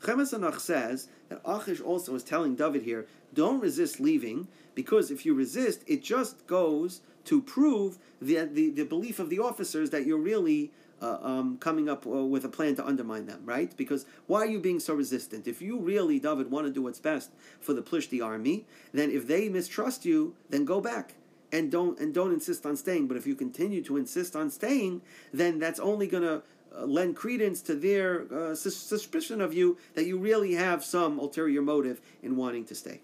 Chemes 0.02 0.34
Anach 0.38 0.60
says 0.60 1.08
that 1.30 1.42
Achish 1.46 1.82
also 1.82 2.16
is 2.16 2.24
telling 2.24 2.56
David 2.56 2.84
here, 2.84 3.08
don't 3.34 3.60
resist 3.60 4.00
leaving, 4.00 4.48
because 4.74 5.12
if 5.12 5.26
you 5.26 5.34
resist, 5.34 5.84
it 5.88 6.02
just 6.02 6.48
goes 6.48 7.02
to 7.26 7.42
prove 7.42 7.98
the, 8.22 8.46
the, 8.46 8.70
the 8.70 8.86
belief 8.86 9.20
of 9.20 9.30
the 9.30 9.40
officers 9.40 9.90
that 9.90 10.06
you're 10.06 10.18
really 10.18 10.72
uh, 11.02 11.18
um, 11.22 11.58
coming 11.58 11.90
up 11.90 12.06
uh, 12.06 12.10
with 12.10 12.46
a 12.46 12.50
plan 12.50 12.76
to 12.76 12.86
undermine 12.86 13.26
them, 13.26 13.42
right? 13.44 13.76
Because 13.76 14.06
why 14.28 14.42
are 14.42 14.46
you 14.46 14.60
being 14.60 14.80
so 14.80 14.94
resistant? 14.94 15.48
If 15.48 15.62
you 15.62 15.80
really, 15.80 16.20
David, 16.20 16.52
want 16.52 16.68
to 16.68 16.72
do 16.72 16.84
what's 16.84 17.00
best 17.00 17.32
for 17.60 17.74
the 17.74 17.82
Plishti 17.82 18.24
army, 18.24 18.66
then 18.94 19.12
if 19.12 19.28
they 19.28 19.50
mistrust 19.50 20.06
you, 20.06 20.36
then 20.50 20.64
go 20.64 20.80
back 20.80 21.16
and 21.52 21.72
don't 21.72 22.00
and 22.00 22.14
don't 22.14 22.32
insist 22.32 22.66
on 22.66 22.76
staying. 22.76 23.08
But 23.08 23.18
if 23.18 23.28
you 23.28 23.36
continue 23.36 23.82
to 23.84 23.98
insist 23.98 24.36
on 24.36 24.50
staying, 24.50 25.02
then 25.34 25.60
that's 25.60 25.80
only 25.80 26.08
going 26.08 26.24
to 26.24 26.44
uh, 26.76 26.86
lend 26.86 27.16
credence 27.16 27.62
to 27.64 27.76
their 27.76 28.26
uh, 28.34 28.56
suspicion 28.56 29.42
of 29.42 29.54
you 29.54 29.78
that 29.94 30.06
you 30.06 30.18
really 30.18 30.54
have 30.54 30.84
some 30.84 31.20
ulterior 31.20 31.62
motive 31.62 32.02
in 32.22 32.36
wanting 32.36 32.66
to 32.66 32.76
stay. 32.76 33.02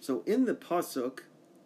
So 0.00 0.22
in 0.26 0.46
the 0.46 0.54
pasuk, 0.54 1.20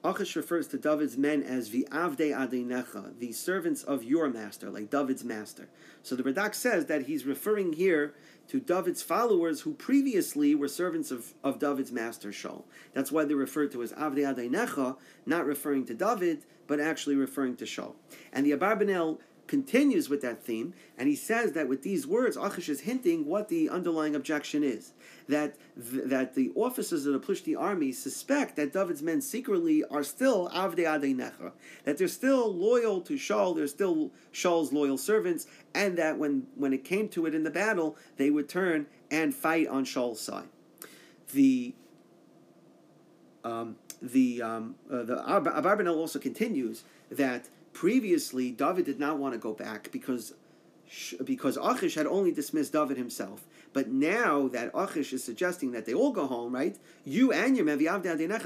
Achish 0.04 0.36
refers 0.36 0.68
to 0.68 0.78
David's 0.78 1.16
men 1.16 1.42
as 1.42 1.70
Vi'avde 1.70 2.30
Adinecha, 2.30 3.18
the 3.18 3.32
servants 3.32 3.82
of 3.82 4.04
your 4.04 4.28
master, 4.28 4.68
like 4.70 4.90
David's 4.90 5.24
master. 5.24 5.68
So 6.02 6.14
the 6.14 6.22
Radak 6.22 6.54
says 6.54 6.86
that 6.86 7.06
he's 7.06 7.24
referring 7.24 7.72
here 7.72 8.14
to 8.48 8.60
David's 8.60 9.02
followers 9.02 9.62
who 9.62 9.72
previously 9.72 10.54
were 10.54 10.68
servants 10.68 11.10
of, 11.10 11.32
of 11.42 11.58
David's 11.58 11.90
master 11.90 12.28
Shaul. 12.28 12.64
That's 12.92 13.10
why 13.10 13.24
they're 13.24 13.36
referred 13.36 13.72
to 13.72 13.82
as 13.82 13.92
Avde 13.94 14.18
Adinecha, 14.18 14.98
not 15.24 15.46
referring 15.46 15.86
to 15.86 15.94
David, 15.94 16.44
but 16.66 16.80
actually 16.80 17.16
referring 17.16 17.56
to 17.56 17.64
Shaul. 17.64 17.94
And 18.30 18.44
the 18.44 18.52
Abarbanel 18.52 19.18
continues 19.46 20.08
with 20.08 20.22
that 20.22 20.42
theme, 20.42 20.74
and 20.96 21.08
he 21.08 21.16
says 21.16 21.52
that 21.52 21.68
with 21.68 21.82
these 21.82 22.06
words, 22.06 22.36
Achish 22.36 22.68
is 22.68 22.80
hinting 22.80 23.26
what 23.26 23.48
the 23.48 23.68
underlying 23.68 24.14
objection 24.14 24.62
is. 24.64 24.92
That 25.28 25.56
th- 25.76 26.04
that 26.06 26.34
the 26.34 26.50
officers 26.54 27.06
of 27.06 27.12
the 27.12 27.20
Plishti 27.20 27.58
army 27.58 27.92
suspect 27.92 28.56
that 28.56 28.72
David's 28.72 29.02
men 29.02 29.20
secretly 29.20 29.84
are 29.90 30.02
still 30.02 30.48
Avdei 30.50 30.84
Adei 30.84 31.14
Necha, 31.14 31.52
that 31.84 31.98
they're 31.98 32.08
still 32.08 32.52
loyal 32.54 33.00
to 33.02 33.14
Shaul, 33.14 33.54
they're 33.54 33.66
still 33.66 34.10
Shaul's 34.32 34.72
loyal 34.72 34.98
servants, 34.98 35.46
and 35.74 35.96
that 35.98 36.18
when, 36.18 36.46
when 36.54 36.72
it 36.72 36.84
came 36.84 37.08
to 37.10 37.26
it 37.26 37.34
in 37.34 37.44
the 37.44 37.50
battle, 37.50 37.96
they 38.16 38.30
would 38.30 38.48
turn 38.48 38.86
and 39.10 39.34
fight 39.34 39.68
on 39.68 39.84
Shaul's 39.84 40.20
side. 40.20 40.48
The 41.32 41.74
um, 43.44 43.76
the 44.00 44.42
um, 44.42 44.74
uh, 44.90 45.02
the 45.02 45.16
Abarbanel 45.16 45.96
also 45.96 46.18
continues 46.18 46.84
that 47.10 47.48
Previously, 47.74 48.50
David 48.50 48.86
did 48.86 48.98
not 48.98 49.18
want 49.18 49.34
to 49.34 49.38
go 49.38 49.52
back 49.52 49.90
because 49.92 50.32
because 51.24 51.56
Achish 51.56 51.94
had 51.96 52.06
only 52.06 52.30
dismissed 52.30 52.72
David 52.72 52.96
himself. 52.96 53.46
But 53.72 53.88
now 53.88 54.48
that 54.48 54.70
Achish 54.74 55.12
is 55.12 55.24
suggesting 55.24 55.72
that 55.72 55.84
they 55.84 55.94
all 55.94 56.12
go 56.12 56.26
home, 56.26 56.54
right? 56.54 56.76
You 57.04 57.32
and 57.32 57.56
your 57.56 57.66
men, 57.66 57.80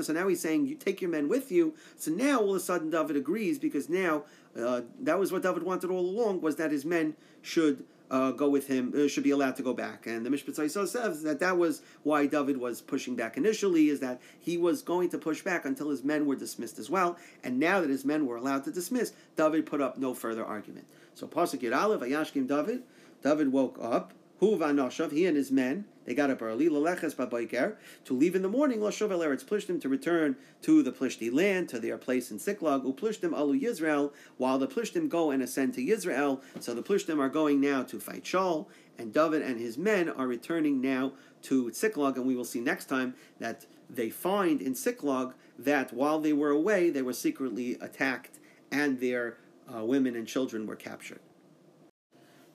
so 0.02 0.12
now 0.14 0.28
he's 0.28 0.40
saying 0.40 0.66
you 0.66 0.74
take 0.74 1.02
your 1.02 1.10
men 1.10 1.28
with 1.28 1.52
you. 1.52 1.74
So 1.96 2.10
now 2.10 2.40
all 2.40 2.50
of 2.50 2.56
a 2.56 2.60
sudden 2.60 2.90
David 2.90 3.16
agrees 3.16 3.59
because 3.59 3.88
now 3.90 4.22
uh, 4.59 4.82
that 5.00 5.18
was 5.18 5.30
what 5.30 5.42
David 5.42 5.62
wanted 5.62 5.90
all 5.90 6.00
along 6.00 6.40
was 6.40 6.56
that 6.56 6.72
his 6.72 6.86
men 6.86 7.14
should 7.42 7.84
uh, 8.10 8.30
go 8.32 8.48
with 8.48 8.66
him, 8.66 8.93
uh, 8.97 9.09
should 9.09 9.24
be 9.24 9.30
allowed 9.30 9.56
to 9.56 9.62
go 9.62 9.74
back. 9.74 10.06
And 10.06 10.24
the 10.24 10.30
Mishpat 10.30 10.70
says 10.89 11.22
that 11.22 11.40
that 11.40 11.59
was 11.59 11.82
why 12.02 12.26
David 12.26 12.56
was 12.56 12.80
pushing 12.80 13.16
back 13.16 13.36
initially, 13.36 13.89
is 13.89 14.01
that 14.01 14.20
he 14.39 14.56
was 14.56 14.82
going 14.82 15.10
to 15.10 15.18
push 15.18 15.43
back 15.43 15.64
until 15.64 15.90
his 15.90 16.05
men 16.05 16.26
were 16.26 16.36
dismissed 16.36 16.78
as 16.78 16.89
well. 16.89 17.16
And 17.44 17.59
now 17.59 17.80
that 17.80 17.90
his 17.90 18.05
men 18.05 18.26
were 18.26 18.36
allowed 18.36 18.64
to 18.64 18.70
dismiss, 18.70 19.12
David 19.36 19.66
put 19.66 19.80
up 19.80 19.98
no 19.98 20.14
further 20.14 20.44
argument. 20.44 20.86
So 21.14 21.26
Pasuk 21.26 21.60
Yiralev, 21.60 22.01
Ayashkim 22.01 22.47
David, 22.47 22.82
David 23.22 23.52
woke 23.52 23.78
up, 23.82 24.12
Hu 24.40 24.56
Vanoshav, 24.56 25.10
he 25.10 25.26
and 25.26 25.36
his 25.36 25.51
men, 25.51 25.85
they 26.09 26.14
got 26.14 26.30
up 26.30 26.40
early, 26.40 26.68
to 26.70 27.76
leave 28.09 28.35
in 28.35 28.40
the 28.40 28.48
morning, 28.48 28.80
Lashav 28.80 29.12
El 29.12 29.18
Eretz 29.18 29.44
Plishtim, 29.44 29.78
to 29.82 29.90
return 29.90 30.36
to 30.62 30.82
the 30.82 30.90
Plishti 30.90 31.30
land, 31.30 31.68
to 31.68 31.78
their 31.78 31.98
place 31.98 32.30
in 32.30 32.39
Siklag, 32.39 32.90
Uplishtim 32.90 33.36
Alu 33.36 33.60
Yisrael, 33.60 34.10
while 34.39 34.59
the 34.59 34.66
Plishtim 34.66 35.10
go 35.10 35.30
and 35.30 35.43
ascend 35.43 35.74
to 35.74 35.85
Yisrael. 35.85 36.40
So 36.60 36.72
the 36.72 36.82
Plishtim 36.82 37.20
are 37.20 37.28
going 37.28 37.60
now 37.60 37.82
to 37.82 38.01
fight 38.01 38.24
Shaul, 38.24 38.68
and 38.97 39.12
David 39.12 39.43
and 39.43 39.60
his 39.60 39.76
men 39.76 40.09
are 40.09 40.26
returning 40.26 40.80
now 40.80 41.12
to 41.43 41.66
Siklag, 41.66 42.16
and 42.16 42.24
we 42.24 42.35
will 42.35 42.47
see 42.47 42.60
next 42.60 42.86
time 42.86 43.14
that 43.39 43.66
they 43.90 44.09
find 44.09 44.62
in 44.62 44.72
Siklag 44.72 45.35
that 45.59 45.93
while 45.93 46.20
they 46.20 46.32
were 46.32 46.51
away, 46.51 46.89
they 46.89 47.02
were 47.02 47.12
secretly 47.12 47.76
attacked, 47.82 48.39
and 48.72 48.98
their 48.98 49.36
uh, 49.70 49.85
women 49.85 50.16
and 50.16 50.26
children 50.26 50.66
were 50.66 50.76
captured. 50.76 51.20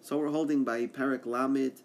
So 0.01 0.17
we're 0.17 0.31
holding 0.31 0.63
by 0.63 0.87
Perik 0.87 1.27
Lamed 1.27 1.83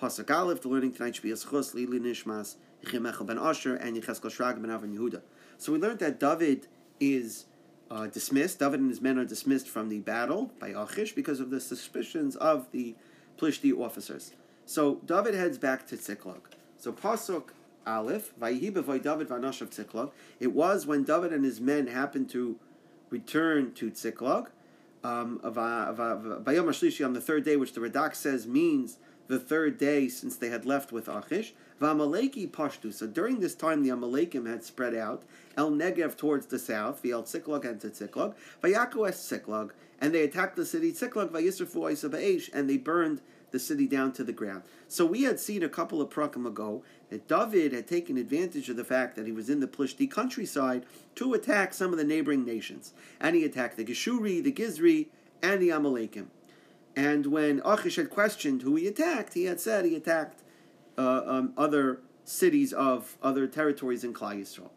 Pasuk 0.00 0.34
Aleph, 0.34 0.62
the 0.62 0.68
learning 0.68 0.92
tonight 0.94 1.16
should 1.16 1.22
be 1.22 1.30
Eschus, 1.30 1.74
Lili 1.74 2.00
Nishmas, 2.00 2.56
Yechim 2.82 3.26
ben 3.26 3.38
Asher, 3.38 3.74
and 3.74 3.96
Yecheskel 3.96 4.30
Shrag 4.30 4.60
ben 4.60 4.70
Avon 4.70 4.96
Yehuda. 4.96 5.20
So 5.58 5.72
we 5.72 5.78
learned 5.78 5.98
that 5.98 6.18
David 6.18 6.68
is 6.98 7.44
uh, 7.90 8.06
dismissed. 8.06 8.60
David 8.60 8.80
and 8.80 8.88
his 8.88 9.02
men 9.02 9.18
are 9.18 9.26
dismissed 9.26 9.68
from 9.68 9.90
the 9.90 9.98
battle 9.98 10.52
by 10.58 10.68
Achish 10.68 11.14
because 11.14 11.38
of 11.38 11.50
the 11.50 11.60
suspicions 11.60 12.34
of 12.36 12.72
the 12.72 12.94
Plishti 13.36 13.78
officers. 13.78 14.32
So 14.64 15.00
David 15.04 15.34
heads 15.34 15.58
back 15.58 15.86
to 15.88 15.96
Tziklag. 15.96 16.40
So 16.78 16.92
Pasuk 16.92 17.50
Aleph, 17.86 18.32
Vayihi 18.40 18.72
David 19.02 19.28
Vanashav 19.28 19.68
Tziklag. 19.68 20.12
It 20.38 20.54
was 20.54 20.86
when 20.86 21.04
David 21.04 21.34
and 21.34 21.44
his 21.44 21.60
men 21.60 21.88
happened 21.88 22.30
to 22.30 22.58
return 23.10 23.74
to 23.74 23.90
Tziklag. 23.90 24.46
Um, 25.02 25.40
on 25.42 25.54
the 25.54 27.22
third 27.22 27.44
day, 27.44 27.56
which 27.56 27.72
the 27.72 27.80
Radak 27.80 28.14
says 28.14 28.46
means 28.46 28.98
the 29.30 29.38
third 29.38 29.78
day 29.78 30.08
since 30.08 30.36
they 30.36 30.48
had 30.48 30.66
left 30.66 30.90
with 30.90 31.08
Achish. 31.08 31.54
V'amaleki 31.80 32.50
pashtu. 32.50 32.92
So 32.92 33.06
during 33.06 33.38
this 33.38 33.54
time, 33.54 33.84
the 33.84 33.90
Amalekim 33.90 34.46
had 34.46 34.64
spread 34.64 34.92
out 34.92 35.22
El 35.56 35.70
Negev 35.70 36.16
towards 36.16 36.46
the 36.46 36.58
south, 36.58 37.00
v'el 37.02 37.22
Tziklag 37.22 37.64
and 37.64 37.80
to 37.80 37.90
Tziklag, 37.90 38.34
v'yaku 38.60 39.08
es 39.08 39.30
Tziklag, 39.30 39.70
and 40.00 40.12
they 40.12 40.24
attacked 40.24 40.56
the 40.56 40.66
city 40.66 40.92
Tziklag 40.92 41.28
v'yisrafu 41.28 41.92
Isabaish, 41.92 42.50
and 42.52 42.68
they 42.68 42.76
burned 42.76 43.20
the 43.52 43.60
city 43.60 43.86
down 43.86 44.12
to 44.12 44.24
the 44.24 44.32
ground. 44.32 44.62
So 44.88 45.06
we 45.06 45.22
had 45.22 45.38
seen 45.38 45.62
a 45.62 45.68
couple 45.68 46.02
of 46.02 46.10
prakim 46.10 46.44
ago 46.44 46.82
that 47.10 47.28
David 47.28 47.72
had 47.72 47.86
taken 47.86 48.16
advantage 48.16 48.68
of 48.68 48.76
the 48.76 48.84
fact 48.84 49.14
that 49.14 49.26
he 49.26 49.32
was 49.32 49.48
in 49.48 49.60
the 49.60 49.68
Plishti 49.68 50.10
countryside 50.10 50.84
to 51.14 51.34
attack 51.34 51.72
some 51.72 51.92
of 51.92 51.98
the 51.98 52.04
neighboring 52.04 52.44
nations, 52.44 52.94
and 53.20 53.36
he 53.36 53.44
attacked 53.44 53.76
the 53.76 53.84
Geshuri, 53.84 54.42
the 54.42 54.52
Gizri, 54.52 55.06
and 55.40 55.62
the 55.62 55.68
Amalekim. 55.68 56.26
And 56.96 57.26
when 57.26 57.60
Achish 57.64 57.96
had 57.96 58.10
questioned 58.10 58.62
who 58.62 58.74
he 58.76 58.86
attacked, 58.86 59.34
he 59.34 59.44
had 59.44 59.60
said 59.60 59.84
he 59.84 59.94
attacked 59.94 60.42
uh, 60.98 61.22
um, 61.24 61.52
other 61.56 62.00
cities 62.24 62.72
of 62.72 63.16
other 63.22 63.46
territories 63.46 64.04
in 64.04 64.12
Klal 64.12 64.40
Yisrael. 64.40 64.70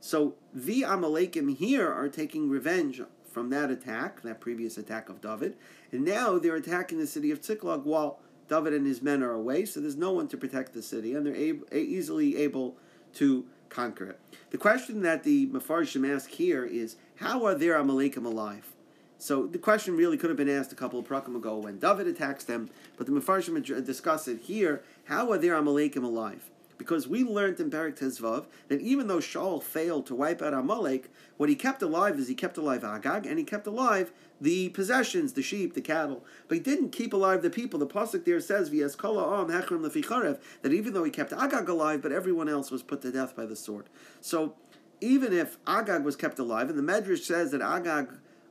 So 0.00 0.34
the 0.54 0.82
Amalekim 0.82 1.56
here 1.56 1.90
are 1.92 2.08
taking 2.08 2.48
revenge 2.48 3.00
from 3.30 3.50
that 3.50 3.70
attack, 3.70 4.22
that 4.22 4.40
previous 4.40 4.78
attack 4.78 5.08
of 5.08 5.20
David, 5.20 5.56
and 5.92 6.04
now 6.04 6.38
they're 6.38 6.56
attacking 6.56 6.98
the 6.98 7.06
city 7.06 7.30
of 7.30 7.40
Tziklag 7.40 7.82
while 7.82 8.20
David 8.48 8.72
and 8.72 8.86
his 8.86 9.02
men 9.02 9.22
are 9.22 9.32
away. 9.32 9.64
So 9.64 9.80
there's 9.80 9.96
no 9.96 10.12
one 10.12 10.28
to 10.28 10.36
protect 10.36 10.72
the 10.72 10.82
city, 10.82 11.14
and 11.14 11.26
they're 11.26 11.34
able, 11.34 11.66
easily 11.74 12.36
able 12.36 12.76
to 13.14 13.44
conquer 13.68 14.06
it. 14.10 14.20
The 14.50 14.58
question 14.58 15.02
that 15.02 15.24
the 15.24 15.48
Mefarshim 15.48 16.08
ask 16.14 16.30
here 16.30 16.64
is, 16.64 16.96
how 17.16 17.44
are 17.44 17.54
their 17.54 17.74
Amalekim 17.74 18.24
alive? 18.24 18.72
So 19.18 19.46
the 19.46 19.58
question 19.58 19.96
really 19.96 20.16
could 20.16 20.30
have 20.30 20.36
been 20.36 20.48
asked 20.48 20.72
a 20.72 20.76
couple 20.76 20.98
of 20.98 21.06
prakim 21.06 21.36
ago 21.36 21.56
when 21.58 21.78
David 21.78 22.06
attacks 22.06 22.44
them, 22.44 22.70
but 22.96 23.06
the 23.06 23.12
Mefarshim 23.12 23.84
discuss 23.84 24.28
it 24.28 24.42
here. 24.42 24.82
How 25.04 25.32
are 25.32 25.38
their 25.38 25.54
Amalekim 25.54 26.04
alive? 26.04 26.50
Because 26.78 27.08
we 27.08 27.24
learned 27.24 27.58
in 27.58 27.70
Perik 27.70 27.98
Tezvav 27.98 28.44
that 28.68 28.82
even 28.82 29.06
though 29.06 29.16
Shaul 29.16 29.62
failed 29.62 30.04
to 30.06 30.14
wipe 30.14 30.42
out 30.42 30.52
Amalek, 30.52 31.10
what 31.38 31.48
he 31.48 31.54
kept 31.54 31.80
alive 31.80 32.18
is 32.18 32.28
he 32.28 32.34
kept 32.34 32.58
alive 32.58 32.84
Agag 32.84 33.24
and 33.24 33.38
he 33.38 33.44
kept 33.44 33.66
alive 33.66 34.12
the 34.38 34.68
possessions, 34.68 35.32
the 35.32 35.42
sheep, 35.42 35.72
the 35.72 35.80
cattle. 35.80 36.22
But 36.48 36.58
he 36.58 36.62
didn't 36.62 36.90
keep 36.90 37.14
alive 37.14 37.40
the 37.40 37.48
people. 37.48 37.78
The 37.78 37.86
pasuk 37.86 38.26
there 38.26 38.40
says, 38.40 38.68
"V'yas 38.68 38.94
kol 38.94 39.18
am 39.18 39.48
hechrim 39.48 39.80
leficharev," 39.80 40.38
that 40.60 40.74
even 40.74 40.92
though 40.92 41.04
he 41.04 41.10
kept 41.10 41.32
Agag 41.32 41.66
alive, 41.70 42.02
but 42.02 42.12
everyone 42.12 42.50
else 42.50 42.70
was 42.70 42.82
put 42.82 43.00
to 43.00 43.10
death 43.10 43.34
by 43.34 43.46
the 43.46 43.56
sword. 43.56 43.88
So 44.20 44.54
even 45.00 45.32
if 45.32 45.56
Agag 45.66 46.04
was 46.04 46.16
kept 46.16 46.38
alive, 46.38 46.68
and 46.68 46.78
the 46.78 46.82
Medrash 46.82 47.20
says 47.20 47.52
that 47.52 47.62
Agag 47.62 48.10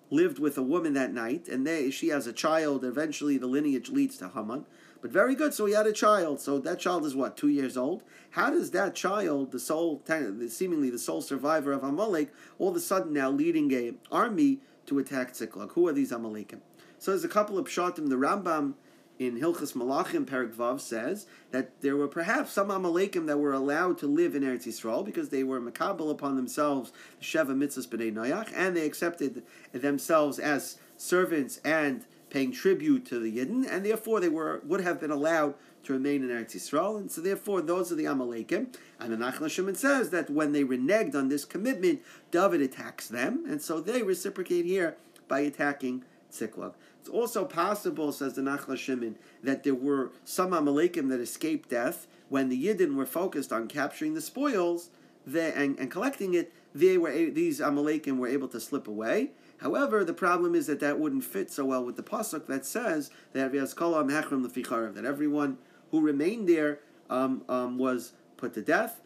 lived 0.09 0.39
with 0.39 0.57
a 0.57 0.63
woman 0.63 0.93
that 0.93 1.13
night, 1.13 1.47
and 1.47 1.65
they, 1.65 1.89
she 1.89 2.09
has 2.09 2.27
a 2.27 2.33
child. 2.33 2.83
Eventually, 2.83 3.37
the 3.37 3.47
lineage 3.47 3.89
leads 3.89 4.17
to 4.17 4.29
Haman. 4.29 4.65
But 5.01 5.11
very 5.11 5.35
good. 5.35 5.53
So 5.53 5.65
he 5.65 5.73
had 5.73 5.85
a 5.85 5.93
child. 5.93 6.39
So 6.39 6.57
that 6.59 6.79
child 6.79 7.05
is 7.05 7.15
what 7.15 7.37
two 7.37 7.49
years 7.49 7.77
old. 7.77 8.03
How 8.31 8.49
does 8.49 8.71
that 8.71 8.95
child, 8.95 9.51
the 9.51 9.59
sole, 9.59 10.01
seemingly 10.47 10.89
the 10.89 10.97
sole 10.97 11.21
survivor 11.21 11.71
of 11.71 11.83
Amalek, 11.83 12.33
all 12.57 12.69
of 12.69 12.75
a 12.75 12.79
sudden 12.79 13.13
now 13.13 13.29
leading 13.29 13.71
a 13.71 13.93
army 14.11 14.61
to 14.87 14.97
attack 14.97 15.35
Ziklag? 15.35 15.73
Who 15.73 15.87
are 15.87 15.93
these 15.93 16.11
Amalekim? 16.11 16.59
So 16.97 17.11
there's 17.11 17.23
a 17.23 17.29
couple 17.29 17.59
of 17.59 17.67
pshatim. 17.67 18.09
The 18.09 18.15
Rambam 18.15 18.73
in 19.17 19.39
Hilchas 19.39 19.73
Malachim 19.73 20.25
Perik 20.25 20.53
Vav 20.53 20.79
says 20.79 21.25
that 21.51 21.81
there 21.81 21.95
were 21.95 22.07
perhaps 22.07 22.51
some 22.51 22.67
Amalekim 22.67 23.27
that 23.27 23.39
were 23.39 23.53
allowed 23.53 23.97
to 23.99 24.07
live 24.07 24.35
in 24.35 24.43
Eretz 24.43 24.67
Yisrael 24.67 25.05
because 25.05 25.29
they 25.29 25.43
were 25.43 25.61
makabel 25.61 26.11
upon 26.11 26.35
themselves 26.35 26.91
the 27.19 27.25
Sheva 27.25 27.55
Mitzvahs 27.55 27.87
B'nai 27.87 28.13
Noach, 28.13 28.51
and 28.55 28.75
they 28.75 28.85
accepted 28.85 29.43
themselves 29.71 30.39
as 30.39 30.77
servants 30.97 31.61
and 31.63 32.05
paying 32.29 32.51
tribute 32.51 33.05
to 33.05 33.19
the 33.19 33.37
Yidden, 33.37 33.65
and 33.69 33.85
therefore 33.85 34.19
they 34.19 34.29
were 34.29 34.61
would 34.65 34.81
have 34.81 34.99
been 34.99 35.11
allowed 35.11 35.53
to 35.83 35.93
remain 35.93 36.23
in 36.23 36.29
Eretz 36.29 36.55
Yisrael, 36.55 36.97
and 36.97 37.09
so 37.09 37.21
therefore 37.21 37.61
those 37.61 37.91
are 37.91 37.95
the 37.95 38.05
Amalekim. 38.05 38.75
And 38.99 39.13
the 39.13 39.17
Nachla 39.17 39.49
Shimon 39.49 39.75
says 39.75 40.09
that 40.09 40.29
when 40.29 40.51
they 40.51 40.63
reneged 40.63 41.15
on 41.15 41.29
this 41.29 41.45
commitment, 41.45 42.01
David 42.31 42.61
attacks 42.61 43.07
them, 43.07 43.45
and 43.47 43.61
so 43.61 43.79
they 43.79 44.01
reciprocate 44.01 44.65
here 44.65 44.97
by 45.27 45.41
attacking 45.41 46.03
Tziklag. 46.31 46.73
It's 47.05 47.13
also 47.13 47.45
possible, 47.45 48.11
says 48.11 48.33
the 48.33 48.41
Nachla 48.41 48.75
Shimon, 48.75 49.15
that 49.43 49.63
there 49.63 49.75
were 49.75 50.09
some 50.23 50.49
Amalekim 50.49 51.07
that 51.09 51.19
escaped 51.19 51.69
death 51.69 52.07
when 52.29 52.49
the 52.49 52.65
Yidden 52.65 52.95
were 52.95 53.05
focused 53.05 53.53
on 53.53 53.67
capturing 53.67 54.15
the 54.15 54.21
spoils 54.21 54.89
and, 55.31 55.77
and 55.77 55.91
collecting 55.91 56.33
it. 56.33 56.51
They 56.73 56.97
were 56.97 57.11
these 57.11 57.59
Amalekim 57.59 58.17
were 58.17 58.27
able 58.27 58.47
to 58.47 58.59
slip 58.59 58.87
away. 58.87 59.29
However, 59.57 60.03
the 60.03 60.15
problem 60.15 60.55
is 60.55 60.65
that 60.65 60.79
that 60.79 60.97
wouldn't 60.99 61.23
fit 61.23 61.51
so 61.51 61.65
well 61.65 61.85
with 61.85 61.95
the 61.95 62.01
pasuk 62.01 62.47
that 62.47 62.65
says 62.65 63.11
that 63.33 63.51
that 63.51 65.05
everyone 65.05 65.57
who 65.91 66.01
remained 66.01 66.49
there 66.49 66.79
um, 67.11 67.43
um, 67.47 67.77
was 67.77 68.13
put 68.35 68.55
to 68.55 68.63
death. 68.63 68.99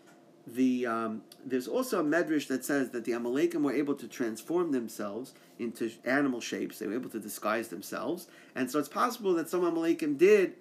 The 0.56 0.86
um, 0.86 1.22
there's 1.46 1.68
also 1.68 2.00
a 2.00 2.04
medrash 2.04 2.48
that 2.48 2.66
says 2.66 2.90
that 2.92 3.06
the 3.06 3.12
Amalekim 3.14 3.62
were 3.62 3.74
able 3.74 3.96
to 3.96 4.08
transform 4.08 4.72
themselves 4.72 5.34
into 5.58 5.92
animal 6.06 6.42
shapes. 6.42 6.80
They 6.80 6.88
were 6.88 6.94
able 6.94 7.10
to 7.10 7.20
disguise 7.20 7.70
themselves, 7.70 8.28
and 8.56 8.70
so 8.70 8.80
it's 8.80 8.90
possible 8.90 9.34
that 9.36 9.50
some 9.50 9.62
Amalekim 9.62 10.18
did 10.18 10.56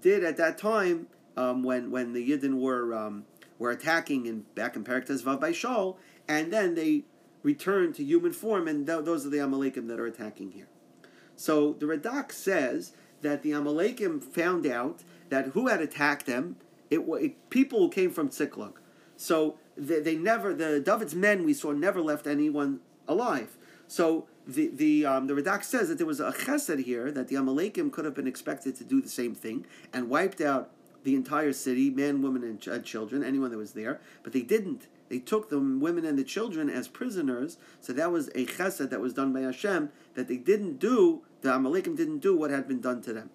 did 0.00 0.24
at 0.24 0.36
that 0.36 0.58
time 0.58 1.08
um, 1.36 1.62
when 1.62 1.90
when 1.90 2.12
the 2.12 2.30
Yidden 2.30 2.60
were 2.60 2.94
um, 2.94 3.24
were 3.58 3.70
attacking 3.70 4.26
in 4.26 4.40
back 4.54 4.76
in 4.76 4.84
Paraktas 4.84 5.22
Vav 5.22 5.40
by 5.40 5.52
Shaul, 5.52 5.96
and 6.26 6.52
then 6.52 6.74
they 6.74 7.04
returned 7.42 7.94
to 7.96 8.04
human 8.04 8.32
form, 8.32 8.68
and 8.68 8.86
th- 8.86 9.04
those 9.04 9.24
are 9.24 9.30
the 9.30 9.38
Amalekim 9.38 9.88
that 9.88 10.00
are 10.00 10.06
attacking 10.06 10.52
here. 10.52 10.68
So 11.36 11.74
the 11.74 11.86
Radak 11.86 12.32
says 12.32 12.92
that 13.22 13.42
the 13.42 13.52
Amalekim 13.52 14.22
found 14.22 14.66
out 14.66 15.02
that 15.28 15.48
who 15.48 15.68
had 15.68 15.80
attacked 15.80 16.26
them. 16.26 16.56
It, 16.90 17.00
it 17.00 17.50
people 17.50 17.80
who 17.80 17.90
came 17.90 18.10
from 18.10 18.30
Tziklag. 18.30 18.72
So 19.18 19.58
they, 19.76 19.98
they 19.98 20.16
never 20.16 20.54
the 20.54 20.80
David's 20.80 21.14
men 21.14 21.44
we 21.44 21.52
saw 21.52 21.72
never 21.72 22.00
left 22.00 22.26
anyone 22.26 22.80
alive. 23.06 23.58
So 23.88 24.26
the 24.46 24.68
the 24.68 25.04
um, 25.04 25.26
the 25.26 25.34
Radak 25.34 25.64
says 25.64 25.88
that 25.88 25.98
there 25.98 26.06
was 26.06 26.20
a 26.20 26.30
chesed 26.30 26.84
here 26.84 27.10
that 27.10 27.28
the 27.28 27.34
Amalekim 27.34 27.90
could 27.92 28.04
have 28.04 28.14
been 28.14 28.28
expected 28.28 28.76
to 28.76 28.84
do 28.84 29.02
the 29.02 29.08
same 29.08 29.34
thing 29.34 29.66
and 29.92 30.08
wiped 30.08 30.40
out 30.40 30.70
the 31.02 31.14
entire 31.14 31.52
city, 31.52 31.90
man, 31.90 32.22
women, 32.22 32.42
and 32.44 32.60
ch- 32.60 32.84
children, 32.84 33.24
anyone 33.24 33.50
that 33.50 33.56
was 33.56 33.72
there, 33.72 34.00
but 34.22 34.32
they 34.32 34.42
didn't. 34.42 34.86
They 35.08 35.18
took 35.18 35.48
the 35.48 35.58
women 35.58 36.04
and 36.04 36.18
the 36.18 36.24
children 36.24 36.68
as 36.68 36.86
prisoners. 36.86 37.56
So 37.80 37.92
that 37.94 38.12
was 38.12 38.28
a 38.28 38.46
chesed 38.46 38.90
that 38.90 39.00
was 39.00 39.14
done 39.14 39.32
by 39.32 39.40
Hashem 39.40 39.90
that 40.14 40.28
they 40.28 40.36
didn't 40.36 40.78
do. 40.78 41.22
The 41.40 41.50
Amalekim 41.50 41.96
didn't 41.96 42.18
do 42.18 42.36
what 42.36 42.50
had 42.50 42.68
been 42.68 42.80
done 42.80 43.00
to 43.02 43.12
them. 43.12 43.30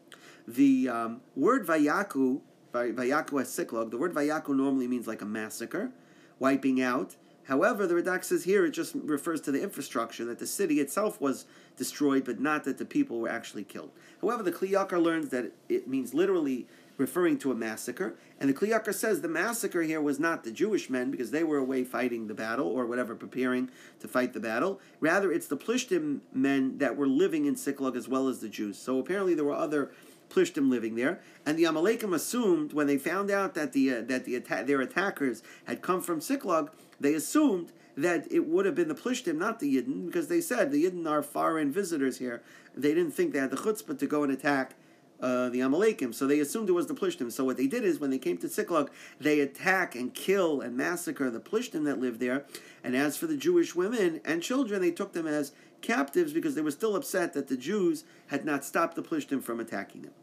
The 0.47 0.89
um, 0.89 1.21
word 1.35 1.65
vayaku 1.65 2.41
Vayaku 2.73 3.41
Siklog. 3.45 3.91
The 3.91 3.97
word 3.97 4.13
Vayaku 4.13 4.49
normally 4.49 4.87
means 4.87 5.07
like 5.07 5.21
a 5.21 5.25
massacre, 5.25 5.91
wiping 6.39 6.81
out. 6.81 7.15
However, 7.45 7.85
the 7.85 7.95
Radak 7.95 8.23
says 8.23 8.45
here 8.45 8.65
it 8.65 8.71
just 8.71 8.95
refers 8.95 9.41
to 9.41 9.51
the 9.51 9.61
infrastructure, 9.61 10.23
that 10.25 10.39
the 10.39 10.47
city 10.47 10.79
itself 10.79 11.19
was 11.19 11.45
destroyed, 11.77 12.23
but 12.23 12.39
not 12.39 12.63
that 12.63 12.77
the 12.77 12.85
people 12.85 13.19
were 13.19 13.29
actually 13.29 13.65
killed. 13.65 13.91
However, 14.21 14.43
the 14.43 14.51
Kli 14.51 14.71
Yakar 14.71 15.01
learns 15.01 15.29
that 15.29 15.51
it 15.67 15.87
means 15.87 16.13
literally 16.13 16.67
referring 16.95 17.37
to 17.39 17.51
a 17.51 17.55
massacre, 17.55 18.15
and 18.39 18.49
the 18.49 18.53
Kli 18.53 18.69
Yakar 18.69 18.93
says 18.93 19.19
the 19.19 19.27
massacre 19.27 19.81
here 19.81 19.99
was 19.99 20.19
not 20.19 20.45
the 20.45 20.51
Jewish 20.51 20.89
men 20.89 21.11
because 21.11 21.31
they 21.31 21.43
were 21.43 21.57
away 21.57 21.83
fighting 21.83 22.27
the 22.27 22.33
battle 22.33 22.67
or 22.67 22.85
whatever, 22.85 23.13
preparing 23.13 23.69
to 23.99 24.07
fight 24.07 24.31
the 24.31 24.39
battle. 24.39 24.79
Rather, 25.01 25.31
it's 25.31 25.47
the 25.47 25.57
Plishtim 25.57 26.21
men 26.31 26.77
that 26.77 26.95
were 26.95 27.07
living 27.07 27.45
in 27.45 27.55
Siklag 27.55 27.97
as 27.97 28.07
well 28.07 28.29
as 28.29 28.39
the 28.39 28.47
Jews. 28.47 28.77
So 28.77 28.99
apparently 28.99 29.33
there 29.33 29.43
were 29.43 29.53
other 29.53 29.91
Plishtim 30.33 30.69
living 30.69 30.95
there, 30.95 31.19
and 31.45 31.57
the 31.57 31.63
Amalekim 31.63 32.13
assumed 32.13 32.73
when 32.73 32.87
they 32.87 32.97
found 32.97 33.29
out 33.29 33.53
that 33.53 33.73
the 33.73 33.93
uh, 33.93 34.01
that 34.01 34.25
the 34.25 34.35
atta- 34.35 34.65
their 34.65 34.81
attackers 34.81 35.43
had 35.65 35.81
come 35.81 36.01
from 36.01 36.19
Siklag, 36.19 36.69
they 36.99 37.13
assumed 37.13 37.71
that 37.95 38.31
it 38.31 38.47
would 38.47 38.65
have 38.65 38.75
been 38.75 38.87
the 38.87 38.95
Plishtim, 38.95 39.37
not 39.37 39.59
the 39.59 39.75
Yidden, 39.75 40.07
because 40.07 40.27
they 40.27 40.41
said 40.41 40.71
the 40.71 40.83
Yidden 40.83 41.07
are 41.07 41.21
foreign 41.21 41.71
visitors 41.71 42.17
here. 42.17 42.41
They 42.75 42.93
didn't 42.93 43.11
think 43.11 43.33
they 43.33 43.39
had 43.39 43.51
the 43.51 43.57
chutzpah 43.57 43.99
to 43.99 44.07
go 44.07 44.23
and 44.23 44.33
attack 44.33 44.75
uh, 45.21 45.49
the 45.49 45.59
Amalekim, 45.59 46.13
so 46.13 46.25
they 46.25 46.39
assumed 46.39 46.69
it 46.69 46.73
was 46.73 46.87
the 46.87 46.95
Plishtim. 46.95 47.31
So 47.31 47.45
what 47.45 47.55
they 47.55 47.67
did 47.67 47.85
is, 47.85 47.99
when 47.99 48.09
they 48.09 48.17
came 48.17 48.37
to 48.37 48.47
Siklag, 48.47 48.89
they 49.21 49.39
attack 49.39 49.95
and 49.95 50.13
kill 50.13 50.61
and 50.61 50.75
massacre 50.75 51.29
the 51.29 51.39
Plishtim 51.39 51.85
that 51.85 51.99
lived 51.99 52.19
there. 52.19 52.45
And 52.83 52.95
as 52.95 53.15
for 53.15 53.27
the 53.27 53.37
Jewish 53.37 53.75
women 53.75 54.19
and 54.25 54.41
children, 54.41 54.81
they 54.81 54.91
took 54.91 55.13
them 55.13 55.27
as 55.27 55.53
captives 55.81 56.33
because 56.33 56.55
they 56.55 56.61
were 56.61 56.71
still 56.71 56.95
upset 56.95 57.33
that 57.33 57.47
the 57.47 57.57
Jews 57.57 58.05
had 58.27 58.43
not 58.43 58.65
stopped 58.65 58.95
the 58.95 59.03
Plishtim 59.03 59.43
from 59.43 59.59
attacking 59.59 60.01
them. 60.01 60.13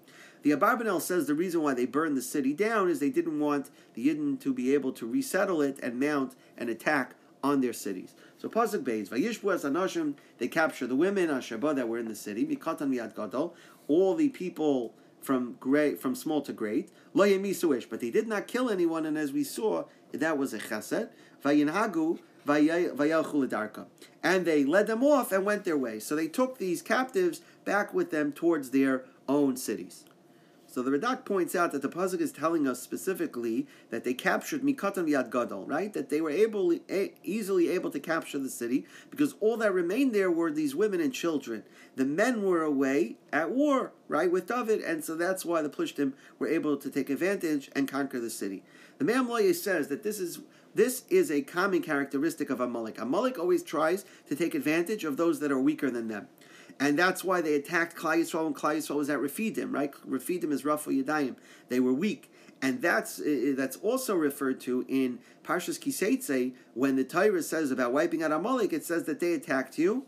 The 0.43 0.53
Abarbanel 0.53 1.01
says 1.03 1.27
the 1.27 1.35
reason 1.35 1.63
why 1.63 1.75
they 1.75 1.87
burned 1.87 2.17
the 2.17 2.23
city 2.23 2.53
down 2.53 2.89
is 2.89 2.99
they 2.99 3.11
didn't 3.11 3.39
want 3.39 3.71
the 3.95 4.09
Yidden 4.09 4.41
to 4.41 4.55
be 4.55 4.73
able 4.75 4.93
to 4.93 5.07
resettle 5.07 5.61
it 5.61 5.79
and 5.83 6.01
mount 6.01 6.35
an 6.57 6.69
attack 6.69 7.15
on 7.43 7.61
their 7.61 7.73
cities. 7.73 8.15
So 8.39 8.49
Pasuk 8.49 8.83
Beis, 8.83 9.09
Vayishbu 9.09 9.53
as 9.53 9.65
Anashim, 9.65 10.15
they 10.39 10.49
capture 10.49 10.87
the 10.87 10.97
women, 10.97 11.29
Ashaba, 11.29 11.75
that 11.75 11.89
were 11.89 11.99
in 11.99 12.09
the 12.09 12.15
city, 12.15 12.47
Mikatan 12.47 12.89
Miad 12.89 13.15
Gadol, 13.15 13.55
all 13.89 14.15
the 14.15 14.29
people 14.31 14.95
from 15.21 15.57
great, 15.61 16.01
from 16.01 16.15
small 16.15 16.41
to 16.43 16.53
great, 16.53 16.91
Lo 17.13 17.27
Yemisuish, 17.27 17.89
but 17.91 18.01
they 18.01 18.11
did 18.11 18.27
not 18.27 18.47
kill 18.47 18.71
anyone, 18.71 19.05
and 19.05 19.19
as 19.19 19.33
we 19.33 19.45
saw, 19.45 19.85
that 20.13 20.39
was 20.39 20.55
a 20.55 20.59
chesed. 20.59 21.11
Vayinhagu, 21.45 22.19
and 24.23 24.47
they 24.47 24.65
led 24.65 24.87
them 24.87 25.05
off 25.05 25.31
and 25.33 25.45
went 25.45 25.65
their 25.65 25.77
way. 25.77 26.01
So 26.01 26.17
they 26.17 26.27
took 26.27 26.59
these 26.59 26.81
captives 26.81 27.43
back 27.65 27.93
with 27.93 28.11
them 28.11 28.33
towards 28.33 28.71
their 28.71 29.05
own 29.29 29.57
cities. 29.57 30.05
So 30.71 30.83
the 30.83 30.93
Radak 30.93 31.25
points 31.25 31.57
out 31.57 31.73
that 31.73 31.83
the 31.83 31.89
pasuk 31.89 32.21
is 32.21 32.31
telling 32.31 32.69
us 32.69 32.81
specifically 32.81 33.67
that 33.91 34.05
they 34.05 34.15
captured 34.15 34.63
Mikatan 34.63 35.09
Yad 35.09 35.29
Gadol, 35.29 35.67
right? 35.67 35.93
That 35.93 36.11
they 36.11 36.21
were 36.21 36.31
able, 36.31 36.79
easily 37.25 37.71
able 37.71 37.91
to 37.91 37.99
capture 37.99 38.39
the 38.39 38.49
city 38.49 38.87
because 39.11 39.35
all 39.41 39.57
that 39.57 39.75
remained 39.75 40.15
there 40.15 40.31
were 40.31 40.53
these 40.53 40.77
women 40.77 41.01
and 41.01 41.13
children. 41.13 41.65
The 41.97 42.05
men 42.05 42.45
were 42.45 42.63
away 42.63 43.17
at 43.33 43.51
war, 43.51 43.93
right, 44.07 44.31
with 44.31 44.47
David, 44.47 44.81
and 44.81 45.05
so 45.05 45.17
that's 45.17 45.45
why 45.45 45.61
the 45.61 45.69
Plishtim 45.69 46.13
were 46.39 46.47
able 46.47 46.77
to 46.77 46.89
take 46.89 47.11
advantage 47.11 47.69
and 47.75 47.89
conquer 47.89 48.21
the 48.21 48.31
city. 48.31 48.63
The 48.99 49.05
Me'am 49.05 49.29
says 49.55 49.89
that 49.89 50.05
this 50.05 50.21
is 50.21 50.39
this 50.73 51.03
is 51.11 51.33
a 51.33 51.43
common 51.43 51.83
characteristic 51.83 52.49
of 52.49 52.61
Amalek. 52.61 53.01
Amalek 53.01 53.41
always 53.41 53.65
tries 53.65 54.05
to 54.29 54.37
take 54.37 54.55
advantage 54.55 55.03
of 55.03 55.17
those 55.17 55.41
that 55.41 55.51
are 55.51 55.59
weaker 55.59 55.91
than 55.91 56.07
them 56.07 56.29
and 56.79 56.99
that's 56.99 57.25
why 57.25 57.41
they 57.41 57.55
attacked 57.55 57.97
Klal 57.97 58.19
Yisrael 58.19 58.45
when 58.45 58.55
Klal 58.55 58.77
Yisrael 58.77 58.97
was 58.97 59.11
at 59.11 59.19
Refidim, 59.19 59.73
right? 59.73 59.93
Refidim 60.09 60.53
is 60.53 60.63
Rafu 60.63 61.03
Yadayim. 61.03 61.37
They 61.69 61.81
were 61.81 61.93
weak. 61.93 62.31
And 62.63 62.83
that's 62.83 63.19
uh, 63.21 63.25
uh, 63.25 63.57
that's 63.57 63.77
also 63.79 64.15
referred 64.15 64.61
to 64.61 64.85
in 64.89 65.21
Parshas 65.45 65.79
Kiseitze 65.79 66.53
when 66.75 66.97
the 66.97 67.05
Torah 67.05 67.43
says 67.43 67.71
about 67.71 67.93
wiping 67.93 68.23
out 68.23 68.33
Amalek. 68.33 68.73
It 68.73 68.85
says 68.85 69.05
that 69.05 69.21
they 69.21 69.33
attacked 69.33 69.79
you. 69.79 70.05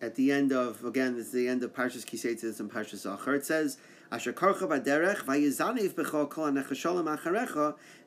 At 0.00 0.14
the 0.14 0.32
end 0.32 0.52
of 0.52 0.84
again, 0.84 1.16
this 1.16 1.26
is 1.26 1.32
the 1.32 1.48
end 1.48 1.62
of 1.62 1.74
Parshas 1.74 2.04
Kiseitze 2.04 2.58
and 2.60 2.72
Parshas 2.72 3.00
Zachar. 3.00 3.34
It 3.34 3.44
says 3.44 3.76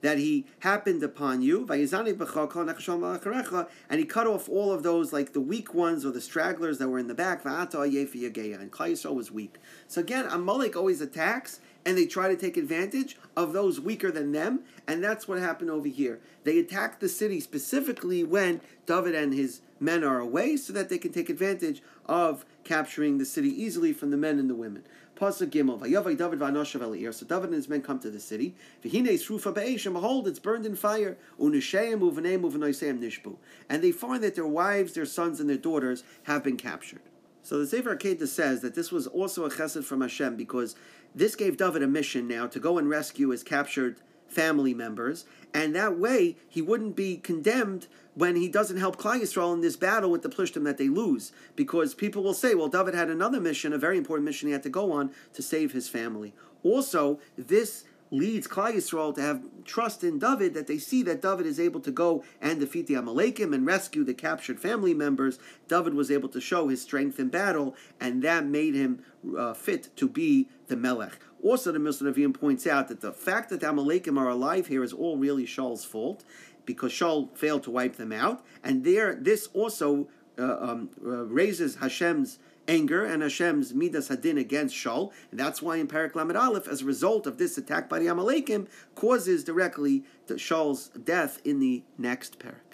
That 0.02 0.20
he 0.20 0.46
happened 0.60 1.04
upon 1.04 1.42
you 1.42 1.68
and 1.70 4.00
he 4.00 4.06
cut 4.06 4.28
off 4.28 4.50
all 4.50 4.72
of 4.72 4.84
those 4.84 5.14
like 5.14 5.34
the 5.34 5.42
weak 5.42 5.74
ones 5.74 6.06
or 6.06 6.12
the 6.12 6.22
stragglers 6.22 6.78
that 6.78 6.90
were 6.90 7.00
in 7.00 7.08
the 7.08 7.16
back 7.16 7.44
and 7.46 8.72
Klal 8.72 9.16
was 9.16 9.32
weak. 9.32 9.56
So 9.88 10.02
again, 10.02 10.26
Amalek 10.26 10.76
always 10.76 11.02
attacks 11.02 11.60
and 11.88 11.98
they 11.98 12.06
try 12.06 12.28
to 12.28 12.36
take 12.36 12.58
advantage 12.58 13.18
of 13.38 13.54
those 13.54 13.80
weaker 13.80 14.12
than 14.12 14.34
them, 14.34 14.60
and 14.86 15.02
that's 15.02 15.26
what 15.26 15.40
happened 15.40 15.70
over 15.70 15.88
here. 15.88 16.20
They 16.44 16.60
attack 16.60 17.00
the 17.00 17.08
city 17.08 17.40
specifically 17.40 18.26
when 18.26 18.60
David 18.86 19.16
and 19.16 19.34
his 19.34 19.62
men 19.80 20.04
are 20.04 20.20
away, 20.20 20.58
so 20.58 20.74
that 20.74 20.90
they 20.90 20.98
can 20.98 21.14
take 21.14 21.30
advantage 21.30 21.82
of 22.06 22.44
capturing 22.66 23.20
the 23.20 23.26
city 23.26 23.50
easily 23.50 23.94
from 23.94 24.12
the 24.12 24.18
men 24.18 24.38
and 24.38 24.50
the 24.50 24.56
women. 24.56 24.84
Pasuk 25.18 25.50
Gimel, 25.50 25.80
Vayavai 25.80 26.18
David 26.18 26.40
v'anoshav 26.40 27.14
So 27.14 27.26
David 27.26 27.46
and 27.46 27.54
his 27.56 27.68
men 27.68 27.82
come 27.82 28.00
to 28.00 28.10
the 28.10 28.20
city. 28.20 28.56
V'hine 28.84 29.08
srufa 29.08 29.86
and 29.86 29.94
behold, 29.94 30.28
it's 30.28 30.40
burned 30.40 30.66
in 30.66 30.76
fire. 30.76 31.18
Nishbu. 31.40 33.36
And 33.70 33.84
they 33.84 33.92
find 33.92 34.24
that 34.24 34.36
their 34.36 34.48
wives, 34.48 34.94
their 34.94 35.06
sons, 35.06 35.40
and 35.40 35.50
their 35.50 35.58
daughters 35.58 36.04
have 36.24 36.44
been 36.44 36.58
captured. 36.58 37.02
So 37.44 37.60
the 37.60 37.68
Sefer 37.68 37.96
Akedah 37.96 38.28
says 38.28 38.62
that 38.62 38.76
this 38.76 38.92
was 38.92 39.08
also 39.08 39.46
a 39.46 39.50
chesed 39.50 39.86
from 39.86 40.02
Hashem 40.02 40.36
because 40.36 40.76
this 41.16 41.36
gave 41.36 41.58
David 41.58 41.82
a 41.82 41.88
mission 41.88 42.28
now 42.28 42.46
to 42.48 42.60
go 42.60 42.78
and 42.78 42.90
rescue 42.90 43.30
his 43.30 43.44
captured 43.44 44.02
family 44.28 44.74
members, 44.74 45.26
and 45.54 45.74
that 45.74 45.98
way 45.98 46.36
he 46.48 46.62
wouldn't 46.62 46.96
be 46.96 47.18
condemned 47.18 47.88
when 48.18 48.36
he 48.36 48.48
doesn't 48.48 48.78
help 48.78 48.98
Klal 48.98 49.22
Yisrael 49.22 49.54
in 49.54 49.62
this 49.62 49.76
battle 49.76 50.10
with 50.10 50.24
the 50.24 50.30
Plishtim 50.30 50.64
that 50.64 50.80
they 50.80 50.90
lose, 50.90 51.32
because 51.56 51.94
people 51.94 52.24
will 52.24 52.34
say, 52.34 52.56
well, 52.56 52.68
David 52.68 52.96
had 52.96 53.12
another 53.12 53.40
mission, 53.40 53.74
a 53.74 53.78
very 53.78 53.96
important 53.96 54.26
mission 54.26 54.48
he 54.48 54.54
had 54.54 54.64
to 54.64 54.70
go 54.70 54.92
on 54.92 55.12
to 55.34 55.44
save 55.44 55.72
his 55.72 55.88
family. 55.88 56.34
Also, 56.64 57.20
this 57.38 57.84
leads 58.10 58.48
Klal 58.48 58.74
Yisrael 58.74 59.14
to 59.14 59.22
have 59.22 59.44
trust 59.66 60.04
in 60.04 60.18
David 60.18 60.56
that 60.56 60.66
they 60.66 60.80
see 60.80 61.04
that 61.04 61.22
David 61.22 61.46
is 61.46 61.60
able 61.60 61.80
to 61.82 61.92
go 61.92 62.24
and 62.42 62.60
defeat 62.60 62.88
the 62.88 62.96
Amalekim 62.96 63.54
and 63.54 63.68
rescue 63.68 64.04
the 64.04 64.16
captured 64.16 64.60
family 64.60 64.96
members. 64.96 65.38
David 65.68 65.94
was 65.94 66.10
able 66.10 66.30
to 66.30 66.42
show 66.42 66.70
his 66.70 66.82
strength 66.82 67.20
in 67.20 67.28
battle, 67.28 67.76
and 68.00 68.24
that 68.24 68.46
made 68.46 68.74
him 68.74 69.04
uh, 69.38 69.54
fit 69.54 69.96
to 69.98 70.08
be 70.08 70.50
the 70.68 70.76
Melech. 70.76 71.20
Also, 71.44 71.72
the 71.72 71.80
Mishnah 71.80 72.14
points 72.30 72.66
out 72.66 72.88
that 72.88 73.02
the 73.02 73.12
fact 73.12 73.50
that 73.50 73.60
the 73.60 73.68
Amalekim 73.68 74.18
are 74.18 74.30
alive 74.30 74.68
here 74.68 74.84
is 74.84 74.92
all 74.92 75.18
really 75.18 75.46
Shaul's 75.46 75.86
fault 75.86 76.24
because 76.68 76.92
Shaul 76.92 77.36
failed 77.36 77.64
to 77.64 77.72
wipe 77.72 77.96
them 77.96 78.12
out, 78.12 78.46
and 78.64 78.84
there 78.84 79.16
this 79.16 79.48
also 79.56 80.08
uh, 80.38 80.58
um, 80.60 80.90
uh, 81.04 81.26
raises 81.26 81.78
Hashem's 81.78 82.38
anger 82.68 83.06
and 83.06 83.24
Hashem's 83.24 83.74
midas 83.74 84.10
hadin 84.10 84.38
against 84.38 84.76
Shaul, 84.76 85.12
and 85.32 85.40
that's 85.40 85.62
why 85.62 85.78
in 85.78 85.88
Parak 85.88 86.14
Lamed 86.14 86.36
Aleph, 86.36 86.68
as 86.68 86.82
a 86.84 86.86
result 86.86 87.26
of 87.26 87.40
this 87.40 87.58
attack 87.58 87.90
by 87.90 87.98
the 87.98 88.06
Amalekim, 88.06 88.68
causes 88.94 89.44
directly 89.44 90.04
Shaul's 90.28 90.90
death 90.90 91.40
in 91.44 91.60
the 91.60 91.84
next 91.98 92.38
parak. 92.38 92.67